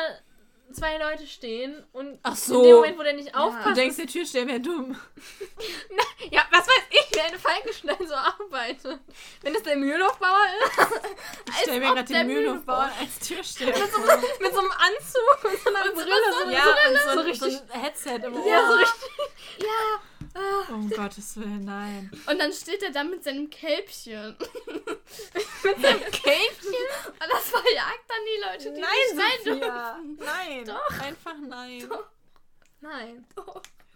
zwei 0.73 0.97
Leute 0.97 1.25
stehen 1.27 1.83
und 1.93 2.19
Ach 2.23 2.31
in 2.31 2.35
dem 2.35 2.41
so. 2.63 2.63
Moment, 2.75 2.97
wo 2.99 3.03
der 3.03 3.13
nicht 3.13 3.29
Du 3.33 3.39
aufpasst. 3.39 3.77
denkst, 3.77 3.97
der 3.97 4.07
Türsteher 4.07 4.47
wäre 4.47 4.59
dumm. 4.59 4.95
Ja, 6.31 6.41
was 6.51 6.65
weiß 6.67 6.83
ich, 6.89 7.07
wer 7.13 7.31
in 7.33 7.37
Falkenstein 7.39 8.07
so 8.07 8.13
arbeitet. 8.15 8.99
Wenn 9.41 9.53
das 9.53 9.63
der 9.63 9.75
Mühlenhofbauer 9.75 10.45
ist, 10.63 10.77
Ich 11.49 11.55
stell 11.63 11.79
mir 11.79 11.93
gerade 11.93 12.03
den 12.13 12.27
Mühlenhofbauer 12.27 12.89
als 12.99 13.19
Türsteher 13.27 13.73
vor. 13.75 14.17
mit 14.39 14.53
so 14.53 14.59
einem 14.59 14.71
Anzug 14.71 15.43
und 15.51 15.59
so 15.63 15.69
einer 15.69 15.91
Brille. 15.91 16.11
So, 16.43 16.49
Ja, 16.49 16.63
und 16.63 16.97
so, 16.97 17.03
so 17.03 17.09
ein- 17.19 17.25
richtig. 17.25 17.53
so 17.57 17.73
ein 17.73 17.81
Headset 17.81 18.15
im 18.25 18.35
Ohr. 18.35 18.47
Ja, 18.47 18.67
so 18.67 18.73
richtig. 18.75 19.09
Ja. 19.59 19.99
Um 20.69 20.89
Gottes 20.89 21.37
Willen, 21.37 21.65
nein. 21.65 22.09
Und 22.27 22.39
dann 22.39 22.51
steht 22.51 22.81
er 22.81 22.91
da 22.91 23.03
mit 23.03 23.23
seinem 23.23 23.49
Kälbchen. 23.49 24.35
Mit 25.63 25.81
seinem 25.81 26.01
Kälbchen. 26.11 26.73
Und 27.05 27.29
das 27.29 27.49
verjagt 27.49 28.03
dann 28.07 28.17
die 28.25 28.41
Leute, 28.41 28.73
die 28.73 28.79
nicht 28.79 29.23
rein. 29.23 29.39
Sophia. 29.43 29.99
Nein. 30.17 30.65
Doch. 30.65 30.99
Einfach 30.99 31.35
nein. 31.47 31.89
Nein. 32.81 33.25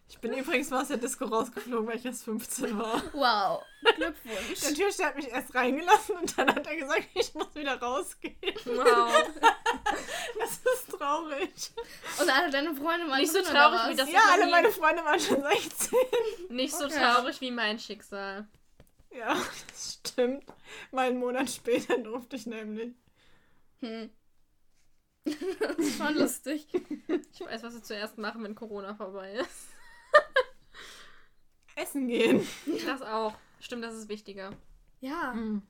Ich 0.09 0.19
bin 0.19 0.33
übrigens 0.33 0.69
mal 0.69 0.81
aus 0.81 0.87
der 0.87 0.97
Disco 0.97 1.25
rausgeflogen, 1.25 1.87
weil 1.87 1.97
ich 1.97 2.05
erst 2.05 2.23
15 2.23 2.77
war. 2.77 3.01
Wow. 3.13 3.61
Glückwunsch. 3.95 4.61
Der 4.61 4.73
Türsteher 4.73 5.07
hat 5.07 5.15
mich 5.17 5.27
erst 5.27 5.53
reingelassen 5.53 6.15
und 6.15 6.37
dann 6.37 6.47
hat 6.55 6.65
er 6.65 6.75
gesagt, 6.77 7.07
ich 7.13 7.33
muss 7.33 7.53
wieder 7.55 7.79
rausgehen. 7.79 8.35
Wow. 8.65 9.29
Das 10.39 10.51
ist 10.59 10.89
traurig. 10.97 11.51
Und 12.21 12.29
alle 12.29 12.49
deine 12.49 12.73
Freunde 12.73 13.07
waren 13.09 13.19
Nicht 13.19 13.31
so 13.33 13.41
traurig 13.41 13.79
wie 13.89 13.95
das- 13.95 14.09
Ja, 14.11 14.21
alle 14.31 14.45
nie- 14.45 14.51
meine 14.51 14.71
Freunde 14.71 15.03
waren 15.03 15.19
schon 15.19 15.41
16. 15.43 15.97
Nicht 16.49 16.73
so 16.73 16.85
Okay. 16.85 16.99
traurig 16.99 17.41
wie 17.41 17.51
mein 17.51 17.77
Schicksal. 17.79 18.47
Ja, 19.11 19.35
das 19.69 19.99
stimmt. 20.05 20.45
Mal 20.91 21.07
einen 21.09 21.19
Monat 21.19 21.49
später 21.49 21.97
durfte 21.97 22.35
ich 22.37 22.45
nämlich. 22.45 22.93
Hm. 23.81 24.09
das 25.25 25.77
ist 25.77 25.97
schon 25.97 26.15
lustig. 26.15 26.67
Ich 27.33 27.41
weiß, 27.41 27.63
was 27.63 27.73
wir 27.73 27.83
zuerst 27.83 28.17
machen, 28.17 28.43
wenn 28.43 28.55
Corona 28.55 28.95
vorbei 28.95 29.33
ist. 29.33 29.67
Essen 31.75 32.07
gehen. 32.07 32.47
Das 32.85 33.01
auch. 33.01 33.33
Stimmt, 33.59 33.83
das 33.83 33.95
ist 33.95 34.09
wichtiger. 34.09 34.51
Ja. 34.99 35.33
Hm. 35.33 35.61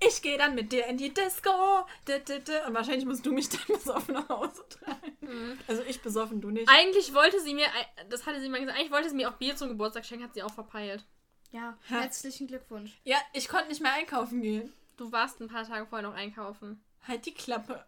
Ich 0.00 0.22
gehe 0.22 0.38
dann 0.38 0.54
mit 0.54 0.72
dir 0.72 0.86
in 0.86 0.96
die 0.96 1.12
Disco. 1.12 1.50
Und 1.50 2.74
wahrscheinlich 2.74 3.04
musst 3.04 3.26
du 3.26 3.32
mich 3.32 3.48
dann 3.48 3.60
besoffen 3.68 4.14
nach 4.14 4.28
Hause 4.28 4.64
tragen. 4.68 5.16
Mhm. 5.20 5.58
Also 5.66 5.82
ich 5.82 6.00
besoffen, 6.00 6.40
du 6.40 6.50
nicht. 6.50 6.68
Eigentlich 6.68 7.14
wollte 7.14 7.40
sie 7.40 7.54
mir, 7.54 7.66
das 8.08 8.26
hatte 8.26 8.40
sie 8.40 8.48
mal 8.48 8.60
gesagt, 8.60 8.78
eigentlich 8.78 8.92
wollte 8.92 9.08
sie 9.08 9.16
mir 9.16 9.28
auch 9.28 9.36
Bier 9.36 9.56
zum 9.56 9.68
Geburtstag 9.68 10.04
schenken, 10.04 10.24
hat 10.24 10.34
sie 10.34 10.42
auch 10.42 10.52
verpeilt. 10.52 11.04
Ja, 11.50 11.78
Ha. 11.90 12.00
herzlichen 12.00 12.46
Glückwunsch. 12.46 13.00
Ja, 13.04 13.16
ich 13.32 13.48
konnte 13.48 13.68
nicht 13.68 13.80
mehr 13.80 13.92
einkaufen 13.92 14.42
gehen. 14.42 14.72
Du 14.96 15.10
warst 15.12 15.40
ein 15.40 15.48
paar 15.48 15.66
Tage 15.66 15.86
vorher 15.86 16.08
noch 16.08 16.16
einkaufen. 16.16 16.82
Halt 17.06 17.24
die 17.26 17.34
Klappe. 17.34 17.84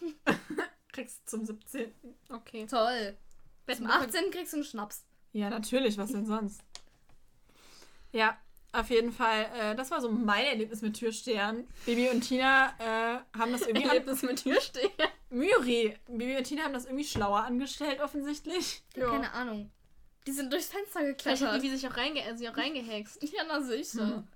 Kriegst 0.92 1.22
du 1.26 1.38
zum 1.38 1.44
17. 1.44 1.92
Okay. 2.30 2.66
Toll. 2.66 3.16
Zum 3.16 3.66
Betten 3.66 3.86
18. 3.90 4.30
kriegst 4.30 4.52
du 4.52 4.58
einen 4.58 4.64
Schnaps. 4.64 5.04
Ja, 5.34 5.50
natürlich, 5.50 5.98
was 5.98 6.12
denn 6.12 6.24
sonst? 6.26 6.62
Ja, 8.12 8.38
auf 8.72 8.90
jeden 8.90 9.10
Fall. 9.10 9.46
Äh, 9.58 9.74
das 9.74 9.90
war 9.90 10.00
so 10.00 10.08
mein 10.08 10.44
Erlebnis 10.46 10.82
mit 10.82 10.96
Türstehern. 10.96 11.66
Bibi 11.84 12.10
und 12.10 12.20
Tina 12.20 12.68
äh, 12.78 13.18
haben 13.36 13.50
das 13.50 13.62
irgendwie. 13.62 13.84
Erlebnis 13.88 14.22
mit 14.22 14.40
Türstehen. 14.40 14.92
Myri. 15.30 15.96
Bibi 16.06 16.36
und 16.36 16.44
Tina 16.44 16.62
haben 16.62 16.72
das 16.74 16.84
irgendwie 16.84 17.04
schlauer 17.04 17.40
angestellt, 17.40 18.00
offensichtlich. 18.00 18.84
Ja. 18.94 19.10
keine 19.10 19.32
Ahnung. 19.32 19.68
Die 20.28 20.32
sind 20.32 20.52
durchs 20.52 20.68
Fenster 20.68 21.00
Vielleicht 21.00 21.18
geklettert. 21.18 21.62
die 21.64 21.70
sich 21.70 21.88
auch, 21.88 21.96
reinge 21.96 22.20
äh, 22.24 22.36
sie 22.36 22.48
auch 22.48 22.56
reingehext. 22.56 23.20
Ja, 23.24 23.42
na 23.48 23.60
sicher. 23.60 24.04
Mhm. 24.06 24.28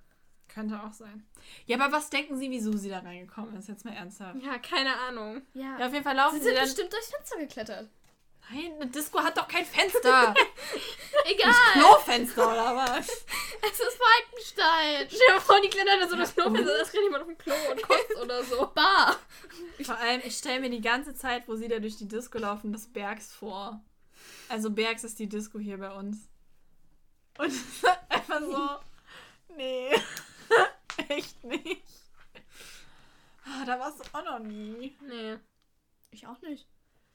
Könnte 0.49 0.83
auch 0.83 0.93
sein. 0.93 1.25
Ja, 1.67 1.79
aber 1.79 1.93
was 1.97 2.11
denken 2.11 2.37
Sie, 2.37 2.51
wie 2.51 2.59
Susi 2.59 2.89
da 2.89 2.99
reingekommen 2.99 3.55
ist? 3.57 3.69
Jetzt 3.69 3.85
mal 3.85 3.95
ernsthaft. 3.95 4.43
Ja, 4.43 4.59
keine 4.59 4.97
Ahnung. 5.07 5.43
Ja. 5.55 5.79
Ja, 5.79 5.87
auf 5.87 5.93
jeden 5.93 6.05
Fall 6.05 6.17
laufen 6.17 6.35
Sie 6.35 6.41
sie, 6.41 6.47
sind 6.47 6.57
dann. 6.57 6.65
bestimmt 6.65 6.93
durchs 6.93 7.11
Fenster 7.11 7.39
geklettert. 7.39 7.89
Nein, 8.51 8.73
eine 8.81 8.87
Disco 8.87 9.19
hat 9.19 9.37
doch 9.37 9.47
kein 9.47 9.65
Fenster. 9.65 10.35
Egal. 11.25 11.53
Klofenster 11.73 12.51
oder 12.51 12.77
was? 12.77 13.09
Es 13.61 13.81
ist 13.81 13.99
Falkenstein. 13.99 15.09
Stell 15.09 15.35
dir 15.35 15.41
vor, 15.41 15.61
die 15.61 15.69
klettern 15.69 15.99
da 16.01 16.09
so 16.09 16.17
das 16.17 16.33
Klo, 16.33 16.49
das 16.49 16.95
rennt 16.95 17.03
jemand 17.03 17.23
auf 17.23 17.29
dem 17.29 17.39
Klo 17.39 17.55
und 17.73 17.83
kotzt 17.83 18.17
oder 18.23 18.45
so. 18.45 18.67
Bar. 18.75 19.19
Vor 19.83 19.99
allem, 19.99 20.23
ich 20.25 20.37
stelle 20.37 20.61
mir 20.61 20.71
die 20.71 20.81
ganze 20.81 21.13
Zeit, 21.15 21.49
wo 21.49 21.57
sie 21.57 21.67
da 21.67 21.81
durch 21.81 21.97
die 21.97 22.07
Disco 22.07 22.39
laufen, 22.39 22.73
das 22.73 22.87
Bergs 22.87 23.35
vor. 23.35 23.83
Also 24.49 24.71
Bergs 24.71 25.03
ist 25.03 25.19
die 25.19 25.29
Disco 25.29 25.59
hier 25.59 25.77
bei 25.77 25.91
uns. 25.91 26.29
Und 27.37 27.49
ist 27.49 27.85
einfach 28.09 28.41
so. 28.41 28.69
Nee. 29.57 29.91
Echt 31.09 31.43
nicht. 31.43 31.83
Ah, 33.45 33.65
da 33.67 33.79
warst 33.81 33.99
du 33.99 34.05
auch 34.17 34.25
noch 34.25 34.39
nie. 34.39 34.97
Nee. 35.03 35.37
Ich 36.13 36.27
auch 36.27 36.41
nicht. 36.43 36.67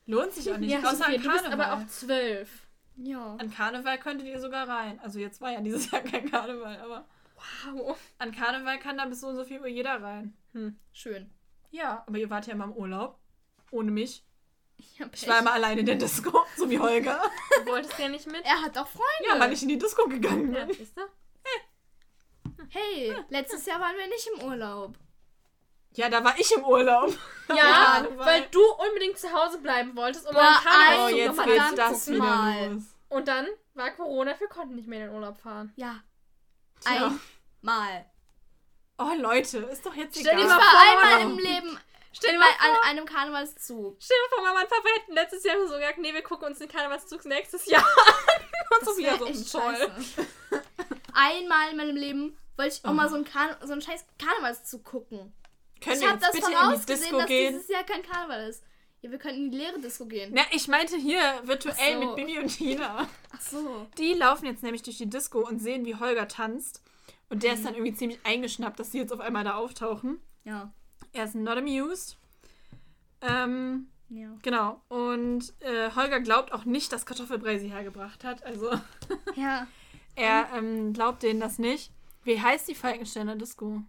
Lohnt 0.05 0.33
sich 0.33 0.51
auch 0.51 0.57
nicht. 0.57 0.71
Ja, 0.71 0.79
außer 0.79 1.05
an 1.05 1.11
du 1.13 1.17
bist 1.19 1.43
Karneval. 1.43 1.61
aber 1.61 1.73
auch 1.81 1.87
zwölf. 1.87 2.49
Ja. 2.97 3.35
An 3.39 3.51
Karneval 3.53 3.97
könntet 3.99 4.27
ihr 4.27 4.39
sogar 4.39 4.67
rein. 4.67 4.99
Also 5.01 5.19
jetzt 5.19 5.41
war 5.41 5.51
ja 5.51 5.61
dieses 5.61 5.89
Jahr 5.91 6.01
kein 6.01 6.29
Karneval, 6.29 6.77
aber 6.77 7.05
Wow. 7.65 7.97
an 8.19 8.31
Karneval 8.31 8.79
kann 8.79 8.97
da 8.97 9.05
bis 9.05 9.19
so 9.21 9.27
und 9.27 9.35
so 9.35 9.43
viel 9.43 9.59
Uhr 9.59 9.67
jeder 9.67 10.01
rein. 10.01 10.37
Schön. 10.93 11.29
Ja, 11.71 12.03
aber 12.07 12.17
ihr 12.17 12.29
wart 12.29 12.47
ja 12.47 12.53
immer 12.53 12.65
im 12.65 12.73
Urlaub. 12.73 13.17
Ohne 13.71 13.91
mich. 13.91 14.23
Ich, 14.77 15.01
hab 15.01 15.13
Ich 15.13 15.27
war 15.27 15.39
immer 15.39 15.53
alleine 15.53 15.79
in 15.81 15.85
der 15.85 15.95
Disco, 15.95 16.45
so 16.57 16.69
wie 16.69 16.79
Holger. 16.79 17.19
Du 17.65 17.71
wolltest 17.71 17.97
ja 17.99 18.07
nicht 18.09 18.27
mit. 18.27 18.43
Er 18.45 18.61
hat 18.61 18.77
auch 18.77 18.87
Freunde. 18.87 19.27
Ja, 19.27 19.39
weil 19.39 19.51
ich 19.51 19.61
in 19.63 19.69
die 19.69 19.77
Disco 19.77 20.07
gegangen 20.07 20.53
Ja, 20.53 20.65
bin. 20.65 20.75
siehst 20.75 20.95
du? 20.97 21.01
Hey, 22.69 23.13
letztes 23.29 23.65
Jahr 23.65 23.79
waren 23.79 23.95
wir 23.97 24.07
nicht 24.07 24.27
im 24.35 24.47
Urlaub. 24.47 24.95
Ja, 25.95 26.09
da 26.09 26.23
war 26.23 26.37
ich 26.39 26.51
im 26.55 26.63
Urlaub. 26.63 27.13
Ja, 27.49 28.05
weil 28.17 28.47
du 28.51 28.61
unbedingt 28.63 29.17
zu 29.17 29.31
Hause 29.31 29.59
bleiben 29.59 29.95
wolltest 29.95 30.25
und 30.27 30.33
Boah, 30.33 30.41
mal 30.41 30.57
Oh, 30.59 30.63
Karneval 30.69 31.07
Ein 31.09 31.15
jetzt 31.15 31.37
noch 31.37 31.45
geht 31.45 31.57
mal 31.57 31.75
das 31.75 32.07
wieder 32.07 32.19
Mal. 32.19 32.71
los. 32.73 32.83
Und 33.09 33.27
dann 33.27 33.47
war 33.75 33.91
Corona, 33.91 34.39
wir 34.39 34.47
konnten 34.47 34.75
nicht 34.75 34.87
mehr 34.87 35.01
in 35.01 35.07
den 35.07 35.15
Urlaub 35.15 35.39
fahren. 35.39 35.71
Ja. 35.75 35.99
Tja. 36.81 37.13
Einmal. 37.61 38.05
Oh, 38.97 39.11
Leute, 39.19 39.59
ist 39.59 39.85
doch 39.85 39.93
jetzt 39.95 40.19
Stell 40.19 40.35
dir 40.35 40.39
Ich 40.39 40.45
egal. 40.45 40.57
mal 40.57 40.63
war 40.63 40.71
vor, 40.71 41.03
einmal 41.13 41.21
im 41.31 41.37
Leben 41.39 41.79
Stell 42.15 42.31
dir 42.31 42.39
mal 42.39 42.45
an 42.59 42.89
einem 42.89 43.05
Karnevalszug. 43.05 43.97
stell 43.99 44.15
dir 44.17 44.29
mal 44.29 44.35
vor, 44.35 44.43
Mama 44.53 44.61
und 44.61 44.69
Papa 44.69 44.87
hätten 44.99 45.13
letztes 45.13 45.43
Jahr 45.43 45.57
so 45.67 45.73
gesagt, 45.73 45.97
nee, 45.97 46.13
wir 46.13 46.21
gucken 46.21 46.47
uns 46.47 46.59
den 46.59 46.69
Karnevalszug 46.69 47.25
nächstes 47.25 47.65
Jahr 47.65 47.81
an. 48.07 48.43
Und 48.69 48.81
Das 48.81 48.89
Sophia 48.89 49.11
wär 49.11 49.17
so, 49.19 49.25
echt 49.25 49.51
toll. 49.51 49.91
Einmal 51.13 51.71
in 51.71 51.77
meinem 51.77 51.95
Leben 51.95 52.37
wollte 52.57 52.75
ich 52.75 52.85
auch 52.85 52.93
mal 52.93 53.09
so 53.09 53.15
einen, 53.15 53.25
Karne 53.25 53.57
so 53.63 53.71
einen 53.73 53.81
scheiß 53.81 54.05
Karnevalszug 54.19 54.83
gucken. 54.83 55.33
Können 55.83 55.95
ich 55.97 56.01
wir 56.01 56.09
jetzt 56.11 56.23
das 56.23 56.31
bitte 56.31 56.47
in 56.51 56.79
die 56.79 56.85
Disco 56.85 57.17
dass 57.17 57.27
gehen? 57.27 57.53
dieses 57.53 57.67
Jahr 57.69 57.83
kein 57.83 58.01
Karneval 58.03 58.49
ist. 58.49 58.63
Ja, 59.01 59.11
wir 59.11 59.17
könnten 59.17 59.45
in 59.45 59.51
die 59.51 59.57
leere 59.57 59.79
Disco 59.79 60.05
gehen. 60.05 60.31
Na, 60.33 60.43
ich 60.51 60.67
meinte 60.69 60.95
hier 60.97 61.19
virtuell 61.43 61.93
so. 62.01 62.05
mit 62.05 62.15
Bibi 62.15 62.39
und 62.39 62.47
Tina. 62.47 63.07
Ach 63.33 63.41
so. 63.41 63.85
Die 63.97 64.13
laufen 64.13 64.45
jetzt 64.45 64.63
nämlich 64.63 64.81
durch 64.83 64.97
die 64.97 65.09
Disco 65.09 65.39
und 65.45 65.59
sehen, 65.59 65.85
wie 65.85 65.95
Holger 65.95 66.27
tanzt. 66.27 66.81
Und 67.29 67.43
der 67.43 67.51
Mhm. 67.51 67.57
ist 67.57 67.65
dann 67.65 67.73
irgendwie 67.75 67.93
ziemlich 67.95 68.19
eingeschnappt, 68.23 68.79
dass 68.79 68.91
sie 68.91 68.99
jetzt 68.99 69.11
auf 69.11 69.19
einmal 69.19 69.43
da 69.43 69.55
auftauchen. 69.55 70.21
Ja. 70.45 70.71
Er 71.11 71.25
ist 71.25 71.35
not 71.35 71.57
amused. 71.57 72.17
Ähm, 73.21 73.87
Ja. 74.09 74.29
genau. 74.41 74.81
Und 74.89 75.53
äh, 75.61 75.91
Holger 75.95 76.19
glaubt 76.21 76.51
auch 76.53 76.65
nicht, 76.65 76.91
dass 76.93 77.05
Kartoffelbrei 77.05 77.57
sie 77.59 77.69
hergebracht 77.71 78.23
hat. 78.23 78.43
Also 78.43 78.71
Ja. 79.35 79.67
er 80.15 80.47
ähm, 80.55 80.93
glaubt 80.93 81.23
denen 81.23 81.39
das 81.39 81.57
nicht. 81.59 81.91
Wie 82.23 82.39
heißt 82.39 82.67
die 82.69 82.75
Falkensteiner 82.75 83.35
Disco? 83.35 83.81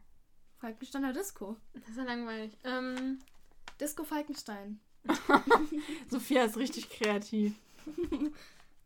Falkensteiner 0.69 1.13
Disco. 1.13 1.57
Das 1.75 1.89
ist 1.91 1.99
ja 1.99 2.05
langweilig. 2.05 2.57
Ähm, 2.65 3.19
Disco 3.79 4.03
Falkenstein. 4.03 4.81
Sophia 6.09 6.45
ist 6.45 6.57
richtig 6.57 6.89
kreativ. 6.89 7.53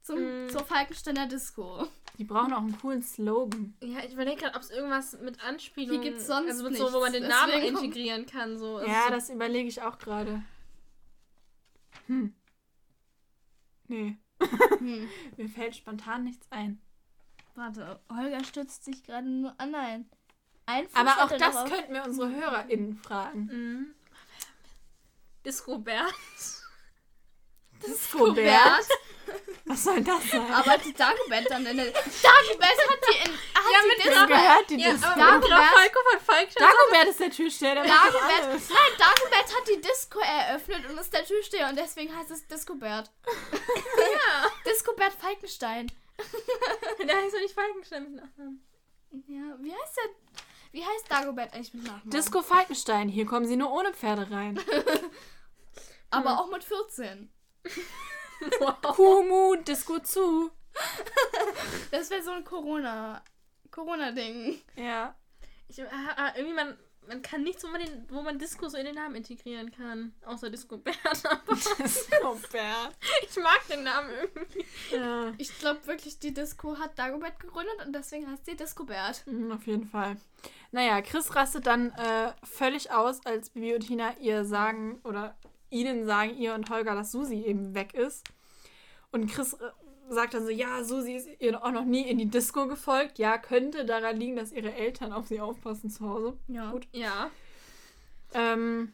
Zum, 0.03 0.19
Mm. 0.47 0.49
Zur 0.49 0.65
Falkensteiner 0.65 1.29
Disco. 1.29 1.87
Die 2.17 2.25
brauchen 2.25 2.53
auch 2.53 2.63
einen 2.63 2.77
coolen 2.81 3.03
Slogan. 3.03 3.75
ja, 3.81 4.01
ich 4.05 4.15
überlege 4.15 4.41
gerade, 4.41 4.57
ob 4.57 4.63
es 4.63 4.71
irgendwas 4.71 5.21
mit 5.21 5.41
Anspielung 5.45 6.01
Hier 6.01 6.11
gibt's 6.11 6.27
sonst 6.27 6.49
also 6.51 6.65
mit 6.65 6.77
so, 6.79 6.93
wo 6.93 6.99
man 7.01 7.13
den 7.13 7.23
nichts, 7.23 7.37
Namen 7.39 7.53
deswegen- 7.55 7.77
integrieren 7.77 8.27
kann. 8.27 8.59
So. 8.59 8.79
Also 8.79 8.91
Ja, 8.91 9.05
so, 9.05 9.11
das 9.11 9.31
überlege 9.31 9.69
ich 9.69 9.81
auch 9.83 9.99
gerade. 9.99 10.43
Hm. 12.07 12.35
Nee, 13.87 14.17
Hm. 14.41 15.09
mir 15.37 15.49
fällt 15.49 15.77
spontan 15.77 16.25
nichts 16.25 16.47
ein. 16.51 16.81
Warte, 17.55 18.01
Holger 18.11 18.43
stützt 18.43 18.85
sich 18.85 19.05
gerade 19.05 19.29
nur 19.29 19.55
an 19.61 19.75
ein. 19.77 20.09
Ein 20.69 20.87
Fuß 20.89 20.97
Aber 20.97 21.25
auch 21.25 21.29
das 21.31 21.39
darauf. 21.55 21.71
könnten 21.71 21.95
wir 21.95 22.05
unsere 22.05 22.31
HörerInnen 22.31 22.99
fragen. 23.03 23.41
Mhm. 23.51 23.95
Disco 25.45 25.79
Bär. 25.79 26.07
Disco-Bert? 27.87 28.89
Was 29.67 29.85
soll 29.85 30.03
das 30.03 30.31
sein? 30.31 30.53
Aber 30.53 30.79
die 30.79 30.93
Dagobert 30.93 31.49
dann 31.51 31.65
in 31.67 31.77
der. 31.77 31.87
Dagobert 31.87 32.79
hat 32.91 33.01
die 33.09 33.29
in. 33.29 33.33
Hat 33.33 33.73
Ja, 33.73 33.79
die 33.83 33.89
mit 33.89 34.05
Disco. 34.05 34.27
Gehört 34.27 34.71
die 34.71 34.81
Ja, 34.81 34.91
Disco? 34.93 35.09
Dagobert- 35.09 35.75
Falco 35.75 36.01
von. 36.27 36.37
Dagobert 36.57 37.09
ist 37.09 37.21
der 37.21 37.31
Türsteher, 37.31 37.75
der 37.75 37.85
Dagobert, 37.85 38.43
nein, 38.49 38.93
Dagobert 38.99 39.57
hat 39.57 39.69
die 39.71 39.81
Disco 39.81 40.19
eröffnet 40.21 40.89
und 40.91 40.99
ist 40.99 41.13
der 41.13 41.25
Türsteher 41.25 41.69
und 41.69 41.77
deswegen 41.79 42.17
heißt 42.17 42.31
es 42.31 42.47
Discobert. 42.47 43.11
Ja. 43.33 44.51
Discobert 44.71 45.13
Falkenstein. 45.15 45.87
Der 47.07 47.17
heißt 47.17 47.35
doch 47.35 47.41
nicht 47.41 47.55
Falkenstein 47.55 48.03
mit 48.05 48.15
Nachnamen. 48.25 48.65
Ja, 49.29 49.57
wie 49.61 49.73
heißt 49.73 49.97
der? 49.99 50.11
Wie 50.79 50.85
heißt 50.85 51.11
Dagobert 51.11 51.55
eigentlich 51.55 51.75
mit 51.75 51.83
Nachnamen? 51.83 52.11
Disco 52.11 52.41
Falkenstein, 52.41 53.09
hier 53.09 53.27
kommen 53.27 53.47
sie 53.47 53.57
nur 53.57 53.73
ohne 53.73 53.93
Pferde 53.93 54.31
rein. 54.31 54.61
Aber 56.11 56.39
auch 56.39 56.49
mit 56.53 56.63
14. 56.63 57.29
Wow. 58.61 58.81
Kumu, 58.95 59.57
Disco 59.57 59.99
zu. 59.99 60.53
Das 61.91 62.11
wäre 62.11 62.23
so 62.23 62.31
ein 62.31 62.45
Corona. 62.45 63.25
Corona-Ding. 63.73 64.61
Ja. 64.77 65.17
Ich, 65.67 65.83
ah, 65.83 66.33
irgendwie 66.37 66.55
man, 66.55 66.79
man 67.09 67.23
kann 67.23 67.43
nichts, 67.43 67.65
wo 67.65 67.69
man, 67.69 67.81
den, 67.81 68.07
wo 68.09 68.23
man 68.23 68.39
Disco 68.39 68.69
so 68.69 68.77
in 68.77 68.85
den 68.85 68.95
Namen 68.95 69.17
integrieren 69.17 69.73
kann. 69.73 70.15
Außer 70.25 70.49
Disco 70.49 70.77
Bert. 70.77 70.97
Aber 71.25 71.55
Disco-Bert. 71.55 72.97
ich 73.29 73.37
mag 73.37 73.67
den 73.69 73.83
Namen 73.83 74.11
irgendwie. 74.11 74.65
Ja. 74.93 75.33
Ich 75.39 75.59
glaube 75.59 75.85
wirklich, 75.89 76.21
die 76.21 76.33
Disco 76.33 76.79
hat 76.79 76.97
Dagobert 76.97 77.41
gegründet 77.41 77.85
und 77.85 77.93
deswegen 77.93 78.31
heißt 78.31 78.47
sie 78.47 78.55
Discobert. 78.55 79.27
Mhm, 79.27 79.51
Auf 79.51 79.67
jeden 79.67 79.89
Fall. 79.89 80.17
Naja, 80.71 81.01
Chris 81.01 81.35
rastet 81.35 81.67
dann 81.67 81.91
äh, 81.93 82.33
völlig 82.45 82.91
aus, 82.91 83.25
als 83.25 83.51
Bibi 83.51 83.75
und 83.75 83.81
Tina 83.87 84.15
ihr 84.21 84.45
sagen 84.45 85.01
oder 85.05 85.35
ihnen 85.71 86.07
sagen, 86.07 86.37
ihr 86.37 86.55
und 86.55 86.69
Holger, 86.71 86.95
dass 86.95 87.13
Susi 87.13 87.43
eben 87.43 87.75
weg 87.75 87.95
ist. 87.95 88.27
Und 89.11 89.31
Chris 89.31 89.55
äh, 89.55 89.71
sagt 90.11 90.35
dann 90.35 90.45
so, 90.45 90.51
ja, 90.51 90.85
Susi 90.85 91.15
ist 91.15 91.29
ihr 91.41 91.63
auch 91.65 91.71
noch 91.73 91.85
nie 91.85 92.03
in 92.03 92.19
die 92.19 92.27
Disco 92.29 92.67
gefolgt. 92.67 93.19
Ja, 93.19 93.39
könnte 93.39 93.87
daran 93.87 94.17
liegen, 94.19 94.37
dass 94.37 94.53
ihre 94.53 94.75
Eltern 94.75 95.13
auf 95.13 95.27
sie 95.27 95.41
aufpassen 95.41 95.89
zu 95.91 96.07
Hause. 96.09 96.37
Ja. 96.49 96.71
Gut. 96.71 96.87
Ja. 96.93 97.31
Ähm, 98.35 98.93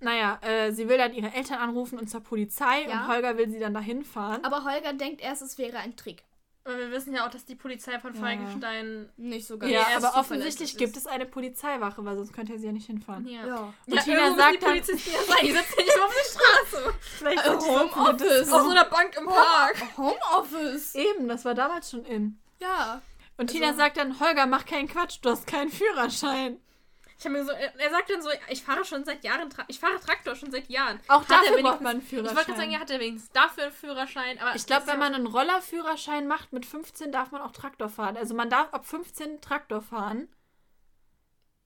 naja, 0.00 0.38
äh, 0.42 0.72
sie 0.72 0.88
will 0.88 0.98
dann 0.98 1.14
ihre 1.14 1.32
Eltern 1.34 1.58
anrufen 1.58 1.98
und 1.98 2.08
zur 2.08 2.20
Polizei 2.20 2.82
Ja. 2.82 3.02
und 3.02 3.08
Holger 3.08 3.36
will 3.36 3.48
sie 3.50 3.58
dann 3.60 3.74
dahin 3.74 4.04
fahren. 4.04 4.44
Aber 4.44 4.64
Holger 4.64 4.92
denkt 4.92 5.20
erst, 5.20 5.42
es 5.42 5.58
wäre 5.58 5.78
ein 5.78 5.96
Trick. 5.96 6.24
Aber 6.68 6.76
wir 6.78 6.90
wissen 6.90 7.14
ja 7.14 7.26
auch, 7.26 7.30
dass 7.30 7.46
die 7.46 7.54
Polizei 7.54 7.98
von 7.98 8.14
Ja. 8.14 8.20
Falkenstein. 8.20 9.08
Nicht 9.16 9.46
so 9.46 9.56
ganz. 9.58 9.72
ja, 9.72 9.86
erst 9.90 10.04
aber 10.04 10.20
offensichtlich 10.20 10.72
ist. 10.72 10.78
gibt 10.78 10.96
es 10.98 11.06
eine 11.06 11.24
Polizeiwache, 11.24 12.04
weil 12.04 12.16
sonst 12.16 12.32
könnte 12.34 12.52
er 12.52 12.58
sie 12.58 12.66
ja 12.66 12.72
nicht 12.72 12.86
hinfahren. 12.86 13.26
Ja. 13.26 13.46
Ja. 13.46 13.72
Und 13.86 13.94
ja, 13.94 14.02
Tina 14.02 14.34
sagt 14.36 14.54
die 14.54 14.58
dann- 14.58 14.68
Polizisten 14.70 15.10
ja 15.12 15.22
sein. 15.26 15.38
Die 15.42 15.52
sitzen 15.52 15.74
ja 15.78 15.84
nicht 15.84 16.00
auf 16.00 16.14
der 16.14 16.30
Straße. 16.30 16.94
Vielleicht 17.00 17.38
Äh, 17.38 17.42
der 17.42 17.58
Homeoffice. 17.60 18.52
Auf 18.52 18.62
so 18.62 18.70
einer 18.70 18.84
Bank 18.84 19.16
im 19.18 19.24
Park. 19.26 19.76
Homeoffice. 19.96 20.94
Eben, 20.94 21.26
das 21.28 21.44
war 21.44 21.54
damals 21.54 21.90
schon 21.90 22.04
in. 22.04 22.38
Ja. 22.60 23.00
Und 23.38 23.48
Also- 23.48 23.54
Tina 23.58 23.72
sagt 23.74 23.96
dann, 23.96 24.20
Holger, 24.20 24.46
mach 24.46 24.66
keinen 24.66 24.88
Quatsch, 24.88 25.18
du 25.22 25.30
hast 25.30 25.46
keinen 25.46 25.70
Führerschein. 25.70 26.58
Ich 27.18 27.24
habe 27.24 27.36
mir 27.36 27.44
so, 27.44 27.50
er 27.50 27.74
er 27.80 27.90
sagt 27.90 28.10
dann 28.10 28.22
so, 28.22 28.30
ich 28.48 28.62
fahre 28.62 28.84
schon 28.84 29.04
seit 29.04 29.24
Jahren, 29.24 29.48
ich 29.66 29.80
fahre 29.80 29.98
Traktor 29.98 30.36
schon 30.36 30.52
seit 30.52 30.68
Jahren. 30.68 31.00
Auch 31.08 31.22
Hat 31.22 31.30
er 31.30 31.50
dafür 31.50 31.62
braucht 31.62 31.80
man 31.80 31.96
einen 31.96 32.00
Ich 32.00 32.12
wollte 32.12 32.28
Führerschein. 32.28 32.44
gerade 32.46 32.58
sagen, 32.60 32.72
er 32.72 32.80
hat 32.80 32.90
ja 32.90 33.00
wenigstens 33.00 33.32
dafür 33.32 33.64
einen 33.64 33.72
Führerschein, 33.72 34.38
aber 34.38 34.54
Ich 34.54 34.66
glaube, 34.66 34.86
wenn 34.86 35.00
man 35.00 35.14
einen 35.14 35.26
Rollerführerschein 35.26 36.28
macht 36.28 36.52
mit 36.52 36.64
15, 36.64 37.10
darf 37.10 37.32
man 37.32 37.42
auch 37.42 37.50
Traktor 37.50 37.88
fahren. 37.88 38.16
Also 38.16 38.34
man 38.34 38.48
darf 38.50 38.72
ab 38.72 38.86
15 38.86 39.40
Traktor 39.40 39.82
fahren. 39.82 40.28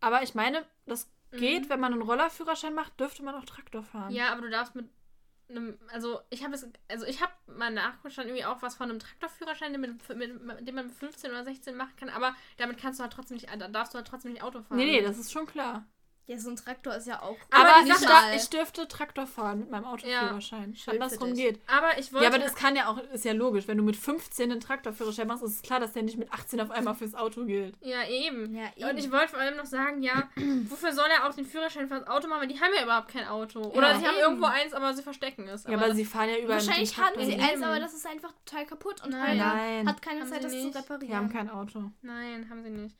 Aber 0.00 0.22
ich 0.22 0.34
meine, 0.34 0.64
das 0.86 1.10
geht, 1.32 1.68
wenn 1.68 1.80
man 1.80 1.92
einen 1.92 2.02
Rollerführerschein 2.02 2.74
macht, 2.74 2.98
dürfte 2.98 3.22
man 3.22 3.34
auch 3.34 3.44
Traktor 3.44 3.82
fahren. 3.82 4.10
Mhm. 4.10 4.16
Ja, 4.16 4.32
aber 4.32 4.40
du 4.42 4.50
darfst 4.50 4.74
mit 4.74 4.88
einem, 5.52 5.78
also 5.92 6.20
ich 6.30 6.42
habe 6.44 6.54
es, 6.54 6.66
also 6.88 7.06
ich 7.06 7.20
habe 7.20 7.32
mal 7.46 7.70
nachgeguckt, 7.70 8.12
stand 8.12 8.28
irgendwie 8.28 8.44
auch 8.44 8.62
was 8.62 8.74
von 8.74 8.90
einem 8.90 8.98
Traktorführerschein, 8.98 9.72
den, 9.72 9.80
mit, 9.80 10.08
mit, 10.08 10.66
den 10.66 10.74
man 10.74 10.86
mit 10.86 10.94
15 10.94 11.30
oder 11.30 11.44
16 11.44 11.76
machen 11.76 11.94
kann, 11.96 12.08
aber 12.08 12.34
damit 12.56 12.78
kannst 12.78 12.98
du 12.98 13.02
halt 13.02 13.12
trotzdem 13.12 13.36
nicht, 13.36 13.48
da 13.48 13.68
darfst 13.68 13.94
du 13.94 13.98
halt 13.98 14.06
trotzdem 14.06 14.32
nicht 14.32 14.42
Auto 14.42 14.62
fahren. 14.62 14.78
Nee, 14.78 14.86
nee, 14.86 15.02
das 15.02 15.18
ist 15.18 15.32
schon 15.32 15.46
klar. 15.46 15.86
Ja, 16.26 16.38
so 16.38 16.50
ein 16.50 16.56
Traktor 16.56 16.94
ist 16.94 17.08
ja 17.08 17.20
auch. 17.20 17.36
Aber 17.50 17.68
Aber, 17.76 17.84
ich, 17.84 18.06
dar 18.06 18.34
ich 18.34 18.48
dürfte 18.48 18.86
Traktor 18.86 19.26
fahren 19.26 19.58
mit 19.58 19.70
meinem 19.70 19.84
Autoführerschein. 19.84 20.76
Schön 20.76 20.94
Andersrum 20.94 21.34
geht. 21.34 21.60
Aber 21.66 21.98
ich 21.98 22.12
wollte. 22.12 22.24
Ja, 22.24 22.30
aber 22.32 22.38
das 22.38 22.54
kann 22.54 22.76
ja 22.76 22.86
auch, 22.88 22.98
ist 23.12 23.24
ja 23.24 23.32
logisch. 23.32 23.66
Wenn 23.66 23.76
du 23.78 23.82
mit 23.82 23.96
15 23.96 24.50
einen 24.52 24.60
Traktorführerschein 24.60 25.26
machst, 25.26 25.42
ist 25.42 25.56
es 25.56 25.62
klar, 25.62 25.80
dass 25.80 25.92
der 25.94 26.04
nicht 26.04 26.16
mit 26.18 26.32
18 26.32 26.60
auf 26.60 26.70
einmal 26.70 26.94
fürs 26.94 27.16
Auto 27.16 27.44
gilt. 27.44 27.76
ja, 27.80 28.06
eben. 28.08 28.54
Ja, 28.54 28.66
Und 28.76 28.90
eben. 28.90 28.98
ich 28.98 29.10
wollte 29.10 29.30
vor 29.30 29.40
allem 29.40 29.56
noch 29.56 29.66
sagen, 29.66 30.02
ja, 30.04 30.28
wofür 30.68 30.92
soll 30.92 31.08
er 31.10 31.28
auch 31.28 31.34
den 31.34 31.44
Führerschein 31.44 31.88
fürs 31.88 32.06
Auto 32.06 32.28
machen? 32.28 32.42
Weil 32.42 32.48
die 32.48 32.60
haben 32.60 32.72
ja 32.76 32.84
überhaupt 32.84 33.08
kein 33.08 33.26
Auto. 33.26 33.60
Oder 33.60 33.90
Ja, 33.90 33.98
sie 33.98 34.06
haben 34.06 34.14
eben. 34.14 34.22
irgendwo 34.22 34.46
eins, 34.46 34.72
aber 34.74 34.94
sie 34.94 35.02
verstecken 35.02 35.48
es. 35.48 35.64
Ja, 35.64 35.76
aber 35.76 35.92
sie 35.92 36.04
fahren 36.04 36.28
ja 36.28 36.36
überall 36.38 36.60
Wahrscheinlich 36.64 36.96
mit 36.96 36.98
dem 36.98 37.04
haben 37.04 37.24
sie 37.26 37.34
eins, 37.36 37.62
aber 37.62 37.80
das 37.80 37.94
ist 37.94 38.06
einfach 38.06 38.32
total 38.44 38.66
kaputt 38.66 39.02
und 39.04 39.10
Nein. 39.10 39.38
Nein. 39.38 39.88
hat 39.88 40.00
keine 40.00 40.20
Haben 40.20 40.28
Zeit, 40.30 40.44
das 40.44 40.52
nicht. 40.52 40.72
zu 40.72 40.78
reparieren. 40.78 41.08
Die 41.08 41.14
haben 41.16 41.32
kein 41.32 41.50
Auto. 41.50 41.90
Nein, 42.02 42.46
haben 42.48 42.62
sie 42.62 42.70
nicht. 42.70 42.96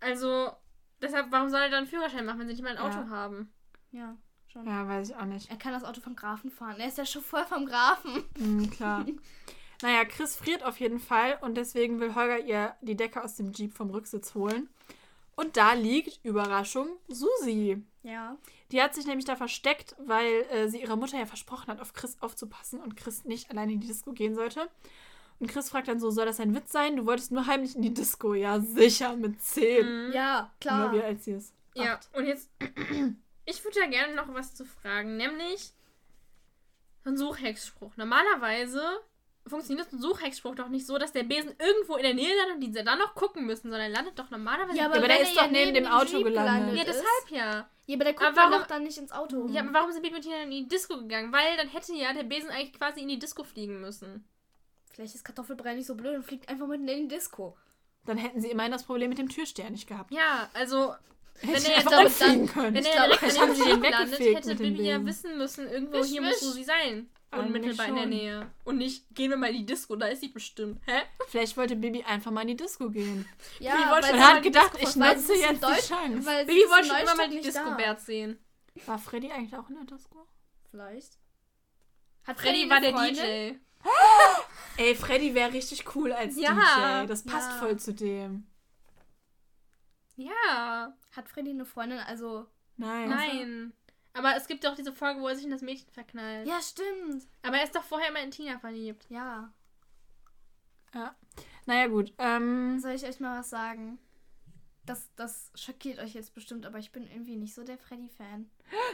Also, 0.00 0.50
deshalb, 1.04 1.30
warum 1.30 1.48
soll 1.50 1.60
er 1.60 1.68
dann 1.70 1.78
einen 1.80 1.86
Führerschein 1.86 2.24
machen, 2.24 2.40
wenn 2.40 2.48
sie 2.48 2.54
nicht 2.54 2.62
mal 2.62 2.72
ein 2.76 2.78
Auto 2.78 2.98
Ja. 3.00 3.08
haben? 3.08 3.52
Ja, 3.92 4.16
schon. 4.48 4.66
Ja, 4.66 4.88
weiß 4.88 5.10
ich 5.10 5.16
auch 5.16 5.24
nicht. 5.24 5.50
Er 5.50 5.56
kann 5.56 5.72
das 5.72 5.84
Auto 5.84 6.00
vom 6.00 6.16
Grafen 6.16 6.50
fahren. 6.50 6.80
Er 6.80 6.88
ist 6.88 6.98
der 6.98 7.06
Chauffeur 7.06 7.44
vom 7.46 7.66
Grafen. 7.66 8.24
Hm, 8.38 8.70
klar. 8.70 9.04
naja, 9.82 10.04
Chris 10.04 10.36
friert 10.36 10.64
auf 10.64 10.78
jeden 10.80 10.98
Fall 11.00 11.38
und 11.42 11.56
deswegen 11.56 12.00
will 12.00 12.14
Holger 12.14 12.38
ihr 12.40 12.74
die 12.80 12.96
Decke 12.96 13.22
aus 13.22 13.36
dem 13.36 13.52
Jeep 13.52 13.74
vom 13.74 13.90
Rücksitz 13.90 14.34
holen. 14.34 14.68
Und 15.36 15.56
da 15.56 15.72
liegt, 15.72 16.24
Überraschung, 16.24 16.88
Susi. 17.08 17.82
Ja. 18.02 18.36
Die 18.70 18.80
hat 18.80 18.94
sich 18.94 19.06
nämlich 19.06 19.24
da 19.24 19.34
versteckt, 19.34 19.96
weil 19.98 20.46
äh, 20.50 20.68
sie 20.68 20.80
ihrer 20.80 20.94
Mutter 20.96 21.18
ja 21.18 21.26
versprochen 21.26 21.68
hat, 21.68 21.80
auf 21.80 21.92
Chris 21.92 22.16
aufzupassen 22.20 22.80
und 22.80 22.96
Chris 22.96 23.24
nicht 23.24 23.50
alleine 23.50 23.72
in 23.72 23.80
die 23.80 23.86
Disco 23.88 24.12
gehen 24.12 24.34
sollte. 24.36 24.68
Und 25.44 25.50
Chris 25.50 25.68
fragt 25.68 25.88
dann 25.88 26.00
so, 26.00 26.10
soll 26.10 26.24
das 26.24 26.40
ein 26.40 26.54
Witz 26.54 26.72
sein? 26.72 26.96
Du 26.96 27.04
wolltest 27.04 27.30
nur 27.30 27.46
heimlich 27.46 27.76
in 27.76 27.82
die 27.82 27.92
Disco. 27.92 28.32
Ja, 28.32 28.60
sicher, 28.60 29.14
mit 29.14 29.42
10. 29.42 30.10
Ja, 30.14 30.50
klar. 30.58 30.88
Nur 30.88 30.92
wie 30.98 31.04
alt 31.04 31.22
sie 31.22 31.32
ist. 31.32 31.52
Ja, 31.74 31.96
Acht. 31.96 32.08
und 32.14 32.24
jetzt, 32.24 32.48
ich 33.44 33.62
würde 33.62 33.80
da 33.80 33.86
gerne 33.86 34.14
noch 34.14 34.32
was 34.32 34.54
zu 34.54 34.64
fragen, 34.64 35.18
nämlich 35.18 35.72
so 37.04 37.10
ein 37.10 37.18
Suchhexspruch. 37.18 37.94
Normalerweise 37.98 38.80
funktioniert 39.46 39.90
so 39.90 39.98
ein 39.98 40.00
Suchhexspruch 40.00 40.54
doch 40.54 40.68
nicht 40.68 40.86
so, 40.86 40.96
dass 40.96 41.12
der 41.12 41.24
Besen 41.24 41.52
irgendwo 41.58 41.96
in 41.96 42.04
der 42.04 42.14
Nähe 42.14 42.34
landet 42.38 42.54
und 42.54 42.60
die 42.62 42.72
dann 42.72 42.98
noch 42.98 43.14
gucken 43.14 43.44
müssen, 43.44 43.64
sondern 43.70 43.82
er 43.82 43.88
landet 43.90 44.18
doch 44.18 44.30
normalerweise. 44.30 44.78
Ja, 44.78 44.86
aber, 44.86 44.94
aber 44.94 45.02
wenn 45.02 45.08
der 45.10 45.20
ist 45.20 45.36
doch 45.36 45.50
neben 45.50 45.74
dem 45.74 45.86
Auto 45.86 46.16
Jeep 46.16 46.24
gelandet. 46.24 46.74
ja 46.78 46.84
deshalb 46.84 47.28
ja. 47.28 47.68
Ja, 47.86 47.96
aber 47.96 48.04
der 48.04 48.14
guckt 48.14 48.24
Aber 48.28 48.36
warum- 48.36 48.50
dann 48.52 48.60
doch 48.62 48.66
dann 48.66 48.82
nicht 48.84 48.96
ins 48.96 49.12
Auto. 49.12 49.46
Ja, 49.48 49.60
aber 49.60 49.74
warum 49.74 49.92
sind 49.92 50.00
Bibi 50.02 50.14
und 50.16 50.22
Tina 50.22 50.36
dann 50.38 50.44
in 50.50 50.62
die 50.62 50.68
Disco 50.68 50.96
gegangen? 50.96 51.30
Weil 51.34 51.58
dann 51.58 51.68
hätte 51.68 51.92
ja 51.92 52.14
der 52.14 52.22
Besen 52.22 52.48
eigentlich 52.48 52.72
quasi 52.72 53.02
in 53.02 53.08
die 53.08 53.18
Disco 53.18 53.44
fliegen 53.44 53.82
müssen. 53.82 54.24
Vielleicht 54.94 55.14
ist 55.14 55.24
Kartoffelbrei 55.24 55.74
nicht 55.74 55.86
so 55.86 55.94
blöd 55.94 56.14
und 56.16 56.22
fliegt 56.24 56.48
einfach 56.48 56.66
mitten 56.66 56.86
in 56.88 57.08
die 57.08 57.14
Disco. 57.14 57.56
Dann 58.06 58.16
hätten 58.16 58.40
sie 58.40 58.50
immerhin 58.50 58.72
das 58.72 58.84
Problem 58.84 59.08
mit 59.10 59.18
dem 59.18 59.28
Türsteher 59.28 59.70
nicht 59.70 59.86
gehabt. 59.88 60.12
Ja, 60.12 60.48
also 60.54 60.94
Hätte 61.40 61.64
Wenn 61.64 61.72
er 61.72 61.82
damit 61.82 62.06
umfliegen 62.06 62.46
dann- 62.46 62.54
können. 62.54 62.74
wenn 62.76 62.84
er 62.84 63.06
direkt 63.08 63.22
an 63.40 63.48
dem 63.48 63.54
sie 63.56 63.62
den 63.64 63.82
Jeep 63.82 63.90
landet, 63.90 64.12
weggefegt 64.20 64.46
hätte 64.46 64.54
Bibi 64.54 64.82
ja 64.88 65.04
wissen 65.04 65.36
müssen, 65.36 65.68
irgendwo 65.68 65.98
Wisch, 65.98 66.06
hier 66.06 66.22
muss 66.22 66.30
wisch. 66.34 66.38
Susi 66.40 66.62
sein. 66.64 67.10
Unmittelbar 67.32 67.88
in 67.88 67.94
der 67.96 68.06
Nähe. 68.06 68.50
Und 68.62 68.76
nicht, 68.78 69.04
gehen 69.12 69.30
wir 69.30 69.36
mal 69.36 69.50
in 69.50 69.56
die 69.56 69.66
Disco, 69.66 69.96
da 69.96 70.06
ist 70.06 70.20
sie 70.20 70.28
bestimmt. 70.28 70.80
Hä? 70.86 71.02
Vielleicht 71.26 71.56
wollte 71.56 71.74
Bibi 71.74 72.04
einfach 72.04 72.30
mal 72.30 72.42
in 72.42 72.48
die 72.48 72.56
Disco 72.56 72.88
gehen. 72.88 73.26
Ja, 73.58 73.74
Bibi 73.74 73.90
wollte 73.90 74.06
schon 74.06 74.16
sie 74.16 74.22
hat 74.22 74.38
die 74.38 74.42
gedacht, 74.42 74.72
ich 74.80 74.94
nutze 74.94 75.18
sie 75.18 75.32
jetzt 75.40 75.54
die 75.54 75.60
Deutsch- 75.60 75.88
Chance. 75.88 76.24
Weil 76.24 76.46
Bibi 76.46 76.60
sie 76.60 76.70
wollte 76.70 76.86
schon 76.86 76.96
immer 76.98 77.14
mal 77.16 77.28
die 77.28 77.34
nicht 77.34 77.48
Disco 77.48 77.64
da. 77.64 77.74
Bert 77.74 78.00
sehen. 78.00 78.38
War 78.86 78.98
Freddy 79.00 79.32
eigentlich 79.32 79.56
auch 79.58 79.68
in 79.68 79.74
der 79.74 79.96
Disco? 79.96 80.28
Vielleicht. 80.70 81.18
Hat 82.28 82.38
Freddy 82.38 82.70
war 82.70 82.76
eine 82.76 82.92
der? 82.92 83.50
DJ. 83.50 83.58
Ey, 84.76 84.94
Freddy 84.94 85.34
wäre 85.34 85.52
richtig 85.52 85.94
cool 85.94 86.12
als 86.12 86.36
Ja, 86.36 87.02
DJ. 87.02 87.06
Das 87.08 87.22
passt 87.24 87.50
ja. 87.50 87.58
voll 87.58 87.78
zu 87.78 87.94
dem. 87.94 88.46
Ja. 90.16 90.96
Hat 91.12 91.28
Freddy 91.28 91.50
eine 91.50 91.64
Freundin? 91.64 91.98
Also. 92.00 92.46
Nein. 92.76 93.08
Nein. 93.08 93.72
Aber 94.14 94.36
es 94.36 94.46
gibt 94.46 94.64
doch 94.64 94.76
diese 94.76 94.92
Folge, 94.92 95.20
wo 95.20 95.28
er 95.28 95.34
sich 95.34 95.44
in 95.44 95.50
das 95.50 95.62
Mädchen 95.62 95.90
verknallt. 95.90 96.46
Ja, 96.46 96.60
stimmt. 96.62 97.26
Aber 97.42 97.56
er 97.58 97.64
ist 97.64 97.74
doch 97.74 97.82
vorher 97.82 98.10
immer 98.10 98.22
in 98.22 98.30
Tina 98.30 98.58
verliebt. 98.58 99.06
Ja. 99.10 99.52
Ja. 100.94 101.16
Naja, 101.66 101.88
gut. 101.88 102.12
Ähm, 102.18 102.78
Soll 102.78 102.92
ich 102.92 103.04
euch 103.04 103.18
mal 103.18 103.40
was 103.40 103.50
sagen? 103.50 103.98
Das, 104.86 105.10
das 105.16 105.50
schockiert 105.54 105.98
euch 105.98 106.14
jetzt 106.14 106.34
bestimmt, 106.34 106.66
aber 106.66 106.78
ich 106.78 106.92
bin 106.92 107.08
irgendwie 107.10 107.36
nicht 107.36 107.54
so 107.54 107.64
der 107.64 107.78
Freddy-Fan. 107.78 108.50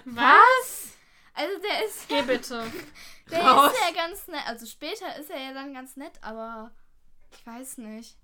Was? 0.07 0.95
Also 1.35 1.59
der 1.61 1.87
ist, 1.87 2.09
Geh 2.09 2.23
bitte. 2.23 2.71
der 3.31 3.41
Raus. 3.47 3.73
ist 3.73 3.81
ja 3.81 3.93
ganz 3.95 4.27
nett. 4.29 4.47
Also 4.47 4.67
später 4.67 5.17
ist 5.17 5.31
er 5.31 5.41
ja 5.41 5.53
dann 5.55 5.73
ganz 5.73 5.97
nett, 5.97 6.13
aber 6.23 6.71
ich 7.33 7.47
weiß 7.47 7.79
nicht. 7.79 8.17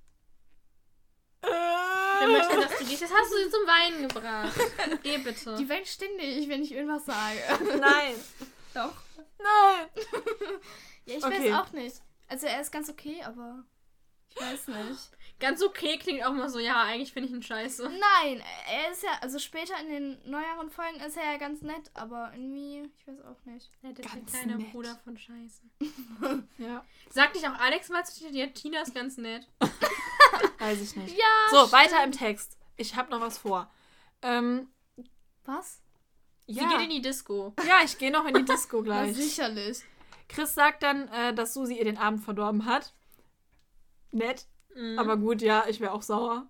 Wir 1.42 2.28
möchten, 2.28 2.60
dass 2.60 2.76
du 2.78 2.84
gehst. 2.84 3.02
Jetzt 3.02 3.14
hast 3.14 3.30
du 3.32 3.36
sie 3.36 3.50
zum 3.50 3.66
Weinen 3.66 4.08
gebracht. 4.08 4.58
Geh 5.02 5.18
bitte. 5.18 5.54
Die 5.56 5.68
weint 5.68 5.86
ständig, 5.86 6.48
wenn 6.48 6.62
ich 6.62 6.72
irgendwas 6.72 7.04
sage. 7.04 7.38
Nein. 7.78 8.14
Doch. 8.74 8.92
Nein. 9.38 9.88
Ja, 11.04 11.16
ich 11.16 11.24
Okay. 11.24 11.52
weiß 11.52 11.60
auch 11.60 11.72
nicht. 11.72 11.96
Also 12.26 12.46
er 12.46 12.60
ist 12.60 12.72
ganz 12.72 12.88
okay, 12.88 13.22
aber 13.22 13.62
ich 14.36 14.42
weiß 14.42 14.68
nicht. 14.68 15.10
Ganz 15.38 15.62
okay 15.62 15.98
klingt 15.98 16.24
auch 16.24 16.32
mal 16.32 16.48
so, 16.48 16.58
ja, 16.58 16.82
eigentlich 16.82 17.12
finde 17.12 17.28
ich 17.28 17.34
ihn 17.34 17.42
scheiße. 17.42 17.82
Nein, 17.84 18.42
er 18.70 18.90
ist 18.90 19.02
ja, 19.02 19.10
also 19.20 19.38
später 19.38 19.74
in 19.82 19.90
den 19.90 20.30
neueren 20.30 20.70
Folgen 20.70 20.98
ist 21.00 21.16
er 21.18 21.32
ja 21.32 21.36
ganz 21.36 21.60
nett, 21.60 21.90
aber 21.92 22.30
irgendwie, 22.32 22.90
ich 22.96 23.06
weiß 23.06 23.20
auch 23.22 23.44
nicht. 23.44 23.70
Ja, 23.82 23.92
der 23.92 24.04
ist 24.06 24.14
der 24.14 24.22
kleine 24.22 24.56
nett. 24.56 24.72
Bruder 24.72 24.98
von 25.04 25.18
Scheiße. 25.18 25.62
Ja, 26.58 26.84
Sagt 27.10 27.34
nicht 27.34 27.46
auch 27.46 27.58
Alex 27.58 27.90
mal 27.90 28.04
zu 28.06 28.30
dir, 28.30 28.30
ja, 28.30 28.46
Tina 28.46 28.80
ist 28.80 28.94
ganz 28.94 29.18
nett. 29.18 29.46
weiß 30.58 30.80
ich 30.80 30.96
nicht. 30.96 31.16
Ja. 31.16 31.24
So, 31.50 31.70
weiter 31.70 32.02
im 32.02 32.12
Text. 32.12 32.56
Ich 32.78 32.96
habe 32.96 33.10
noch 33.10 33.20
was 33.20 33.36
vor. 33.36 33.70
Ähm, 34.22 34.68
Was? 35.44 35.82
Sie 36.46 36.54
ja. 36.54 36.68
geht 36.68 36.80
in 36.82 36.90
die 36.90 37.02
Disco. 37.02 37.52
ja, 37.66 37.80
ich 37.84 37.98
gehe 37.98 38.10
noch 38.10 38.24
in 38.26 38.34
die 38.34 38.44
Disco 38.44 38.82
gleich. 38.82 39.14
sicherlich. 39.14 39.82
Chris 40.28 40.54
sagt 40.54 40.82
dann, 40.82 41.08
äh, 41.08 41.34
dass 41.34 41.52
Susi 41.54 41.74
ihr 41.78 41.84
den 41.84 41.98
Abend 41.98 42.24
verdorben 42.24 42.64
hat. 42.64 42.94
Nett. 44.16 44.46
Mhm. 44.74 44.98
Aber 44.98 45.16
gut, 45.16 45.42
ja, 45.42 45.64
ich 45.68 45.80
wäre 45.80 45.92
auch 45.92 46.02
sauer, 46.02 46.46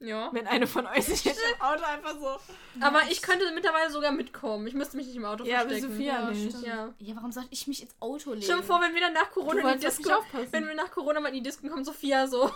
ja. 0.00 0.30
wenn 0.32 0.46
eine 0.46 0.66
von 0.66 0.86
euch 0.86 1.04
sich 1.04 1.24
jetzt 1.24 1.40
im 1.54 1.60
Auto 1.60 1.84
einfach 1.84 2.14
so. 2.18 2.38
Aber 2.80 3.02
ich 3.10 3.20
könnte 3.20 3.44
mittlerweile 3.54 3.90
sogar 3.90 4.12
mitkommen. 4.12 4.66
Ich 4.66 4.74
müsste 4.74 4.96
mich 4.96 5.06
nicht 5.06 5.16
im 5.16 5.24
Auto 5.24 5.44
Ja, 5.44 5.60
aber 5.60 5.70
verstecken. 5.70 5.92
Sophia 5.94 6.20
Ja, 6.20 6.30
nicht. 6.30 6.62
Ja. 6.62 6.94
Ja, 6.98 7.16
warum 7.16 7.32
sollte 7.32 7.48
ich 7.50 7.66
mich 7.66 7.82
ins 7.82 7.94
Auto 8.00 8.30
legen? 8.30 8.42
Stell 8.42 8.58
dir 8.58 8.62
vor, 8.62 8.80
wenn 8.80 8.94
wir 8.94 9.00
dann 9.00 9.12
nach 9.12 9.28
Du 9.28 9.40
Corona 9.40 9.72
in 9.72 9.80
die 9.80 9.86
Disco, 9.86 10.10
wenn 10.50 10.66
wir 10.66 10.74
nach 10.74 10.90
Corona 10.90 11.20
mal 11.20 11.28
in 11.28 11.34
die 11.34 11.42
Disco 11.42 11.66
kommen, 11.68 11.84
Sophia 11.84 12.26
so. 12.26 12.50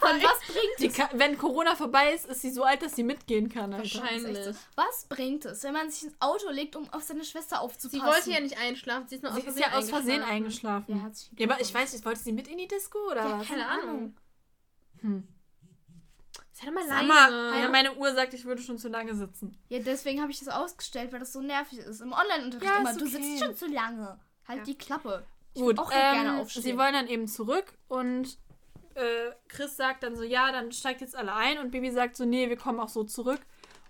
Von 0.00 0.22
was 0.22 0.38
bringt 0.46 0.78
Die 0.80 0.86
es? 0.86 0.94
kann, 0.94 1.08
wenn 1.12 1.36
Corona 1.38 1.76
vorbei 1.76 2.12
ist, 2.14 2.26
ist 2.26 2.40
sie 2.42 2.50
so 2.50 2.64
alt, 2.64 2.82
dass 2.82 2.96
sie 2.96 3.02
mitgehen 3.02 3.48
kann. 3.48 3.72
Alter. 3.74 3.78
Wahrscheinlich. 4.00 4.56
Was 4.74 5.04
bringt 5.08 5.44
es, 5.44 5.62
wenn 5.62 5.72
man 5.74 5.90
sich 5.90 6.04
ins 6.04 6.14
Auto 6.20 6.48
legt, 6.50 6.74
um 6.74 6.90
auf 6.92 7.02
seine 7.02 7.24
Schwester 7.24 7.60
aufzupassen? 7.60 8.00
Sie 8.00 8.06
wollte 8.06 8.30
ja 8.30 8.40
nicht 8.40 8.58
einschlafen, 8.58 9.06
sie 9.08 9.16
ist 9.16 9.22
nur 9.22 9.32
Sie 9.32 9.38
aus 9.40 9.46
ist 9.46 9.52
Versehen 9.54 9.70
ja 9.72 9.78
aus 9.78 9.90
Versehen 9.90 10.22
eingeschlafen. 10.22 10.92
eingeschlafen. 10.94 10.96
Ja, 10.96 11.02
hat 11.02 11.16
sich 11.16 11.30
Ja, 11.38 11.48
aber 11.50 11.60
ich 11.60 11.72
weiß 11.74 11.92
nicht, 11.92 12.04
wollte 12.04 12.20
sie 12.20 12.32
mit 12.32 12.48
in 12.48 12.58
die 12.58 12.68
Disco 12.68 12.98
oder 13.10 13.24
Ja, 13.28 13.38
was? 13.40 13.46
Keine 13.46 13.66
Ahnung. 13.68 14.16
Hm. 15.00 15.28
Sei 16.52 16.66
doch 16.66 16.72
mal 16.72 16.84
Sag 16.86 16.96
leise. 17.02 17.06
mal, 17.08 17.60
ja, 17.60 17.68
meine 17.70 17.94
Uhr 17.96 18.14
sagt, 18.14 18.34
ich 18.34 18.44
würde 18.44 18.60
schon 18.60 18.78
zu 18.78 18.88
lange 18.88 19.14
sitzen. 19.14 19.56
Ja, 19.68 19.78
deswegen 19.78 20.20
habe 20.20 20.30
ich 20.30 20.38
das 20.40 20.48
ausgestellt, 20.48 21.10
weil 21.12 21.20
das 21.20 21.32
so 21.32 21.40
nervig 21.40 21.78
ist. 21.78 22.00
Im 22.00 22.12
Online-Unterricht 22.12 22.70
Ja, 22.70 22.80
immer, 22.80 22.90
ist 22.90 23.00
du 23.00 23.06
okay. 23.06 23.14
sitzt 23.16 23.44
schon 23.44 23.56
zu 23.56 23.66
lange. 23.66 24.18
Halt 24.46 24.58
Ja. 24.58 24.64
die 24.64 24.76
Klappe. 24.76 25.24
Ich 25.54 25.62
Gut, 25.62 25.78
auch 25.78 25.90
ähm, 25.90 26.14
gerne 26.24 26.40
aufstehen. 26.40 26.62
sie 26.62 26.76
wollen 26.78 26.92
dann 26.92 27.06
eben 27.08 27.26
zurück 27.28 27.72
und 27.88 28.36
äh, 28.94 29.30
Chris 29.48 29.76
sagt 29.76 30.02
dann 30.02 30.16
so, 30.16 30.22
ja, 30.22 30.52
dann 30.52 30.72
steigt 30.72 31.00
jetzt 31.00 31.16
alle 31.16 31.34
ein 31.34 31.58
und 31.58 31.70
Bibi 31.70 31.90
sagt 31.90 32.16
so, 32.16 32.24
nee, 32.24 32.48
wir 32.48 32.56
kommen 32.56 32.80
auch 32.80 32.88
so 32.88 33.04
zurück. 33.04 33.40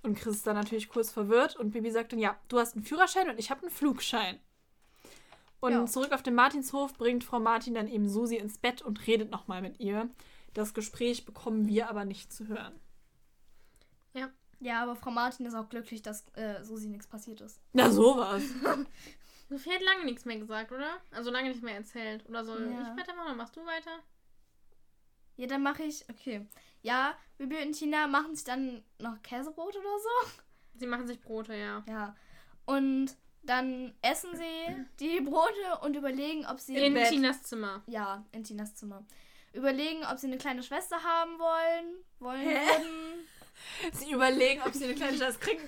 Und 0.02 0.16
Chris 0.18 0.36
ist 0.36 0.46
dann 0.46 0.56
natürlich 0.56 0.88
kurz 0.88 1.10
verwirrt 1.10 1.56
und 1.56 1.70
Bibi 1.72 1.90
sagt 1.90 2.12
dann, 2.12 2.18
ja, 2.18 2.38
du 2.48 2.58
hast 2.58 2.74
einen 2.74 2.84
Führerschein 2.84 3.28
und 3.28 3.38
ich 3.38 3.50
habe 3.50 3.62
einen 3.62 3.70
Flugschein. 3.70 4.38
Und 5.60 5.72
Ja. 5.72 5.86
zurück 5.86 6.12
auf 6.12 6.22
den 6.22 6.34
Martinshof 6.34 6.94
bringt 6.94 7.22
Frau 7.22 7.38
Martin 7.38 7.74
dann 7.74 7.86
eben 7.88 8.08
Susi 8.08 8.36
ins 8.36 8.56
Bett 8.58 8.80
und 8.80 9.06
redet 9.06 9.30
nochmal 9.30 9.60
mit 9.60 9.78
ihr. 9.80 10.08
Das 10.54 10.72
Gespräch 10.74 11.26
bekommen 11.26 11.68
wir 11.68 11.90
aber 11.90 12.04
nicht 12.06 12.32
zu 12.32 12.46
hören. 12.48 12.80
Ja, 14.62 14.82
aber 14.82 14.94
Frau 14.94 15.10
Martin 15.10 15.46
ist 15.46 15.54
auch 15.54 15.70
glücklich, 15.70 16.02
dass 16.02 16.26
äh, 16.34 16.62
Susi 16.62 16.88
nichts 16.88 17.06
passiert 17.06 17.40
ist. 17.40 17.58
Na 17.72 17.88
sowas. 17.90 18.42
Sophia 19.48 19.72
hat 19.72 19.80
lange 19.82 20.04
nichts 20.04 20.26
mehr 20.26 20.36
gesagt, 20.38 20.70
oder? 20.70 20.98
Also 21.12 21.30
lange 21.30 21.48
nicht 21.48 21.62
mehr 21.62 21.76
erzählt. 21.76 22.28
Oder 22.28 22.44
soll 22.44 22.70
Ja. 22.70 22.92
ich 22.92 23.00
weitermachen 23.00 23.26
oder 23.28 23.36
machst 23.36 23.56
du 23.56 23.64
weiter? 23.64 23.90
Ja, 25.36 25.46
dann 25.46 25.62
mache 25.62 25.82
ich. 25.84 26.04
Okay. 26.10 26.46
Ja, 26.82 27.14
Bibi 27.38 27.62
und 27.62 27.72
Tina 27.72 28.06
machen 28.06 28.34
sich 28.34 28.44
dann 28.44 28.82
noch 28.98 29.22
Käsebrot 29.22 29.76
oder 29.76 29.98
so. 29.98 30.30
Sie 30.74 30.86
machen 30.86 31.06
sich 31.06 31.20
Brote, 31.20 31.54
ja. 31.54 31.84
Ja. 31.88 32.16
Und 32.64 33.16
dann 33.42 33.94
essen 34.02 34.30
sie 34.36 34.86
die 34.98 35.20
Brote 35.20 35.78
und 35.82 35.96
überlegen, 35.96 36.46
ob 36.46 36.60
sie. 36.60 36.76
In. 36.76 36.94
Tinas 36.94 37.42
Zimmer. 37.42 37.82
ja, 37.86 38.24
in 38.32 38.44
Tinas 38.44 38.74
Zimmer. 38.74 39.04
Überlegen, 39.52 40.04
ob 40.04 40.18
sie 40.18 40.28
eine 40.28 40.38
kleine 40.38 40.62
Schwester 40.62 41.02
haben 41.02 41.38
wollen. 41.38 42.04
Wollen. 42.18 43.26
Sie 43.92 44.12
überlegen, 44.12 44.60
ob 44.66 44.74
sie 44.74 44.84
eine 44.84 44.94
kleine 44.94 45.16
Schwester 45.16 45.40
kriegen. 45.40 45.60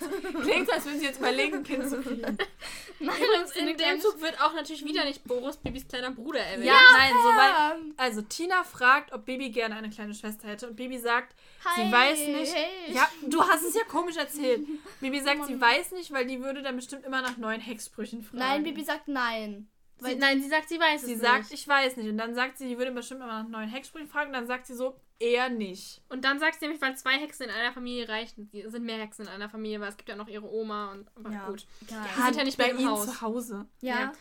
Klingt, 0.43 0.67
so, 0.67 0.73
als 0.73 0.85
würden 0.85 0.99
sie 1.01 1.07
jetzt 1.07 1.19
überlegen, 1.19 1.57
ein 1.59 1.63
Kind 1.63 1.89
zu 1.89 2.01
kriegen. 2.03 2.21
Nein, 3.01 3.17
Übrigens, 3.17 3.53
sie 3.55 3.61
eine 3.61 3.71
in 3.73 3.77
dem 3.77 4.01
Zug 4.01 4.21
wird 4.21 4.41
auch 4.41 4.55
natürlich 4.55 4.85
wieder 4.85 5.05
nicht 5.05 5.25
Boris, 5.25 5.57
Bibis 5.57 5.89
kleiner 5.89 6.11
Bruder 6.11 6.41
erwähnt. 6.41 6.67
Ja, 6.67 6.79
nein, 6.97 7.11
so 7.11 7.29
weit. 7.29 7.53
Ja. 7.53 7.77
Also 7.97 8.23
Tina 8.23 8.63
fragt, 8.65 9.13
ob 9.13 9.25
Bibi 9.25 9.51
gerne 9.51 9.75
eine 9.77 9.91
kleine 9.91 10.15
Schwester 10.15 10.47
hätte 10.49 10.69
und 10.69 10.77
Bibi 10.77 10.99
sagt, 10.99 11.35
Hi, 11.65 11.85
sie 11.85 11.93
weiß 11.93 12.19
nicht. 12.29 12.55
hey. 12.55 12.95
Ja, 12.95 13.09
du 13.27 13.43
hast 13.43 13.65
es 13.65 13.75
ja 13.75 13.83
komisch 13.85 14.17
erzählt. 14.17 14.67
Bibi 15.01 15.21
sagt, 15.21 15.47
sie 15.47 15.61
weiß 15.61 15.93
nicht, 15.93 16.13
weil 16.13 16.27
die 16.27 16.43
würde 16.43 16.63
dann 16.63 16.77
bestimmt 16.77 17.05
immer 17.05 17.23
nach 17.23 17.37
neuen 17.39 17.61
Hexsprüchen 17.61 18.23
fragen. 18.23 18.39
Nein, 18.39 18.63
Bibi 18.63 18.85
sagt 18.85 19.09
nein. 19.09 19.69
Sie, 19.99 20.17
nein, 20.17 20.43
sie 20.43 20.49
sagt, 20.49 20.69
sie 20.69 20.81
weiß 20.81 21.03
Sie 21.03 21.15
es 21.15 21.21
sagt, 21.21 21.51
nicht. 21.51 21.55
ich 21.63 21.69
weiß 21.69 21.97
nicht. 21.97 22.09
Und 22.09 22.19
dann 22.19 22.35
sagt 22.35 22.59
sie, 22.59 22.69
die 22.69 22.77
würde 22.79 22.91
bestimmt 22.93 23.21
immer 23.23 23.43
nach 23.43 23.49
neuen 23.49 23.69
Hexsprüchen 23.69 24.09
fragen. 24.09 24.29
Und 24.29 24.35
dann 24.35 24.47
sagt 24.49 24.67
sie 24.67 24.75
so, 24.75 24.97
eher 25.23 25.49
nicht. 25.49 26.03
Und 26.09 26.25
dann 26.25 26.39
sagt 26.39 26.59
sie 26.59 26.67
nämlich, 26.67 26.83
weil 26.83 26.97
zwei 26.97 27.13
Hexen 27.19 27.45
in 27.47 27.51
einer 27.51 27.73
Familie 27.73 28.09
reichen. 28.09 28.51
Sind 28.53 28.85
mehr 28.85 28.99
Hexen 28.99 29.27
in 29.27 29.31
einer 29.33 29.49
Familie, 29.49 29.81
weil 29.81 29.89
es 29.89 29.97
gibt 29.97 30.09
ja 30.09 30.17
noch 30.17 30.29
ihre 30.29 30.51
Oma 30.51 30.93
und 30.93 31.09
aber 31.17 31.31
Ja. 31.31 31.47
gut. 31.47 31.65
Ja. 31.89 32.05
Die 32.17 32.23
sind 32.23 32.37
ja 32.37 32.45
nicht 32.45 32.59
bei 32.59 32.65
mehr 32.65 32.73
im 32.75 32.81
ihnen 32.81 32.91
Haus. 32.91 33.07
zu 33.07 33.21
Hause. 33.21 33.67
Ja. 33.81 34.01
Ja. 34.01 34.13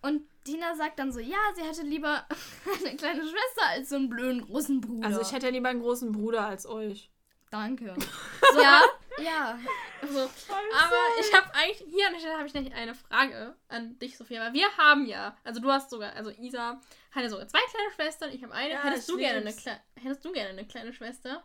Und 0.00 0.22
Tina 0.44 0.74
sagt 0.74 0.98
dann 0.98 1.12
so, 1.12 1.20
ja, 1.20 1.38
sie 1.54 1.62
hätte 1.62 1.82
lieber 1.82 2.26
eine 2.86 2.96
kleine 2.96 3.22
Schwester 3.22 3.66
als 3.68 3.88
so 3.88 3.96
einen 3.96 4.08
blöden 4.08 4.42
großen 4.46 4.80
Bruder. 4.80 5.06
Also 5.06 5.20
ich 5.20 5.32
hätte 5.32 5.46
ja 5.46 5.52
lieber 5.52 5.68
einen 5.68 5.80
großen 5.80 6.12
Bruder 6.12 6.46
als 6.46 6.66
euch. 6.66 7.10
Danke. 7.50 7.94
ja, 8.60 8.82
ja. 9.22 9.58
Also, 10.02 10.18
aber 10.20 10.96
ich 11.20 11.32
habe 11.32 11.54
eigentlich, 11.54 11.84
hier 11.88 12.06
an 12.08 12.12
der 12.14 12.18
Stelle 12.20 12.34
habe 12.36 12.46
ich 12.46 12.52
nämlich 12.54 12.74
eine 12.74 12.94
Frage 12.94 13.54
an 13.68 13.96
dich, 14.00 14.16
Sophia. 14.18 14.42
Weil 14.42 14.52
wir 14.52 14.76
haben 14.76 15.06
ja, 15.06 15.36
also 15.44 15.60
du 15.60 15.70
hast 15.70 15.88
sogar, 15.88 16.12
also 16.14 16.30
Isa 16.30 16.80
hat 17.14 17.22
ja 17.22 17.28
sogar 17.28 17.46
zwei 17.48 17.60
kleine 17.70 17.92
Schwestern, 17.94 18.32
ich 18.32 18.42
habe 18.42 18.52
eine. 18.54 18.70
Ja, 18.74 18.82
hättest, 18.82 19.08
du 19.08 19.16
gerne 19.16 19.38
eine. 19.40 19.52
Kle 19.54 19.80
hättest 20.02 20.24
du 20.24 20.32
gerne 20.32 20.50
eine 20.50 20.66
kleine 20.66 20.92
Schwester? 20.92 21.44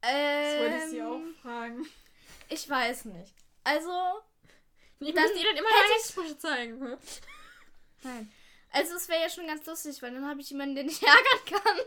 Das 0.00 0.10
Ähm, 0.12 0.60
wollte 0.60 0.76
ich 0.84 0.90
sie 0.90 1.02
auch 1.02 1.20
fragen. 1.42 1.86
Ich 2.48 2.68
weiß 2.68 3.06
nicht. 3.06 3.32
Also, 3.64 3.90
Ich 5.00 5.14
Dann 5.14 5.26
dir 5.34 5.44
dann 5.44 5.56
immer 5.56 5.68
Hexsprüche 5.94 6.38
zeigen. 6.38 6.80
hm? 6.80 6.98
nein. 8.02 8.32
Also 8.70 8.94
es 8.94 9.08
wäre 9.08 9.22
ja 9.22 9.30
schon 9.30 9.46
ganz 9.46 9.64
lustig, 9.66 10.00
weil 10.02 10.12
dann 10.12 10.26
habe 10.28 10.40
ich 10.40 10.50
jemanden, 10.50 10.74
den 10.76 10.88
ich 10.88 11.02
ärgern 11.06 11.62
kann. 11.62 11.78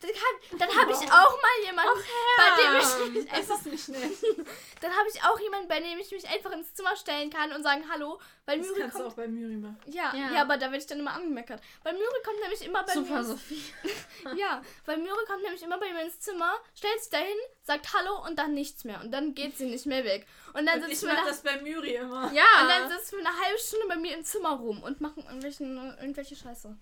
Dann, 0.00 0.10
kann, 0.10 0.58
dann 0.58 0.68
habe 0.80 0.90
ich 0.92 0.98
auch 1.10 1.42
mal 1.42 1.64
jemanden, 1.64 2.00
bei 2.36 2.62
dem 2.62 3.40
ich 3.40 3.72
mich 3.72 3.88
nett. 3.88 4.12
dann 4.80 4.92
habe 4.96 5.08
ich 5.12 5.22
auch 5.22 5.38
jemanden, 5.40 5.68
bei 5.68 5.80
dem 5.80 5.98
ich 5.98 6.10
mich 6.10 6.28
einfach 6.28 6.52
ins 6.52 6.72
Zimmer 6.74 6.96
stellen 6.96 7.30
kann 7.30 7.52
und 7.52 7.62
sagen 7.62 7.84
Hallo, 7.90 8.18
weil 8.46 8.58
Das 8.58 8.66
Müri 8.68 8.80
kannst 8.80 8.96
du 8.96 9.00
kommt. 9.02 9.12
auch 9.12 9.16
bei 9.16 9.28
Miri 9.28 9.56
machen. 9.56 9.78
Ja, 9.86 10.14
Ja. 10.14 10.30
ja, 10.32 10.40
aber 10.42 10.56
da 10.56 10.66
werde 10.66 10.78
ich 10.78 10.86
dann 10.86 10.98
immer 11.00 11.12
angemeckert. 11.12 11.60
Weil 11.82 11.94
Müri 11.94 12.22
kommt 12.24 12.40
nämlich 12.40 12.64
immer 12.64 12.82
bei 12.82 12.94
mir. 12.94 13.02
Super, 13.04 13.18
ins- 13.18 13.28
Sophie. 13.28 13.62
Ja, 14.36 14.62
weil 14.86 14.96
Müri 14.98 15.24
kommt 15.26 15.42
nämlich 15.42 15.62
immer 15.62 15.78
bei 15.78 15.92
mir 15.92 16.02
ins 16.02 16.18
Zimmer, 16.20 16.54
stellt 16.74 17.00
sich 17.00 17.10
dahin, 17.10 17.36
sagt 17.62 17.92
Hallo 17.94 18.24
und 18.26 18.38
dann 18.38 18.54
nichts 18.54 18.84
mehr. 18.84 19.00
Und 19.02 19.10
dann 19.12 19.34
geht 19.34 19.56
sie 19.58 19.66
nicht 19.66 19.86
mehr 19.86 20.04
weg. 20.04 20.26
Und 20.54 20.66
dann 20.66 20.82
Und 20.82 20.88
ich 20.90 20.98
sitzen 20.98 21.08
wir 21.10 21.14
mach 21.20 21.26
das 21.26 21.42
bei 21.42 21.60
Miri 21.60 21.94
immer. 21.96 22.24
und 22.28 22.34
Ja. 22.34 22.44
dann 22.66 22.90
sitzen 22.90 23.18
wir 23.18 23.26
eine 23.26 23.38
halbe 23.38 23.58
Stunde 23.58 23.86
bei 23.88 23.96
mir 23.96 24.16
im 24.16 24.24
Zimmer 24.24 24.50
rum 24.56 24.82
und 24.82 25.00
machen 25.00 25.22
irgendwelchen, 25.24 25.76
irgendwelche 25.98 26.36
Scheiße. 26.36 26.76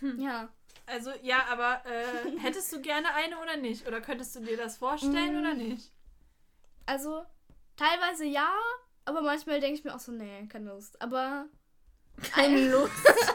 Hm. 0.00 0.20
Ja. 0.20 0.48
Also, 0.88 1.12
ja, 1.22 1.44
aber 1.50 1.82
äh, 1.86 2.38
hättest 2.40 2.72
du 2.72 2.80
gerne 2.80 3.12
eine 3.14 3.38
oder 3.40 3.56
nicht? 3.56 3.86
Oder 3.86 4.00
könntest 4.00 4.34
du 4.36 4.40
dir 4.40 4.56
das 4.56 4.78
vorstellen 4.78 5.36
Mm. 5.36 5.40
oder 5.40 5.54
nicht? 5.54 5.92
Also, 6.86 7.24
teilweise 7.76 8.24
ja, 8.24 8.50
aber 9.04 9.20
manchmal 9.22 9.60
denke 9.60 9.78
ich 9.78 9.84
mir 9.84 9.94
auch 9.94 10.00
so, 10.00 10.12
nee, 10.12 10.46
keine 10.48 10.70
Lust. 10.70 11.00
Aber. 11.02 11.46
Keine 12.32 12.70
Lust. 12.70 12.92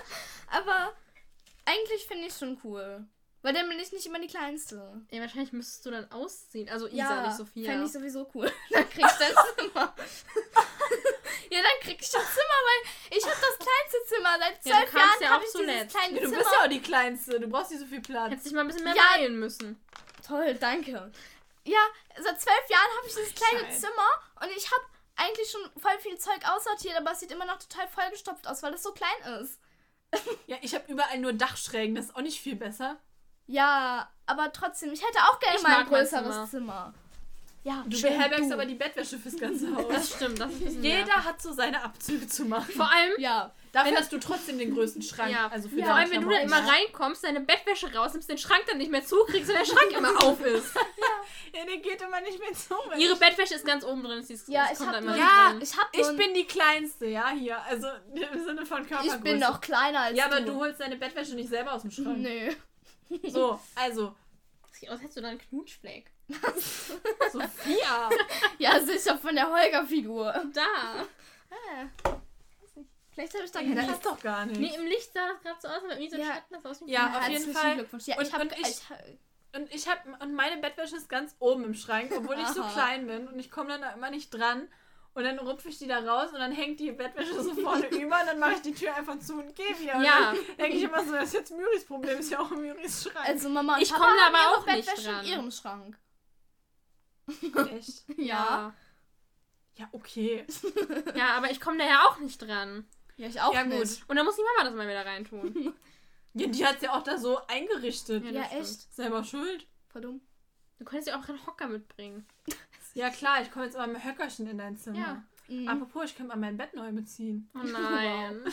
aber 0.52 0.94
eigentlich 1.66 2.06
finde 2.06 2.28
ich 2.28 2.34
schon 2.34 2.60
cool. 2.64 3.06
Weil 3.44 3.54
dann 3.54 3.68
bin 3.70 3.78
ich 3.78 3.92
nicht 3.92 4.06
immer 4.08 4.20
die 4.20 4.28
Kleinste. 4.28 5.02
Ey, 5.12 5.20
wahrscheinlich 5.22 5.52
müsstest 5.52 5.86
du 5.86 5.92
dann 5.92 6.10
ausziehen. 6.12 6.70
Also 6.70 6.88
Isa, 6.88 7.28
nicht 7.28 7.36
Sophia. 7.38 7.70
Fände 7.72 7.86
ich 7.86 7.92
sowieso 7.92 8.28
cool. 8.34 8.50
Dann 8.72 8.90
krieg 8.90 9.06
ich 9.06 9.18
das 9.20 9.36
Zimmer. 9.58 9.94
ja, 11.52 11.62
dann 11.62 11.80
krieg 11.82 11.98
ich 12.02 12.10
das 12.10 12.24
Zimmer, 12.24 12.60
weil 12.66 13.18
ich 13.18 13.24
habe 13.26 13.36
das 13.36 13.58
kleinste 13.60 13.98
Zimmer. 14.08 14.38
Seit 14.40 14.66
Ja, 14.66 14.78
zwölf 14.78 14.92
kamst 14.92 14.96
Jahren 14.96 15.22
ja 15.24 15.30
habe 15.30 15.44
ich 15.46 15.52
so 15.52 15.60
dieses 15.60 15.76
nett. 15.76 15.90
kleine 15.92 16.14
Ja, 16.16 16.22
du 16.22 16.26
Zimmer. 16.30 16.38
bist 16.40 16.52
ja 16.58 16.64
auch 16.66 16.70
die 16.70 16.82
Kleinste. 16.82 17.40
Du 17.42 17.48
brauchst 17.50 17.72
nicht 17.72 17.80
so 17.82 17.86
viel 17.86 18.02
Platz. 18.02 18.32
Hättest 18.32 18.46
dich 18.48 18.54
mal 18.54 18.62
ein 18.62 18.68
bisschen 18.68 18.84
mehr 18.86 18.96
Ja. 18.96 19.04
beeilen 19.14 19.38
müssen. 19.40 19.84
Toll, 20.26 20.56
danke. 20.56 21.12
Ja, 21.66 21.80
seit 22.18 22.42
zwölf 22.42 22.70
Jahren 22.70 22.92
habe 22.98 23.08
ich 23.08 23.14
dieses 23.16 23.36
kleine 23.36 23.66
Scheiße. 23.66 23.82
Zimmer 23.82 24.10
und 24.42 24.52
ich 24.58 24.72
habe 24.72 24.84
eigentlich 25.18 25.52
schon 25.52 25.62
voll 25.82 26.00
viel 26.00 26.18
Zeug 26.18 26.40
aussortiert, 26.50 26.96
aber 26.98 27.12
es 27.12 27.20
sieht 27.20 27.32
immer 27.32 27.46
noch 27.46 27.60
total 27.60 27.88
vollgestopft 27.90 28.48
aus, 28.48 28.64
weil 28.64 28.74
es 28.74 28.84
so 28.84 28.94
klein 28.94 29.42
ist. 29.42 29.60
Ja, 30.48 30.58
ich 30.62 30.74
habe 30.76 30.86
überall 30.92 31.18
nur 31.20 31.34
Dachschrägen. 31.34 31.96
Das 31.96 32.06
ist 32.06 32.16
auch 32.16 32.22
nicht 32.22 32.40
viel 32.40 32.56
besser. 32.56 32.98
Ja, 33.48 34.10
aber 34.26 34.52
trotzdem, 34.54 34.92
ich 34.94 35.02
hätte 35.02 35.20
auch 35.30 35.40
gerne 35.40 35.58
Ich 35.58 35.64
mal 35.64 35.78
ein 35.80 35.86
größeres 35.88 36.10
Zimmer. 36.36 36.48
Zimmer. 36.50 36.94
Ja, 37.66 37.82
Du 37.88 38.02
beherbergst 38.02 38.50
du. 38.50 38.54
aber 38.56 38.66
die 38.66 38.76
Bettwäsche 38.76 39.18
fürs 39.18 39.38
ganze 39.38 39.68
Haus. 39.76 39.86
Das 39.90 40.10
stimmt, 40.16 40.38
das 40.40 40.52
ist 40.52 40.62
nervig. 40.62 40.82
Jeder 40.84 41.24
hat 41.24 41.42
so 41.42 41.54
seine 41.54 41.82
Abzüge 41.82 42.28
zu 42.28 42.44
machen. 42.44 42.70
Vor 42.74 42.90
allem, 42.92 43.14
Ja, 43.20 43.52
Dafür 43.72 43.98
hast 43.98 44.12
du 44.12 44.20
trotzdem 44.20 44.58
den 44.60 44.74
größten 44.76 45.02
Schrank. 45.02 45.32
ja, 45.32 45.48
Also 45.48 45.68
für 45.70 45.78
vor 45.78 45.86
deine 45.86 45.94
allem, 45.96 46.12
wenn 46.12 46.22
du 46.24 46.30
da 46.30 46.40
Klamotten. 46.42 46.62
immer 46.62 46.72
reinkommst, 46.74 47.24
deine 47.24 47.40
Bettwäsche 47.40 47.92
rausnimmst, 47.96 48.30
den 48.30 48.38
Schrank 48.38 48.64
dann 48.68 48.78
nicht 48.80 48.92
mehr 48.92 49.04
zukriegst 49.06 49.50
und 49.50 49.58
der 49.58 49.66
Schrank 49.66 49.92
immer 49.98 50.10
auf 50.26 50.42
ist. 50.46 50.76
Ja, 51.56 51.66
der 51.66 51.78
geht 51.78 52.02
immer 52.02 52.20
nicht 52.22 52.38
mehr 52.40 52.52
zu. 52.54 52.76
weil 52.90 53.00
Ihre 53.00 53.16
Bettwäsche 53.16 53.56
ist 53.56 53.66
ganz 53.66 53.86
oben 53.86 54.04
drin. 54.04 54.22
Sie 54.24 54.34
ist, 54.34 54.48
ja, 54.50 54.68
ich 54.72 54.78
kommt 54.78 54.90
habe 54.90 54.98
immer 55.04 55.16
Ja, 55.18 55.50
drin. 55.52 55.62
ich 55.62 55.72
habe 55.78 55.88
Ich 55.94 56.18
bin 56.18 56.34
die 56.34 56.46
Kleinste, 56.46 57.06
ja, 57.08 57.30
hier. 57.30 57.64
Also 57.64 57.88
im 58.14 58.44
Sinne 58.44 58.66
von 58.66 58.86
Körpergröße. 58.86 59.16
ich 59.16 59.24
bin 59.24 59.40
noch 59.40 59.62
kleiner 59.62 60.02
als 60.02 60.18
Ja, 60.18 60.26
aber 60.26 60.42
du. 60.42 60.52
du 60.52 60.60
holst 60.60 60.82
deine 60.82 60.98
Bettwäsche 60.98 61.34
nicht 61.36 61.48
selber 61.50 61.72
aus 61.74 61.82
dem 61.84 61.92
Schrank. 61.92 62.18
Nö. 62.20 62.52
So, 63.30 63.60
also, 63.76 64.16
Sieht 64.72 64.90
aus, 64.90 64.94
als 64.94 65.02
hättest 65.04 65.18
du 65.18 65.22
da 65.22 65.28
einen 65.30 65.40
Knutschfleck. 65.40 66.12
Sophia. 67.32 68.10
Ja, 68.58 68.80
sicher 68.80 69.18
von 69.18 69.36
der 69.36 69.52
Holger-Figur. 69.52 70.34
Da. 70.54 71.06
Ah. 71.52 72.16
Vielleicht 73.12 73.34
habe 73.36 73.44
ich 73.46 73.52
da 73.52 73.60
Das 73.62 73.70
keine 73.76 73.92
ist 73.92 74.06
doch 74.06 74.20
gar 74.20 74.46
nicht. 74.46 74.60
Nee, 74.60 74.76
im 74.76 74.86
Licht 74.86 75.14
sah 75.14 75.28
das 75.28 75.42
gerade 75.42 75.60
so 75.62 75.68
aus, 75.68 75.84
aber 75.84 76.00
wie 76.00 76.10
so 76.10 76.16
ein 76.16 76.22
Ja. 76.22 76.28
Schatten 76.34 76.54
das 76.56 76.66
aus 76.66 76.80
dem 76.80 76.88
Ja, 76.88 77.08
Knut- 77.08 77.18
auf 77.22 77.30
jeden 77.30 77.54
Fall. 77.54 77.76
Glückwunsch. 77.76 78.08
Ja, 78.08 78.18
Und- 78.18 78.28
ich 78.28 78.34
habe 78.34 78.44
und 78.46 78.54
ich- 78.54 78.68
ich, 78.68 78.82
Und 79.56 79.72
ich 79.76 79.88
habe 79.88 80.18
und 80.20 80.34
meine 80.34 80.58
Bettwäsche 80.60 80.96
ist 80.96 81.10
ganz 81.10 81.36
oben 81.40 81.64
im 81.66 81.74
Schrank, 81.76 82.12
obwohl 82.18 82.40
ich 82.40 82.48
so 82.48 82.64
klein 82.64 83.06
bin 83.06 83.28
und 83.28 83.38
ich 83.38 83.52
komme 83.52 83.70
dann 83.70 83.82
da 83.82 83.92
immer 83.92 84.10
nicht 84.10 84.32
dran. 84.32 84.68
Und 85.16 85.24
dann 85.24 85.38
rupfe 85.40 85.70
ich 85.70 85.78
die 85.78 85.88
da 85.88 86.00
raus 86.00 86.32
und 86.34 86.40
dann 86.40 86.52
hängt 86.52 86.80
die 86.80 86.92
Bettwäsche 86.92 87.42
so 87.44 87.54
vorne 87.54 87.86
über 87.90 88.20
und 88.22 88.26
dann 88.28 88.40
mache 88.40 88.54
ich 88.54 88.62
die 88.62 88.74
Tür 88.74 88.96
einfach 88.96 89.20
zu 89.20 89.36
und 89.36 89.56
gehe 89.56 89.80
wieder. 89.80 89.96
Und 89.98 90.04
Ja. 90.06 90.34
dann 90.34 90.58
denke 90.58 90.78
ich 90.78 90.84
immer 90.84 91.06
so, 91.06 91.12
das 91.14 91.26
ist 91.26 91.34
jetzt 91.34 91.52
Myris 91.52 91.86
Problem, 91.86 92.18
ist 92.20 92.32
ja 92.32 92.40
auch 92.40 92.50
Myris 92.50 93.04
Schrank. 93.04 93.30
also 93.30 93.50
Mama 93.50 93.76
und 93.76 93.82
Ich 93.84 93.92
Papa 93.92 94.06
komm 94.06 94.14
da 94.18 94.26
haben 94.26 94.36
aber 94.36 94.58
auch 94.58 94.66
nicht 94.66 94.86
Bettwäsche 94.88 95.10
dran. 95.12 95.26
in 95.26 95.32
ihrem 95.32 95.52
Schrank. 95.52 95.98
Echt? 97.72 98.04
Ja. 98.18 98.74
Ja, 99.76 99.90
okay. 99.92 100.46
Ja, 101.16 101.36
aber 101.38 101.50
ich 101.52 101.60
komme 101.62 101.78
da 101.78 101.86
ja 101.86 102.02
auch 102.08 102.20
nicht 102.20 102.42
dran. 102.42 102.86
Ja, 103.18 103.28
ich 103.28 103.40
auch 103.42 103.54
Ja, 103.54 103.64
gut. 103.64 103.74
nicht. 103.74 104.04
Und 104.10 104.16
dann 104.16 104.26
muss 104.26 104.36
die 104.36 104.42
Mama 104.42 104.68
das 104.70 104.76
mal 104.76 104.88
wieder 104.88 105.06
reintun. 105.06 105.74
Ja, 106.34 106.48
die 106.48 106.66
hat 106.66 106.82
ja 106.82 106.94
auch 106.98 107.04
da 107.04 107.18
so 107.20 107.40
eingerichtet. 107.48 108.24
Ja, 108.26 108.32
Ja, 108.32 108.44
echt. 108.60 108.94
Selber 108.94 109.24
schuld. 109.24 109.68
Voll 109.90 110.02
dumm. 110.02 110.22
Du 110.80 110.86
könntest 110.86 111.08
ja 111.10 111.20
auch 111.20 111.28
einen 111.30 111.46
Hocker 111.46 111.68
mitbringen. 111.68 112.28
Ja 112.94 113.10
klar, 113.10 113.42
ich 113.42 113.52
komme 113.52 113.66
jetzt 113.66 113.76
aber 113.76 113.92
mit 113.92 114.04
Höckerchen 114.04 114.48
in 114.48 114.58
dein 114.58 114.78
Zimmer. 114.78 115.00
Ja. 115.00 115.24
Mhm. 115.48 115.68
Apropos, 115.68 116.06
ich 116.06 116.16
könnte 116.16 116.30
mal 116.30 116.40
mein 116.40 116.58
Bett 116.58 116.74
neu 116.74 116.92
beziehen. 116.92 117.50
Oh 117.56 117.60
nein. 117.64 118.42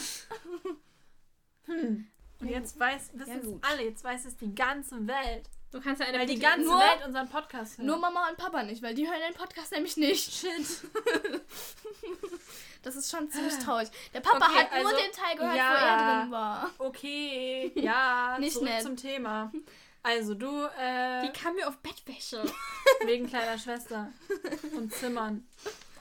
Hm. 1.67 2.07
Und 2.41 2.49
jetzt 2.49 2.81
weiß, 2.81 3.11
wissen 3.15 3.31
Ja, 3.51 3.57
es 3.57 3.63
alle, 3.71 3.85
jetzt 3.85 4.03
weiß 4.03 4.25
es 4.25 4.37
die 4.37 4.53
ganze 4.55 5.07
Welt. 5.07 5.49
Du 5.71 5.81
kannst 5.81 6.01
ja 6.01 6.09
eine 6.09 6.19
Weil 6.19 6.27
die 6.27 6.39
ganze 6.39 6.67
Nur- 6.67 6.81
Welt 6.81 7.07
unseren 7.07 7.29
Podcast 7.29 7.79
hört. 7.79 7.87
Nur 7.87 7.99
Mama 7.99 8.29
und 8.29 8.37
Papa 8.39 8.63
nicht, 8.65 8.83
weil 8.83 8.95
die 8.95 9.07
hören 9.07 9.21
den 9.29 9.35
Podcast 9.37 9.71
nämlich 9.73 9.97
nicht. 9.97 10.33
Shit. 10.33 10.51
Das 12.83 12.97
ist 12.97 13.11
schon 13.11 13.31
ziemlich 13.31 13.59
traurig. 13.59 13.91
Der 14.15 14.21
Papa 14.21 14.47
Okay, 14.47 14.59
hat 14.59 14.71
nur 14.83 14.91
also- 14.91 15.03
den 15.03 15.13
Teil 15.13 15.37
gehört, 15.37 15.55
ja. 15.55 15.71
wo 15.71 15.85
er 15.87 16.21
drin 16.23 16.31
war. 16.33 16.71
Okay, 16.79 17.73
ja, 17.79 18.39
Nicht 18.41 18.55
zurück 18.55 18.69
nett. 18.71 18.83
zum 18.83 18.97
Thema. 18.97 19.53
Also 20.03 20.35
du, 20.35 20.47
äh, 20.79 21.23
Die 21.27 21.33
kam 21.39 21.55
mir 21.57 21.69
auf 21.69 21.77
Bettwäsche. 21.79 22.43
wegen 23.05 23.27
kleiner 23.29 23.59
Schwester 23.59 24.13
und 24.77 24.93
Zimmern. 24.95 25.47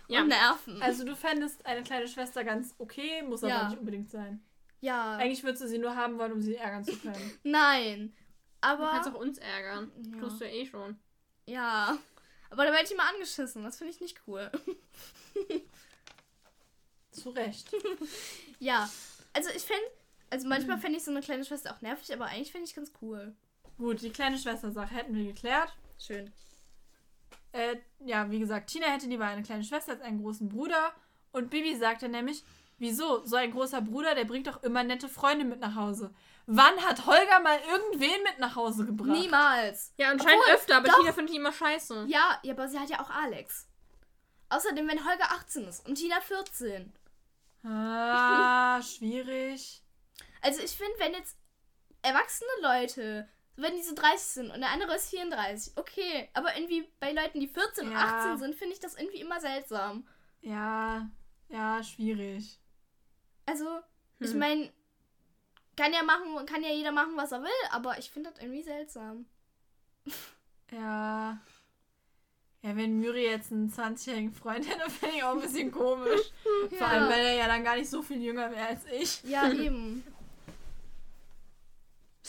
Ja. 0.07 0.21
Und 0.21 0.29
Nerven. 0.29 0.81
Also 0.81 1.03
du 1.05 1.15
fändest 1.15 1.65
eine 1.65 1.83
kleine 1.83 2.07
Schwester 2.07 2.43
ganz 2.43 2.73
okay, 2.79 3.21
muss 3.23 3.43
aber 3.43 3.53
Ja. 3.53 3.69
nicht 3.69 3.79
unbedingt 3.79 4.09
sein. 4.09 4.43
ja. 4.81 5.17
Eigentlich 5.17 5.43
würdest 5.43 5.63
du 5.63 5.67
sie 5.67 5.77
nur 5.77 5.95
haben 5.95 6.17
wollen, 6.17 6.31
um 6.31 6.41
sie 6.41 6.55
ärgern 6.55 6.83
zu 6.85 6.95
können. 6.97 7.39
Nein. 7.43 8.13
Du 8.61 8.67
Aber. 8.67 8.89
kannst 8.91 9.09
auch 9.09 9.19
uns 9.19 9.37
ärgern. 9.37 9.91
Ja. 10.13 10.19
Tust 10.19 10.39
du 10.41 10.45
ja 10.45 10.51
eh 10.51 10.65
schon. 10.65 10.97
Ja. 11.45 11.97
Aber 12.49 12.65
da 12.65 12.71
werde 12.71 12.85
ich 12.85 12.91
immer 12.91 13.07
angeschissen. 13.09 13.63
Das 13.63 13.77
finde 13.77 13.93
ich 13.93 14.01
nicht 14.01 14.21
cool. 14.27 14.49
Zu 17.11 17.29
Recht. 17.31 17.69
Ja. 18.59 18.89
Also 19.33 19.49
ich 19.55 19.63
finde. 19.63 19.83
Also 20.31 20.47
manchmal 20.47 20.77
Mhm. 20.77 20.81
fände 20.81 20.97
ich 20.97 21.03
so 21.03 21.11
eine 21.11 21.21
kleine 21.21 21.43
Schwester 21.43 21.73
auch 21.75 21.81
nervig, 21.81 22.13
aber 22.13 22.25
eigentlich 22.25 22.51
finde 22.51 22.67
ich 22.67 22.75
ganz 22.75 22.91
cool. 23.01 23.35
Gut, 23.79 24.01
die 24.01 24.11
kleine 24.11 24.37
Schwester-Sache 24.37 24.93
hätten 24.93 25.15
wir 25.15 25.23
geklärt. 25.23 25.73
Schön. 25.97 26.31
äh, 27.53 27.77
ja, 27.99 28.29
wie 28.29 28.39
gesagt, 28.39 28.69
Tina 28.69 28.87
hätte 28.87 29.07
lieber 29.07 29.25
eine 29.25 29.41
kleine 29.41 29.63
Schwester 29.63 29.93
als 29.93 30.01
einen 30.01 30.21
großen 30.21 30.49
Bruder. 30.49 30.93
Und 31.31 31.49
Bibi 31.49 31.75
sagte 31.77 32.09
nämlich, 32.09 32.43
wieso? 32.77 33.25
So 33.25 33.37
ein 33.37 33.51
großer 33.51 33.81
Bruder, 33.81 34.15
der 34.15 34.25
bringt 34.25 34.47
doch 34.47 34.61
immer 34.63 34.83
nette 34.83 35.07
Freunde 35.07 35.45
mit 35.45 35.61
nach 35.61 35.75
Hause. 35.75 36.13
Wann 36.45 36.75
hat 36.85 37.05
Holger 37.05 37.39
mal 37.39 37.57
irgendwen 37.71 38.23
mit 38.23 38.39
nach 38.39 38.55
Hause 38.55 38.85
gebracht? 38.85 39.17
Niemals. 39.17 39.93
Ja, 39.97 40.09
anscheinend 40.09 40.41
Obwohl, 40.41 40.55
öfter, 40.55 40.77
aber 40.77 40.87
doch. 40.89 40.99
Tina 40.99 41.13
findet 41.13 41.33
die 41.33 41.37
immer 41.37 41.53
scheiße. 41.53 42.05
Ja, 42.09 42.39
ja, 42.43 42.53
aber 42.53 42.67
sie 42.67 42.79
hat 42.79 42.89
ja 42.89 42.99
auch 43.01 43.09
Alex. 43.09 43.67
Außerdem, 44.49 44.87
wenn 44.87 45.05
Holger 45.05 45.31
18 45.31 45.67
ist 45.67 45.87
und 45.87 45.95
Tina 45.95 46.19
14. 46.19 46.91
Ah, 47.63 48.81
schwierig. 48.97 49.83
Also 50.41 50.61
ich 50.63 50.71
finde, 50.71 50.93
wenn 50.97 51.13
jetzt 51.13 51.37
erwachsene 52.01 52.49
Leute, 52.61 53.29
wenn 53.61 53.75
die 53.75 53.83
so 53.83 53.93
30 53.95 54.19
sind 54.19 54.51
und 54.51 54.59
der 54.61 54.69
andere 54.71 54.95
ist 54.95 55.09
34, 55.09 55.73
okay. 55.77 56.29
Aber 56.33 56.55
irgendwie 56.55 56.87
bei 56.99 57.11
Leuten, 57.11 57.39
die 57.39 57.47
14 57.47 57.87
und 57.87 57.93
Ja. 57.93 58.19
18 58.19 58.37
sind, 58.37 58.55
finde 58.55 58.73
ich 58.73 58.79
das 58.79 58.95
irgendwie 58.95 59.21
immer 59.21 59.39
seltsam. 59.39 60.07
Ja, 60.41 61.09
ja, 61.49 61.83
schwierig. 61.83 62.59
Also, 63.45 63.65
ich 64.19 64.31
Hm. 64.31 64.39
meine, 64.39 64.73
kann 65.75 65.93
ja 65.93 66.03
machen, 66.03 66.45
kann 66.45 66.63
ja 66.63 66.69
jeder 66.69 66.91
machen, 66.91 67.15
was 67.15 67.31
er 67.31 67.41
will, 67.41 67.49
aber 67.71 67.97
ich 67.97 68.09
finde 68.11 68.29
das 68.31 68.39
irgendwie 68.39 68.63
seltsam. 68.63 69.25
Ja. 70.71 71.37
Ja, 72.61 72.75
wenn 72.75 72.99
Müri 72.99 73.23
jetzt 73.25 73.53
einen 73.53 73.71
20-jährigen 73.71 74.33
Freund 74.33 74.67
hätte, 74.67 74.89
fände 74.89 75.15
ich 75.15 75.23
auch 75.23 75.33
ein 75.33 75.39
bisschen 75.41 75.71
komisch. 75.71 76.19
Vor 76.77 76.87
allem, 76.87 77.09
weil 77.09 77.25
er 77.25 77.33
ja 77.35 77.47
dann 77.47 77.63
gar 77.63 77.77
nicht 77.77 77.89
so 77.89 78.01
viel 78.01 78.21
jünger 78.21 78.51
wäre 78.51 78.67
als 78.67 78.85
ich. 78.91 79.23
Ja, 79.23 79.49
eben. 79.49 80.03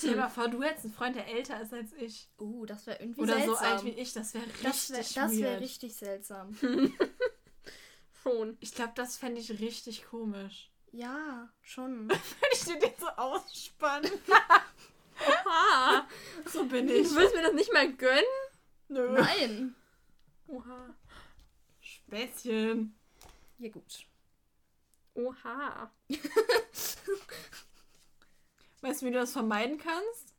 Stell 0.00 0.14
dir 0.14 0.20
mal 0.20 0.28
vor, 0.30 0.48
du 0.48 0.62
hättest 0.62 0.86
einen 0.86 0.94
Freund, 0.94 1.14
der 1.14 1.28
älter 1.28 1.60
ist 1.60 1.74
als 1.74 1.92
ich. 1.92 2.30
Uh, 2.38 2.64
das 2.64 2.86
wäre 2.86 3.00
irgendwie 3.00 3.20
Oder 3.20 3.34
seltsam. 3.34 3.54
so 3.54 3.60
alt 3.60 3.84
wie 3.84 3.90
ich. 3.90 4.12
Das 4.14 4.32
wäre 4.32 4.46
richtig 4.46 4.62
das 4.62 4.90
wäre 4.90 5.02
das 5.26 5.38
wär 5.38 5.60
richtig 5.60 5.94
seltsam. 5.94 6.56
Schon. 8.22 8.56
Ich 8.60 8.74
glaube, 8.74 8.92
das 8.96 9.16
fände 9.18 9.40
ich 9.40 9.50
richtig 9.60 10.06
komisch. 10.06 10.70
ja, 10.92 11.50
schon. 11.62 12.08
Wenn 12.08 12.18
ich 12.52 12.64
dir 12.64 12.78
den 12.78 12.92
so 12.98 13.08
ausspanne. 13.08 14.10
Oha. 15.46 16.08
so 16.50 16.64
bin 16.64 16.86
Du 16.86 16.94
ich. 16.94 17.14
willst 17.14 17.34
mir 17.34 17.42
das 17.42 17.52
nicht 17.52 17.72
mal 17.72 17.92
gönnen? 17.92 18.24
Nö. 18.88 19.12
Nein. 19.12 19.74
Oha. 20.48 20.94
Späßchen. 21.80 22.94
Ja, 23.58 23.68
gut. 23.68 24.06
Oha. 25.14 25.92
Weißt 28.80 29.02
du, 29.02 29.06
wie 29.06 29.10
du 29.10 29.18
das 29.18 29.32
vermeiden 29.32 29.78
kannst? 29.78 30.34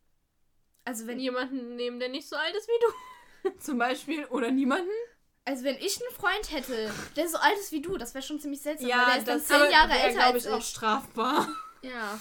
Also 0.85 1.07
wenn, 1.07 1.19
jemanden 1.19 1.75
nehmen, 1.75 1.99
der 1.99 2.09
nicht 2.09 2.27
so 2.27 2.35
alt 2.35 2.55
ist 2.55 2.67
wie 2.67 3.49
du. 3.49 3.59
Zum 3.59 3.77
Beispiel, 3.77 4.25
oder 4.25 4.51
niemanden? 4.51 4.89
also 5.45 5.63
wenn 5.63 5.77
ich 5.77 5.99
einen 5.99 6.15
Freund 6.15 6.51
hätte, 6.51 6.91
der 7.15 7.27
so 7.27 7.37
alt 7.37 7.57
ist 7.57 7.71
wie 7.71 7.81
du, 7.81 7.97
das 7.97 8.13
wäre 8.13 8.23
schon 8.23 8.39
ziemlich 8.39 8.61
seltsam, 8.61 8.89
weil 8.89 9.05
der 9.05 9.17
ist 9.17 9.27
dann 9.27 9.41
zehn 9.41 9.71
Jahre 9.71 9.93
älter 9.93 10.25
als 10.25 10.45
ich, 10.45 10.51
auch 10.51 10.59
ich. 10.59 10.65
strafbar. 10.65 11.47
Ja. 11.83 12.19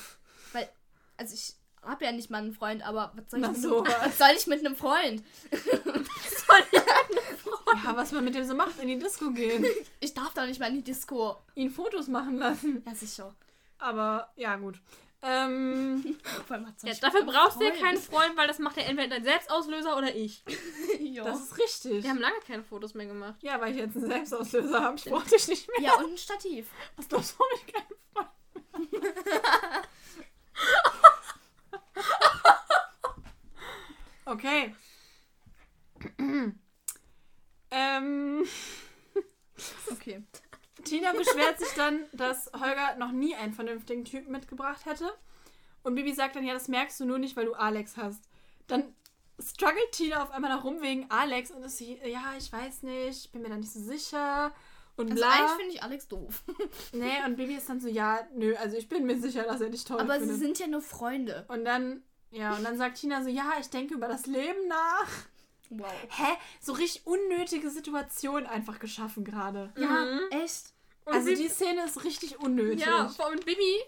Weil, 0.54 0.70
also 1.18 1.34
ich 1.34 1.52
habe 1.82 2.06
ja 2.06 2.12
nicht 2.12 2.30
mal 2.30 2.38
einen 2.38 2.54
Freund, 2.54 2.82
aber 2.82 3.12
was 3.14 3.30
soll 3.30 3.40
ich, 3.40 3.44
Na 3.44 3.52
mit, 3.52 3.60
so 3.60 3.82
einem, 3.82 3.92
was. 3.92 4.00
was 4.06 4.16
soll 4.18 4.30
ich 4.34 4.46
mit 4.46 4.60
einem 4.60 4.74
Freund? 4.74 5.22
Ja, 7.84 7.94
was 7.94 8.12
man 8.12 8.24
mit 8.24 8.34
dem 8.34 8.46
so 8.46 8.54
macht, 8.54 8.78
in 8.80 8.88
die 8.88 8.98
Disco 8.98 9.30
gehen. 9.32 9.66
Ich 10.00 10.14
darf 10.14 10.32
doch 10.32 10.46
nicht 10.46 10.58
mal 10.58 10.70
in 10.70 10.76
die 10.76 10.82
Disco. 10.84 11.36
Ihn 11.54 11.70
Fotos 11.70 12.08
machen 12.08 12.38
lassen. 12.38 12.82
Ja, 12.86 12.94
sicher. 12.94 13.34
Aber, 13.76 14.32
ja, 14.36 14.56
gut. 14.56 14.80
Ähm, 15.22 16.16
ja 16.82 16.94
dafür 16.94 17.24
brauchst 17.24 17.60
du 17.60 17.64
ja 17.64 17.72
keinen 17.72 17.98
Freund, 17.98 18.36
weil 18.36 18.48
das 18.48 18.58
macht 18.58 18.76
ja 18.78 18.84
entweder 18.84 19.08
dein 19.08 19.24
Selbstauslöser 19.24 19.96
oder 19.96 20.14
ich. 20.14 20.42
das 21.24 21.40
ist 21.40 21.58
richtig. 21.58 22.02
Wir 22.02 22.10
haben 22.10 22.20
lange 22.20 22.40
keine 22.46 22.62
Fotos 22.62 22.94
mehr 22.94 23.06
gemacht. 23.06 23.42
Ja, 23.42 23.60
weil 23.60 23.72
ich 23.72 23.78
jetzt 23.78 23.96
einen 23.96 24.06
Selbstauslöser 24.06 24.80
habe. 24.80 24.96
Ich 24.96 25.04
brauche 25.04 25.28
dich 25.28 25.48
nicht 25.48 25.68
mehr. 25.68 25.90
ja, 25.90 25.94
und 25.96 26.12
ein 26.12 26.18
Stativ. 26.18 26.68
Was 26.96 27.08
glaubst 27.08 27.36
du, 27.38 27.44
ich 27.54 27.72
keinen 27.72 27.86
Freund 28.12 28.92
mehr? 28.92 29.82
Okay. 34.24 34.74
ähm, 37.70 38.46
Okay. 39.90 40.22
Tina 40.84 41.12
beschwert 41.12 41.58
sich 41.58 41.72
dann, 41.76 42.04
dass 42.12 42.50
Holger 42.58 42.96
noch 42.96 43.12
nie 43.12 43.34
einen 43.34 43.52
vernünftigen 43.52 44.04
Typen 44.04 44.32
mitgebracht 44.32 44.84
hätte. 44.86 45.10
Und 45.82 45.94
Bibi 45.94 46.12
sagt 46.12 46.36
dann, 46.36 46.44
ja, 46.46 46.52
das 46.54 46.68
merkst 46.68 47.00
du 47.00 47.04
nur 47.06 47.18
nicht, 47.18 47.36
weil 47.36 47.46
du 47.46 47.54
Alex 47.54 47.96
hast. 47.96 48.22
Dann 48.66 48.94
struggelt 49.42 49.92
Tina 49.92 50.22
auf 50.22 50.30
einmal 50.30 50.50
darum 50.50 50.82
wegen 50.82 51.10
Alex 51.10 51.50
und 51.50 51.62
ist 51.64 51.78
sie, 51.78 51.98
ja, 52.04 52.34
ich 52.38 52.52
weiß 52.52 52.82
nicht, 52.82 53.24
ich 53.26 53.32
bin 53.32 53.42
mir 53.42 53.48
da 53.48 53.56
nicht 53.56 53.72
so 53.72 53.80
sicher. 53.80 54.52
Und 54.96 55.10
Also 55.10 55.22
bla. 55.22 55.30
eigentlich 55.32 55.50
finde 55.56 55.74
ich 55.74 55.82
Alex 55.82 56.08
doof. 56.08 56.42
nee, 56.92 57.24
und 57.24 57.36
Bibi 57.36 57.54
ist 57.54 57.68
dann 57.70 57.80
so, 57.80 57.88
ja, 57.88 58.20
nö, 58.34 58.54
also 58.56 58.76
ich 58.76 58.88
bin 58.88 59.06
mir 59.06 59.18
sicher, 59.18 59.44
dass 59.44 59.60
er 59.62 59.70
dich 59.70 59.84
toll 59.84 59.98
Aber 60.00 60.14
sie 60.20 60.26
findet. 60.26 60.38
sind 60.40 60.58
ja 60.58 60.66
nur 60.66 60.82
Freunde. 60.82 61.46
und 61.48 61.64
dann, 61.64 62.02
ja, 62.30 62.54
und 62.54 62.64
dann 62.64 62.76
sagt 62.76 62.98
Tina 62.98 63.22
so, 63.22 63.30
ja, 63.30 63.52
ich 63.58 63.70
denke 63.70 63.94
über 63.94 64.08
das 64.08 64.26
Leben 64.26 64.68
nach. 64.68 65.08
Wow. 65.70 65.90
Hä? 66.10 66.32
So 66.60 66.72
richtig 66.72 67.06
unnötige 67.06 67.70
Situation 67.70 68.44
einfach 68.46 68.78
geschaffen 68.80 69.24
gerade. 69.24 69.72
Ja, 69.76 69.88
Mhm. 70.04 70.20
echt. 70.42 70.72
Und 71.04 71.14
Also 71.14 71.28
Bibi- 71.30 71.42
die 71.42 71.48
Szene 71.48 71.84
ist 71.84 72.04
richtig 72.04 72.38
unnötig. 72.40 72.84
Ja, 72.84 73.06
allem 73.18 73.40
Bibi 73.40 73.80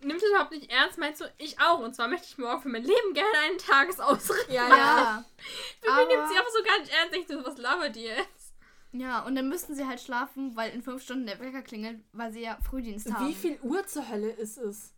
nimmt 0.00 0.22
es 0.22 0.28
überhaupt 0.28 0.50
nicht 0.50 0.70
ernst, 0.70 0.98
meinst 0.98 1.20
du, 1.20 1.24
ich 1.38 1.60
auch. 1.60 1.78
Und 1.80 1.94
zwar 1.94 2.08
möchte 2.08 2.26
ich 2.28 2.38
morgen 2.38 2.60
für 2.62 2.68
mein 2.68 2.82
Leben 2.84 3.12
gerne 3.14 3.38
einen 3.44 3.58
Tagesausritt. 3.58 4.48
ja, 4.48 4.68
Ja. 4.68 5.24
Bibi 5.82 5.92
Aber- 5.92 6.06
nimmt 6.06 6.28
sie 6.28 6.36
einfach 6.38 6.52
so 6.56 6.62
gar 6.64 6.78
nicht 6.80 6.92
ernst. 6.92 7.16
Ich 7.16 7.28
so, 7.28 7.44
was 7.44 7.58
labert 7.58 7.96
ihr 7.96 8.16
jetzt? 8.16 8.54
Ja, 8.92 9.20
und 9.26 9.34
dann 9.34 9.48
müssten 9.48 9.74
sie 9.74 9.86
halt 9.86 10.00
schlafen, 10.00 10.56
weil 10.56 10.70
in 10.72 10.82
fünf 10.82 11.02
Stunden 11.02 11.26
der 11.26 11.38
Wecker 11.38 11.60
klingelt, 11.60 12.00
weil 12.12 12.32
sie 12.32 12.40
ja 12.40 12.56
Frühdienst 12.68 13.12
haben. 13.12 13.28
Wie 13.28 13.34
viel 13.34 13.58
Uhr 13.62 13.86
zur 13.86 14.08
Hölle 14.08 14.30
ist 14.30 14.56
es? 14.56 14.94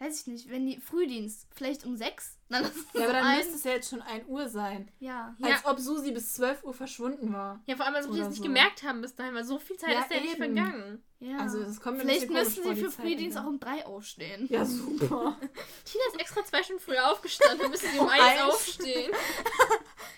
Weiß 0.00 0.20
ich 0.22 0.26
nicht, 0.26 0.50
wenn 0.50 0.66
die 0.66 0.80
Frühdienst, 0.80 1.46
vielleicht 1.54 1.84
um 1.86 1.96
sechs? 1.96 2.36
Dann 2.48 2.64
ist 2.64 2.74
es 2.76 2.84
Ja, 2.94 3.04
aber 3.04 3.12
dann 3.14 3.24
ein. 3.26 3.38
müsste 3.38 3.54
es 3.54 3.64
ja 3.64 3.70
jetzt 3.72 3.90
schon 3.90 4.02
1 4.02 4.26
Uhr 4.28 4.48
sein. 4.48 4.90
Ja. 4.98 5.34
Ja. 5.38 5.48
Als 5.54 5.64
ob 5.64 5.78
Susi 5.78 6.10
bis 6.12 6.34
12 6.34 6.62
Uhr 6.64 6.74
verschwunden 6.74 7.32
war. 7.32 7.62
Ja, 7.66 7.76
vor 7.76 7.86
allem, 7.86 7.94
als 7.94 8.06
ob 8.06 8.12
die 8.12 8.18
Oder 8.18 8.26
das 8.28 8.34
nicht 8.34 8.42
so. 8.42 8.48
gemerkt 8.48 8.82
haben 8.82 9.00
bis 9.00 9.14
dahin, 9.14 9.34
weil 9.34 9.44
so 9.44 9.58
viel 9.58 9.76
Zeit 9.76 9.92
Ja, 9.92 10.00
ist 10.00 10.10
ja 10.10 10.20
nicht 10.20 10.36
eben. 10.38 10.54
vergangen. 10.54 11.02
ja. 11.20 11.38
Also 11.38 11.60
das 11.62 11.80
kommt 11.80 11.98
mir 11.98 12.02
vielleicht 12.04 12.26
vor, 12.30 12.44
sie 12.44 12.82
für 12.84 12.90
Frühdienst 12.90 13.36
nicht. 13.36 13.38
auch 13.38 13.46
um 13.48 13.58
drei 13.60 13.86
aufstehen. 13.86 14.46
Ja, 14.50 14.64
super. 14.64 15.38
Tina 15.84 16.04
ist 16.12 16.20
extra 16.20 16.44
zwei 16.44 16.62
Stunden 16.62 16.82
früher 16.82 17.10
aufgestanden, 17.10 17.60
dann 17.60 17.70
müssen 17.70 17.88
sie 17.90 17.98
um 17.98 18.06
Um 18.06 18.12
eins 18.12 18.40
aufstehen. 18.42 19.12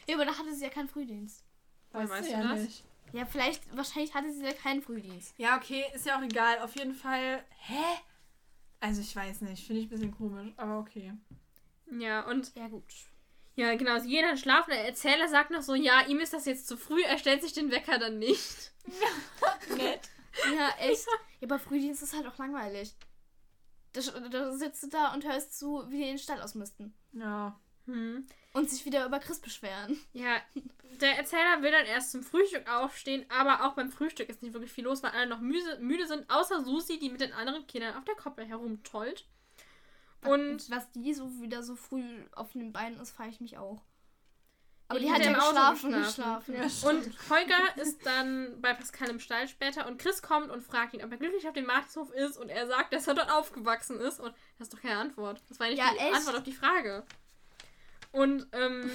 Ja, 0.09 0.15
aber 0.16 0.24
da 0.24 0.36
hatte 0.36 0.55
sie 0.55 0.65
ja 0.65 0.70
keinen 0.70 0.89
Frühdienst. 0.89 1.44
Weißt, 1.93 2.11
weißt 2.11 2.28
du 2.28 2.35
du 2.35 2.40
ja 2.40 2.48
das? 2.55 2.61
nicht. 2.62 2.85
Ja, 3.12 3.24
vielleicht, 3.24 3.77
wahrscheinlich 3.77 4.15
hatte 4.15 4.32
sie 4.32 4.44
ja 4.44 4.53
keinen 4.53 4.82
Frühdienst. 4.82 5.32
Ja, 5.39 5.57
okay, 5.57 5.85
ist 5.94 6.05
ja 6.07 6.19
auch 6.19 6.23
egal. 6.23 6.59
Auf 6.61 6.74
jeden 6.77 6.94
Fall. 6.94 7.44
Hä? 7.61 7.82
Also 8.81 9.01
ich 9.01 9.15
weiß 9.16 9.40
nicht, 9.43 9.66
finde 9.66 9.81
ich 9.81 9.86
ein 9.86 9.90
bisschen 9.90 10.16
komisch, 10.16 10.53
aber 10.57 10.78
okay. 10.78 11.15
Ja, 11.90 12.27
und 12.28 12.55
Ja, 12.55 12.69
gut. 12.69 12.85
ja, 13.55 13.74
genau, 13.77 13.98
sie 13.98 14.09
gehen 14.09 14.23
dann 14.27 14.36
schlafen. 14.39 14.70
Der 14.70 14.86
Erzähler 14.86 15.28
sagt 15.28 15.51
noch 15.51 15.62
so, 15.62 15.74
ja, 15.74 16.07
ihm 16.07 16.20
ist 16.20 16.32
das 16.32 16.44
jetzt 16.47 16.66
zu 16.69 16.77
früh, 16.77 17.03
er 17.03 17.19
stellt 17.19 17.43
sich 17.43 17.53
den 17.53 17.70
Wecker 17.70 17.98
dann 17.98 18.19
nicht. 18.19 18.73
Nett. 19.77 20.09
Ja, 20.55 20.69
echt. 20.78 21.07
ja, 21.40 21.47
aber 21.48 21.59
Frühdienst 21.59 22.03
ist 22.03 22.15
halt 22.15 22.27
auch 22.27 22.36
langweilig. 22.39 22.94
Da, 23.93 24.01
da 24.28 24.53
sitzt 24.53 24.82
du 24.82 24.89
da 24.89 25.15
und 25.15 25.24
hörst 25.24 25.59
zu, 25.59 25.90
wie 25.90 25.97
die 25.98 26.05
den 26.05 26.19
Stall 26.19 26.43
ausmisten. 26.43 26.93
Ja. 27.12 27.59
Hm. 27.86 28.27
Und 28.56 28.70
sich 28.70 28.84
wieder 28.84 29.04
über 29.06 29.18
Chris 29.18 29.38
beschweren. 29.40 29.98
Ja, 30.12 30.36
der 31.00 31.18
Erzähler 31.18 31.60
will 31.62 31.70
dann 31.70 31.86
erst 31.86 32.10
zum 32.12 32.22
Frühstück 32.22 32.68
aufstehen, 32.70 33.26
aber 33.28 33.64
auch 33.66 33.74
beim 33.74 33.90
Frühstück 33.90 34.28
ist 34.30 34.42
nicht 34.42 34.54
wirklich 34.54 34.72
viel 34.72 34.84
los, 34.84 35.02
weil 35.02 35.10
alle 35.10 35.26
noch 35.26 35.40
müde, 35.40 35.78
müde 35.80 36.06
sind, 36.06 36.28
außer 36.30 36.64
Susi, 36.64 36.98
die 36.98 37.10
mit 37.10 37.20
den 37.20 37.32
anderen 37.34 37.66
Kindern 37.66 37.96
auf 37.96 38.04
der 38.04 38.14
Koppel 38.14 38.46
herumtollt. 38.46 39.26
Und 40.24 40.70
was 40.70 40.90
die 40.92 41.12
so 41.14 41.30
wieder 41.40 41.62
so 41.62 41.76
früh 41.76 42.02
auf 42.32 42.52
den 42.52 42.72
Beinen 42.72 42.98
ist, 42.98 43.10
frage 43.12 43.30
ich 43.30 43.40
mich 43.40 43.58
auch. 43.58 43.82
Aber 44.88 44.98
Die 45.00 45.06
die, 45.06 45.12
hat 45.12 45.20
ja 45.20 45.30
im 45.32 45.34
Auto 45.36 45.50
geschlafen, 45.50 45.92
geschlafen. 45.92 46.54
geschlafen. 46.54 46.82
Ja, 46.84 46.88
Und 46.90 47.30
Holger 47.30 47.82
ist 47.82 48.06
dann 48.06 48.60
bei 48.60 48.72
Pascal 48.72 49.10
im 49.10 49.18
Stall 49.20 49.48
später 49.48 49.86
und 49.86 49.98
Chris 49.98 50.22
kommt 50.22 50.50
und 50.50 50.62
fragt 50.62 50.94
ihn, 50.94 51.04
ob 51.04 51.10
er 51.10 51.16
glücklich 51.18 51.46
auf 51.46 51.54
dem 51.54 51.66
Martinshof 51.66 52.10
ist 52.12 52.36
und 52.38 52.48
er 52.48 52.66
sagt, 52.68 52.92
dass 52.92 53.06
er 53.08 53.14
dort 53.14 53.30
aufgewachsen 53.30 53.98
ist 54.00 54.20
und 54.20 54.32
das 54.58 54.68
ist 54.68 54.74
doch 54.74 54.80
keine 54.80 54.98
Antwort. 54.98 55.42
Das 55.48 55.58
war 55.58 55.66
nicht 55.68 55.78
Ja, 55.78 55.90
die 55.92 55.98
echt? 55.98 56.14
Antwort 56.14 56.36
auf 56.36 56.44
die 56.44 56.52
Frage. 56.52 57.04
Und 58.16 58.47
ähm, 58.52 58.90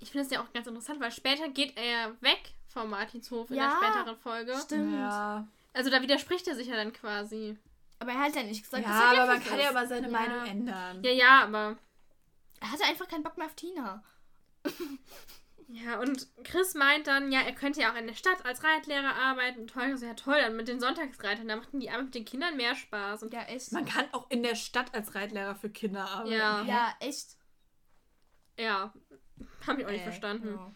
ich 0.00 0.10
finde 0.10 0.26
es 0.26 0.30
ja 0.32 0.42
auch 0.42 0.52
ganz 0.52 0.66
interessant, 0.66 1.00
weil 1.00 1.10
später 1.12 1.48
geht 1.48 1.76
er 1.76 2.20
weg 2.22 2.52
vom 2.68 2.90
Martinshof 2.90 3.50
in 3.50 3.56
Ja, 3.56 3.68
der 3.80 3.86
späteren 3.88 4.16
Folge. 4.18 4.54
Stimmt. 4.62 4.94
Ja, 4.94 5.46
Also 5.72 5.90
da 5.90 6.02
widerspricht 6.02 6.46
er 6.48 6.54
sich 6.54 6.68
ja 6.68 6.76
dann 6.76 6.92
quasi. 6.92 7.56
Aber 7.98 8.12
er 8.12 8.18
hat 8.20 8.34
ja 8.36 8.42
nicht 8.42 8.62
gesagt, 8.62 8.82
ja 8.84 8.88
dass 8.90 9.00
er 9.00 9.22
aber 9.22 9.32
man 9.34 9.44
kann 9.44 9.58
ist. 9.58 9.64
ja 9.64 9.70
aber 9.70 9.86
seine 9.86 10.06
Ja. 10.06 10.12
Meinung 10.12 10.46
ändern. 10.46 11.02
Ja, 11.02 11.10
ja, 11.12 11.42
aber. 11.44 11.76
Er 12.60 12.70
hatte 12.72 12.84
einfach 12.84 13.08
keinen 13.08 13.22
Bock 13.22 13.36
mehr 13.36 13.46
auf 13.46 13.54
Tina. 13.54 14.02
Ja, 15.72 16.00
und 16.00 16.26
Chris 16.42 16.74
meint 16.74 17.06
dann, 17.06 17.30
ja, 17.30 17.42
er 17.42 17.52
könnte 17.54 17.80
ja 17.80 17.92
auch 17.92 17.96
in 17.96 18.08
der 18.08 18.14
Stadt 18.14 18.44
als 18.44 18.64
Reitlehrer 18.64 19.14
arbeiten. 19.14 19.60
Und 19.60 19.74
Holger 19.76 19.96
so, 19.96 20.04
ja 20.04 20.14
toll, 20.14 20.34
dann 20.40 20.56
mit 20.56 20.66
den 20.66 20.80
Sonntagsreitern, 20.80 21.46
da 21.46 21.54
machten 21.54 21.78
die 21.78 21.90
Arbeit 21.90 22.06
mit 22.06 22.14
den 22.16 22.24
Kindern 22.24 22.56
mehr 22.56 22.74
Spaß. 22.74 23.22
Und 23.22 23.32
Ja, 23.32 23.42
echt. 23.42 23.70
Man 23.70 23.84
kann 23.84 24.06
auch 24.10 24.28
in 24.30 24.42
der 24.42 24.56
Stadt 24.56 24.92
als 24.94 25.14
Reitlehrer 25.14 25.54
für 25.54 25.70
Kinder 25.70 26.08
arbeiten. 26.10 26.32
Ja. 26.32 26.64
Ja, 26.64 26.94
echt. 26.98 27.36
Ja, 28.60 28.92
habe 29.66 29.80
ich 29.80 29.86
auch 29.86 29.90
nicht 29.90 30.00
Äh, 30.02 30.04
verstanden. 30.04 30.54
ja. 30.54 30.72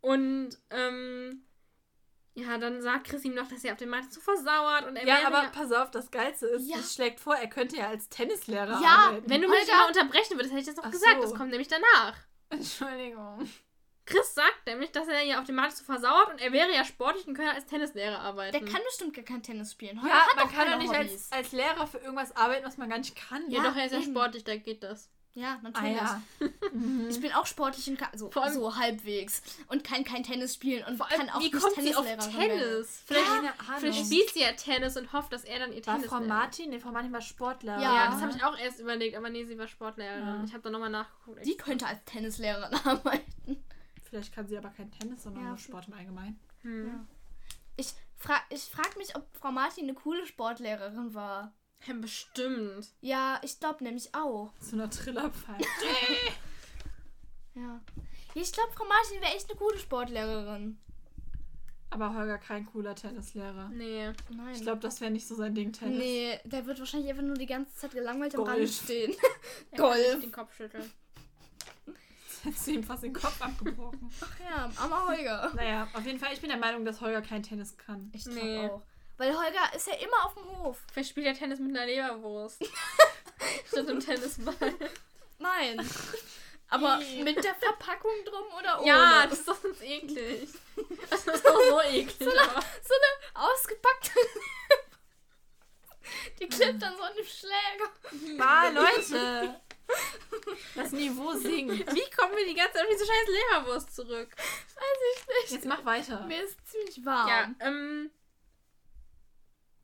Und, 0.00 0.50
ähm, 0.70 1.44
ja, 2.34 2.56
dann 2.58 2.80
sagt 2.80 3.08
Chris 3.08 3.24
ihm 3.24 3.34
noch, 3.34 3.48
dass 3.48 3.64
er 3.64 3.72
auf 3.72 3.78
dem 3.78 3.90
Markt 3.90 4.12
zu 4.12 4.20
versauert 4.20 4.86
und 4.86 4.96
er 4.96 5.06
Ja, 5.06 5.26
aber 5.26 5.48
pass 5.48 5.72
auf, 5.72 5.90
das 5.90 6.10
Geilste 6.10 6.46
ist, 6.46 6.68
Ja. 6.68 6.78
sie 6.78 6.94
schlägt 6.94 7.20
vor, 7.20 7.34
er 7.34 7.48
könnte 7.48 7.76
ja 7.76 7.88
als 7.88 8.08
Tennislehrer 8.08 8.80
Ja, 8.80 9.06
arbeiten. 9.08 9.28
wenn 9.28 9.42
du 9.42 9.48
mich 9.48 9.58
Holger- 9.60 9.76
mal 9.76 9.88
unterbrechen 9.88 10.36
würdest, 10.36 10.50
hätte 10.52 10.60
ich 10.60 10.66
das 10.66 10.76
doch 10.76 10.84
Ach 10.84 10.90
gesagt. 10.90 11.16
so. 11.16 11.22
Das 11.22 11.34
kommt 11.34 11.50
nämlich 11.50 11.68
danach. 11.68 12.16
Entschuldigung. 12.48 13.48
Chris 14.06 14.34
sagt 14.34 14.66
nämlich, 14.66 14.90
dass 14.90 15.06
er 15.06 15.22
ja 15.22 15.38
auf 15.38 15.44
dem 15.44 15.54
Markt 15.56 15.76
zu 15.76 15.84
versauert 15.84 16.30
und 16.32 16.40
er 16.40 16.50
wäre 16.52 16.72
ja 16.74 16.84
sportlich 16.84 17.26
und 17.28 17.34
könnte 17.34 17.52
als 17.52 17.66
Tennislehrer 17.66 18.18
arbeiten. 18.20 18.52
Der 18.58 18.66
kann 18.72 18.82
bestimmt 18.84 19.14
gar 19.14 19.24
kein 19.24 19.42
Tennis 19.42 19.72
spielen. 19.72 20.00
Holger 20.02 20.14
Ja, 20.14 20.26
man 20.36 20.50
kann 20.52 20.70
doch 20.70 20.78
nicht 20.78 20.92
als, 20.94 21.30
als 21.30 21.52
Lehrer 21.52 21.86
für 21.86 21.98
irgendwas 21.98 22.34
arbeiten, 22.34 22.64
was 22.64 22.76
man 22.76 22.88
gar 22.88 22.98
nicht 22.98 23.14
kann. 23.14 23.48
ja, 23.50 23.58
Ja, 23.62 23.68
doch, 23.70 23.76
er 23.76 23.86
ist 23.86 23.92
ja 23.92 23.98
eben. 24.00 24.10
sportlich, 24.10 24.42
da 24.44 24.56
geht 24.56 24.82
das. 24.82 25.10
Ja, 25.34 25.54
Ah 25.54 25.60
natürlich. 25.62 25.96
ja. 25.96 26.22
Mhm. 26.72 27.08
Ich 27.08 27.20
bin 27.20 27.32
auch 27.32 27.46
sportlich 27.46 27.88
und 27.88 27.98
kann, 27.98 28.16
so, 28.16 28.30
allem- 28.30 28.54
so 28.54 28.76
halbwegs. 28.76 29.42
Und 29.68 29.82
kann 29.84 30.04
kein 30.04 30.22
Tennis 30.22 30.54
spielen 30.54 30.84
und 30.84 31.00
allem, 31.00 31.18
kann 31.20 31.30
auch 31.30 31.40
wie 31.40 31.44
nicht 31.50 31.60
kommt 31.60 31.74
sie 31.80 31.94
auf 31.94 32.04
werden. 32.04 32.30
Tennis? 32.32 33.02
Vielleicht, 33.06 33.28
Ahnung. 33.30 33.50
vielleicht 33.78 34.06
spielt 34.06 34.30
sie 34.30 34.40
ja 34.40 34.52
Tennis 34.52 34.96
und 34.96 35.12
hofft, 35.12 35.32
dass 35.32 35.44
er 35.44 35.58
dann 35.60 35.72
ihr 35.72 35.84
War 35.86 35.94
Tennis 35.94 36.08
Frau 36.08 36.16
lernt. 36.18 36.28
Martin? 36.28 36.70
Nee, 36.70 36.78
Frau 36.80 36.90
Martin 36.92 37.12
war 37.12 37.20
Sportler. 37.20 37.80
Ja. 37.80 37.94
Ja, 37.94 38.10
das 38.10 38.20
habe 38.22 38.32
ich 38.36 38.42
auch 38.44 38.56
erst 38.58 38.78
überlegt, 38.80 39.16
aber 39.16 39.30
nee, 39.30 39.44
sie 39.44 39.58
war 39.58 39.66
Sportlehrerin. 39.68 40.24
Ja. 40.24 40.44
Ich 40.44 40.52
habe 40.52 40.62
da 40.62 40.70
nochmal 40.70 40.90
nachgeguckt. 40.90 41.44
Die 41.46 41.56
könnte 41.56 41.86
als 41.86 42.04
Tennislehrerin 42.04 42.74
arbeiten. 42.84 43.64
Vielleicht 44.04 44.34
kann 44.34 44.46
sie 44.48 44.58
aber 44.58 44.70
kein 44.70 44.90
Tennis, 44.92 45.22
sondern 45.22 45.42
Ja. 45.44 45.48
nur 45.50 45.58
Sport 45.58 45.88
im 45.88 45.94
Allgemeinen. 45.94 46.40
Hm. 46.62 46.86
Ja. 46.88 47.06
Ich, 47.76 47.94
fra 48.16 48.34
ich 48.50 48.62
frage 48.64 48.98
mich, 48.98 49.14
ob 49.16 49.24
Frau 49.36 49.50
Martin 49.52 49.84
eine 49.84 49.94
coole 49.94 50.26
Sportlehrerin 50.26 51.14
war. 51.14 51.52
Ja, 51.86 51.94
bestimmt. 51.94 52.88
Ja, 53.00 53.40
ich 53.42 53.58
glaube 53.58 53.82
nämlich 53.84 54.14
auch. 54.14 54.52
So 54.60 54.76
eine 54.76 54.88
Trillerpfeife. 54.90 55.64
Ja. 57.54 57.80
Ich 58.34 58.52
glaube, 58.52 58.70
Frau 58.74 58.84
Martin 58.84 59.20
wäre 59.20 59.34
echt 59.34 59.50
eine 59.50 59.58
gute 59.58 59.78
Sportlehrerin. 59.78 60.78
aber 61.90 62.14
Holger 62.14 62.38
kein 62.38 62.64
cooler 62.66 62.94
Tennislehrer. 62.94 63.68
Nee. 63.70 64.12
Nein. 64.30 64.54
Ich 64.54 64.62
glaube, 64.62 64.78
das 64.80 65.00
wäre 65.00 65.10
nicht 65.10 65.26
so 65.26 65.34
sein 65.34 65.54
Ding, 65.54 65.72
Tennis. 65.72 65.98
Nee, 65.98 66.38
der 66.44 66.64
wird 66.64 66.78
wahrscheinlich 66.78 67.10
einfach 67.10 67.24
nur 67.24 67.34
die 67.34 67.46
ganze 67.46 67.74
Zeit 67.74 67.90
gelangweilt 67.90 68.34
am 68.36 68.44
Golf. 68.44 68.56
Rand 68.56 68.68
stehen. 68.68 69.12
Er 69.72 69.76
kann 69.78 69.86
Golf. 69.88 70.14
nicht 70.14 70.22
den 70.26 70.32
Kopf 70.32 70.54
schütteln. 70.54 70.90
Hättest 72.44 72.66
du 72.68 72.70
ihm 72.70 72.84
fast 72.84 73.02
den 73.02 73.12
Kopf 73.12 73.42
abgebrochen. 73.42 74.10
Ach 74.22 74.40
ja, 74.40 74.70
armer 74.76 75.08
Holger. 75.08 75.52
naja, 75.54 75.88
auf 75.92 76.06
jeden 76.06 76.18
Fall, 76.20 76.32
ich 76.32 76.40
bin 76.40 76.48
der 76.50 76.58
Meinung, 76.58 76.84
dass 76.84 77.00
Holger 77.02 77.20
kein 77.20 77.42
Tennis 77.42 77.76
kann. 77.76 78.10
Ich 78.14 78.24
glaube 78.24 78.40
Nee. 78.40 78.68
auch. 78.68 78.82
Weil 79.20 79.36
Holger 79.36 79.74
ist 79.76 79.86
ja 79.86 79.92
immer 79.96 80.24
auf 80.24 80.32
dem 80.32 80.48
Hof. 80.60 80.78
Vielleicht 80.90 81.10
spielt 81.10 81.26
er 81.26 81.34
Tennis 81.34 81.58
mit 81.58 81.76
einer 81.76 81.84
Leberwurst. 81.84 82.64
Statt 83.68 83.86
einem 83.86 84.00
Tennisball. 84.00 84.54
Nein. 85.38 85.86
Aber 86.70 86.96
mit 87.22 87.44
der 87.44 87.54
Verpackung 87.56 88.12
drum 88.24 88.44
oder 88.58 88.78
ohne? 88.80 88.88
Ja, 88.88 89.26
das 89.26 89.40
ist 89.40 89.48
doch 89.48 89.60
sonst 89.60 89.82
eklig. 89.82 90.48
Das 91.10 91.26
ist 91.26 91.44
doch 91.44 91.60
so 91.68 91.80
eklig. 91.82 92.18
aber- 92.22 92.62
so 92.82 92.94
eine 92.94 93.46
ausgepackte. 93.46 94.10
Die 96.40 96.48
klippt 96.48 96.80
dann 96.80 96.96
so 96.96 97.02
an 97.02 97.12
dem 97.14 97.26
Schläger. 97.26 98.42
Ah, 98.42 98.68
Leute! 98.70 99.60
Das 100.76 100.92
Niveau 100.92 101.32
sinkt. 101.34 101.92
Wie 101.94 102.10
kommen 102.16 102.34
wir 102.36 102.46
die 102.46 102.54
ganze 102.54 102.72
Zeit 102.74 102.84
auf 102.84 102.90
diese 102.90 103.04
scheiß 103.04 103.28
Leberwurst 103.28 103.94
zurück? 103.94 104.30
Weiß 104.34 104.98
ich 105.14 105.26
nicht. 105.26 105.50
Jetzt 105.52 105.66
mach 105.66 105.84
weiter. 105.84 106.20
Mir 106.26 106.42
ist 106.42 106.56
ziemlich 106.70 107.04
warm. 107.04 107.28
Ja, 107.28 107.50
ähm. 107.66 108.10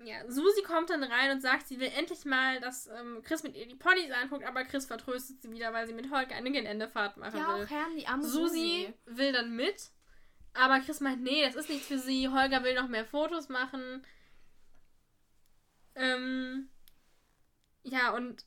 Ja, 0.05 0.31
Susi 0.31 0.63
kommt 0.63 0.91
dann 0.91 1.03
rein 1.03 1.31
und 1.31 1.41
sagt, 1.41 1.69
sie 1.69 1.81
will 1.81 1.91
endlich 1.97 2.25
mal, 2.27 2.61
dass 2.61 2.87
ähm, 2.89 3.23
Chris 3.25 3.43
mit 3.43 3.57
ihr 3.57 3.67
die 3.67 3.75
Ponys 3.77 4.11
anguckt, 4.13 4.45
aber 4.45 4.65
Chris 4.65 4.85
vertröstet 4.87 5.41
sie 5.41 5.51
wieder, 5.51 5.73
weil 5.73 5.87
sie 5.87 5.95
mit 5.95 6.11
Holger 6.11 6.35
eine 6.35 6.53
Geländefahrt 6.53 7.17
machen 7.17 7.39
Ja, 7.39 7.57
will. 7.57 7.65
auch 7.65 7.71
Herrn, 7.71 7.97
die 7.97 8.07
arme 8.07 8.23
Susi 8.23 8.93
will 9.07 9.33
dann 9.33 9.57
mit, 9.57 9.91
aber 10.53 10.81
Chris 10.81 11.01
meint, 11.01 11.23
nee, 11.23 11.45
das 11.47 11.57
ist 11.57 11.71
nichts 11.71 11.87
für 11.87 11.99
sie. 11.99 12.29
Holger 12.29 12.63
will 12.63 12.75
noch 12.75 12.89
mehr 12.89 13.07
Fotos 13.07 13.49
machen. 13.49 14.05
Ähm, 15.95 16.69
ja, 17.83 18.11
und 18.15 18.45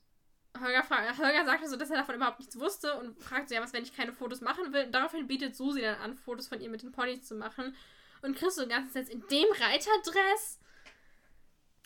Holger, 0.60 0.84
fragt, 0.84 1.18
Holger 1.18 1.46
sagte 1.46 1.68
so, 1.70 1.76
dass 1.78 1.90
er 1.90 1.98
davon 1.98 2.16
überhaupt 2.16 2.40
nichts 2.40 2.60
wusste 2.60 2.94
und 3.00 3.22
fragt 3.22 3.50
so, 3.50 3.56
ja, 3.56 3.62
was, 3.62 3.74
wenn 3.74 3.84
ich 3.84 3.96
keine 3.96 4.14
Fotos 4.14 4.42
machen 4.42 4.72
will? 4.74 4.86
Und 4.86 4.92
daraufhin 4.92 5.28
bietet 5.28 5.56
Susi 5.56 5.82
dann 5.82 5.96
an, 5.96 6.16
Fotos 6.16 6.48
von 6.48 6.62
ihr 6.62 6.70
mit 6.70 6.82
den 6.84 6.92
Ponys 6.92 7.24
zu 7.24 7.36
machen. 7.36 7.76
Und 8.22 8.36
Chris 8.38 8.56
so 8.56 8.68
ganz 8.68 8.94
jetzt 8.94 9.10
in 9.10 9.24
dem 9.32 9.48
Reiterdress. 9.52 10.59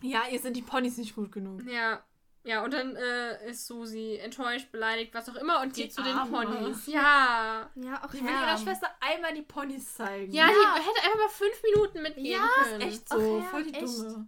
Ja, 0.04 0.24
ihr 0.32 0.40
sind 0.40 0.56
die 0.56 0.62
Ponys 0.62 0.98
nicht 0.98 1.16
gut 1.16 1.32
genug. 1.32 1.64
Ja, 1.66 2.04
ja, 2.46 2.62
und 2.64 2.74
dann 2.74 2.96
äh, 2.98 3.50
ist 3.50 3.68
Susi 3.68 4.18
enttäuscht, 4.22 4.70
beleidigt, 4.72 5.14
was 5.14 5.30
auch 5.30 5.36
immer 5.36 5.62
und 5.62 5.78
Die 5.78 5.84
geht 5.84 5.94
zu 5.94 6.02
den 6.04 6.14
Arme. 6.14 6.30
Ponys. 6.46 6.88
Ja. 6.88 7.70
Ja, 7.76 8.04
auch 8.04 8.12
Die 8.12 8.22
will 8.22 8.30
ihrer. 8.30 8.58
Schwester 8.58 8.90
einmal 9.00 9.34
die 9.34 9.44
Ponys 9.44 9.96
zeigen. 9.96 10.34
Ja, 10.34 10.48
Ja. 10.48 10.52
die 10.52 10.82
hätte 10.82 11.04
einfach 11.06 11.20
mal 11.20 11.30
fünf 11.30 11.64
Minuten 11.64 12.02
mitgehen 12.02 12.26
Ja, 12.26 12.48
können. 12.64 12.82
Echt 12.82 13.08
so, 13.08 13.16
Ach 13.16 13.44
ja, 13.44 13.50
voll 13.50 13.64
die 13.64 13.74
echt. 13.74 13.84
Dumme. 13.98 14.28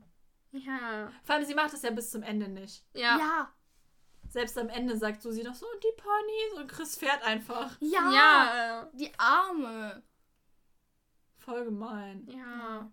Ja. 0.53 1.11
Vor 1.26 1.35
allem, 1.35 1.43
sie 1.45 1.56
macht 1.56 1.73
das 1.73 1.81
ja 1.81 1.91
bis 1.91 2.10
zum 2.11 2.23
Ende 2.23 2.47
nicht. 2.47 2.85
Ja. 2.93 3.18
Ja. 3.19 3.52
Selbst 4.30 4.57
am 4.57 4.69
Ende 4.69 4.95
sagt 4.97 5.22
Susi 5.22 5.43
noch 5.43 5.53
so, 5.56 5.65
und 5.65 5.84
die 5.84 6.02
Ponys 6.02 6.61
und 6.61 6.68
Chris 6.72 6.95
fährt 6.97 7.22
einfach. 7.23 7.76
Ja. 7.81 8.11
Ja. 8.11 8.81
äh, 8.84 8.85
Die 8.93 9.11
Arme. 9.19 10.03
Voll 11.38 11.65
gemein. 11.65 12.26
Ja. 12.30 12.89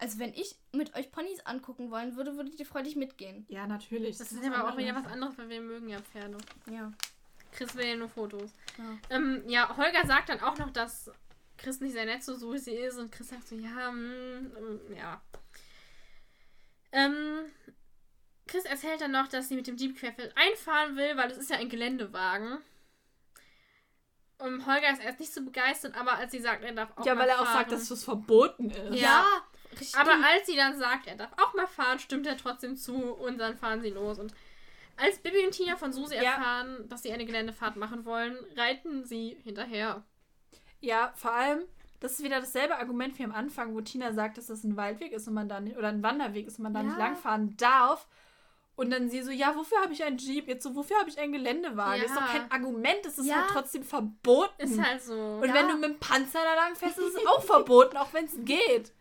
Also 0.00 0.18
wenn 0.18 0.32
ich 0.32 0.56
mit 0.72 0.94
euch 0.96 1.12
Ponys 1.12 1.44
angucken 1.44 1.90
wollen 1.90 2.16
würde, 2.16 2.34
würdet 2.34 2.58
ihr 2.58 2.64
freudig 2.64 2.96
mitgehen. 2.96 3.44
Ja, 3.48 3.66
natürlich. 3.66 4.16
Das 4.16 4.32
ist 4.32 4.42
muss 4.42 4.46
aber 4.46 4.72
auch 4.72 4.76
wieder 4.78 4.94
was 4.94 5.04
anderes, 5.04 5.36
weil 5.36 5.50
wir 5.50 5.60
mögen 5.60 5.90
ja 5.90 6.00
Pferde. 6.00 6.38
Ja. 6.70 6.90
Chris 7.52 7.74
will 7.74 7.86
ja 7.86 7.96
nur 7.96 8.08
Fotos. 8.08 8.50
Ja. 8.78 9.16
Ähm, 9.16 9.42
ja, 9.46 9.76
Holger 9.76 10.06
sagt 10.06 10.30
dann 10.30 10.40
auch 10.40 10.56
noch, 10.56 10.70
dass 10.70 11.10
Chris 11.58 11.80
nicht 11.80 11.92
sehr 11.92 12.06
nett 12.06 12.24
zu 12.24 12.34
Susi 12.34 12.70
ist 12.70 12.96
und 12.96 13.12
Chris 13.12 13.28
sagt 13.28 13.46
so, 13.46 13.56
ja, 13.56 13.88
hm, 13.88 14.52
ähm, 14.56 14.96
ja. 14.96 15.20
Ähm, 16.92 17.40
Chris 18.46 18.64
erzählt 18.64 19.02
dann 19.02 19.12
noch, 19.12 19.28
dass 19.28 19.48
sie 19.48 19.54
mit 19.56 19.66
dem 19.66 19.76
Jeep 19.76 19.98
querfeld 19.98 20.34
einfahren 20.34 20.96
will, 20.96 21.16
weil 21.18 21.30
es 21.30 21.36
ist 21.36 21.50
ja 21.50 21.56
ein 21.56 21.68
Geländewagen. 21.68 22.58
Und 24.38 24.66
Holger 24.66 24.90
ist 24.92 25.02
erst 25.02 25.20
nicht 25.20 25.34
so 25.34 25.44
begeistert, 25.44 25.94
aber 25.94 26.14
als 26.14 26.32
sie 26.32 26.40
sagt, 26.40 26.64
er 26.64 26.72
darf 26.72 26.96
auch 26.96 27.04
Ja, 27.04 27.14
mal 27.14 27.22
weil 27.22 27.28
er 27.28 27.40
auch 27.40 27.44
fahren, 27.44 27.58
sagt, 27.58 27.72
dass 27.72 27.88
das 27.90 28.04
verboten 28.04 28.70
ist. 28.70 28.98
Ja. 28.98 29.26
Richtig. 29.72 29.96
Aber 29.96 30.12
als 30.12 30.46
sie 30.46 30.56
dann 30.56 30.78
sagt, 30.78 31.06
er 31.06 31.16
darf 31.16 31.30
auch 31.36 31.54
mal 31.54 31.66
fahren, 31.66 31.98
stimmt 31.98 32.26
er 32.26 32.36
trotzdem 32.36 32.76
zu 32.76 32.94
und 32.94 33.38
dann 33.38 33.56
fahren 33.56 33.80
sie 33.82 33.90
los. 33.90 34.18
Und 34.18 34.32
als 34.96 35.18
Bibi 35.18 35.44
und 35.46 35.52
Tina 35.52 35.76
von 35.76 35.92
Susi 35.92 36.14
Ja. 36.16 36.22
erfahren, 36.22 36.88
dass 36.88 37.02
sie 37.02 37.12
eine 37.12 37.24
Geländefahrt 37.24 37.76
machen 37.76 38.04
wollen, 38.04 38.36
reiten 38.56 39.04
sie 39.04 39.38
hinterher. 39.44 40.02
Ja, 40.80 41.12
vor 41.16 41.32
allem, 41.32 41.62
das 42.00 42.12
ist 42.12 42.22
wieder 42.24 42.40
dasselbe 42.40 42.76
Argument 42.78 43.18
wie 43.18 43.24
am 43.24 43.32
Anfang, 43.32 43.74
wo 43.74 43.80
Tina 43.80 44.12
sagt, 44.12 44.38
dass 44.38 44.46
das 44.46 44.64
ein 44.64 44.76
Waldweg 44.76 45.12
ist 45.12 45.28
und 45.28 45.34
man 45.34 45.48
da 45.48 45.60
nicht, 45.60 45.76
oder 45.76 45.88
ein 45.88 46.02
Wanderweg 46.02 46.46
ist 46.46 46.58
und 46.58 46.64
man 46.64 46.74
da 46.74 46.80
Ja. 46.80 46.86
nicht 46.86 46.98
langfahren 46.98 47.56
darf. 47.56 48.06
Und 48.76 48.90
dann 48.90 49.10
sie 49.10 49.22
so, 49.22 49.30
ja, 49.30 49.54
wofür 49.56 49.78
habe 49.82 49.92
ich 49.92 50.02
einen 50.04 50.16
Jeep? 50.16 50.48
Jetzt 50.48 50.62
so, 50.62 50.74
wofür 50.74 50.98
habe 51.00 51.10
ich 51.10 51.18
einen 51.18 51.32
Geländewagen? 51.32 51.96
Ja. 52.00 52.02
Das 52.02 52.12
ist 52.12 52.18
doch 52.18 52.26
kein 52.32 52.50
Argument, 52.50 52.98
das 53.04 53.18
ist 53.18 53.26
Ja. 53.26 53.42
halt 53.42 53.50
trotzdem 53.50 53.82
verboten. 53.82 54.52
Ist 54.62 54.80
halt 54.82 55.02
so. 55.02 55.12
und 55.14 55.48
Ja. 55.48 55.52
wenn 55.54 55.68
du 55.68 55.74
mit 55.76 55.84
dem 55.90 55.98
Panzer 55.98 56.38
da 56.42 56.54
lang 56.54 56.74
fährst, 56.76 56.96
ist 56.98 57.14
es 57.16 57.26
auch 57.26 57.42
verboten, 57.42 57.98
auch 57.98 58.12
wenn 58.14 58.24
es 58.24 58.36
geht. 58.44 58.92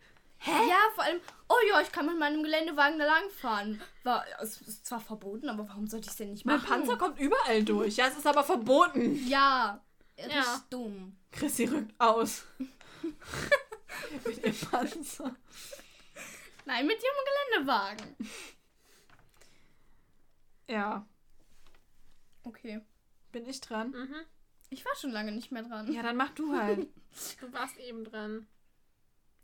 Ja, 0.46 0.78
vor 0.96 1.04
allem, 1.04 1.20
oh 1.50 1.56
ja, 1.70 1.82
ich 1.82 1.92
kann 1.92 2.06
mit 2.06 2.18
meinem 2.18 2.42
Geländewagen 2.44 2.98
da 2.98 3.06
langfahren. 3.06 3.82
War, 4.04 4.26
es 4.42 4.62
ist 4.62 4.86
zwar 4.86 5.02
verboten, 5.02 5.50
aber 5.50 5.68
warum 5.68 5.88
sollte 5.88 6.06
ich 6.06 6.12
es 6.12 6.18
denn 6.18 6.32
nicht 6.32 6.46
Mein 6.46 6.58
machen? 6.58 6.68
Panzer 6.70 6.98
kommt 6.98 7.20
überall 7.20 7.64
durch. 7.64 7.98
Ja, 7.98 8.08
es 8.08 8.18
ist 8.18 8.26
aber 8.28 8.44
verboten. 8.44 9.28
Ja, 9.28 9.84
richtig 10.18 10.34
Ja. 10.36 10.64
dumm. 10.70 11.18
Chrissy 11.32 11.66
rückt 11.66 11.94
aus. 12.00 12.46
mit 14.26 14.46
dem 14.46 14.56
Panzer. 14.56 15.36
Nein, 16.66 16.88
mit 16.88 16.98
ihrem 16.98 17.58
Geländewagen. 17.58 18.16
Ja, 20.68 21.06
Okay. 22.44 22.82
bin 23.32 23.46
ich 23.48 23.60
dran? 23.62 23.92
Mhm. 23.92 24.16
Ich 24.70 24.86
war 24.86 24.96
schon 24.96 25.12
lange 25.12 25.32
nicht 25.32 25.52
mehr 25.52 25.64
dran. 25.64 25.92
Ja, 25.92 26.02
dann 26.04 26.16
mach 26.16 26.30
du 26.30 26.56
halt. 26.58 26.88
Du 27.42 27.52
warst 27.52 27.76
eben 27.78 28.04
dran. 28.06 28.48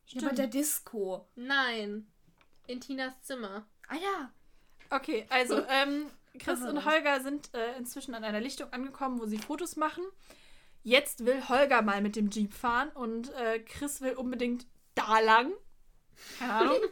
Ja, 0.07 0.27
bei 0.27 0.35
der 0.35 0.47
Disco. 0.47 1.27
Nein. 1.35 2.07
In 2.67 2.81
Tinas 2.81 3.13
Zimmer. 3.21 3.65
Ah 3.87 3.95
ja. 3.95 4.31
Okay, 4.89 5.25
also 5.29 5.63
ähm, 5.69 6.07
Chris 6.39 6.61
und 6.61 6.85
Holger 6.85 7.21
sind 7.21 7.53
äh, 7.53 7.77
inzwischen 7.77 8.13
an 8.15 8.23
einer 8.23 8.41
Lichtung 8.41 8.71
angekommen, 8.71 9.19
wo 9.19 9.25
sie 9.25 9.37
Fotos 9.37 9.75
machen. 9.75 10.03
Jetzt 10.83 11.25
will 11.25 11.47
Holger 11.49 11.81
mal 11.81 12.01
mit 12.01 12.15
dem 12.15 12.29
Jeep 12.29 12.53
fahren 12.53 12.89
und 12.89 13.33
äh, 13.33 13.59
Chris 13.59 14.01
will 14.01 14.13
unbedingt 14.13 14.67
da 14.93 15.19
lang. 15.19 15.51
Keine 16.39 16.53
Ahnung. 16.53 16.77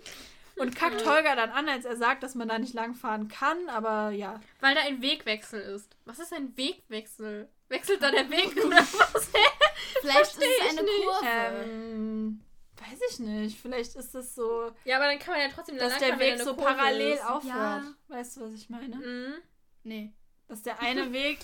Und 0.55 0.75
kackt 0.75 1.03
Holger 1.05 1.35
dann 1.35 1.49
an, 1.49 1.67
als 1.67 1.83
er 1.83 1.97
sagt, 1.97 2.21
dass 2.21 2.35
man 2.35 2.47
da 2.47 2.59
nicht 2.59 2.75
lang 2.75 2.93
fahren 2.93 3.27
kann, 3.27 3.69
aber 3.69 4.11
ja. 4.11 4.39
Weil 4.59 4.75
da 4.75 4.81
ein 4.81 5.01
Wegwechsel 5.01 5.59
ist. 5.59 5.95
Was 6.05 6.19
ist 6.19 6.31
ein 6.31 6.55
Wegwechsel? 6.55 7.49
Wechselt 7.69 8.03
da 8.03 8.11
der 8.11 8.29
Weg 8.29 8.55
oder 8.63 8.77
was? 8.77 9.31
Vielleicht 10.01 10.37
ist 10.37 10.37
es 10.37 10.69
eine 10.69 10.83
nicht. 10.83 11.03
Kurve. 11.05 11.27
Ähm, 11.65 12.41
weiß 12.91 12.99
ich 13.11 13.19
nicht. 13.19 13.59
Vielleicht 13.59 13.95
ist 13.95 14.13
es 14.15 14.35
so, 14.35 14.71
ja, 14.85 14.97
aber 14.97 15.05
dann 15.07 15.19
kann 15.19 15.33
man 15.33 15.41
ja 15.41 15.53
trotzdem 15.53 15.77
da 15.77 15.89
dass 15.89 15.99
der 15.99 16.19
Weg 16.19 16.39
so 16.39 16.53
Kurve 16.55 16.61
parallel 16.75 17.13
ist. 17.13 17.25
aufhört. 17.25 17.45
Ja. 17.83 17.93
Weißt 18.07 18.37
du, 18.37 18.41
was 18.41 18.53
ich 18.53 18.69
meine? 18.69 18.95
Mhm. 18.95 19.33
Nee. 19.83 20.13
Dass 20.47 20.61
der 20.63 20.79
eine 20.79 21.11
Weg 21.13 21.39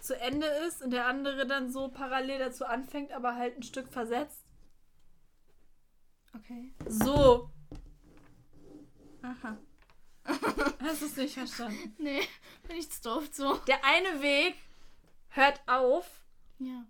zu 0.00 0.18
Ende 0.20 0.46
ist 0.68 0.82
und 0.82 0.90
der 0.90 1.06
andere 1.06 1.46
dann 1.46 1.70
so 1.72 1.88
parallel 1.88 2.38
dazu 2.38 2.64
anfängt, 2.66 3.12
aber 3.12 3.36
halt 3.36 3.56
ein 3.56 3.62
Stück 3.62 3.92
versetzt. 3.92 4.44
Okay. 6.34 6.72
So. 6.88 7.50
Aha. 9.22 9.56
Hast 10.80 11.02
du 11.02 11.06
es 11.06 11.16
nicht 11.16 11.34
verstanden? 11.34 11.94
Nee, 11.98 12.20
bin 12.66 12.76
ich 12.76 12.90
zu 12.90 13.02
doof 13.02 13.28
so. 13.32 13.54
Der 13.68 13.84
eine 13.84 14.22
Weg 14.22 14.54
hört 15.30 15.60
auf 15.66 16.08
Ja. 16.58 16.84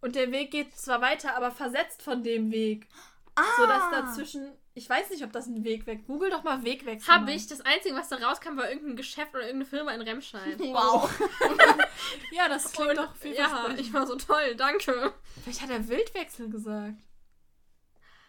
und 0.00 0.14
der 0.14 0.30
Weg 0.32 0.50
geht 0.50 0.74
zwar 0.76 1.00
weiter, 1.00 1.36
aber 1.36 1.50
versetzt 1.50 2.02
von 2.02 2.22
dem 2.22 2.50
Weg. 2.50 2.88
Ah! 3.36 3.42
So 3.56 3.66
dass 3.66 3.90
dazwischen. 3.90 4.52
Ich 4.74 4.88
weiß 4.90 5.10
nicht, 5.10 5.24
ob 5.24 5.32
das 5.32 5.46
ein 5.46 5.64
Weg 5.64 5.86
weg. 5.86 6.06
Google 6.06 6.30
doch 6.30 6.42
mal 6.42 6.62
Wegwechsel. 6.62 7.12
Hab 7.12 7.22
mal. 7.22 7.34
ich. 7.34 7.46
Das 7.46 7.60
Einzige, 7.62 7.94
was 7.94 8.08
da 8.08 8.16
rauskam, 8.16 8.56
war 8.56 8.68
irgendein 8.68 8.96
Geschäft 8.96 9.34
oder 9.34 9.44
irgendeine 9.44 9.64
Firma 9.66 9.92
in 9.92 10.02
Remscheid. 10.02 10.58
Wow. 10.60 11.10
Ja, 12.30 12.48
das 12.48 12.72
klingt 12.72 12.90
Und, 12.90 12.96
doch 12.98 13.16
viel 13.16 13.34
ja, 13.34 13.68
ich 13.76 13.92
war 13.92 14.06
so 14.06 14.16
toll, 14.16 14.54
danke. 14.54 15.12
Vielleicht 15.42 15.62
hat 15.62 15.70
er 15.70 15.88
Wildwechsel 15.88 16.48
gesagt. 16.50 17.00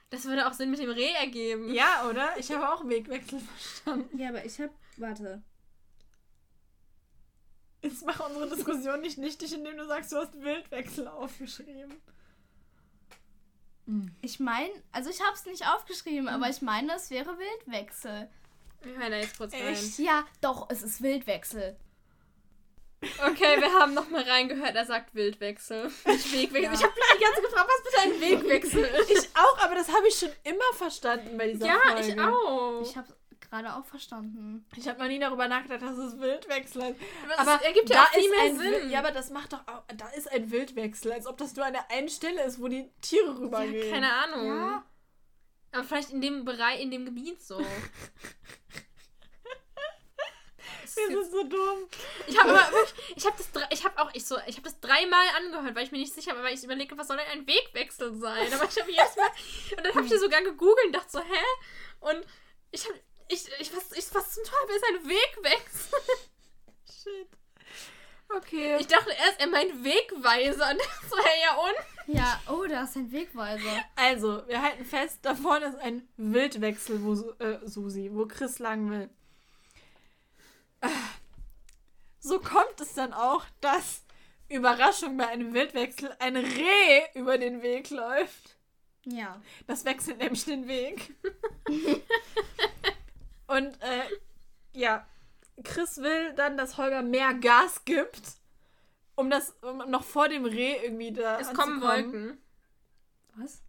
Das 0.09 0.25
würde 0.25 0.47
auch 0.47 0.53
Sinn 0.53 0.71
mit 0.71 0.79
dem 0.79 0.89
Reh 0.89 1.11
ergeben. 1.11 1.73
Ja, 1.73 2.07
oder? 2.09 2.29
Ich 2.37 2.49
habe 2.51 2.71
auch 2.71 2.87
Wegwechsel 2.87 3.39
verstanden. 3.39 4.17
Ja, 4.17 4.29
aber 4.29 4.45
ich 4.45 4.59
hab. 4.59 4.71
Warte. 4.95 5.43
Jetzt 7.81 8.05
mach 8.05 8.19
unsere 8.27 8.49
Diskussion 8.49 9.01
nicht 9.01 9.17
nichtig, 9.17 9.53
indem 9.53 9.77
du 9.77 9.85
sagst, 9.85 10.11
du 10.11 10.17
hast 10.17 10.41
Wildwechsel 10.41 11.07
aufgeschrieben. 11.07 11.93
Ich 14.21 14.39
meine, 14.39 14.71
also 14.91 15.09
ich 15.09 15.21
hab's 15.21 15.45
nicht 15.45 15.65
aufgeschrieben, 15.65 16.27
aber 16.27 16.49
ich 16.49 16.61
meine, 16.61 16.93
es 16.95 17.09
wäre 17.09 17.37
Wildwechsel. 17.37 18.29
Wir 18.81 18.97
hören 18.97 19.11
da 19.11 19.17
jetzt 19.17 19.37
kurz 19.37 19.53
Echt? 19.53 19.99
Ja, 19.99 20.25
doch, 20.41 20.69
es 20.69 20.83
ist 20.83 21.01
Wildwechsel. 21.01 21.61
rein. 21.61 21.77
Okay, 23.31 23.61
wir 23.61 23.71
haben 23.73 23.93
nochmal 23.93 24.23
reingehört. 24.23 24.75
Er 24.75 24.85
sagt 24.85 25.13
Wildwechsel. 25.13 25.91
Nicht 26.05 26.05
Wegwechsel. 26.33 26.63
Ja. 26.63 26.73
Ich 26.73 26.83
habe 26.83 26.93
die 26.95 27.23
ganze 27.23 27.41
Zeit 27.41 27.43
gefragt, 27.43 27.69
was 27.69 27.83
bitte 27.83 28.01
ein 28.01 28.21
Wegwechsel 28.43 28.83
ist. 28.83 29.11
Ich 29.11 29.29
auch, 29.35 29.57
aber 29.59 29.75
das 29.75 29.87
habe 29.89 30.07
ich 30.07 30.15
schon 30.15 30.31
immer 30.43 30.73
verstanden 30.73 31.37
bei 31.37 31.47
dieser 31.51 31.67
ja, 31.67 31.79
Folge. 31.79 32.07
ich 32.07 32.19
auch. 32.19 32.81
Ich 32.81 32.97
hab's 32.97 33.13
gerade 33.41 33.73
auch 33.75 33.85
verstanden. 33.85 34.65
Ich 34.75 34.87
habe 34.87 34.99
noch 34.99 35.07
nie 35.07 35.19
darüber 35.19 35.47
nachgedacht, 35.47 35.81
dass 35.81 35.97
es 35.97 36.19
Wildwechsel 36.19 36.81
ist. 36.81 36.99
aber 37.25 37.39
Aber 37.39 37.51
das 37.57 37.61
ergibt 37.63 37.89
ja 37.89 37.95
da 37.97 38.03
auch 38.03 38.09
viel 38.11 38.23
ist 38.23 38.29
mehr 38.31 38.39
ein 38.41 38.57
Sinn. 38.57 38.71
Wi- 38.87 38.91
Ja, 38.93 38.99
aber 38.99 39.11
das 39.11 39.29
macht 39.29 39.53
doch 39.53 39.67
auch. 39.67 39.83
Da 39.95 40.07
ist 40.09 40.31
ein 40.31 40.49
Wildwechsel, 40.51 41.11
als 41.13 41.25
ob 41.27 41.37
das 41.37 41.55
nur 41.55 41.65
an 41.65 41.73
der 41.73 41.89
einen 41.91 42.09
Stelle 42.09 42.43
ist, 42.43 42.59
wo 42.61 42.67
die 42.67 42.89
Tiere 43.01 43.39
rübergehen. 43.39 43.85
ja, 43.85 43.91
keine 43.91 44.11
Ahnung. 44.13 44.47
Ja. 44.47 44.85
Aber 45.73 45.83
vielleicht 45.83 46.11
in 46.11 46.21
dem 46.21 46.45
Bereich, 46.45 46.81
in 46.81 46.91
dem 46.91 47.05
Gebiet 47.05 47.41
so. 47.41 47.63
Das 50.81 50.91
ist 50.91 50.97
Wir 50.97 51.07
sind 51.23 51.31
so 51.31 51.43
dumm. 51.43 51.87
Ich 52.27 52.37
habe 52.39 52.59
ich 53.15 53.25
habe 53.25 53.35
das, 53.37 53.49
ich 53.71 53.85
habe 53.85 54.01
auch, 54.01 54.09
ich 54.13 54.25
so, 54.25 54.37
ich 54.47 54.55
habe 54.55 54.63
das 54.63 54.79
dreimal 54.79 55.25
angehört, 55.37 55.75
weil 55.75 55.83
ich 55.83 55.91
mir 55.91 55.97
nicht 55.99 56.13
sicher 56.13 56.35
war, 56.35 56.43
weil 56.43 56.53
ich 56.55 56.63
überlege, 56.63 56.97
was 56.97 57.07
soll 57.07 57.17
denn 57.17 57.27
ein 57.27 57.47
Wegwechsel 57.47 58.15
sein? 58.15 58.51
Aber 58.53 58.63
ich 58.63 58.79
habe 58.81 58.89
jedes 58.91 59.15
Mal, 59.15 59.29
und 59.77 59.85
dann 59.85 59.95
habe 59.95 60.05
ich 60.05 60.19
sogar 60.19 60.41
gegoogelt 60.41 60.85
und 60.87 60.95
dachte 60.95 61.11
so, 61.11 61.19
hä? 61.19 61.43
Und 61.99 62.25
ich 62.71 62.85
habe, 62.87 62.99
ich, 63.29 63.47
ich, 63.59 63.75
was, 63.75 63.91
ich, 63.91 64.13
was 64.13 64.33
zum 64.33 64.43
Teufel 64.43 64.75
ist 64.75 64.85
ein 64.89 65.09
Wegwechsel? 65.09 65.99
Shit. 67.03 67.27
Okay. 68.29 68.77
Ich 68.79 68.87
dachte 68.87 69.11
erst, 69.11 69.39
er 69.39 69.47
meint 69.47 69.83
Wegweiser 69.83 70.71
und 70.71 70.79
das 70.79 71.11
war 71.11 71.25
ja 71.41 71.57
un. 71.57 72.15
Ja, 72.15 72.41
oh, 72.49 72.65
da 72.67 72.83
ist 72.83 72.95
ein 72.97 73.11
Wegweiser. 73.11 73.83
Also, 73.95 74.45
wir 74.47 74.61
halten 74.61 74.85
fest, 74.85 75.19
da 75.21 75.35
vorne 75.35 75.67
ist 75.67 75.77
ein 75.77 76.07
Wildwechsel, 76.17 77.03
wo 77.03 77.13
äh, 77.43 77.59
Susi, 77.65 78.09
wo 78.13 78.25
Chris 78.25 78.59
lang 78.59 78.89
will. 78.89 79.09
So 82.19 82.39
kommt 82.39 82.81
es 82.81 82.93
dann 82.93 83.13
auch, 83.13 83.45
dass 83.61 84.03
Überraschung 84.49 85.17
bei 85.17 85.27
einem 85.27 85.53
Wildwechsel 85.53 86.13
ein 86.19 86.35
Reh 86.35 87.03
über 87.15 87.37
den 87.37 87.61
Weg 87.61 87.89
läuft. 87.89 88.57
Ja. 89.05 89.41
Das 89.65 89.85
wechselt 89.85 90.17
nämlich 90.17 90.43
den 90.45 90.67
Weg. 90.67 91.15
Und 93.47 93.81
äh, 93.81 94.03
ja, 94.73 95.05
Chris 95.63 95.97
will 95.97 96.33
dann, 96.33 96.57
dass 96.57 96.77
Holger 96.77 97.01
mehr 97.01 97.33
Gas 97.33 97.83
gibt, 97.85 98.21
um 99.15 99.29
das 99.29 99.51
um 99.61 99.77
noch 99.89 100.03
vor 100.03 100.27
dem 100.29 100.45
Reh 100.45 100.83
irgendwie 100.83 101.11
da 101.13 101.39
Es 101.39 101.53
kommen. 101.53 101.81
Wolken. 101.81 102.41
Was? 103.35 103.63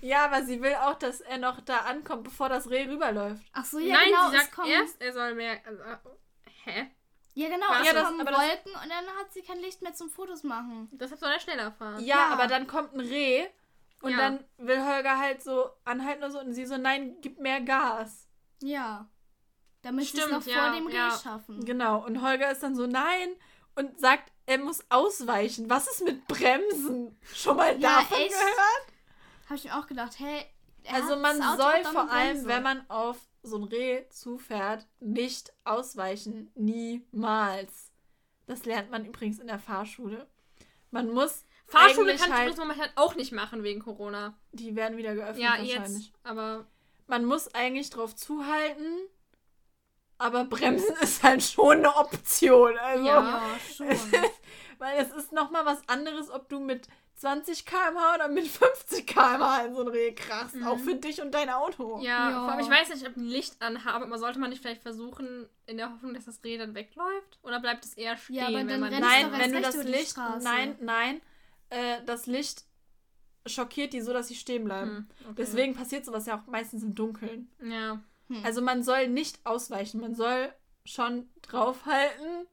Ja, 0.00 0.24
aber 0.24 0.42
sie 0.44 0.60
will 0.62 0.74
auch, 0.74 0.94
dass 0.98 1.20
er 1.20 1.38
noch 1.38 1.60
da 1.60 1.78
ankommt, 1.80 2.24
bevor 2.24 2.48
das 2.48 2.68
Reh 2.70 2.84
rüberläuft. 2.88 3.42
Ach 3.52 3.64
so, 3.64 3.78
ja, 3.78 3.94
Nein, 3.96 4.08
genau. 4.08 4.30
sie 4.30 4.36
es 4.36 4.42
sagt 4.42 4.54
kommen, 4.54 4.70
erst, 4.70 5.00
er 5.00 5.12
soll 5.12 5.34
mehr. 5.34 5.58
Also, 5.66 5.82
hä? 6.64 6.90
Ja, 7.34 7.48
genau. 7.48 7.66
Was? 7.68 7.80
es 7.80 7.86
Ja, 7.86 7.92
das- 7.92 8.04
kommen 8.08 8.20
aber 8.20 8.30
das- 8.32 8.40
Wolken 8.40 8.72
und 8.72 8.88
dann 8.90 9.06
hat 9.18 9.32
sie 9.32 9.42
kein 9.42 9.58
Licht 9.58 9.82
mehr 9.82 9.94
zum 9.94 10.08
Fotos 10.10 10.42
machen. 10.42 10.88
Deshalb 10.92 11.20
soll 11.20 11.30
er 11.30 11.40
schneller 11.40 11.72
fahren. 11.72 12.02
Ja, 12.04 12.16
Ja. 12.16 12.26
aber 12.32 12.46
dann 12.46 12.66
kommt 12.66 12.94
ein 12.94 13.00
Reh 13.00 13.46
und 14.00 14.12
Ja. 14.12 14.18
dann 14.18 14.44
will 14.58 14.84
Holger 14.84 15.18
halt 15.18 15.42
so 15.42 15.70
anhalten 15.84 16.22
oder 16.22 16.32
so 16.32 16.40
und 16.40 16.52
sie 16.52 16.66
so, 16.66 16.76
nein, 16.76 17.16
gib 17.20 17.38
mehr 17.38 17.60
Gas. 17.60 18.28
Ja. 18.62 19.08
Damit 19.82 20.06
sie 20.06 20.18
es 20.18 20.30
noch 20.30 20.44
ja, 20.44 20.68
vor 20.68 20.78
dem 20.78 20.86
Reh 20.86 20.94
ja. 20.94 21.18
schaffen. 21.22 21.64
Genau. 21.64 22.04
Und 22.04 22.22
Holger 22.22 22.50
ist 22.50 22.62
dann 22.62 22.74
so, 22.74 22.86
nein 22.86 23.30
und 23.74 23.98
sagt, 23.98 24.32
er 24.46 24.58
muss 24.58 24.84
ausweichen. 24.88 25.70
Was 25.70 25.88
ist 25.88 26.04
mit 26.04 26.26
Bremsen? 26.26 27.16
Schon 27.34 27.56
mal 27.56 27.78
davon 27.78 28.18
echt? 28.18 28.30
gehört? 28.30 28.86
Habe 29.46 29.54
ich 29.56 29.64
mir 29.64 29.78
auch 29.78 29.86
gedacht, 29.86 30.18
hey. 30.18 30.44
Also 30.90 31.16
man 31.16 31.36
soll 31.36 31.84
vor 31.84 32.10
allem, 32.10 32.46
wenn 32.46 32.62
man 32.62 32.88
auf 32.88 33.18
so 33.42 33.58
ein 33.58 33.64
Reh 33.64 34.08
zufährt, 34.08 34.86
nicht 34.98 35.52
ausweichen. 35.64 36.50
Niemals. 36.54 37.92
Das 38.46 38.64
lernt 38.64 38.90
man 38.90 39.04
übrigens 39.04 39.38
in 39.38 39.46
der 39.46 39.58
Fahrschule. 39.58 40.26
Man 40.90 41.10
muss 41.10 41.44
Fahrschule 41.70 42.14
kann 42.16 42.28
ich 42.28 42.32
halt, 42.32 42.40
übrigens 42.48 42.56
momentan 42.58 42.88
auch 42.96 43.14
nicht 43.14 43.32
machen 43.32 43.62
wegen 43.62 43.80
Corona. 43.80 44.34
die 44.52 44.74
werden 44.76 44.96
wieder 44.96 45.14
geöffnet 45.14 45.38
Ja, 45.42 45.50
wahrscheinlich. 45.58 46.06
jetzt. 46.06 46.12
Aber 46.24 46.66
Man 47.06 47.24
muss 47.24 47.52
eigentlich 47.54 47.90
drauf 47.90 48.14
zuhalten, 48.14 48.98
aber 50.18 50.44
bremsen 50.44 50.94
ist 51.00 51.22
halt 51.22 51.42
schon 51.42 51.78
eine 51.78 51.96
Option. 51.96 52.76
Also, 52.78 53.04
Ja. 53.04 53.42
Schon. 53.76 53.88
weil 54.78 54.98
es 54.98 55.10
ist 55.12 55.32
nochmal 55.32 55.64
was 55.66 55.86
anderes, 55.88 56.30
ob 56.30 56.48
du 56.48 56.60
mit 56.60 56.86
20 57.16 57.66
km/h 57.66 58.14
oder 58.14 58.28
mit 58.28 58.46
50 58.46 59.06
km/h 59.06 59.64
in 59.66 59.74
so 59.74 59.82
ein 59.82 59.88
Reh 59.88 60.12
krachst. 60.14 60.54
Mhm. 60.54 60.66
Auch 60.66 60.78
für 60.78 60.94
dich 60.94 61.20
und 61.20 61.32
dein 61.32 61.50
Auto. 61.50 61.98
ja, 62.02 62.30
Ja. 62.30 62.44
vor 62.44 62.52
allem, 62.52 62.60
ich 62.60 62.70
weiß 62.70 62.88
nicht, 62.90 63.06
ob 63.06 63.16
ein 63.16 63.24
Licht 63.26 63.60
anhabe, 63.60 64.06
aber 64.06 64.18
sollte 64.18 64.38
man 64.38 64.48
nicht 64.50 64.62
vielleicht 64.62 64.80
versuchen, 64.82 65.46
in 65.66 65.76
der 65.76 65.92
Hoffnung, 65.92 66.14
dass 66.14 66.24
das 66.24 66.42
Reh 66.44 66.56
dann 66.56 66.74
wegläuft? 66.74 67.38
Oder 67.42 67.60
bleibt 67.60 67.84
es 67.84 67.92
eher 67.94 68.16
stehen, 68.16 68.36
Ja, 68.36 68.46
aber 68.46 68.56
wenn 68.56 68.68
dann 68.68 68.80
man 68.80 68.88
rennst 68.94 69.08
Nein, 69.08 69.32
wenn 69.38 69.52
du 69.52 69.60
das 69.60 69.76
Licht. 69.84 70.10
Straße. 70.12 70.44
Nein, 70.44 70.76
nein. 70.80 71.20
Äh, 71.70 72.04
das 72.04 72.26
Licht 72.26 72.64
schockiert 73.46 73.92
die 73.92 74.00
so, 74.02 74.12
dass 74.12 74.28
sie 74.28 74.34
stehen 74.34 74.64
bleiben. 74.64 74.90
Hm, 74.90 75.08
okay. 75.24 75.34
Deswegen 75.38 75.74
passiert 75.74 76.04
sowas 76.04 76.26
ja 76.26 76.38
auch 76.38 76.46
meistens 76.46 76.82
im 76.82 76.94
Dunkeln. 76.94 77.50
Ja. 77.62 78.00
Hm. 78.28 78.44
Also 78.44 78.60
man 78.62 78.82
soll 78.82 79.08
nicht 79.08 79.38
ausweichen. 79.44 80.00
Man 80.00 80.14
soll 80.14 80.52
schon 80.84 81.28
draufhalten, 81.42 82.46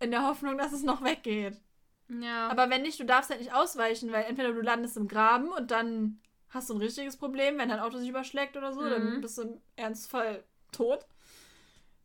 in 0.00 0.10
der 0.10 0.26
Hoffnung, 0.26 0.56
dass 0.58 0.72
es 0.72 0.82
noch 0.82 1.02
weggeht. 1.04 1.60
Ja. 2.08 2.48
Aber 2.48 2.70
wenn 2.70 2.82
nicht, 2.82 2.98
du 2.98 3.04
darfst 3.04 3.30
halt 3.30 3.40
nicht 3.40 3.52
ausweichen, 3.54 4.10
weil 4.12 4.24
entweder 4.24 4.52
du 4.52 4.60
landest 4.62 4.96
im 4.96 5.06
Graben 5.08 5.48
und 5.48 5.70
dann 5.70 6.20
hast 6.48 6.68
du 6.70 6.74
ein 6.74 6.80
richtiges 6.80 7.16
Problem, 7.16 7.58
wenn 7.58 7.68
dein 7.68 7.78
Auto 7.80 7.98
sich 7.98 8.08
überschlägt 8.08 8.56
oder 8.56 8.72
so, 8.72 8.80
dann 8.88 9.16
Mhm. 9.16 9.20
bist 9.20 9.38
du 9.38 9.42
im 9.42 9.60
Ernstfall 9.76 10.42
tot. 10.72 11.06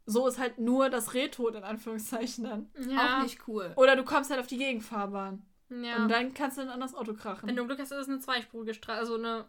So 0.06 0.28
ist 0.28 0.38
halt 0.38 0.60
nur 0.60 0.90
das 0.91 1.16
Reh 1.16 1.30
tot, 1.30 1.56
in 1.56 1.64
Anführungszeichen 1.64 2.44
dann. 2.44 2.70
ja. 2.88 3.18
Auch 3.18 3.24
nicht 3.24 3.48
cool. 3.48 3.74
Oder 3.76 3.95
du 3.95 4.03
kommst 4.03 4.30
halt 4.30 4.40
auf 4.40 4.45
die 4.48 4.57
Gegenfahrbahn. 4.60 5.41
Ja. 5.69 5.97
Und 5.97 6.09
dann 6.09 6.33
kannst 6.33 6.57
du 6.57 6.61
ein 6.61 6.69
anderes 6.69 6.93
Auto 6.93 7.13
krachen. 7.13 7.47
wenn 7.49 7.55
du 7.55 7.65
Glück 7.65 7.79
hast, 7.79 7.91
ist 7.91 7.97
es 7.97 8.09
eine 8.09 8.19
zweispurige 8.19 8.73
Straße, 8.73 8.99
also 8.99 9.15
eine, 9.15 9.45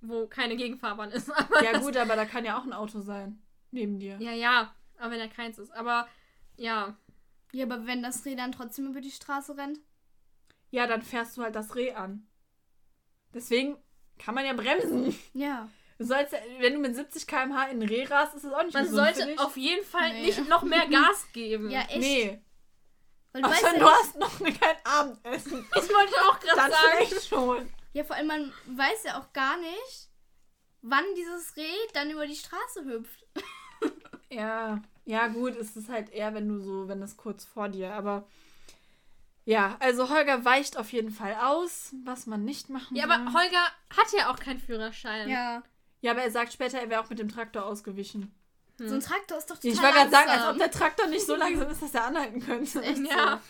wo 0.00 0.26
keine 0.26 0.56
Gegenfahrbahn 0.56 1.10
ist. 1.10 1.30
Aber 1.36 1.62
ja 1.64 1.78
gut, 1.78 1.96
aber 1.96 2.14
da 2.16 2.24
kann 2.24 2.44
ja 2.44 2.58
auch 2.58 2.64
ein 2.64 2.72
Auto 2.72 3.00
sein. 3.00 3.42
Neben 3.70 3.98
dir. 3.98 4.16
Ja, 4.20 4.32
ja. 4.32 4.74
Aber 4.98 5.10
wenn 5.10 5.20
er 5.20 5.28
keins 5.28 5.58
ist. 5.58 5.72
Aber 5.72 6.06
ja. 6.56 6.96
Ja, 7.52 7.64
aber 7.66 7.86
wenn 7.86 8.02
das 8.02 8.24
Reh 8.24 8.34
dann 8.36 8.52
trotzdem 8.52 8.86
über 8.86 9.00
die 9.00 9.10
Straße 9.10 9.56
rennt? 9.56 9.80
Ja, 10.70 10.86
dann 10.86 11.02
fährst 11.02 11.36
du 11.36 11.42
halt 11.42 11.54
das 11.54 11.74
Reh 11.76 11.92
an. 11.92 12.26
Deswegen 13.32 13.76
kann 14.18 14.34
man 14.34 14.44
ja 14.46 14.52
bremsen. 14.52 15.14
Ja. 15.32 15.68
Du 15.98 16.04
sollst, 16.04 16.32
wenn 16.58 16.74
du 16.74 16.80
mit 16.80 16.94
70 16.96 17.26
km/h 17.26 17.66
in 17.68 17.80
ein 17.82 17.88
Reh 17.88 18.04
rast, 18.04 18.34
ist 18.34 18.44
das 18.44 18.52
auch 18.52 18.64
nicht 18.64 18.74
Man 18.74 18.84
gesund 18.84 19.14
sollte 19.16 19.40
auf 19.44 19.56
jeden 19.56 19.84
Fall 19.84 20.12
Nee. 20.12 20.26
nicht 20.26 20.48
noch 20.48 20.62
mehr 20.62 20.86
Gas 20.90 21.26
geben. 21.32 21.70
Ja, 21.70 21.80
echt. 21.82 21.98
Nee. 21.98 22.40
Weil 23.34 23.42
du 23.42 23.48
weißt 23.50 23.64
Außer 23.64 23.72
ja 23.72 23.78
du 23.78 23.84
nicht, 23.84 23.94
hast 23.94 24.16
noch 24.16 24.38
kein 24.60 24.76
Abendessen. 24.84 25.66
Das 25.74 25.88
wollte 25.90 26.12
ich 26.12 26.20
auch 26.20 26.38
gerade 26.40 26.56
Dann 26.56 26.70
sagen. 26.70 27.06
vielleicht 27.08 27.28
schon. 27.28 27.68
ja, 27.92 28.04
vor 28.04 28.16
allem 28.16 28.26
man 28.28 28.52
weiß 28.66 29.02
ja 29.04 29.20
auch 29.20 29.32
gar 29.32 29.56
nicht, 29.58 30.08
wann 30.82 31.04
dieses 31.16 31.56
Reh 31.56 31.74
dann 31.92 32.10
über 32.10 32.26
die 32.26 32.36
Straße 32.36 32.84
hüpft. 32.84 33.26
Ja. 34.30 34.80
Ja, 35.04 35.28
gut, 35.28 35.54
es 35.54 35.76
ist 35.76 35.88
halt 35.88 36.10
eher, 36.10 36.34
wenn 36.34 36.48
du 36.48 36.58
so, 36.58 36.88
wenn 36.88 37.00
das 37.00 37.16
kurz 37.16 37.44
vor 37.44 37.68
dir, 37.68 37.92
aber. 37.92 38.26
Ja, 39.44 39.76
also 39.78 40.08
Holger 40.08 40.44
weicht 40.44 40.76
auf 40.76 40.90
jeden 40.92 41.10
Fall 41.10 41.36
aus, 41.40 41.94
was 42.04 42.26
man 42.26 42.44
nicht 42.44 42.68
machen 42.70 42.96
Ja, 42.96 43.04
aber 43.04 43.32
Holger 43.32 43.62
hat 43.96 44.12
ja 44.16 44.32
auch 44.32 44.38
keinen 44.40 44.58
Führerschein. 44.58 45.28
Ja. 45.28 45.62
Ja, 46.00 46.12
aber 46.12 46.22
er 46.22 46.30
sagt 46.32 46.52
später, 46.52 46.80
er 46.80 46.88
wäre 46.90 47.00
auch 47.02 47.10
mit 47.10 47.18
dem 47.20 47.28
Traktor 47.28 47.64
ausgewichen. 47.64 48.34
So 48.76 48.94
ein 48.94 49.00
Traktor 49.00 49.38
ist 49.38 49.50
doch 49.50 49.56
total 49.56 49.70
Ich 49.70 49.80
wollte 49.82 49.94
gerade 49.94 50.10
sagen, 50.10 50.30
als 50.30 50.50
ob 50.52 50.58
der 50.58 50.70
Traktor 50.70 51.06
nicht 51.06 51.24
so 51.26 51.36
langsam 51.36 51.68
ist, 51.70 51.82
dass 51.82 51.94
er 51.94 52.04
anhalten 52.06 52.40
könnte. 52.40 52.82
Echt 52.82 52.98
Ja. 53.06 53.36
so. 53.36 53.40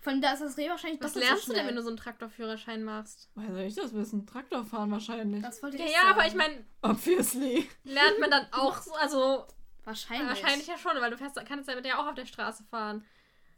Von 0.00 0.20
da 0.20 0.32
ist 0.32 0.40
das 0.42 0.56
Reh 0.56 0.68
wahrscheinlich 0.68 1.00
Was 1.00 1.14
lernst 1.14 1.44
so 1.44 1.52
du 1.52 1.58
denn, 1.58 1.68
wenn 1.68 1.76
du 1.76 1.82
so 1.82 1.88
einen 1.88 1.96
Traktorführerschein 1.96 2.82
machst? 2.82 3.28
Woher 3.36 3.52
soll 3.52 3.60
ich 3.62 3.74
das 3.76 3.94
wissen? 3.94 4.26
Traktor 4.26 4.64
fahren 4.64 4.90
wahrscheinlich. 4.90 5.42
Das 5.42 5.62
wollte 5.62 5.76
Ja, 5.78 5.84
ich 5.84 5.92
ja, 5.92 5.98
sagen. 6.00 6.10
aber 6.14 6.26
ich 6.26 6.34
meine, 6.34 6.64
Obviously. 6.82 7.68
lernt 7.84 8.18
man 8.18 8.30
dann 8.30 8.46
auch 8.52 8.82
so, 8.82 8.92
also 9.00 9.46
Wahrscheinlich. 9.84 10.28
wahrscheinlich 10.42 10.66
ja 10.66 10.76
schon, 10.78 10.92
weil 11.00 11.10
du 11.10 11.16
fährst, 11.18 11.36
kannst 11.46 11.68
ja 11.68 11.76
mit 11.76 11.84
der 11.84 12.00
auch 12.00 12.06
auf 12.08 12.14
der 12.14 12.26
Straße 12.26 12.64
fahren. 12.64 13.04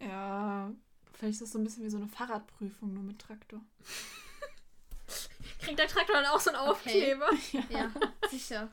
Ja, 0.00 0.70
vielleicht 1.14 1.34
ist 1.34 1.42
das 1.42 1.52
so 1.52 1.58
ein 1.58 1.64
bisschen 1.64 1.84
wie 1.84 1.90
so 1.90 1.96
eine 1.96 2.08
Fahrradprüfung, 2.08 2.92
nur 2.92 3.02
mit 3.02 3.18
Traktor. 3.18 3.60
Kriegt 5.60 5.78
der 5.78 5.88
Traktor 5.88 6.16
dann 6.16 6.26
auch 6.26 6.40
so 6.40 6.50
einen 6.50 6.58
Aufkleber? 6.58 7.28
Ja, 7.70 7.90
sicher. 8.30 8.68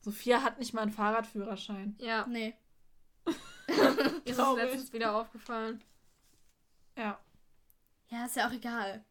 Sophia 0.00 0.42
hat 0.42 0.58
nicht 0.58 0.72
mal 0.74 0.82
einen 0.82 0.92
Fahrradführerschein. 0.92 1.96
Ja, 2.00 2.26
Nee. 2.26 2.54
mir 3.66 4.22
ist 4.24 4.38
letztens 4.56 4.92
wieder 4.92 5.14
aufgefallen. 5.14 5.82
Ja. 6.96 7.18
Ja, 8.08 8.24
ist 8.24 8.36
ja 8.36 8.48
auch 8.48 8.52
egal. 8.52 9.04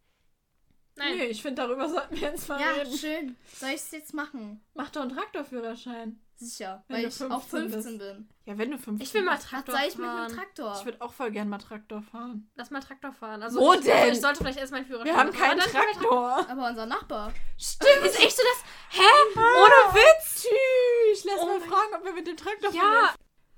Nein, 0.96 1.18
Nee, 1.18 1.26
ich 1.26 1.42
finde, 1.44 1.62
darüber 1.62 1.88
sollten 1.88 2.16
wir 2.16 2.22
jetzt 2.32 2.50
mal 2.50 2.60
Ja, 2.60 2.72
reden. 2.72 2.98
schön. 2.98 3.36
Soll 3.54 3.70
ich 3.70 3.76
es 3.76 3.92
jetzt 3.92 4.14
machen? 4.16 4.62
Mach 4.74 4.90
doch 4.90 5.02
einen 5.02 5.16
Traktorführerschein. 5.16 6.20
Sicher. 6.40 6.84
Wenn 6.88 6.98
weil 6.98 7.06
ich 7.08 7.24
auch 7.24 7.42
15 7.42 7.70
15 7.72 7.98
bin. 7.98 8.30
Ja, 8.46 8.58
wenn 8.60 8.70
du 8.72 8.78
15 8.78 9.02
ich 9.08 9.14
will 9.16 9.24
mal 9.24 9.36
bist. 9.38 9.48
Traktor 9.50 9.76
soll 9.76 9.88
ich 9.88 9.98
mit 9.98 10.06
fahren. 10.06 10.26
einem 10.26 10.36
Traktor? 10.36 10.76
Ich 10.80 10.86
würde 10.86 11.02
auch 11.02 11.12
voll 11.14 11.32
gern 11.32 11.50
mal 11.50 11.58
Traktor 11.58 12.02
fahren. 12.04 12.50
Lass 12.56 12.70
mal 12.70 12.80
Traktor 12.80 13.12
fahren. 13.12 13.42
Also 13.42 13.60
Wo 13.60 13.74
ich, 13.74 13.82
denn? 13.82 14.14
Ich 14.14 14.22
sollte 14.22 14.40
vielleicht 14.40 14.60
erst 14.60 14.72
meinen 14.72 14.86
Führerschein 14.86 15.14
Wir 15.14 15.18
haben 15.20 15.32
keinen 15.34 15.58
wir 15.60 15.66
Traktor. 15.66 16.48
Aber 16.50 16.68
unser 16.70 16.86
Nachbar. 16.86 17.34
Stimmt. 17.58 18.06
Ist 18.06 18.20
echt 18.20 18.38
so 18.38 18.44
das. 18.44 19.00
Hä? 19.02 19.04
Ohne 19.36 19.96
Witz? 19.96 20.44
Tschüss. 20.44 21.24
Lass 21.26 21.40
Oh 21.42 21.46
mal 21.48 21.60
fragen, 21.60 21.96
ob 21.96 22.04
wir 22.06 22.14
mit 22.14 22.28
dem 22.28 22.38
Traktor 22.38 22.72
Ja. 22.72 22.82
fahren. 22.82 23.16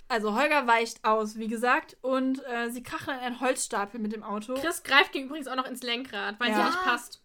Also 0.07 0.33
Holger 0.35 0.65
weicht 0.65 1.03
aus, 1.05 1.37
wie 1.37 1.47
gesagt, 1.47 1.95
und 2.01 2.43
äh, 2.47 2.71
sie 2.71 2.81
krachen 2.81 3.13
in 3.13 3.19
einen 3.19 3.39
Holzstapel 3.41 3.99
mit 3.99 4.11
dem 4.13 4.23
Auto. 4.23 4.55
Chris 4.55 4.81
greift 4.83 5.13
dir 5.13 5.23
übrigens 5.23 5.47
auch 5.47 5.55
noch 5.55 5.67
ins 5.67 5.83
Lenkrad, 5.83 6.39
weil 6.39 6.49
Ja. 6.49 6.55
sie 6.55 6.63
nicht 6.63 6.83
passt. 6.83 7.21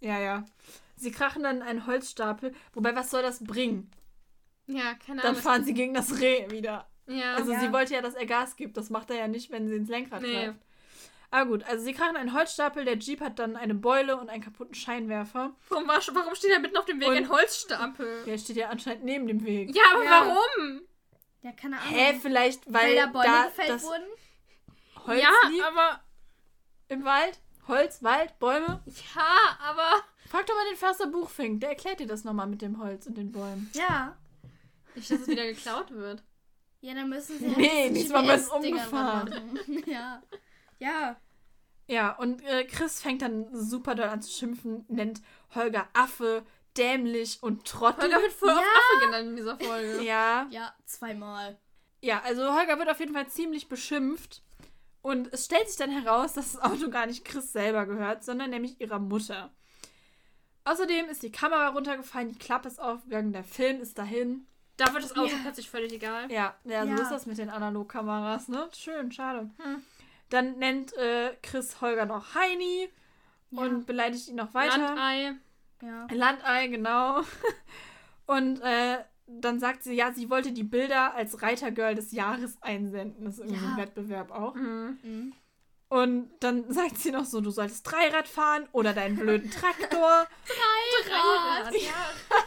Ja, 0.00 0.18
ja. 0.18 0.44
Sie 0.96 1.10
krachen 1.10 1.42
dann 1.44 1.56
in 1.58 1.62
einen 1.62 1.86
Holzstapel. 1.86 2.52
Wobei, 2.74 2.94
was 2.94 3.10
soll 3.10 3.22
das 3.22 3.42
bringen? 3.42 3.90
Ja, 4.68 4.94
keine 4.94 5.20
Dann 5.22 5.30
Ahnung. 5.32 5.42
fahren 5.42 5.64
sie 5.64 5.74
gegen 5.74 5.94
das 5.94 6.20
Reh 6.20 6.48
wieder. 6.50 6.86
ja. 7.06 7.34
Also 7.34 7.52
Ja. 7.52 7.60
sie 7.60 7.72
wollte 7.72 7.94
ja, 7.94 8.02
dass 8.02 8.14
er 8.14 8.26
Gas 8.26 8.54
gibt. 8.56 8.76
Das 8.76 8.90
macht 8.90 9.10
er 9.10 9.16
ja 9.16 9.26
nicht, 9.28 9.50
wenn 9.50 9.66
sie 9.66 9.74
ins 9.74 9.88
Lenkrad 9.88 10.22
Nee. 10.22 10.32
greift. 10.46 10.58
Aber 11.30 11.46
gut, 11.50 11.64
also 11.64 11.84
sie 11.84 11.92
krachen 11.92 12.16
einen 12.16 12.32
Holzstapel. 12.32 12.84
Der 12.86 12.96
Jeep 12.98 13.20
hat 13.20 13.38
dann 13.38 13.56
eine 13.56 13.74
Beule 13.74 14.16
und 14.16 14.30
einen 14.30 14.42
kaputten 14.42 14.74
Scheinwerfer. 14.74 15.52
warum, 15.68 15.86
war, 15.88 16.00
warum 16.12 16.34
steht 16.34 16.52
da 16.54 16.58
mitten 16.58 16.76
auf 16.76 16.84
dem 16.86 17.00
Weg 17.00 17.08
Und- 17.08 17.16
ein 17.16 17.28
Holzstapel? 17.28 18.24
Der 18.24 18.38
steht 18.38 18.56
ja 18.56 18.68
anscheinend 18.70 19.04
neben 19.04 19.26
dem 19.26 19.44
Weg. 19.44 19.74
Ja, 19.74 19.82
aber 19.94 20.04
Ja. 20.04 20.10
warum? 20.26 20.80
Ja, 21.42 21.52
keine 21.52 21.78
Ahnung. 21.80 21.94
Hä, 21.94 22.18
vielleicht, 22.20 22.66
weil, 22.72 22.88
Weil 22.88 22.96
da 22.96 23.06
Bäume 23.06 23.24
da 23.26 23.44
gefällt 23.44 23.68
das 23.70 23.82
wurden? 23.84 24.04
Holz 25.06 25.22
ja, 25.22 25.30
liegt 25.50 25.64
aber. 25.64 26.00
im 26.88 27.04
Wald. 27.04 27.38
Holz, 27.68 28.02
Wald, 28.02 28.38
Bäume. 28.38 28.82
Ja, 29.14 29.58
aber. 29.62 30.02
Frag 30.30 30.46
doch 30.46 30.54
mal 30.54 30.66
den 30.70 30.76
Förster 30.76 31.06
Buchfink. 31.06 31.60
Der 31.60 31.70
erklärt 31.70 32.00
dir 32.00 32.06
das 32.06 32.24
nochmal 32.24 32.46
mit 32.46 32.60
dem 32.62 32.78
Holz 32.82 33.06
und 33.06 33.16
den 33.18 33.32
Bäumen. 33.32 33.70
Ja. 33.74 34.16
Nicht, 34.98 35.10
dass 35.10 35.20
es 35.20 35.26
wieder 35.28 35.46
geklaut 35.46 35.90
wird. 35.90 36.22
Ja, 36.80 36.94
dann 36.94 37.08
müssen 37.08 37.38
sie 37.38 37.46
Nee, 37.48 37.84
halt 37.84 37.96
diesmal 37.96 38.26
wird 38.26 38.38
es 38.38 38.48
umgefahren. 38.48 39.58
Ja. 39.86 40.22
Ja. 40.78 41.16
Ja, 41.88 42.12
und 42.16 42.44
äh, 42.44 42.64
Chris 42.64 43.00
fängt 43.00 43.22
dann 43.22 43.48
super 43.54 43.94
doll 43.94 44.08
an 44.08 44.20
zu 44.22 44.30
schimpfen, 44.30 44.84
nennt 44.88 45.22
Holger 45.54 45.88
Affe, 45.94 46.44
dämlich 46.76 47.42
und 47.42 47.66
Trottel. 47.66 48.04
Holger 48.04 48.20
wird 48.22 48.32
voll 48.32 48.50
auf 48.50 48.56
Ja. 48.56 48.62
Affe 48.62 49.06
genannt 49.06 49.28
in 49.30 49.36
dieser 49.36 49.58
Folge. 49.58 50.02
ja, 50.04 50.46
Ja, 50.50 50.74
zweimal. 50.84 51.58
ja, 52.02 52.20
also 52.22 52.54
Holger 52.54 52.78
wird 52.78 52.90
auf 52.90 53.00
jeden 53.00 53.14
Fall 53.14 53.26
ziemlich 53.28 53.68
beschimpft. 53.68 54.42
Und 55.00 55.32
es 55.32 55.46
stellt 55.46 55.66
sich 55.68 55.78
dann 55.78 55.90
heraus, 55.90 56.34
dass 56.34 56.52
das 56.52 56.60
Auto 56.62 56.90
gar 56.90 57.06
nicht 57.06 57.24
Chris 57.24 57.52
selber 57.52 57.86
gehört, 57.86 58.22
sondern 58.24 58.50
nämlich 58.50 58.80
ihrer 58.80 58.98
Mutter. 58.98 59.50
Außerdem 60.64 61.08
ist 61.08 61.22
die 61.22 61.32
Kamera 61.32 61.68
runtergefallen, 61.68 62.32
die 62.32 62.38
Klappe 62.38 62.68
ist 62.68 62.80
aufgegangen, 62.80 63.32
der 63.32 63.44
Film 63.44 63.80
ist 63.80 63.96
dahin. 63.96 64.46
Da 64.78 64.92
wird 64.94 65.04
das 65.04 65.12
Auto 65.16 65.26
Ja. 65.32 65.38
plötzlich 65.42 65.68
völlig 65.68 65.92
egal. 65.92 66.30
Ja, 66.32 66.54
ja, 66.64 66.84
so 66.84 66.88
Ja. 66.90 66.96
ist 66.96 67.10
das 67.10 67.26
mit 67.26 67.36
den 67.36 67.50
Analogkameras, 67.50 68.48
ne? 68.48 68.68
Schön, 68.74 69.12
schade. 69.12 69.50
Hm. 69.62 69.82
Dann 70.30 70.58
nennt 70.58 70.96
äh, 70.96 71.34
Chris 71.42 71.80
Holger 71.82 72.06
noch 72.06 72.34
Heini 72.34 72.88
Ja. 73.50 73.60
und 73.62 73.86
beleidigt 73.86 74.28
ihn 74.28 74.36
noch 74.36 74.54
weiter. 74.54 74.78
Landei. 74.78 75.34
Ja. 75.82 76.06
Landei, 76.10 76.68
genau. 76.68 77.20
Und 78.26 78.60
äh, 78.60 78.98
dann 79.26 79.58
sagt 79.58 79.82
sie, 79.84 79.94
ja, 79.94 80.12
sie 80.12 80.28
wollte 80.28 80.52
die 80.52 80.62
Bilder 80.64 81.14
als 81.14 81.40
Reitergirl 81.42 81.94
des 81.94 82.12
Jahres 82.12 82.60
einsenden. 82.62 83.24
Das 83.24 83.34
ist 83.34 83.40
irgendwie 83.40 83.58
so 83.60 83.66
ein. 83.66 83.76
Wettbewerb 83.76 84.30
auch. 84.30 84.54
Mhm. 84.54 84.98
Mhm. 85.02 85.32
Und 85.90 86.30
dann 86.40 86.70
sagt 86.70 86.98
sie 86.98 87.10
noch 87.10 87.24
so, 87.24 87.40
du 87.40 87.50
solltest 87.50 87.90
Dreirad 87.90 88.28
fahren 88.28 88.68
oder 88.72 88.92
deinen 88.92 89.16
blöden 89.16 89.50
Traktor. 89.50 90.26
Dreirad. 90.46 91.74
Ja. 91.74 91.90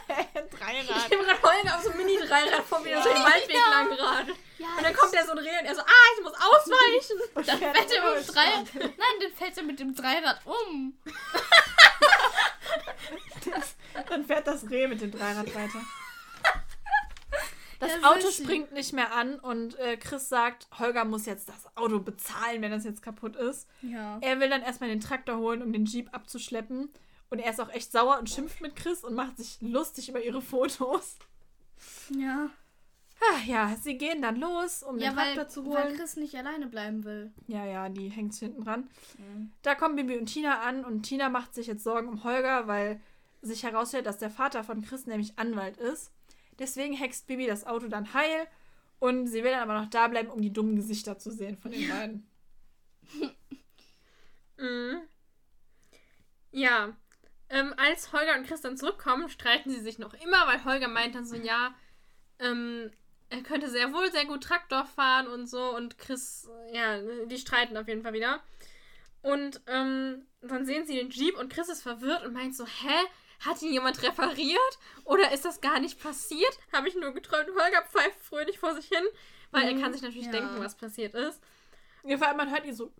Ich 0.52 0.58
Dreirad. 0.58 1.04
habe 1.04 1.16
gerade 1.16 1.42
Holger 1.42 1.76
auf 1.76 1.82
so 1.82 1.90
einem 1.90 2.06
Mini-Dreirad 2.06 2.64
vor 2.64 2.80
mir 2.80 3.02
so 3.02 3.08
den 3.08 3.22
Waldweg 3.22 3.56
lang 3.70 3.88
gerade. 3.88 4.32
Ja, 4.58 4.66
Und 4.76 4.84
dann 4.84 4.94
kommt 4.94 5.12
der 5.12 5.24
so 5.24 5.32
ein 5.32 5.38
Reh 5.38 5.58
und 5.60 5.66
er 5.66 5.74
so, 5.74 5.80
ah, 5.80 6.08
ich 6.16 6.22
muss 6.22 6.34
ausweichen. 6.34 7.20
dann 7.34 7.58
fällt 7.74 7.92
er 7.92 8.14
mit 8.14 8.26
dem 8.28 8.34
Dreirad. 8.34 8.74
Nein, 8.74 9.14
dann 9.20 9.32
fällt 9.32 9.56
er 9.56 9.62
mit 9.64 9.80
dem 9.80 9.94
Dreirad 9.94 10.40
um. 10.46 10.98
Das, 13.44 13.74
dann 14.08 14.24
fährt 14.24 14.46
das 14.46 14.70
Reh 14.70 14.86
mit 14.86 15.00
dem 15.00 15.10
Dreirad 15.10 15.52
weiter. 15.54 15.80
Das 17.82 18.00
Ja, 18.00 18.10
Auto 18.10 18.26
süß. 18.28 18.36
springt 18.36 18.72
nicht 18.72 18.92
mehr 18.92 19.12
an 19.14 19.38
und 19.40 19.78
äh, 19.78 19.96
Chris 19.96 20.28
sagt, 20.28 20.68
Holger 20.78 21.04
muss 21.04 21.26
jetzt 21.26 21.48
das 21.48 21.76
Auto 21.76 21.98
bezahlen, 22.00 22.62
wenn 22.62 22.70
das 22.70 22.84
jetzt 22.84 23.02
kaputt 23.02 23.36
ist. 23.36 23.68
Ja. 23.82 24.18
Er 24.20 24.38
will 24.40 24.48
dann 24.48 24.62
erstmal 24.62 24.88
den 24.88 25.00
Traktor 25.00 25.38
holen, 25.38 25.62
um 25.62 25.72
den 25.72 25.84
Jeep 25.86 26.12
abzuschleppen. 26.14 26.90
Und 27.30 27.38
er 27.38 27.50
ist 27.50 27.60
auch 27.60 27.70
echt 27.70 27.90
sauer 27.90 28.18
und 28.18 28.28
schimpft 28.30 28.60
mit 28.60 28.76
Chris 28.76 29.02
und 29.04 29.14
macht 29.14 29.36
sich 29.38 29.58
lustig 29.60 30.08
über 30.10 30.22
ihre 30.22 30.42
Fotos. 30.42 31.16
Ja. 32.16 32.50
Ah, 33.20 33.38
ja, 33.46 33.76
sie 33.80 33.96
gehen 33.98 34.20
dann 34.20 34.36
los, 34.36 34.82
um 34.82 34.98
Ja, 34.98 35.10
den 35.10 35.16
weil, 35.16 35.34
Traktor 35.34 35.48
zu 35.48 35.66
weil 35.70 35.84
holen. 35.84 35.96
Chris 35.96 36.16
nicht 36.16 36.34
alleine 36.34 36.66
bleiben 36.66 37.04
will. 37.04 37.32
Ja, 37.46 37.64
ja, 37.64 37.88
die 37.88 38.08
hängt 38.08 38.34
hinten 38.34 38.64
dran. 38.64 38.90
Mhm. 39.18 39.52
Da 39.62 39.74
kommen 39.76 39.94
Bibi 39.96 40.18
und 40.18 40.26
Tina 40.26 40.60
an 40.60 40.84
und 40.84 41.02
Tina 41.02 41.28
macht 41.28 41.54
sich 41.54 41.68
jetzt 41.68 41.84
Sorgen 41.84 42.08
um 42.08 42.24
Holger, 42.24 42.66
weil 42.66 43.00
sich 43.40 43.62
herausstellt, 43.62 44.06
dass 44.06 44.18
der 44.18 44.30
Vater 44.30 44.62
von 44.64 44.82
Chris 44.82 45.06
nämlich 45.06 45.38
Anwalt 45.38 45.76
ist. 45.76 46.10
Deswegen 46.62 46.94
hext 46.94 47.26
Bibi 47.26 47.46
das 47.46 47.66
Auto 47.66 47.88
dann 47.88 48.14
heil 48.14 48.46
und 49.00 49.26
sie 49.26 49.42
will 49.42 49.50
dann 49.50 49.68
aber 49.68 49.80
noch 49.80 49.90
da 49.90 50.06
bleiben, 50.06 50.30
um 50.30 50.40
die 50.40 50.52
dummen 50.52 50.76
Gesichter 50.76 51.18
zu 51.18 51.32
sehen 51.32 51.56
von 51.58 51.72
den 51.72 51.88
beiden. 51.88 52.26
Mhm. 54.58 55.00
Ja. 56.52 56.96
Ähm, 57.48 57.74
als 57.76 58.12
Holger 58.12 58.38
und 58.38 58.46
Chris 58.46 58.60
dann 58.60 58.76
zurückkommen, 58.76 59.28
streiten 59.28 59.70
sie 59.70 59.80
sich 59.80 59.98
noch 59.98 60.14
immer, 60.14 60.46
weil 60.46 60.64
Holger 60.64 60.86
meint 60.86 61.16
dann 61.16 61.26
so, 61.26 61.34
ja, 61.34 61.74
ähm, 62.38 62.92
er 63.28 63.42
könnte 63.42 63.68
sehr 63.68 63.92
wohl 63.92 64.12
sehr 64.12 64.24
gut 64.24 64.44
Traktor 64.44 64.86
fahren 64.86 65.26
und 65.26 65.48
so 65.48 65.74
und 65.74 65.98
Chris, 65.98 66.48
ja, 66.72 67.00
die 67.26 67.38
streiten 67.38 67.76
auf 67.76 67.88
jeden 67.88 68.02
Fall 68.02 68.12
wieder. 68.12 68.40
Und 69.22 69.60
ähm, 69.66 70.26
dann 70.42 70.64
sehen 70.64 70.86
sie 70.86 70.94
den 70.94 71.10
Jeep 71.10 71.36
und 71.38 71.52
Chris 71.52 71.68
ist 71.68 71.82
verwirrt 71.82 72.24
und 72.24 72.34
meint 72.34 72.54
so, 72.54 72.64
hä? 72.66 72.94
Hat 73.44 73.60
ihn 73.62 73.72
jemand 73.72 74.02
repariert? 74.02 74.78
Oder 75.04 75.32
ist 75.32 75.44
das 75.44 75.60
gar 75.60 75.80
nicht 75.80 76.00
passiert? 76.02 76.58
Habe 76.72 76.88
ich 76.88 76.94
nur 76.94 77.12
geträumt. 77.12 77.48
Holger 77.48 77.82
pfeift 77.90 78.20
fröhlich 78.20 78.58
vor 78.58 78.74
sich 78.74 78.86
hin, 78.86 79.04
weil 79.50 79.64
er 79.66 79.74
Mhm, 79.74 79.80
kann 79.82 79.92
sich 79.92 80.02
natürlich 80.02 80.26
ja. 80.26 80.32
denken, 80.32 80.60
was 80.60 80.76
passiert 80.76 81.14
ist. 81.14 81.40
Ja, 82.04 82.18
vor 82.18 82.28
allem 82.28 82.36
man 82.36 82.50
hört 82.50 82.64
ihn 82.64 82.74
so, 82.74 82.92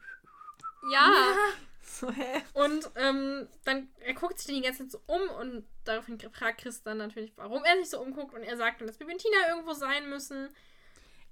Ja. 0.92 1.34
so 1.82 2.10
hä? 2.10 2.42
Und 2.54 2.90
ähm, 2.96 3.48
dann, 3.64 3.88
er 4.00 4.14
guckt 4.14 4.38
sich 4.38 4.54
die 4.54 4.60
ganze 4.62 4.88
Zeit 4.88 4.92
so 4.92 5.00
um 5.06 5.28
und 5.40 5.66
daraufhin 5.84 6.18
fragt 6.32 6.60
Chris 6.62 6.82
dann 6.82 6.98
natürlich, 6.98 7.32
warum 7.36 7.64
er 7.64 7.76
sich 7.78 7.90
so 7.90 8.00
umguckt 8.00 8.34
und 8.34 8.42
er 8.42 8.56
sagt 8.56 8.80
dann, 8.80 8.86
dass 8.86 8.98
Bibi 8.98 9.12
und 9.12 9.18
Tina 9.20 9.48
irgendwo 9.48 9.72
sein 9.74 10.08
müssen. 10.08 10.48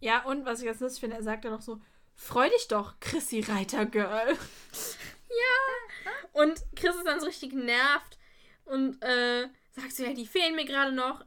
Ja, 0.01 0.23
und 0.25 0.45
was 0.47 0.61
ich 0.61 0.67
ganz 0.67 0.81
lustig 0.81 1.01
finde, 1.01 1.17
er 1.17 1.23
sagt 1.23 1.45
dann 1.45 1.53
noch 1.53 1.63
so, 1.63 1.81
freu 2.15 2.49
dich 2.49 2.69
doch, 2.69 2.95
Chrissy 3.01 3.41
Reitergirl. 3.41 4.37
Und 6.33 6.63
Chris 6.77 6.97
ist 6.97 7.07
dann 7.07 7.21
so 7.21 7.27
richtig 7.27 7.51
genervt 7.51 8.19
und 8.65 9.03
äh, 9.03 9.49
sagt 9.73 9.93
so, 9.93 10.05
ja, 10.05 10.13
die 10.13 10.27
fehlen 10.27 10.55
mir 10.55 10.65
gerade 10.65 10.93
noch. 10.93 11.25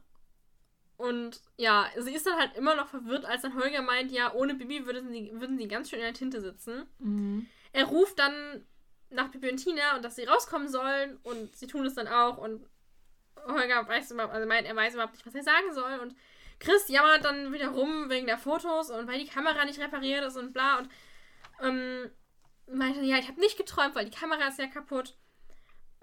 Und 0.96 1.42
ja, 1.56 1.88
sie 1.98 2.14
ist 2.14 2.26
dann 2.26 2.38
halt 2.38 2.56
immer 2.56 2.76
noch 2.76 2.88
verwirrt, 2.88 3.24
als 3.24 3.42
dann 3.42 3.56
Holger 3.56 3.82
meint, 3.82 4.12
ja, 4.12 4.32
ohne 4.32 4.54
Bibi 4.54 4.86
würden 4.86 5.10
sie, 5.10 5.32
würden 5.34 5.58
sie 5.58 5.66
ganz 5.66 5.90
schön 5.90 5.98
in 5.98 6.04
der 6.04 6.14
Tinte 6.14 6.40
sitzen. 6.40 6.86
Mhm. 6.98 7.46
Er 7.72 7.86
ruft 7.86 8.18
dann 8.18 8.64
nach 9.10 9.28
Bibi 9.28 9.50
und 9.50 9.56
Tina 9.56 9.96
und 9.96 10.04
dass 10.04 10.16
sie 10.16 10.24
rauskommen 10.24 10.68
sollen 10.68 11.18
und 11.22 11.56
sie 11.56 11.66
tun 11.66 11.86
es 11.86 11.94
dann 11.94 12.08
auch 12.08 12.38
und 12.38 12.66
Holger 13.46 13.86
weiß 13.86 14.12
überhaupt, 14.12 14.32
also 14.32 14.46
meint, 14.46 14.66
er 14.66 14.76
weiß 14.76 14.94
überhaupt 14.94 15.14
nicht, 15.14 15.26
was 15.26 15.34
er 15.34 15.42
sagen 15.42 15.72
soll 15.72 15.98
und 16.00 16.14
Chris 16.58 16.88
jammert 16.88 17.24
dann 17.24 17.52
wieder 17.52 17.68
rum 17.68 18.08
wegen 18.08 18.26
der 18.26 18.38
Fotos 18.38 18.90
und 18.90 19.06
weil 19.06 19.18
die 19.18 19.28
Kamera 19.28 19.64
nicht 19.64 19.80
repariert 19.80 20.24
ist 20.24 20.36
und 20.36 20.52
bla 20.52 20.78
und 20.78 20.88
ähm, 21.60 22.10
meinte, 22.66 23.00
ja, 23.02 23.18
ich 23.18 23.28
habe 23.28 23.40
nicht 23.40 23.56
geträumt, 23.56 23.94
weil 23.94 24.06
die 24.06 24.16
Kamera 24.16 24.48
ist 24.48 24.58
ja 24.58 24.66
kaputt 24.66 25.16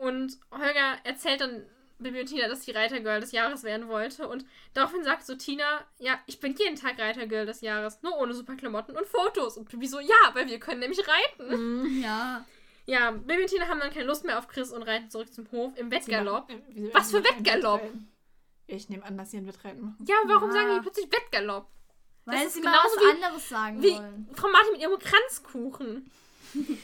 und 0.02 0.38
Holger 0.52 0.98
erzählt 1.04 1.42
dann 1.42 1.66
Bibi 2.00 2.22
und 2.22 2.26
Tina, 2.26 2.48
dass 2.48 2.64
sie 2.66 2.72
Reitergirl 2.72 3.20
des 3.22 3.32
Jahres 3.32 3.64
werden 3.64 3.88
wollte. 3.88 4.28
Und 4.28 4.44
daraufhin 4.74 5.04
sagt 5.04 5.24
so 5.26 5.36
Tina, 5.36 5.86
ja, 6.00 6.20
ich 6.26 6.40
bin 6.40 6.56
jeden 6.56 6.76
Tag 6.76 6.98
Reitergirl 7.00 7.46
des 7.46 7.62
Jahres, 7.62 8.02
nur 8.02 8.18
ohne 8.18 8.34
super 8.34 8.56
Klamotten 8.56 8.98
und 8.98 9.06
Fotos. 9.06 9.56
Und 9.58 9.70
Bibi 9.70 9.88
so, 9.88 10.00
ja, 10.00 10.16
weil 10.34 10.48
wir 10.48 10.60
können 10.60 10.80
nämlich 10.80 11.00
reiten. 11.08 12.02
Ja. 12.02 12.44
Ja, 12.88 13.12
Bibi 13.12 13.44
und 13.44 13.48
Tina 13.50 13.68
haben 13.68 13.80
dann 13.80 13.92
keine 13.94 14.06
Lust 14.06 14.26
mehr 14.26 14.40
auf 14.40 14.48
Chris 14.48 14.72
und 14.72 14.82
reiten 14.82 15.12
zurück 15.12 15.32
zum 15.32 15.50
Hof 15.52 15.78
im 15.78 15.92
Wettgalopp. 15.92 16.50
Machen- 16.50 16.90
Was 16.94 17.12
für 17.12 17.24
Wettgalopp? 17.24 17.84
Ich 18.66 18.90
nehme 18.90 19.04
an, 19.04 19.18
dass 19.18 19.30
sie 19.32 19.38
ein 19.38 19.46
Wettreiten 19.48 19.82
machen. 19.82 20.04
Ja, 20.08 20.16
warum 20.26 20.50
Ja. 20.50 20.56
sagen 20.56 20.76
die 20.76 20.82
plötzlich 20.82 21.12
Wettgalopp? 21.12 21.68
Weil 22.26 22.48
ist 22.48 22.54
sie 22.54 22.62
mal 22.62 22.72
genauso 22.72 22.96
was 23.00 23.14
anderes 23.28 23.50
sagen 23.50 23.82
Wie 23.84 23.92
wollen. 23.94 24.28
Frau 24.34 24.48
Martin 24.50 24.72
mit 24.74 24.82
ihrem 24.82 24.98
Kranzkuchen. 24.98 26.12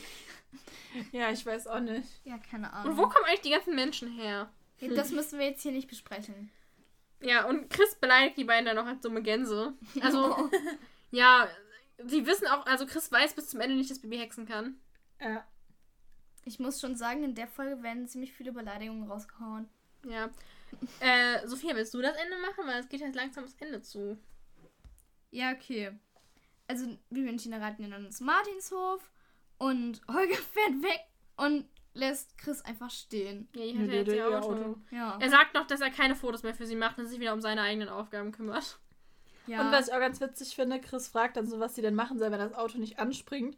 Ja, 1.12 1.32
ich 1.32 1.46
weiß 1.46 1.68
auch 1.68 1.80
nicht. 1.80 2.08
Ja, 2.24 2.38
keine 2.38 2.72
Ahnung. 2.74 2.92
Und 2.92 2.98
wo 2.98 3.08
kommen 3.10 3.26
eigentlich 3.26 3.42
die 3.42 3.52
ganzen 3.52 3.76
Menschen 3.76 4.12
her? 4.12 4.52
Das 4.96 5.12
müssen 5.12 5.40
wir 5.40 5.48
jetzt 5.48 5.62
hier 5.62 5.72
nicht 5.72 5.88
besprechen. 5.88 6.52
Ja, 7.20 7.46
und 7.46 7.70
Chris 7.70 7.96
beleidigt 7.96 8.38
die 8.38 8.44
beiden 8.44 8.66
dann 8.66 8.76
noch 8.76 8.86
als 8.86 9.02
dumme 9.02 9.24
Gänse. 9.24 9.74
Also, 10.02 10.50
ja, 11.12 11.48
sie 12.06 12.26
wissen 12.28 12.48
auch, 12.48 12.66
also 12.68 12.86
Chris 12.86 13.12
weiß 13.12 13.34
bis 13.34 13.48
zum 13.48 13.60
Ende 13.60 13.76
nicht, 13.76 13.90
dass 13.90 14.00
Bibi 14.00 14.18
hexen 14.18 14.46
kann. 14.46 14.80
Ja. 15.20 15.46
Ich 16.46 16.60
muss 16.60 16.80
schon 16.80 16.96
sagen, 16.96 17.24
in 17.24 17.36
der 17.36 17.48
Folge 17.48 17.82
werden 17.82 18.08
ziemlich 18.08 18.34
viele 18.34 18.54
Beleidigungen 18.54 19.10
rausgehauen. 19.10 19.68
Ja. 20.06 20.30
Äh, 21.00 21.48
Sophia, 21.48 21.76
willst 21.76 21.94
du 21.94 22.02
das 22.02 22.16
Ende 22.16 22.38
machen? 22.38 22.68
Weil 22.68 22.80
es 22.80 22.90
geht 22.90 23.02
jetzt 23.02 23.16
langsam 23.16 23.46
das 23.46 23.56
Ende 23.60 23.82
zu. 23.82 24.18
Ja, 25.32 25.52
okay. 25.54 25.92
Also, 26.68 26.98
Bibi 27.10 27.30
und 27.30 27.40
Tina 27.40 27.58
reiten 27.58 27.90
dann 27.90 28.06
ins 28.06 28.22
Martinshof 28.22 29.12
und 29.58 30.02
Holger 30.08 30.36
fährt 30.54 30.82
weg 30.84 31.02
und 31.36 31.66
lässt 31.94 32.38
Chris 32.38 32.62
einfach 32.62 32.92
stehen. 32.92 33.48
Ja, 33.56 33.64
die 33.64 33.80
hat 33.80 33.88
ja 33.88 33.94
jetzt 33.94 34.14
ihr 34.14 34.28
Auto. 34.28 34.54
Auto. 34.54 34.76
Ja. 34.92 35.18
Er 35.20 35.30
sagt 35.30 35.54
noch, 35.56 35.66
dass 35.66 35.82
er 35.82 35.90
keine 35.90 36.16
Fotos 36.16 36.44
mehr 36.44 36.54
für 36.54 36.68
sie 36.68 36.76
macht 36.76 36.98
und 37.00 37.08
sich 37.08 37.20
wieder 37.20 37.34
um 37.34 37.42
seine 37.42 37.62
eigenen 37.62 37.90
Aufgaben 37.90 38.32
kümmert. 38.32 38.80
ja. 39.48 39.62
Und 39.62 39.72
was 39.72 39.88
ich 39.88 39.94
auch 39.94 40.00
ganz 40.00 40.22
witzig 40.22 40.56
finde, 40.56 40.80
Chris 40.80 41.08
fragt 41.08 41.38
dann 41.38 41.48
so, 41.48 41.60
was 41.60 41.76
sie 41.76 41.82
denn 41.82 41.96
machen 41.96 42.20
soll, 42.20 42.32
wenn 42.32 42.40
das 42.40 42.54
Auto 42.54 42.78
nicht 42.78 43.00
anspringt. 43.00 43.58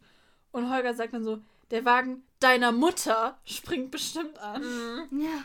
Und 0.52 0.70
Holger 0.70 0.94
sagt 0.94 1.12
dann 1.12 1.22
so, 1.22 1.40
der 1.70 1.84
Wagen 1.84 2.24
deiner 2.40 2.72
Mutter 2.72 3.38
springt 3.44 3.90
bestimmt 3.90 4.38
an. 4.38 4.62
Mhm. 4.62 5.20
Ja. 5.20 5.44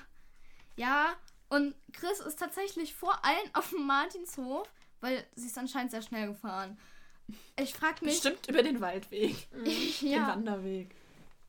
Ja, 0.77 1.15
und 1.49 1.75
Chris 1.93 2.19
ist 2.19 2.39
tatsächlich 2.39 2.95
vor 2.95 3.23
allen 3.23 3.49
auf 3.53 3.69
dem 3.69 3.85
Martinshof, 3.85 4.67
weil 4.99 5.25
sie 5.35 5.47
ist 5.47 5.57
anscheinend 5.57 5.91
sehr 5.91 6.01
schnell 6.01 6.27
gefahren. 6.27 6.77
Ich 7.59 7.73
frag 7.73 8.01
mich. 8.01 8.13
Bestimmt 8.21 8.47
über 8.49 8.61
den 8.63 8.81
Waldweg, 8.81 9.47
den 10.01 10.09
ja. 10.09 10.27
Wanderweg. 10.27 10.95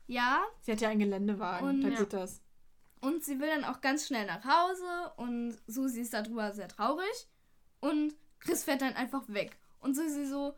Ja, 0.07 0.43
Sie 0.61 0.71
hat 0.71 0.81
ja 0.81 0.89
einen 0.89 0.99
Geländewagen, 1.01 1.67
Und- 1.67 1.81
da 1.81 1.89
Ja. 1.89 1.99
geht 1.99 2.13
das. 2.13 2.41
und 3.01 3.23
sie 3.23 3.39
will 3.39 3.47
dann 3.47 3.65
auch 3.65 3.81
ganz 3.81 4.07
schnell 4.07 4.25
nach 4.25 4.43
Hause 4.45 5.11
und 5.17 5.57
Susi 5.67 6.01
ist 6.01 6.13
darüber 6.13 6.51
sehr 6.53 6.67
traurig. 6.69 7.27
Und 7.79 8.15
Chris 8.39 8.63
fährt 8.63 8.81
dann 8.81 8.95
einfach 8.95 9.23
weg. 9.27 9.57
Und 9.81 9.95
Susi 9.95 10.25
so. 10.25 10.55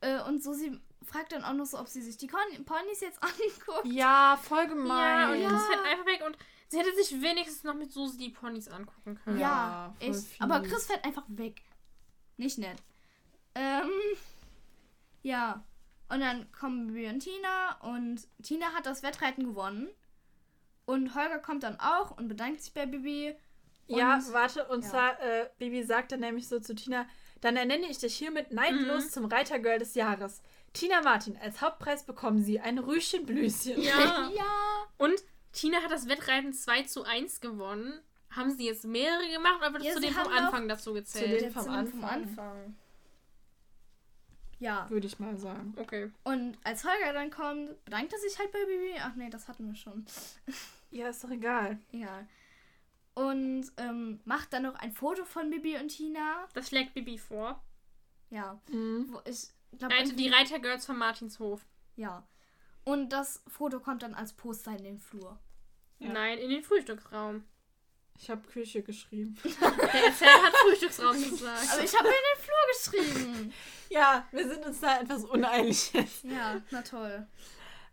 Äh, 0.00 0.22
und 0.22 0.42
Susi 0.42 0.78
fragt 1.04 1.32
dann 1.32 1.44
auch 1.44 1.52
noch 1.52 1.66
so, 1.66 1.78
ob 1.78 1.88
sie 1.88 2.00
sich 2.02 2.16
die 2.16 2.26
Con 2.28 2.40
Ponys 2.64 3.00
jetzt 3.00 3.20
anguckt. 3.22 3.84
Ja, 3.86 4.38
voll 4.42 4.58
Ja, 4.60 4.64
gemein. 4.64 5.30
und 5.32 5.40
Ja. 5.42 5.48
Chris 5.50 5.66
fährt 5.66 5.84
einfach 5.86 6.06
weg 6.06 6.22
und 6.26 6.38
sie 6.68 6.78
hätte 6.78 6.94
sich 6.94 7.20
wenigstens 7.20 7.64
noch 7.64 7.74
mit 7.74 7.92
Susi 7.92 8.16
die 8.16 8.30
Ponys 8.30 8.68
angucken 8.68 9.16
können. 9.22 9.38
Ja, 9.40 9.48
Ja, 9.48 9.94
voll 9.98 10.08
echt. 10.16 10.40
Aber 10.40 10.60
Chris 10.60 10.86
fährt 10.86 11.04
einfach 11.04 11.24
weg. 11.28 11.60
Nicht 12.38 12.58
nett. 12.58 12.78
Ähm, 13.54 13.90
ja. 15.22 15.64
Und 16.10 16.20
dann 16.20 16.50
kommen 16.52 16.86
Bibi 16.86 17.06
und 17.08 17.20
Tina 17.20 17.78
und 17.82 18.26
Tina 18.42 18.72
hat 18.72 18.86
das 18.86 19.02
Wettreiten 19.02 19.44
gewonnen. 19.44 19.88
Und 20.86 21.14
Holger 21.14 21.38
kommt 21.38 21.64
dann 21.64 21.78
auch 21.80 22.16
und 22.16 22.28
bedankt 22.28 22.62
sich 22.62 22.72
bei 22.72 22.86
Bibi. 22.86 23.34
Ja, 23.88 24.14
Und- 24.16 24.32
warte, 24.32 24.66
und 24.68 24.84
ja. 24.84 24.90
zwar, 24.90 25.20
äh, 25.20 25.50
Bibi 25.58 25.82
sagt 25.84 26.12
dann 26.12 26.20
nämlich 26.20 26.48
so 26.48 26.60
zu 26.60 26.74
Tina, 26.74 27.06
dann 27.42 27.56
ernenne 27.56 27.86
ich 27.90 27.98
dich 27.98 28.16
hiermit 28.16 28.52
neidlos 28.52 29.04
Mhm. 29.06 29.10
zum 29.10 29.24
Reitergirl 29.26 29.78
des 29.78 29.94
Jahres. 29.94 30.40
Tina 30.72 31.02
Martin, 31.02 31.36
als 31.42 31.60
Hauptpreis 31.60 32.04
bekommen 32.04 32.42
sie 32.42 32.58
ein 32.60 32.78
Rüschenblüschen. 32.78 33.80
Ja. 33.80 34.30
ja. 34.34 34.44
Und 34.96 35.14
Tina 35.52 35.82
hat 35.82 35.90
das 35.90 36.08
Wettreiten 36.08 36.52
2 36.54 36.82
zu 36.84 37.04
1 37.04 37.40
gewonnen. 37.40 38.00
Haben 38.30 38.50
sie 38.50 38.66
jetzt 38.66 38.84
mehrere 38.84 39.28
gemacht 39.30 39.56
oder 39.58 39.72
wird 39.72 39.82
es 39.82 39.88
Ja, 39.88 39.94
zu 39.94 40.00
dem 40.00 40.12
vom 40.14 40.32
Anfang 40.32 40.68
dazu 40.68 40.90
Zu 40.90 40.94
gezählt? 40.94 41.40
dem- 41.42 41.52
vom 41.52 41.64
Zum- 41.64 41.72
Anfang. 42.04 42.76
Ja. 44.60 44.88
Würde 44.90 45.06
ich 45.06 45.18
mal 45.18 45.36
sagen. 45.36 45.74
Okay. 45.76 46.10
Und 46.24 46.58
als 46.64 46.84
Holger 46.84 47.12
dann 47.12 47.30
kommt, 47.30 47.84
bedankt 47.84 48.12
er 48.12 48.18
sich 48.18 48.38
halt 48.38 48.50
bei 48.52 48.64
Bibi. 48.64 48.94
Ach 49.00 49.14
nee, 49.14 49.30
das 49.30 49.48
hatten 49.48 49.66
wir 49.66 49.74
schon. 49.74 50.04
Ja, 50.90 51.10
ist 51.10 51.22
doch 51.22 51.30
egal. 51.30 51.78
Ja. 51.92 52.26
Und 53.12 53.70
ähm, 53.76 54.20
macht 54.24 54.54
dann 54.54 54.62
noch 54.62 54.74
ein 54.76 54.90
Foto 54.90 55.26
von 55.26 55.50
Bibi 55.50 55.76
und 55.76 55.88
Tina. 55.88 56.48
Das 56.54 56.68
schlägt 56.68 56.94
Bibi 56.94 57.18
vor. 57.18 57.62
Ja. 58.30 58.58
Mhm. 58.70 59.06
Wo 59.10 59.20
ich 59.26 59.48
glaube, 59.76 59.94
Reite, 59.94 60.14
die 60.14 60.30
Reitergirls 60.30 60.86
von 60.86 60.96
Martinshof. 60.96 61.66
Ja. 61.96 62.26
Und 62.84 63.10
das 63.10 63.42
Foto 63.48 63.80
kommt 63.80 64.02
dann 64.02 64.14
als 64.14 64.32
Poster 64.32 64.70
in 64.78 64.84
den 64.84 64.98
Flur. 64.98 65.38
Ja. 65.98 66.10
Nein, 66.10 66.38
in 66.38 66.48
den 66.48 66.62
Frühstücksraum. 66.62 67.44
Ich 68.20 68.28
habe 68.28 68.46
Küche 68.48 68.82
geschrieben. 68.82 69.36
Der 69.44 70.04
Erzähler 70.04 70.42
hat 70.42 70.54
Frühstücksraum 70.56 71.14
gesagt. 71.14 71.68
Aber 71.72 71.84
ich 71.84 71.96
habe 71.96 72.08
in 72.08 72.14
den 72.14 72.42
Flur 72.42 73.02
geschrieben. 73.12 73.54
Ja, 73.90 74.26
wir 74.32 74.48
sind 74.48 74.66
uns 74.66 74.80
da 74.80 75.00
etwas 75.00 75.24
uneinig 75.24 75.92
jetzt. 75.92 76.24
Ja, 76.24 76.60
na 76.70 76.82
toll. 76.82 77.26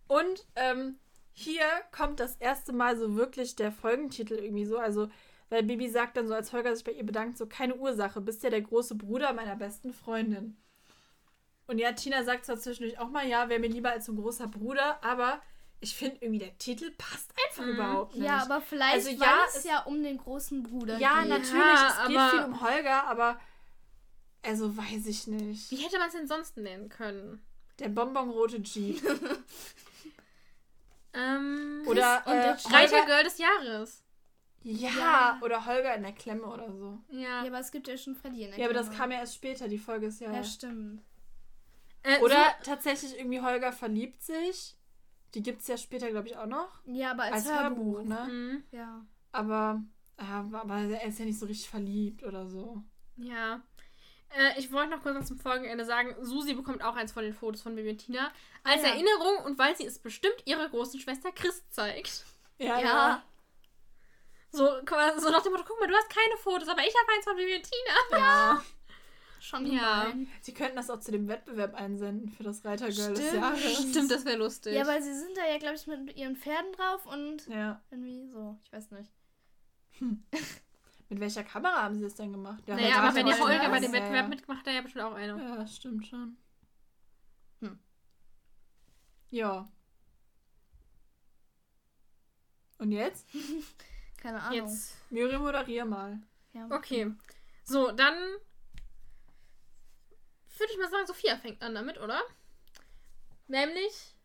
Und 0.07 0.45
ähm, 0.55 0.97
hier 1.31 1.65
kommt 1.91 2.19
das 2.19 2.35
erste 2.37 2.73
Mal 2.73 2.97
so 2.97 3.15
wirklich 3.15 3.55
der 3.55 3.71
Folgentitel 3.71 4.33
irgendwie 4.33 4.65
so. 4.65 4.77
Also, 4.77 5.09
weil 5.49 5.63
Bibi 5.63 5.89
sagt 5.89 6.17
dann 6.17 6.27
so, 6.27 6.33
als 6.33 6.53
Holger 6.53 6.75
sich 6.75 6.83
bei 6.83 6.91
ihr 6.91 7.05
bedankt, 7.05 7.37
so 7.37 7.45
keine 7.45 7.75
Ursache, 7.75 8.19
bist 8.19 8.43
ja 8.43 8.49
der 8.49 8.61
große 8.61 8.95
Bruder 8.95 9.31
meiner 9.33 9.55
besten 9.55 9.93
Freundin. 9.93 10.57
Und 11.67 11.77
ja, 11.77 11.91
Tina 11.93 12.23
sagt 12.23 12.45
zwar 12.45 12.57
zwischendurch 12.57 12.99
auch 12.99 13.09
mal, 13.09 13.27
ja, 13.27 13.49
wäre 13.49 13.59
mir 13.59 13.69
lieber 13.69 13.91
als 13.91 14.05
so 14.05 14.11
ein 14.11 14.17
großer 14.17 14.47
Bruder, 14.47 15.03
aber 15.03 15.41
ich 15.81 15.95
finde 15.95 16.17
irgendwie, 16.21 16.39
der 16.39 16.57
Titel 16.57 16.91
passt 16.97 17.31
einfach 17.47 17.63
Mhm. 17.63 17.69
überhaupt 17.73 18.15
nicht. 18.15 18.25
Ja, 18.25 18.37
aber 18.43 18.61
vielleicht, 18.61 18.93
Also 18.95 19.09
weil 19.11 19.27
ja, 19.27 19.37
es 19.47 19.55
es- 19.57 19.63
ja 19.65 19.79
um 19.83 20.01
den 20.03 20.17
großen 20.17 20.63
Bruder 20.63 20.97
ja, 20.97 21.19
geht. 21.21 21.29
natürlich, 21.29 21.53
Ja, 21.53 21.87
es 22.01 22.07
geht 22.07 22.17
aber- 22.17 22.29
viel 22.31 22.39
um 22.45 22.61
Holger, 22.61 23.03
aber 23.07 23.39
also 24.43 24.75
weiß 24.77 25.05
ich 25.07 25.27
nicht. 25.27 25.71
Wie 25.71 25.77
hätte 25.77 25.97
man 25.99 26.07
es 26.07 26.13
denn 26.13 26.27
sonst 26.27 26.57
nennen 26.57 26.89
können? 26.89 27.43
Der 27.79 27.89
bonbonrote 27.89 28.57
Jeep. 28.57 29.01
Ähm, 31.13 31.83
Oder 31.87 32.17
und 32.25 32.33
der 32.33 32.51
äh, 32.51 32.57
Holger, 32.57 32.75
Reitergirl 32.75 33.23
des 33.23 33.37
Jahres. 33.37 34.03
ja, 34.63 34.89
Ja. 34.89 35.39
oder 35.41 35.65
Holger 35.65 35.95
in 35.95 36.03
der 36.03 36.11
Klemme 36.11 36.43
oder 36.45 36.69
so. 36.73 36.97
Ja. 37.09 37.41
Ja, 37.43 37.47
aber 37.47 37.59
es 37.59 37.71
gibt 37.71 37.87
ja 37.87 37.97
schon 37.97 38.15
Freddy 38.15 38.43
in 38.43 38.49
der 38.51 38.59
Ja, 38.59 38.65
aber 38.65 38.73
das 38.73 38.91
kam 38.91 39.11
ja 39.11 39.19
erst 39.19 39.35
später, 39.35 39.67
die 39.69 39.77
Folge 39.77 40.07
ist 40.07 40.19
ja. 40.19 40.31
Ja, 40.33 40.43
stimmt. 40.43 41.01
Äh, 42.03 42.19
Oder 42.19 42.53
tatsächlich 42.63 43.17
irgendwie 43.17 43.39
Holger 43.41 43.71
verliebt 43.71 44.21
sich. 44.21 44.75
Die 45.35 45.43
gibt 45.43 45.61
es 45.61 45.67
ja 45.67 45.77
später, 45.77 46.09
glaube 46.09 46.27
ich, 46.27 46.37
auch 46.37 46.45
noch. 46.47 46.69
Ja, 46.85 47.11
aber 47.11 47.23
als, 47.23 47.47
Als, 47.47 47.51
Hörbuch. 47.51 47.97
Hörbuch, 47.97 48.01
so, 48.03 48.03
ne? 48.25 48.27
Mhm. 48.31 48.63
Ja. 48.71 49.05
Aber, 49.33 49.83
ja, 50.19 50.49
aber 50.53 50.75
er 50.75 51.03
ist 51.07 51.19
ja 51.19 51.25
nicht 51.25 51.37
so 51.37 51.45
richtig 51.45 51.69
verliebt 51.69 52.23
oder 52.23 52.47
so. 52.47 52.81
Ja. 53.17 53.61
Äh, 54.29 54.57
ich 54.59 54.71
wollte 54.71 54.91
noch 54.91 55.01
kurz 55.03 55.15
was 55.17 55.27
zum 55.27 55.37
Folgenende 55.37 55.85
sagen. 55.85 56.15
Susi 56.21 56.53
bekommt 56.53 56.83
auch 56.83 56.95
eins 56.95 57.11
von 57.11 57.23
den 57.23 57.33
Fotos 57.33 57.61
von 57.61 57.75
Bibi 57.75 57.91
und 57.91 57.97
Tina. 57.97 58.31
Als 58.63 58.83
Ah, 58.83 58.87
ja. 58.87 58.93
Erinnerung 58.93 59.45
und 59.45 59.59
weil 59.59 59.75
sie 59.75 59.85
es 59.85 59.99
bestimmt 59.99 60.35
ihrer 60.45 60.67
großen 60.69 60.99
Schwester 60.99 61.31
Chris 61.31 61.69
zeigt. 61.69 62.25
Ja, 62.57 62.79
Ja. 62.79 63.23
So, 64.51 64.65
quasi- 64.85 65.19
so 65.19 65.29
nach 65.31 65.41
dem 65.43 65.51
Motto, 65.51 65.65
guck 65.67 65.79
mal, 65.81 65.87
du 65.87 65.95
hast 65.95 66.09
keine 66.09 66.37
Fotos, 66.37 66.69
aber 66.69 66.81
ich 66.81 66.93
habe 66.95 67.11
eins 67.13 67.25
von 67.25 67.35
Bibi 67.35 67.55
und 67.55 67.63
Tina. 67.63 68.19
ja. 68.19 68.63
Schon 69.45 69.67
Ja. 69.71 70.05
gemein. 70.05 70.27
Sie 70.41 70.55
könnten 70.55 70.75
das 70.75 70.89
auch 70.89 70.99
zu 70.99 71.11
dem 71.11 71.27
Wettbewerb 71.27 71.75
einsenden 71.75 72.29
für 72.29 72.41
das 72.41 72.65
Reitergirl 72.65 73.13
des 73.13 73.27
Stimmt. 73.27 73.43
Jahres. 73.43 73.89
Stimmt, 73.91 74.09
das 74.09 74.25
wäre 74.25 74.37
lustig. 74.37 74.73
Ja, 74.73 74.87
weil 74.87 75.03
sie 75.03 75.13
sind 75.13 75.37
da 75.37 75.45
ja, 75.47 75.59
glaube 75.59 75.75
ich, 75.75 75.85
mit 75.85 76.17
ihren 76.17 76.35
Pferden 76.35 76.71
drauf 76.73 77.05
und 77.05 77.45
Ja. 77.47 77.79
irgendwie 77.91 78.27
so. 78.27 78.57
Ich 78.63 78.73
weiß 78.73 78.89
nicht. 78.91 79.11
Mit 81.09 81.19
welcher 81.19 81.43
Kamera 81.43 81.83
haben 81.83 81.93
sie 81.93 82.01
das 82.01 82.15
denn 82.15 82.31
gemacht? 82.31 82.63
Ja, 82.65 82.75
naja, 82.75 82.97
aber 82.97 83.13
wenn 83.15 83.27
Reitergirl, 83.27 83.59
Holger 83.59 83.69
bei 83.69 83.79
dem 83.79 83.91
Wettbewerb 83.93 84.23
ja. 84.23 84.27
mitmacht, 84.27 84.65
hat 84.65 84.73
ja 84.73 84.81
bestimmt 84.81 85.05
auch 85.05 85.13
eine. 85.13 85.37
Ja, 85.37 85.67
stimmt 85.67 86.07
schon. 86.07 86.37
Hm. 87.61 87.77
Ja. 89.29 89.71
Und 92.79 92.91
jetzt? 92.91 93.27
Keine 94.17 94.41
Ahnung. 94.41 94.67
Jetzt. 94.67 94.95
Miriam, 95.11 95.43
moderier 95.43 95.85
mal. 95.85 96.19
Ja. 96.53 96.67
Okay. 96.71 97.11
So, 97.63 97.91
dann 97.91 98.15
würde 100.59 100.73
ich 100.73 100.79
mal 100.79 100.89
sagen, 100.89 101.07
Sophia 101.07 101.37
fängt 101.37 101.61
an 101.61 101.75
damit, 101.75 101.99
oder? 101.99 102.21
Nämlich, 103.47 104.15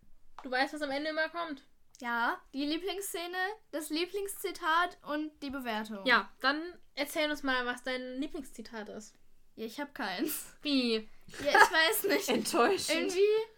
du 0.42 0.50
weißt, 0.50 0.74
was 0.74 0.82
am 0.82 0.90
Ende 0.90 1.10
immer 1.10 1.28
kommt. 1.28 1.62
Ja, 2.00 2.40
die 2.54 2.64
Lieblingsszene, 2.64 3.36
das 3.72 3.90
Lieblingszitat 3.90 4.98
und 5.02 5.30
die 5.42 5.50
Bewertung. 5.50 6.04
Ja, 6.06 6.30
dann 6.40 6.62
erzähl 6.94 7.30
uns 7.30 7.42
mal, 7.42 7.66
was 7.66 7.82
dein 7.82 8.18
Lieblingszitat 8.18 8.88
ist. 8.88 9.14
Ja, 9.56 9.66
ich 9.66 9.78
habe 9.78 9.92
keins. 9.92 10.46
Wie? 10.62 11.08
Ja, 11.44 11.50
ich 11.50 11.54
weiß 11.54 12.04
nicht. 12.04 12.28
Enttäuschend. 12.30 12.98
Irgendwie, 12.98 13.52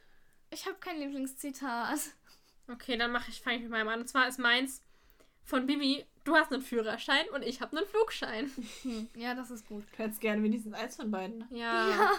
ich 0.50 0.66
habe 0.66 0.76
kein 0.80 0.98
Lieblingszitat. 0.98 2.00
Okay, 2.68 2.96
dann 2.96 3.12
mache 3.12 3.30
ich, 3.30 3.40
fange 3.40 3.56
ich 3.56 3.62
mit 3.62 3.70
meinem 3.70 3.88
an. 3.88 4.00
Und 4.00 4.08
zwar 4.08 4.26
ist 4.26 4.40
meins 4.40 4.82
von 5.44 5.66
Bibi, 5.66 6.04
du 6.24 6.34
hast 6.34 6.52
einen 6.52 6.62
Führerschein 6.62 7.28
und 7.30 7.42
ich 7.42 7.60
habe 7.60 7.76
einen 7.76 7.86
Flugschein. 7.86 8.50
Hm, 8.82 9.08
ja, 9.14 9.34
das 9.34 9.50
ist 9.52 9.66
gut. 9.68 9.84
Du 9.92 9.98
hättest 9.98 10.20
gerne 10.20 10.42
wenigstens 10.42 10.74
eins 10.74 10.96
von 10.96 11.10
beiden. 11.10 11.46
Ja. 11.50 11.90
Ja. 11.90 12.12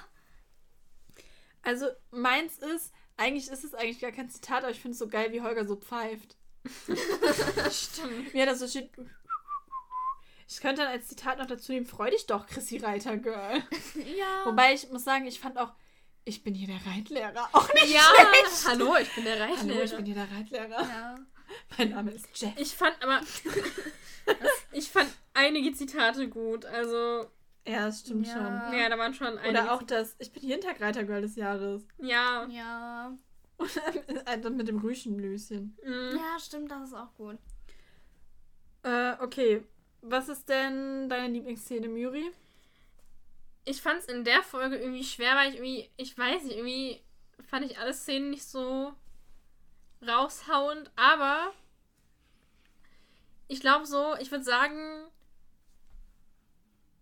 Also 1.64 1.88
meins 2.12 2.58
ist, 2.60 2.94
eigentlich 3.18 3.48
ist 3.50 3.64
es 3.64 3.74
eigentlich 3.74 4.00
gar 4.00 4.12
kein 4.12 4.30
Zitat, 4.30 4.64
aber 4.64 4.72
ich 4.72 4.80
finde 4.80 4.94
es 4.94 5.00
so 5.00 5.08
geil, 5.08 5.32
wie 5.32 5.42
Holger 5.42 5.66
so 5.66 5.76
pfeift. 5.76 6.36
Stimmt. 7.72 8.34
Mir 8.34 8.46
das 8.46 8.60
so 8.60 8.68
steht. 8.68 8.92
Ich 10.48 10.60
könnte 10.60 10.82
dann 10.84 10.92
als 10.92 11.08
Zitat 11.08 11.40
noch 11.40 11.46
dazu 11.48 11.72
nehmen, 11.72 11.86
freu 11.86 12.10
dich 12.12 12.26
doch, 12.28 12.46
Chrissy 12.48 12.78
Reiter 12.78 13.18
Girl. 13.18 13.64
Ja. 14.18 14.46
Wobei 14.46 14.74
ich 14.74 14.90
muss 14.90 15.04
sagen, 15.04 15.26
ich 15.26 15.40
fand 15.40 15.58
auch, 15.58 15.74
ich 16.26 16.44
bin 16.44 16.54
hier 16.54 16.68
der 16.68 16.86
Reitlehrer. 16.86 17.50
Auch 17.54 17.74
nicht 17.74 17.94
Ja, 17.94 18.02
schlecht. 18.02 18.68
hallo, 18.68 18.96
ich 18.98 19.14
bin 19.16 19.24
der 19.26 19.40
Hallo, 19.40 19.54
ich 19.54 19.60
Reitlehrer. 19.60 19.96
bin 19.98 20.06
hier 20.06 20.16
der 20.16 20.32
Reitlehrer. 20.32 20.82
ja. 20.82 21.16
Mein 21.78 21.90
Name 21.90 22.12
ist 22.12 22.28
Jeff. 22.36 22.54
Ich 22.58 22.74
fand 22.76 22.96
aber. 23.04 23.22
ich 24.72 24.90
fand 24.90 25.10
einige 25.34 25.74
Zitate 25.74 26.28
gut. 26.30 26.66
Also, 26.66 27.30
Ja, 27.68 27.86
das 27.86 28.02
stimmt 28.02 28.28
Ja. 28.28 28.34
schon. 28.34 28.78
ja, 28.80 28.90
da 28.90 28.98
waren 28.98 29.14
schon 29.14 29.28
einige. 29.38 29.50
Oder 29.50 29.74
auch 29.74 29.84
das, 29.84 30.16
ich 30.20 30.32
bin 30.32 30.44
jeden 30.44 30.62
Tag 30.62 30.82
Reitergirl 30.82 31.22
des 31.22 31.36
Jahres. 31.36 31.86
Ja. 32.00 32.46
Ja. 32.50 33.18
Und 33.58 34.46
dann 34.46 34.58
mit 34.58 34.68
dem 34.68 34.80
Rüschenblüschen. 34.80 35.78
mm. 35.84 36.16
Ja, 36.18 36.40
stimmt, 36.40 36.72
das 36.72 36.90
ist 36.90 36.94
auch 36.94 37.14
gut. 37.16 37.38
Äh, 38.84 39.14
okay. 39.22 39.64
Was 40.02 40.28
ist 40.28 40.50
denn 40.50 41.08
deine 41.08 41.32
Lieblingsszene, 41.34 41.88
Muri? 41.88 42.32
Ich 43.64 43.82
fand 43.82 44.00
es 44.00 44.08
in 44.08 44.26
der 44.26 44.44
Folge 44.44 44.76
irgendwie 44.76 45.06
schwer, 45.06 45.36
weil 45.36 45.50
ich 45.52 45.56
irgendwie, 45.56 45.90
ich 45.96 46.18
weiß 46.18 46.44
nicht, 46.44 46.58
irgendwie 46.58 47.02
fand 47.48 47.66
ich 47.66 47.78
alle 47.80 47.94
Szenen 47.94 48.32
nicht 48.32 48.44
so 48.44 48.94
raushauend, 50.06 50.92
aber 50.98 51.54
ich 53.48 53.62
glaube 53.62 53.86
so, 53.86 54.16
ich 54.20 54.32
würde 54.32 54.44
sagen, 54.44 55.06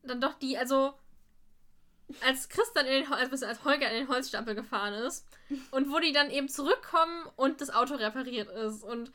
dann 0.03 0.21
doch 0.21 0.33
die, 0.35 0.57
also 0.57 0.93
als 2.25 2.49
Chris 2.49 2.71
dann 2.73 2.85
in 2.85 3.03
den, 3.03 3.13
also 3.13 3.45
als 3.45 3.63
Holger 3.63 3.89
in 3.89 3.99
den 4.01 4.07
Holzstapel 4.09 4.53
gefahren 4.55 4.93
ist 4.93 5.25
und 5.71 5.91
wo 5.91 5.99
die 5.99 6.11
dann 6.11 6.29
eben 6.29 6.49
zurückkommen 6.49 7.25
und 7.37 7.61
das 7.61 7.69
Auto 7.69 7.95
repariert 7.95 8.49
ist 8.49 8.83
und 8.83 9.11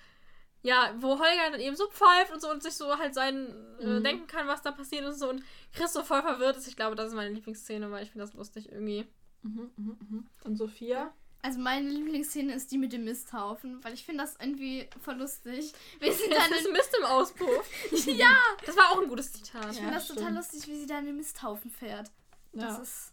ja, 0.62 0.94
wo 0.98 1.18
Holger 1.18 1.50
dann 1.52 1.60
eben 1.60 1.76
so 1.76 1.88
pfeift 1.88 2.32
und 2.32 2.40
so 2.40 2.50
und 2.50 2.62
sich 2.62 2.74
so 2.74 2.98
halt 2.98 3.14
sein 3.14 3.54
äh, 3.80 3.86
Mhm. 3.86 4.02
denken 4.04 4.26
kann, 4.26 4.48
was 4.48 4.62
da 4.62 4.72
passiert 4.72 5.04
ist 5.04 5.14
und 5.14 5.18
so 5.18 5.28
und 5.30 5.42
Chris 5.74 5.92
so 5.92 6.02
voll 6.02 6.22
verwirrt 6.22 6.56
ist. 6.56 6.66
Ich 6.66 6.76
glaube, 6.76 6.96
das 6.96 7.08
ist 7.08 7.14
meine 7.14 7.34
Lieblingsszene, 7.34 7.90
weil 7.90 8.02
ich 8.02 8.10
finde 8.10 8.24
das 8.26 8.34
lustig 8.34 8.70
irgendwie. 8.72 9.06
Mhm, 9.42 9.70
mhm, 9.76 9.96
mhm. 10.08 10.26
Und 10.44 10.56
Sophia? 10.56 11.12
Also 11.42 11.60
meine 11.60 11.88
Lieblingsszene 11.88 12.52
ist 12.54 12.72
die 12.72 12.78
mit 12.78 12.92
dem 12.92 13.04
Misthaufen, 13.04 13.82
weil 13.84 13.94
ich 13.94 14.04
finde 14.04 14.24
das 14.24 14.34
irgendwie 14.40 14.88
voll 15.00 15.14
lustig. 15.16 15.72
Wie 16.00 16.10
sie 16.10 16.28
Das 16.28 16.38
dann 16.38 16.52
ist 16.58 16.66
in, 16.66 16.72
Mist 16.72 16.96
im 16.98 17.04
Auspuff. 17.04 17.70
ja, 18.06 18.36
Das 18.64 18.76
war 18.76 18.90
auch 18.90 19.00
ein 19.02 19.08
gutes 19.08 19.32
Zitat. 19.32 19.66
ich 19.70 19.76
Ja, 19.76 19.82
finde 19.82 19.94
das 19.94 20.08
total 20.08 20.22
stimmt. 20.24 20.36
lustig, 20.38 20.66
wie 20.68 20.76
sie 20.80 20.86
dann 20.86 21.00
in 21.00 21.06
den 21.06 21.16
Misthaufen 21.16 21.70
fährt. 21.70 22.10
Das 22.52 22.76
Ja. 22.76 22.82
ist 22.82 23.12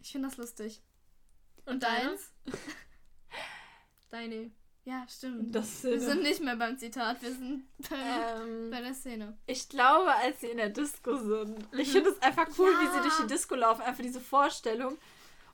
ich 0.00 0.12
finde 0.12 0.28
das 0.28 0.36
lustig. 0.36 0.82
Und 1.64 1.82
deins? 1.82 2.32
deins? 2.44 2.58
Deine. 4.10 4.50
Ja, 4.84 5.06
stimmt. 5.08 5.54
Das 5.54 5.82
wir 5.82 5.98
sind 5.98 6.22
nicht 6.22 6.42
mehr 6.42 6.56
beim 6.56 6.76
Zitat, 6.76 7.22
wir 7.22 7.30
sind 7.32 7.64
bei, 7.88 7.96
ähm, 7.96 8.70
bei 8.70 8.82
der 8.82 8.92
Szene. 8.92 9.38
ich 9.46 9.66
glaube, 9.70 10.14
als 10.14 10.40
sie 10.42 10.48
in 10.48 10.58
der 10.58 10.68
Disco 10.68 11.16
sind. 11.16 11.66
Ich 11.72 11.90
finde 11.90 12.10
es 12.10 12.20
einfach 12.20 12.46
cool, 12.58 12.68
wie 12.80 12.86
sie 12.88 12.96
Ja. 12.96 13.02
durch 13.02 13.16
die 13.22 13.26
Disco 13.26 13.54
laufen. 13.54 13.80
Einfach 13.80 14.02
diese 14.02 14.20
Vorstellung. 14.20 14.98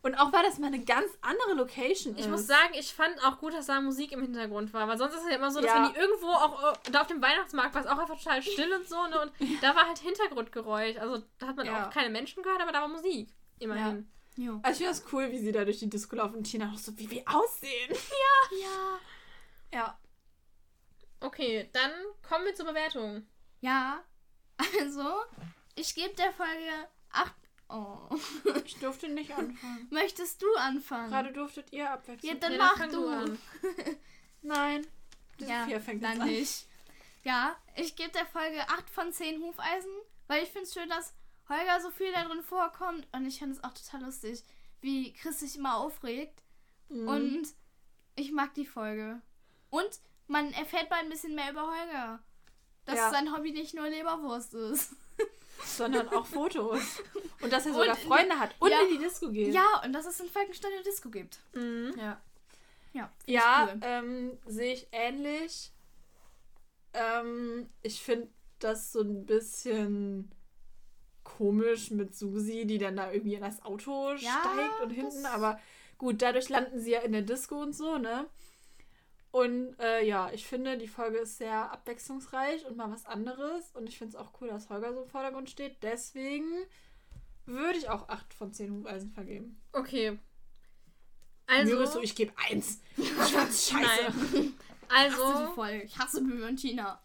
Und 0.02 0.14
auch 0.14 0.32
weil 0.32 0.43
das 0.44 0.59
mal 0.59 0.68
eine 0.68 0.82
ganz 0.82 1.10
andere 1.20 1.52
Location 1.55 2.14
ist. 2.14 2.24
Ich 2.24 2.28
muss 2.31 2.47
sagen, 2.47 2.72
ich 2.72 2.94
fand 2.94 3.22
auch 3.22 3.39
gut, 3.39 3.52
dass 3.52 3.66
da 3.66 3.81
Musik 3.82 4.12
im 4.12 4.22
Hintergrund 4.22 4.72
war, 4.72 4.89
weil 4.89 4.97
sonst 4.97 5.14
ist 5.14 5.24
es 5.24 5.28
ja 5.28 5.36
immer 5.36 5.51
so, 5.51 5.60
dass 5.60 5.68
Ja. 5.70 5.85
wenn 5.85 5.93
die 5.93 5.98
irgendwo 5.98 6.28
auch 6.28 6.72
äh, 6.72 6.90
da 6.90 7.02
auf 7.02 7.06
dem 7.06 7.20
Weihnachtsmarkt 7.20 7.74
war 7.74 7.82
es 7.82 7.86
auch 7.86 7.98
einfach 7.98 8.16
total 8.16 8.43
still 8.43 8.72
und 8.72 8.89
so, 8.89 8.97
ne? 9.09 9.20
Und 9.20 9.32
da 9.62 9.74
war 9.77 9.86
halt 9.86 9.98
Hintergrundgeräusch. 9.98 10.97
Also 10.97 11.22
da 11.39 11.48
hat 11.48 11.56
man 11.56 11.66
Ja. 11.66 11.86
auch 11.86 11.90
keine 11.90 12.09
Menschen 12.09 12.43
gehört, 12.43 12.62
aber 12.62 12.72
da 12.72 12.81
war 12.81 12.89
Musik. 12.89 13.28
Immerhin. 13.59 14.10
Jo. 14.36 14.59
Also 14.62 14.70
ich 14.82 14.89
finde 14.89 15.01
das 15.01 15.12
cool, 15.12 15.31
wie 15.32 15.39
sie 15.39 15.52
da 15.52 15.64
durch 15.66 15.81
die 15.81 15.90
Disco 15.90 16.16
laufen 16.16 16.36
und 16.36 16.44
Tina 16.44 16.72
auch 16.72 16.78
so, 16.78 16.97
wie 16.98 17.10
wir 17.10 17.22
aussehen. 17.27 17.94
Ja. 18.62 19.78
Ja. 19.78 19.98
Okay, 21.20 21.68
dann 21.74 21.90
kommen 22.27 22.47
wir 22.47 22.55
zur 22.55 22.66
Bewertung. 22.66 23.27
Ja. 23.60 24.02
Also, 24.81 25.05
ich 25.74 25.94
gebe 25.94 26.14
der 26.14 26.32
Folge 26.32 26.89
8. 27.10 27.32
Oh. 27.72 28.16
Ich 28.64 28.78
durfte 28.78 29.09
nicht 29.09 29.32
anfangen. 29.32 29.86
Möchtest 29.90 30.42
du 30.42 30.47
anfangen? 30.56 31.10
Gerade 31.10 31.32
durftet 31.32 31.72
ihr 31.72 31.90
abwechseln. 31.90 32.32
Ja, 32.34 32.38
dann 32.40 32.52
Ja, 32.52 32.59
mach 32.59 32.88
du. 32.88 33.06
an. 33.09 33.38
Nein. 34.42 34.86
Ja, 35.38 35.64
Sophia 35.64 35.80
fängt 35.80 36.02
dann 36.05 36.20
an. 36.20 36.28
nicht. 36.28 36.66
Ja, 37.22 37.56
ich 37.76 37.97
gebe 37.97 38.10
der 38.12 38.26
Folge 38.26 38.60
8 38.68 38.88
von 38.90 39.12
10 39.12 39.40
Hufeisen, 39.42 39.90
weil 40.26 40.42
ich 40.42 40.48
finde 40.51 40.66
es 40.66 40.72
schön, 40.74 40.88
dass 40.88 41.14
Holger 41.48 41.80
so 41.80 41.90
viel 41.90 42.12
da 42.12 42.24
drin 42.24 42.42
vorkommt 42.42 43.06
und 43.12 43.26
ich 43.26 43.38
finde 43.38 43.56
es 43.56 43.64
auch 43.64 43.72
total 43.74 44.02
lustig, 44.05 44.42
wie 44.80 45.12
Chris 45.12 45.40
sich 45.40 45.56
immer 45.56 45.76
aufregt 45.76 46.42
Mhm. 46.88 47.09
und 47.09 47.48
ich 48.16 48.32
mag 48.32 48.52
die 48.55 48.66
Folge. 48.66 49.20
Und 49.70 50.01
man 50.26 50.52
erfährt 50.55 50.90
mal 50.90 50.98
ein 51.01 51.09
bisschen 51.09 51.34
mehr 51.34 51.51
über 51.52 51.66
Holger. 51.66 52.20
Dass 52.86 52.97
Ja. 52.97 53.10
sein 53.10 53.32
Hobby 53.32 53.52
nicht 53.52 53.74
nur 53.74 53.88
Leberwurst 53.88 54.55
ist. 54.55 54.94
sondern 55.65 56.09
auch 56.11 56.27
Fotos. 56.27 57.03
Und 57.43 57.53
dass 57.53 57.66
er 57.66 57.73
sogar 57.73 57.91
Und 57.97 57.99
Freunde 57.99 58.39
hat 58.39 58.55
und 58.59 58.70
ja. 58.70 58.82
in 58.82 58.99
die 58.99 59.05
Disco 59.05 59.31
geht. 59.31 59.55
Ja, 59.55 59.65
und 59.82 59.95
dass 59.95 60.05
es 60.07 60.20
in 60.20 60.28
Falkenstein 60.28 60.73
eine 60.74 60.82
Disco 60.82 61.09
gibt. 61.09 61.39
Mhm. 61.55 61.95
Ja, 61.97 62.20
Ja, 62.93 63.11
ja 63.24 63.69
cool. 63.73 63.81
ähm, 63.82 64.39
sehe 64.47 64.74
ich 64.74 64.89
ähnlich. 64.93 65.73
Ähm, 66.93 67.70
ich 67.82 68.03
finde 68.03 68.28
das 68.59 68.93
so 68.93 69.01
ein 69.01 69.24
bisschen 69.24 70.31
komisch 71.24 71.91
mit 71.91 72.15
Susi, 72.15 72.66
die 72.66 72.77
dann 72.78 72.97
da 72.97 73.11
irgendwie 73.11 73.35
in 73.37 73.41
das 73.43 73.62
Auto 73.62 74.11
Ja, 74.19 74.41
steigt 74.43 74.81
und 74.82 74.91
hinten, 74.91 75.24
aber 75.24 75.59
gut, 75.97 76.20
dadurch 76.20 76.51
landen 76.51 76.78
sie 76.78 76.91
ja 76.91 77.01
in 77.01 77.12
der 77.12 77.23
Disco 77.23 77.55
und 77.62 77.74
so, 77.74 77.97
ne? 77.97 78.27
Und 79.32 79.78
äh, 79.78 80.05
ja, 80.05 80.31
ich 80.32 80.47
finde, 80.47 80.77
die 80.77 80.89
Folge 80.89 81.19
ist 81.19 81.39
sehr 81.39 81.70
abwechslungsreich 81.73 82.66
und 82.66 82.77
mal 82.77 82.90
was 82.90 83.07
anderes. 83.07 83.70
Und 83.74 83.89
ich 83.89 83.97
finde 83.98 84.16
es 84.16 84.20
auch 84.20 84.32
cool, 84.40 84.48
dass 84.48 84.69
Holger 84.70 84.93
so 84.93 85.02
im 85.02 85.09
Vordergrund 85.09 85.48
steht. 85.48 85.82
Deswegen 85.82 86.48
würde 87.47 87.78
ich 87.78 87.89
auch 87.89 88.09
8 88.09 88.35
von 88.35 88.52
10 88.52 88.73
Hufeisen 88.73 89.12
vergeben. 89.12 89.61
Okay. 89.73 90.19
Also, 91.47 91.78
Also. 91.78 91.93
so, 91.94 92.01
ich 92.02 92.15
gebe 92.15 92.32
1. 92.51 92.81
Ich 92.97 93.09
fand's 93.11 93.69
scheiße. 93.70 94.12
Nein. 94.32 94.55
Ich 94.93 94.97
hasse 94.97 95.15
die 95.16 95.23
Also, 95.32 95.52
Folge. 95.55 95.85
Ich 95.85 95.97
hasse 95.98 96.20
Bibi 96.20 96.43
und 96.43 96.57
Tina. 96.57 97.01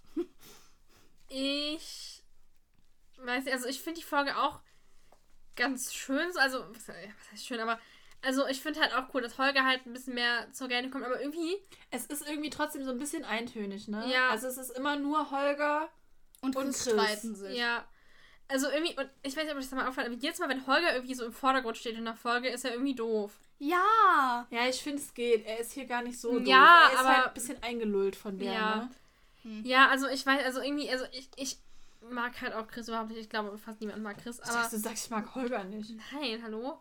ich 1.30 2.24
weiß 3.18 3.44
nicht, 3.46 3.54
also 3.54 3.68
ich 3.68 3.80
finde 3.80 4.00
die 4.00 4.06
Folge 4.06 4.36
auch 4.38 4.60
ganz 5.56 5.94
schön. 5.94 6.32
so, 6.34 6.40
Also, 6.40 6.66
was 6.74 6.88
heißt 6.88 7.46
schön, 7.46 7.60
aber 7.60 7.80
also 8.26 8.48
ich 8.48 8.62
finde 8.62 8.82
halt 8.82 8.94
auch 8.94 9.14
cool, 9.14 9.22
dass 9.22 9.38
Holger 9.38 9.64
halt 9.66 9.86
ein 9.86 9.94
bisschen 9.94 10.16
mehr 10.16 10.52
zur 10.52 10.68
Geltung 10.68 10.92
kommt, 10.92 11.06
aber 11.06 11.20
irgendwie, 11.22 11.56
Es 11.92 12.06
ist 12.08 12.28
irgendwie 12.28 12.50
trotzdem 12.50 12.84
so 12.84 12.92
ein 12.92 12.98
bisschen 13.00 13.24
eintönig, 13.24 13.88
ne? 13.88 14.06
Ja. 14.12 14.30
Also 14.30 14.48
es 14.48 14.58
ist 14.58 14.72
immer 14.72 14.96
nur 14.98 15.32
Holger. 15.32 15.90
Und, 16.42 16.56
Und 16.56 16.66
Chris 16.66 16.84
streiten 16.92 17.36
sich. 17.36 17.58
ja. 17.58 17.86
Also 18.48 18.70
irgendwie, 18.70 18.96
und 19.00 19.10
ich 19.24 19.36
weiß 19.36 19.44
nicht, 19.46 19.54
ob 19.54 19.60
ich 19.60 19.68
das 19.68 19.74
mal 19.76 19.88
auffällt, 19.88 20.06
aber 20.08 20.16
jedes 20.18 20.38
Mal, 20.38 20.50
wenn 20.50 20.68
Holger 20.68 20.94
irgendwie 20.94 21.16
so 21.16 21.26
im 21.26 21.32
Vordergrund 21.34 21.78
steht 21.78 21.98
in 21.98 22.06
der 22.06 22.14
Folge, 22.16 22.50
ist 22.50 22.64
er 22.64 22.74
irgendwie 22.74 22.94
doof. 22.94 23.32
Ja. 23.58 24.46
Ja, 24.52 24.68
ich 24.68 24.82
finde 24.84 25.02
es 25.02 25.14
geht. 25.16 25.46
Er 25.48 25.60
ist 25.60 25.72
hier 25.72 25.86
gar 25.86 26.04
nicht 26.04 26.20
so 26.20 26.38
doof. 26.38 26.48
Ja, 26.48 26.88
er 26.90 26.94
ist 26.94 27.00
aber- 27.00 27.10
halt 27.18 27.28
ein 27.30 27.34
bisschen 27.34 27.64
eingelullt 27.64 28.16
von 28.16 28.38
der, 28.38 28.54
Ja. 28.54 28.90
ne? 29.44 29.62
Ja, 29.64 29.88
also 29.90 30.08
ich 30.08 30.26
weiß, 30.26 30.44
also 30.46 30.62
irgendwie, 30.62 30.90
also 30.92 31.06
ich, 31.12 31.30
ich 31.38 31.58
mag 32.10 32.40
halt 32.42 32.54
auch 32.54 32.68
Chris 32.68 32.88
überhaupt 32.88 33.10
nicht. 33.10 33.20
Ich 33.20 33.30
glaube, 33.30 33.58
fast 33.58 33.80
niemand 33.82 34.04
mag 34.04 34.18
Chris, 34.22 34.40
aber. 34.42 34.54
dachte, 34.54 34.76
du 34.76 34.82
sagst, 34.82 35.06
ich 35.06 35.10
mag 35.12 35.34
Holger 35.36 35.64
nicht. 35.64 35.92
Nein, 36.14 36.40
hallo? 36.44 36.80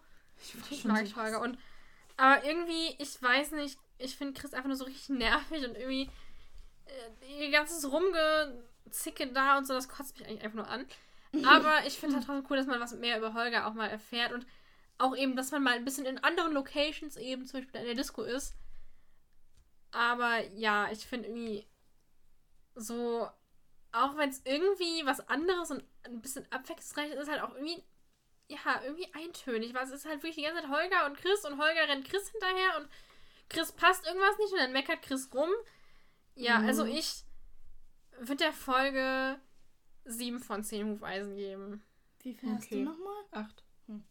Ich 0.70 0.84
mag 0.84 1.04
ich 1.04 1.16
Holger. 1.16 1.40
Und, 1.40 1.58
aber 2.16 2.44
irgendwie, 2.44 2.94
ich 2.98 3.20
weiß 3.20 3.52
nicht, 3.52 3.78
ich 3.98 4.16
finde 4.16 4.38
Chris 4.38 4.54
einfach 4.54 4.68
nur 4.68 4.76
so 4.76 4.84
richtig 4.84 5.08
nervig 5.10 5.64
und 5.66 5.76
irgendwie 5.76 6.10
äh, 6.86 7.44
ihr 7.44 7.50
ganzes 7.50 7.90
Rumgezicke 7.90 9.28
da 9.32 9.58
und 9.58 9.66
so, 9.66 9.74
das 9.74 9.88
kotzt 9.88 10.18
mich 10.18 10.28
eigentlich 10.28 10.42
einfach 10.42 10.56
nur 10.56 10.68
an. 10.68 10.86
Aber 11.44 11.86
ich 11.86 11.94
finde 11.94 12.16
halt 12.16 12.26
trotzdem 12.26 12.46
cool, 12.50 12.56
dass 12.56 12.66
man 12.66 12.80
was 12.80 12.94
mehr 12.94 13.18
über 13.18 13.34
Holger 13.34 13.66
auch 13.66 13.74
mal 13.74 13.88
erfährt 13.88 14.32
und 14.32 14.46
auch 14.98 15.16
eben, 15.16 15.34
dass 15.36 15.50
man 15.50 15.62
mal 15.62 15.74
ein 15.74 15.84
bisschen 15.84 16.06
in 16.06 16.22
anderen 16.22 16.52
Locations 16.52 17.16
eben 17.16 17.46
zum 17.46 17.60
Beispiel 17.60 17.80
in 17.80 17.86
der 17.86 17.94
Disco 17.94 18.22
ist. 18.22 18.54
Aber 19.90 20.44
ja, 20.54 20.90
ich 20.90 21.06
finde 21.06 21.28
irgendwie 21.28 21.66
so, 22.74 23.28
auch 23.92 24.16
wenn 24.16 24.30
es 24.30 24.42
irgendwie 24.44 25.04
was 25.04 25.28
anderes 25.28 25.70
und 25.70 25.84
ein 26.04 26.20
bisschen 26.20 26.46
abwechslungsreich 26.50 27.10
ist, 27.12 27.22
ist 27.22 27.30
halt 27.30 27.42
auch 27.42 27.54
irgendwie 27.54 27.82
ja, 28.64 28.82
irgendwie 28.82 29.12
eintönig, 29.14 29.74
weil 29.74 29.84
es 29.84 29.90
ist 29.90 30.04
halt 30.06 30.22
wirklich 30.22 30.36
die 30.36 30.42
ganze 30.42 30.62
Zeit 30.62 30.70
Holger 30.70 31.06
und 31.06 31.16
Chris 31.16 31.44
und 31.44 31.58
Holger 31.58 31.88
rennt 31.88 32.08
Chris 32.08 32.28
hinterher 32.30 32.78
und 32.80 32.88
Chris 33.48 33.72
passt 33.72 34.06
irgendwas 34.06 34.38
nicht 34.38 34.52
und 34.52 34.58
dann 34.58 34.72
meckert 34.72 35.02
Chris 35.02 35.28
rum. 35.34 35.48
Ja, 36.34 36.58
Mhm. 36.60 36.66
also 36.68 36.84
ich 36.84 37.24
würde 38.18 38.36
der 38.44 38.52
Folge 38.52 39.38
7 40.04 40.40
von 40.40 40.62
10 40.64 40.88
Hufeisen 40.88 41.36
geben. 41.36 41.82
Wie 42.22 42.34
viel 42.34 42.50
hast 42.52 42.70
du 42.70 42.74
Okay. 42.76 42.84
nochmal? 42.84 43.24
Acht. 43.32 43.62
Hm. 43.86 44.04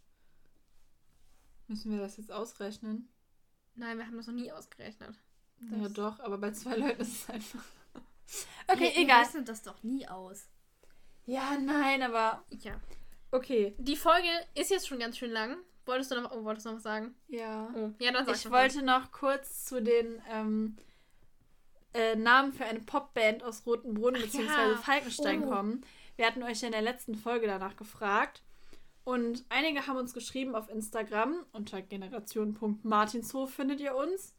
Müssen 1.67 1.91
wir 1.91 1.99
das 1.99 2.17
jetzt 2.17 2.31
ausrechnen? 2.31 3.09
Nein, 3.75 3.97
wir 3.97 4.05
haben 4.05 4.17
das 4.17 4.27
noch 4.27 4.33
nie 4.35 4.51
ausgerechnet. 4.51 5.15
Ja, 5.61 5.77
Das- 5.83 5.93
doch, 5.93 6.19
aber 6.19 6.37
bei 6.37 6.51
zwei 6.51 6.75
Leuten 6.77 7.01
ist 7.01 7.23
es 7.23 7.29
einfach. 7.29 7.63
Okay, 8.67 8.91
ihr 8.95 9.01
egal. 9.03 9.23
rechnet 9.23 9.47
das 9.49 9.63
doch 9.63 9.81
nie 9.83 10.07
aus. 10.07 10.47
Ja, 11.25 11.57
nein, 11.57 12.01
aber 12.03 12.43
Ja. 12.49 12.79
Okay. 13.33 13.73
Die 13.77 13.95
Folge 13.95 14.27
ist 14.55 14.71
jetzt 14.71 14.87
schon 14.87 14.99
ganz 14.99 15.17
schön 15.17 15.31
lang. 15.31 15.57
Wolltest 15.85 16.11
du 16.11 16.21
noch, 16.21 16.31
oh, 16.31 16.43
wolltest 16.45 16.65
du 16.65 16.69
noch 16.69 16.77
was 16.77 16.83
sagen? 16.83 17.13
Ja. 17.27 17.69
Oh, 17.75 17.91
ja, 17.99 18.11
dann 18.11 18.25
sag 18.25 18.35
Ich 18.35 18.43
doch 18.43 18.51
wollte 18.51 18.83
noch 18.83 19.11
kurz 19.11 19.65
zu 19.65 19.81
den 19.81 20.21
ähm, 20.31 20.77
äh, 21.93 22.15
Namen 22.15 22.53
für 22.53 22.63
eine 22.65 22.79
Popband 22.79 23.43
aus 23.43 23.65
Rotenbrunn 23.65 24.15
Ach 24.17 24.21
bzw. 24.21 24.43
ja. 24.45 24.77
Falkenstein 24.77 25.43
Oh. 25.43 25.49
kommen. 25.49 25.85
Wir 26.15 26.25
hatten 26.25 26.43
euch 26.43 26.61
ja 26.61 26.67
in 26.67 26.71
der 26.73 26.81
letzten 26.81 27.15
Folge 27.15 27.47
danach 27.47 27.75
gefragt. 27.75 28.41
Und 29.03 29.43
einige 29.49 29.85
haben 29.87 29.97
uns 29.97 30.13
geschrieben 30.13 30.55
auf 30.55 30.69
Instagram 30.69 31.45
unter 31.51 31.81
generation.martinshof 31.81 33.53
findet 33.53 33.81
ihr 33.81 33.95
uns. 33.95 34.33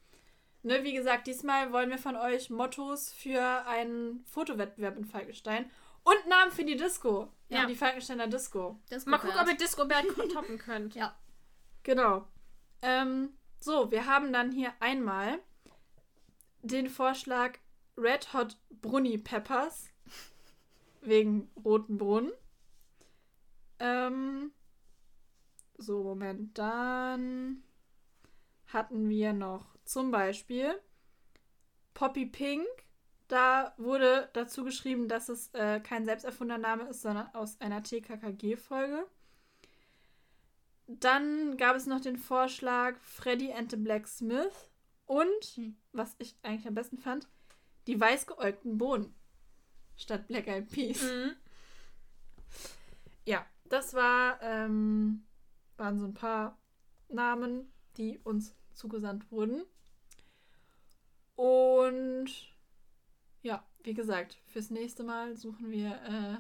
Ne, 0.62 0.82
wie 0.82 0.94
gesagt, 0.94 1.26
diesmal 1.26 1.72
wollen 1.72 1.90
wir 1.90 1.98
von 1.98 2.16
euch 2.16 2.48
Mottos 2.48 3.12
für 3.12 3.42
einen 3.66 4.24
Fotowettbewerb 4.24 4.96
in 4.96 5.04
Falkenstein 5.04 5.70
und 6.04 6.26
Namen 6.26 6.52
für 6.52 6.64
die 6.64 6.76
Disco. 6.76 7.28
Ja, 7.54 7.60
Ja. 7.62 7.66
die 7.66 7.76
Falkensteiner 7.76 8.26
Disco. 8.26 8.78
Das 8.90 9.06
Mal 9.06 9.18
gucken, 9.18 9.38
ob 9.40 9.48
ihr 9.48 9.56
Disco 9.56 9.84
Bert 9.86 10.04
toppen 10.32 10.58
könnt. 10.58 10.94
Ja. 10.94 11.16
Genau. 11.82 12.26
Ähm, 12.82 13.30
so, 13.60 13.90
wir 13.90 14.06
haben 14.06 14.32
dann 14.32 14.50
hier 14.52 14.72
einmal 14.80 15.38
den 16.62 16.88
Vorschlag 16.88 17.58
Red 17.96 18.32
Hot 18.34 18.56
Brunny 18.70 19.18
Peppers 19.18 19.88
wegen 21.00 21.50
Roten 21.64 21.96
Brunnen. 21.98 22.32
Ähm, 23.78 24.52
so, 25.76 26.02
Moment. 26.02 26.56
Dann 26.58 27.62
hatten 28.66 29.08
wir 29.08 29.32
noch 29.32 29.76
zum 29.84 30.10
Beispiel 30.10 30.80
Poppy 31.92 32.26
Pink. 32.26 32.66
Da 33.28 33.74
wurde 33.78 34.28
dazu 34.34 34.64
geschrieben, 34.64 35.08
dass 35.08 35.28
es 35.28 35.48
äh, 35.54 35.80
kein 35.80 36.04
selbsterfundener 36.04 36.58
Name 36.58 36.84
ist, 36.88 37.02
sondern 37.02 37.34
aus 37.34 37.60
einer 37.60 37.82
TKKG-Folge. 37.82 39.06
Dann 40.86 41.56
gab 41.56 41.76
es 41.76 41.86
noch 41.86 42.00
den 42.00 42.18
Vorschlag 42.18 42.98
Freddy 43.00 43.52
and 43.52 43.70
the 43.70 43.76
Blacksmith 43.78 44.70
und, 45.06 45.44
Hm. 45.54 45.76
was 45.92 46.14
ich 46.18 46.36
eigentlich 46.42 46.68
am 46.68 46.74
besten 46.74 46.98
fand, 46.98 47.28
die 47.86 47.98
weiß 47.98 48.26
geäugten 48.26 48.76
Bohnen 48.76 49.14
statt 49.96 50.26
Black 50.28 50.46
Eyed 50.46 50.70
Peas. 50.70 51.02
Mhm. 51.02 51.36
Ja, 53.24 53.46
das 53.64 53.94
war, 53.94 54.40
ähm, 54.42 55.24
waren 55.76 55.98
so 55.98 56.04
ein 56.04 56.14
paar 56.14 56.58
Namen, 57.08 57.72
die 57.96 58.18
uns 58.18 58.54
zugesandt 58.74 59.30
wurden. 59.30 59.62
Und 61.36 62.53
ja, 63.44 63.64
wie 63.84 63.94
gesagt, 63.94 64.38
fürs 64.46 64.70
nächste 64.70 65.04
Mal 65.04 65.36
suchen 65.36 65.70
wir 65.70 65.92
äh, 66.02 66.38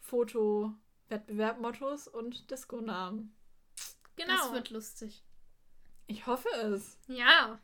Foto-Wettbewerb-Mottos 0.00 2.06
und 2.08 2.50
Disco-Namen. 2.50 3.34
Genau. 4.16 4.36
Das 4.36 4.52
wird 4.52 4.70
lustig. 4.70 5.24
Ich 6.06 6.26
hoffe 6.26 6.48
es. 6.54 6.98
ja. 7.08 7.58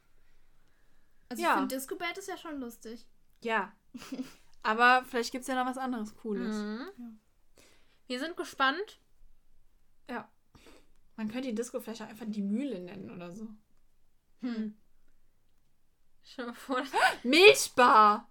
Also 1.29 1.43
Ja. 1.43 1.51
ich 1.51 1.55
finde 1.59 1.75
Disco 1.75 1.97
Bad 1.97 2.17
ist 2.19 2.29
ja 2.29 2.37
schon 2.37 2.61
lustig. 2.61 3.05
Ja. 3.43 3.73
Aber 4.63 5.05
vielleicht 5.05 5.33
gibt 5.33 5.43
es 5.43 5.49
ja 5.49 5.57
noch 5.57 5.67
was 5.71 5.79
anderes 5.79 6.15
Cooles. 6.17 6.55
Mhm. 6.57 6.87
Ja. 6.99 7.63
Wir 8.07 8.21
sind 8.21 8.37
gespannt. 8.37 9.01
Man 11.19 11.29
könnte 11.31 11.49
die 11.49 11.55
Disco 11.55 11.81
vielleicht 11.81 12.03
auch 12.03 12.09
einfach 12.09 12.27
die 12.29 12.43
Mühle 12.43 12.79
nennen 12.79 13.11
oder 13.11 13.33
so. 13.33 13.49
Hm. 14.43 14.77
Stell 16.23 16.45
dir 16.45 16.51
mal 16.51 16.55
vor, 16.55 16.83
Milchbar! 17.23 18.31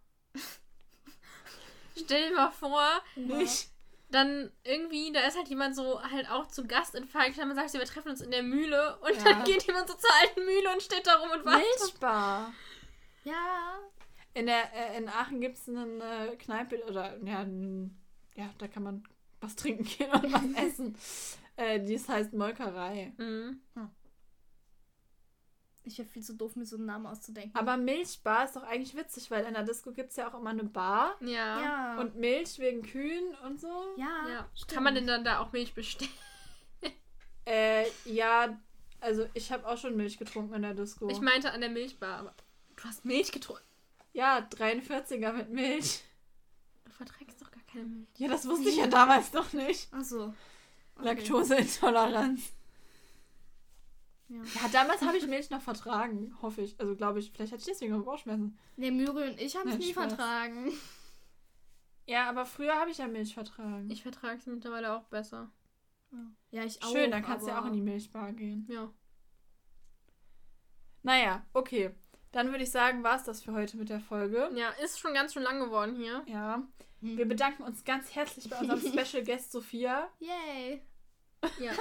Stell 1.97 2.29
dir 2.29 2.35
mal 2.35 2.51
vor, 2.51 2.85
Nicht. 3.15 3.69
dann 4.11 4.51
irgendwie, 4.63 5.11
da 5.11 5.21
ist 5.21 5.37
halt 5.37 5.47
jemand 5.47 5.75
so 5.75 6.01
halt 6.01 6.29
auch 6.29 6.47
zu 6.47 6.65
Gast 6.67 6.95
in 6.95 7.05
Falkenstein. 7.07 7.47
Man 7.47 7.55
sagt, 7.57 7.73
wir 7.73 7.81
treffen 7.85 8.09
uns 8.09 8.21
in 8.21 8.31
der 8.31 8.43
Mühle 8.43 8.97
und 8.99 9.15
Ja. 9.15 9.23
dann 9.23 9.43
geht 9.43 9.63
jemand 9.63 9.87
so 9.87 9.95
zur 9.95 10.09
alten 10.21 10.45
Mühle 10.45 10.71
und 10.73 10.81
steht 10.81 11.07
da 11.07 11.15
rum 11.15 11.29
und 11.31 11.45
wartet. 11.45 11.65
Milchbar! 11.79 12.53
Ja. 13.23 13.79
In, 14.33 14.45
der, 14.47 14.73
äh, 14.73 14.97
in 14.97 15.07
Aachen 15.09 15.39
gibt 15.39 15.57
es 15.57 15.67
eine 15.69 16.31
äh, 16.31 16.35
Kneipe 16.35 16.83
oder 16.85 17.17
ja, 17.23 17.41
n- 17.43 17.97
ja, 18.35 18.49
da 18.57 18.67
kann 18.67 18.83
man 18.83 19.03
was 19.39 19.55
trinken 19.55 19.85
gehen 19.85 20.11
und 20.11 20.31
was 20.33 20.43
essen. 20.65 20.97
Äh, 21.55 21.79
dies 21.79 22.09
heißt 22.09 22.33
Molkerei. 22.33 23.13
Mhm. 23.17 23.61
Ich 25.87 25.97
wäre 25.99 26.07
viel 26.07 26.23
zu 26.23 26.33
doof, 26.33 26.55
mir 26.55 26.65
so 26.65 26.75
einen 26.77 26.85
Namen 26.87 27.05
auszudenken. 27.05 27.55
Aber 27.55 27.77
Milchbar 27.77 28.45
ist 28.45 28.55
doch 28.55 28.63
eigentlich 28.63 28.95
witzig, 28.95 29.29
weil 29.31 29.45
in 29.45 29.53
der 29.53 29.63
Disco 29.63 29.91
gibt 29.91 30.09
es 30.11 30.15
ja 30.17 30.27
auch 30.29 30.39
immer 30.39 30.49
eine 30.49 30.63
Bar 30.63 31.15
Ja. 31.21 31.61
ja. 31.61 31.97
und 31.99 32.15
Milch 32.15 32.57
wegen 32.59 32.81
Kühen 32.81 33.35
und 33.45 33.59
so. 33.61 33.67
ja. 33.97 34.27
ja. 34.29 34.49
Kann 34.67 34.83
man 34.83 34.95
denn 34.95 35.05
dann 35.07 35.23
da 35.23 35.39
auch 35.39 35.51
Milch 35.51 35.73
bestellen? 35.73 36.11
Äh, 37.47 37.85
ja, 38.05 38.59
also 38.99 39.27
ich 39.35 39.51
habe 39.51 39.67
auch 39.67 39.77
schon 39.77 39.95
Milch 39.95 40.17
getrunken 40.17 40.55
in 40.55 40.63
der 40.63 40.73
Disco. 40.73 41.07
Ich 41.09 41.21
meinte 41.21 41.51
an 41.51 41.61
der 41.61 41.69
Milchbar, 41.69 42.17
aber 42.17 42.33
du 42.75 42.83
hast 42.85 43.05
Milch 43.05 43.31
getrunken. 43.31 43.61
ja, 44.13 44.39
43er 44.39 45.31
mit 45.31 45.51
Milch. 45.51 46.01
Du 46.85 46.91
verträgst 46.91 47.39
doch 47.39 47.51
gar 47.51 47.61
keine 47.71 47.85
Milch. 47.85 48.07
Ja, 48.17 48.29
das 48.29 48.47
wusste 48.47 48.67
ich 48.69 48.77
ja 48.77 48.87
damals 48.87 49.31
noch 49.33 49.53
nicht. 49.53 49.89
Ach 49.91 50.03
so. 50.03 50.33
Okay. 50.95 51.05
Laktoseintoleranz. 51.05 52.51
Ja. 54.27 54.37
Ja, 54.37 54.67
damals 54.71 55.01
habe 55.01 55.17
ich 55.17 55.27
Milch 55.27 55.49
noch 55.49 55.61
vertragen, 55.61 56.35
hoffe 56.41 56.61
ich. 56.61 56.79
Also 56.79 56.95
glaube 56.95 57.19
ich, 57.19 57.31
vielleicht 57.31 57.51
hatte 57.51 57.61
ich 57.61 57.67
deswegen 57.67 57.93
auch 57.93 58.05
Bauchschmerzen. 58.05 58.57
Nee, 58.75 58.91
Müri 58.91 59.29
und 59.29 59.39
ich 59.39 59.55
haben 59.55 59.69
es 59.69 59.77
nie 59.77 59.91
Spaß. 59.91 60.13
vertragen. 60.13 60.71
Ja, 62.07 62.29
aber 62.29 62.45
früher 62.45 62.75
habe 62.75 62.89
ich 62.91 62.97
ja 62.97 63.07
Milch 63.07 63.33
vertragen. 63.33 63.89
Ich 63.89 64.03
vertrage 64.03 64.37
es 64.37 64.45
mittlerweile 64.45 64.93
auch 64.93 65.03
besser. 65.05 65.51
Ja, 66.51 66.63
ich 66.63 66.81
auch. 66.83 66.91
Schön, 66.91 67.11
dann 67.11 67.23
kannst 67.23 67.45
du 67.45 67.51
ja 67.51 67.61
auch 67.61 67.65
in 67.65 67.73
die 67.73 67.81
Milchbar 67.81 68.31
gehen. 68.31 68.67
Ja. 68.69 68.91
Naja, 71.03 71.45
okay. 71.53 71.91
Dann 72.31 72.51
würde 72.51 72.63
ich 72.63 72.71
sagen, 72.71 73.03
war 73.03 73.15
es 73.15 73.23
das 73.23 73.43
für 73.43 73.53
heute 73.53 73.77
mit 73.77 73.89
der 73.89 73.99
Folge. 73.99 74.49
Ja, 74.55 74.69
ist 74.83 74.99
schon 74.99 75.13
ganz 75.13 75.33
schön 75.33 75.43
lang 75.43 75.59
geworden 75.59 75.95
hier. 75.95 76.23
Ja. 76.27 76.63
Wir 77.01 77.27
bedanken 77.27 77.63
uns 77.63 77.83
ganz 77.83 78.15
herzlich 78.15 78.49
bei 78.49 78.57
unserem 78.59 78.79
Special 79.05 79.23
Guest 79.23 79.51
Sophia. 79.51 80.09
Yay. 80.19 80.81
Ja. 81.59 81.71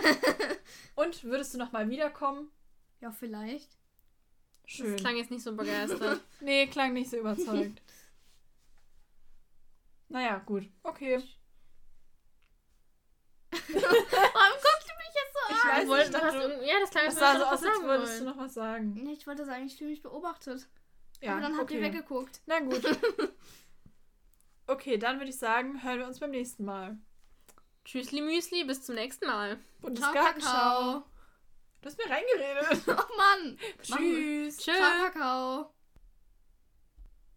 Und 0.95 1.24
würdest 1.24 1.53
du 1.55 1.59
nochmal 1.59 1.89
wiederkommen? 1.91 2.51
Ja, 3.01 3.11
vielleicht. 3.11 3.77
Schön. 4.66 4.93
Das 4.93 5.01
klang 5.01 5.16
jetzt 5.16 5.31
nicht 5.31 5.43
so 5.43 5.55
begeistert. 5.55 6.20
Nee, 6.41 6.66
klang 6.69 6.93
nicht 6.95 7.11
so 7.11 7.19
überzeugt. 7.19 7.82
naja, 10.09 10.39
gut. 10.39 10.65
Okay. 10.82 11.23
Warum 13.51 13.62
guckst 13.73 14.89
du 14.89 14.95
mich 14.97 15.15
jetzt 15.15 15.35
so 15.35 15.55
Ich 15.55 15.65
an? 15.65 15.70
weiß 15.70 15.82
Du 15.85 15.89
wolltest- 15.89 16.12
nicht, 16.12 16.23
du 16.23 16.27
hast 16.27 16.35
du- 16.35 16.66
ja, 16.66 16.81
das 16.81 16.91
klang, 16.91 17.05
würdest 17.05 17.19
so 17.19 17.24
du 17.24 17.31
aus, 17.47 17.53
als 17.53 17.61
sagen 17.61 17.85
würdest 17.86 18.20
du 18.20 18.24
wollen. 18.24 18.36
noch 18.36 18.43
was 18.45 18.55
sagen. 18.55 18.95
Nee, 18.95 19.12
Ich 19.12 19.27
wollte 19.27 19.45
sagen, 19.45 19.66
ich 19.66 19.77
fühle 19.77 19.91
mich 19.91 20.03
beobachtet. 20.03 20.69
Ja, 21.20 21.32
aber 21.32 21.41
dann 21.43 21.57
habt 21.59 21.70
ihr 21.70 21.78
okay. 21.78 21.86
weggeguckt. 21.93 22.41
Na 22.47 22.61
gut. 22.61 22.82
Okay, 24.66 24.99
dann 24.99 25.19
würde 25.19 25.31
ich 25.31 25.39
sagen, 25.39 25.82
hören 25.82 25.99
wir 26.01 26.07
uns 26.07 26.20
beim 26.20 26.31
nächsten 26.31 26.65
Mal. 26.65 26.99
Tschüssli 27.85 28.20
Müsli, 28.23 28.65
bis 28.65 28.82
zum 28.82 28.94
nächsten 28.94 29.27
Mal. 29.27 29.59
Buntes 29.81 30.01
Ciao. 30.02 30.12
Kakao. 30.12 31.05
Du 31.82 31.86
hast 31.89 31.98
mir 31.98 32.11
reingeredet. 32.11 32.82
Oh 32.89 33.16
Mann. 33.16 33.59
Tschüss. 33.82 34.56
Tschüss. 34.56 34.77
Ciao, 34.77 35.11
Kakao. 35.11 35.74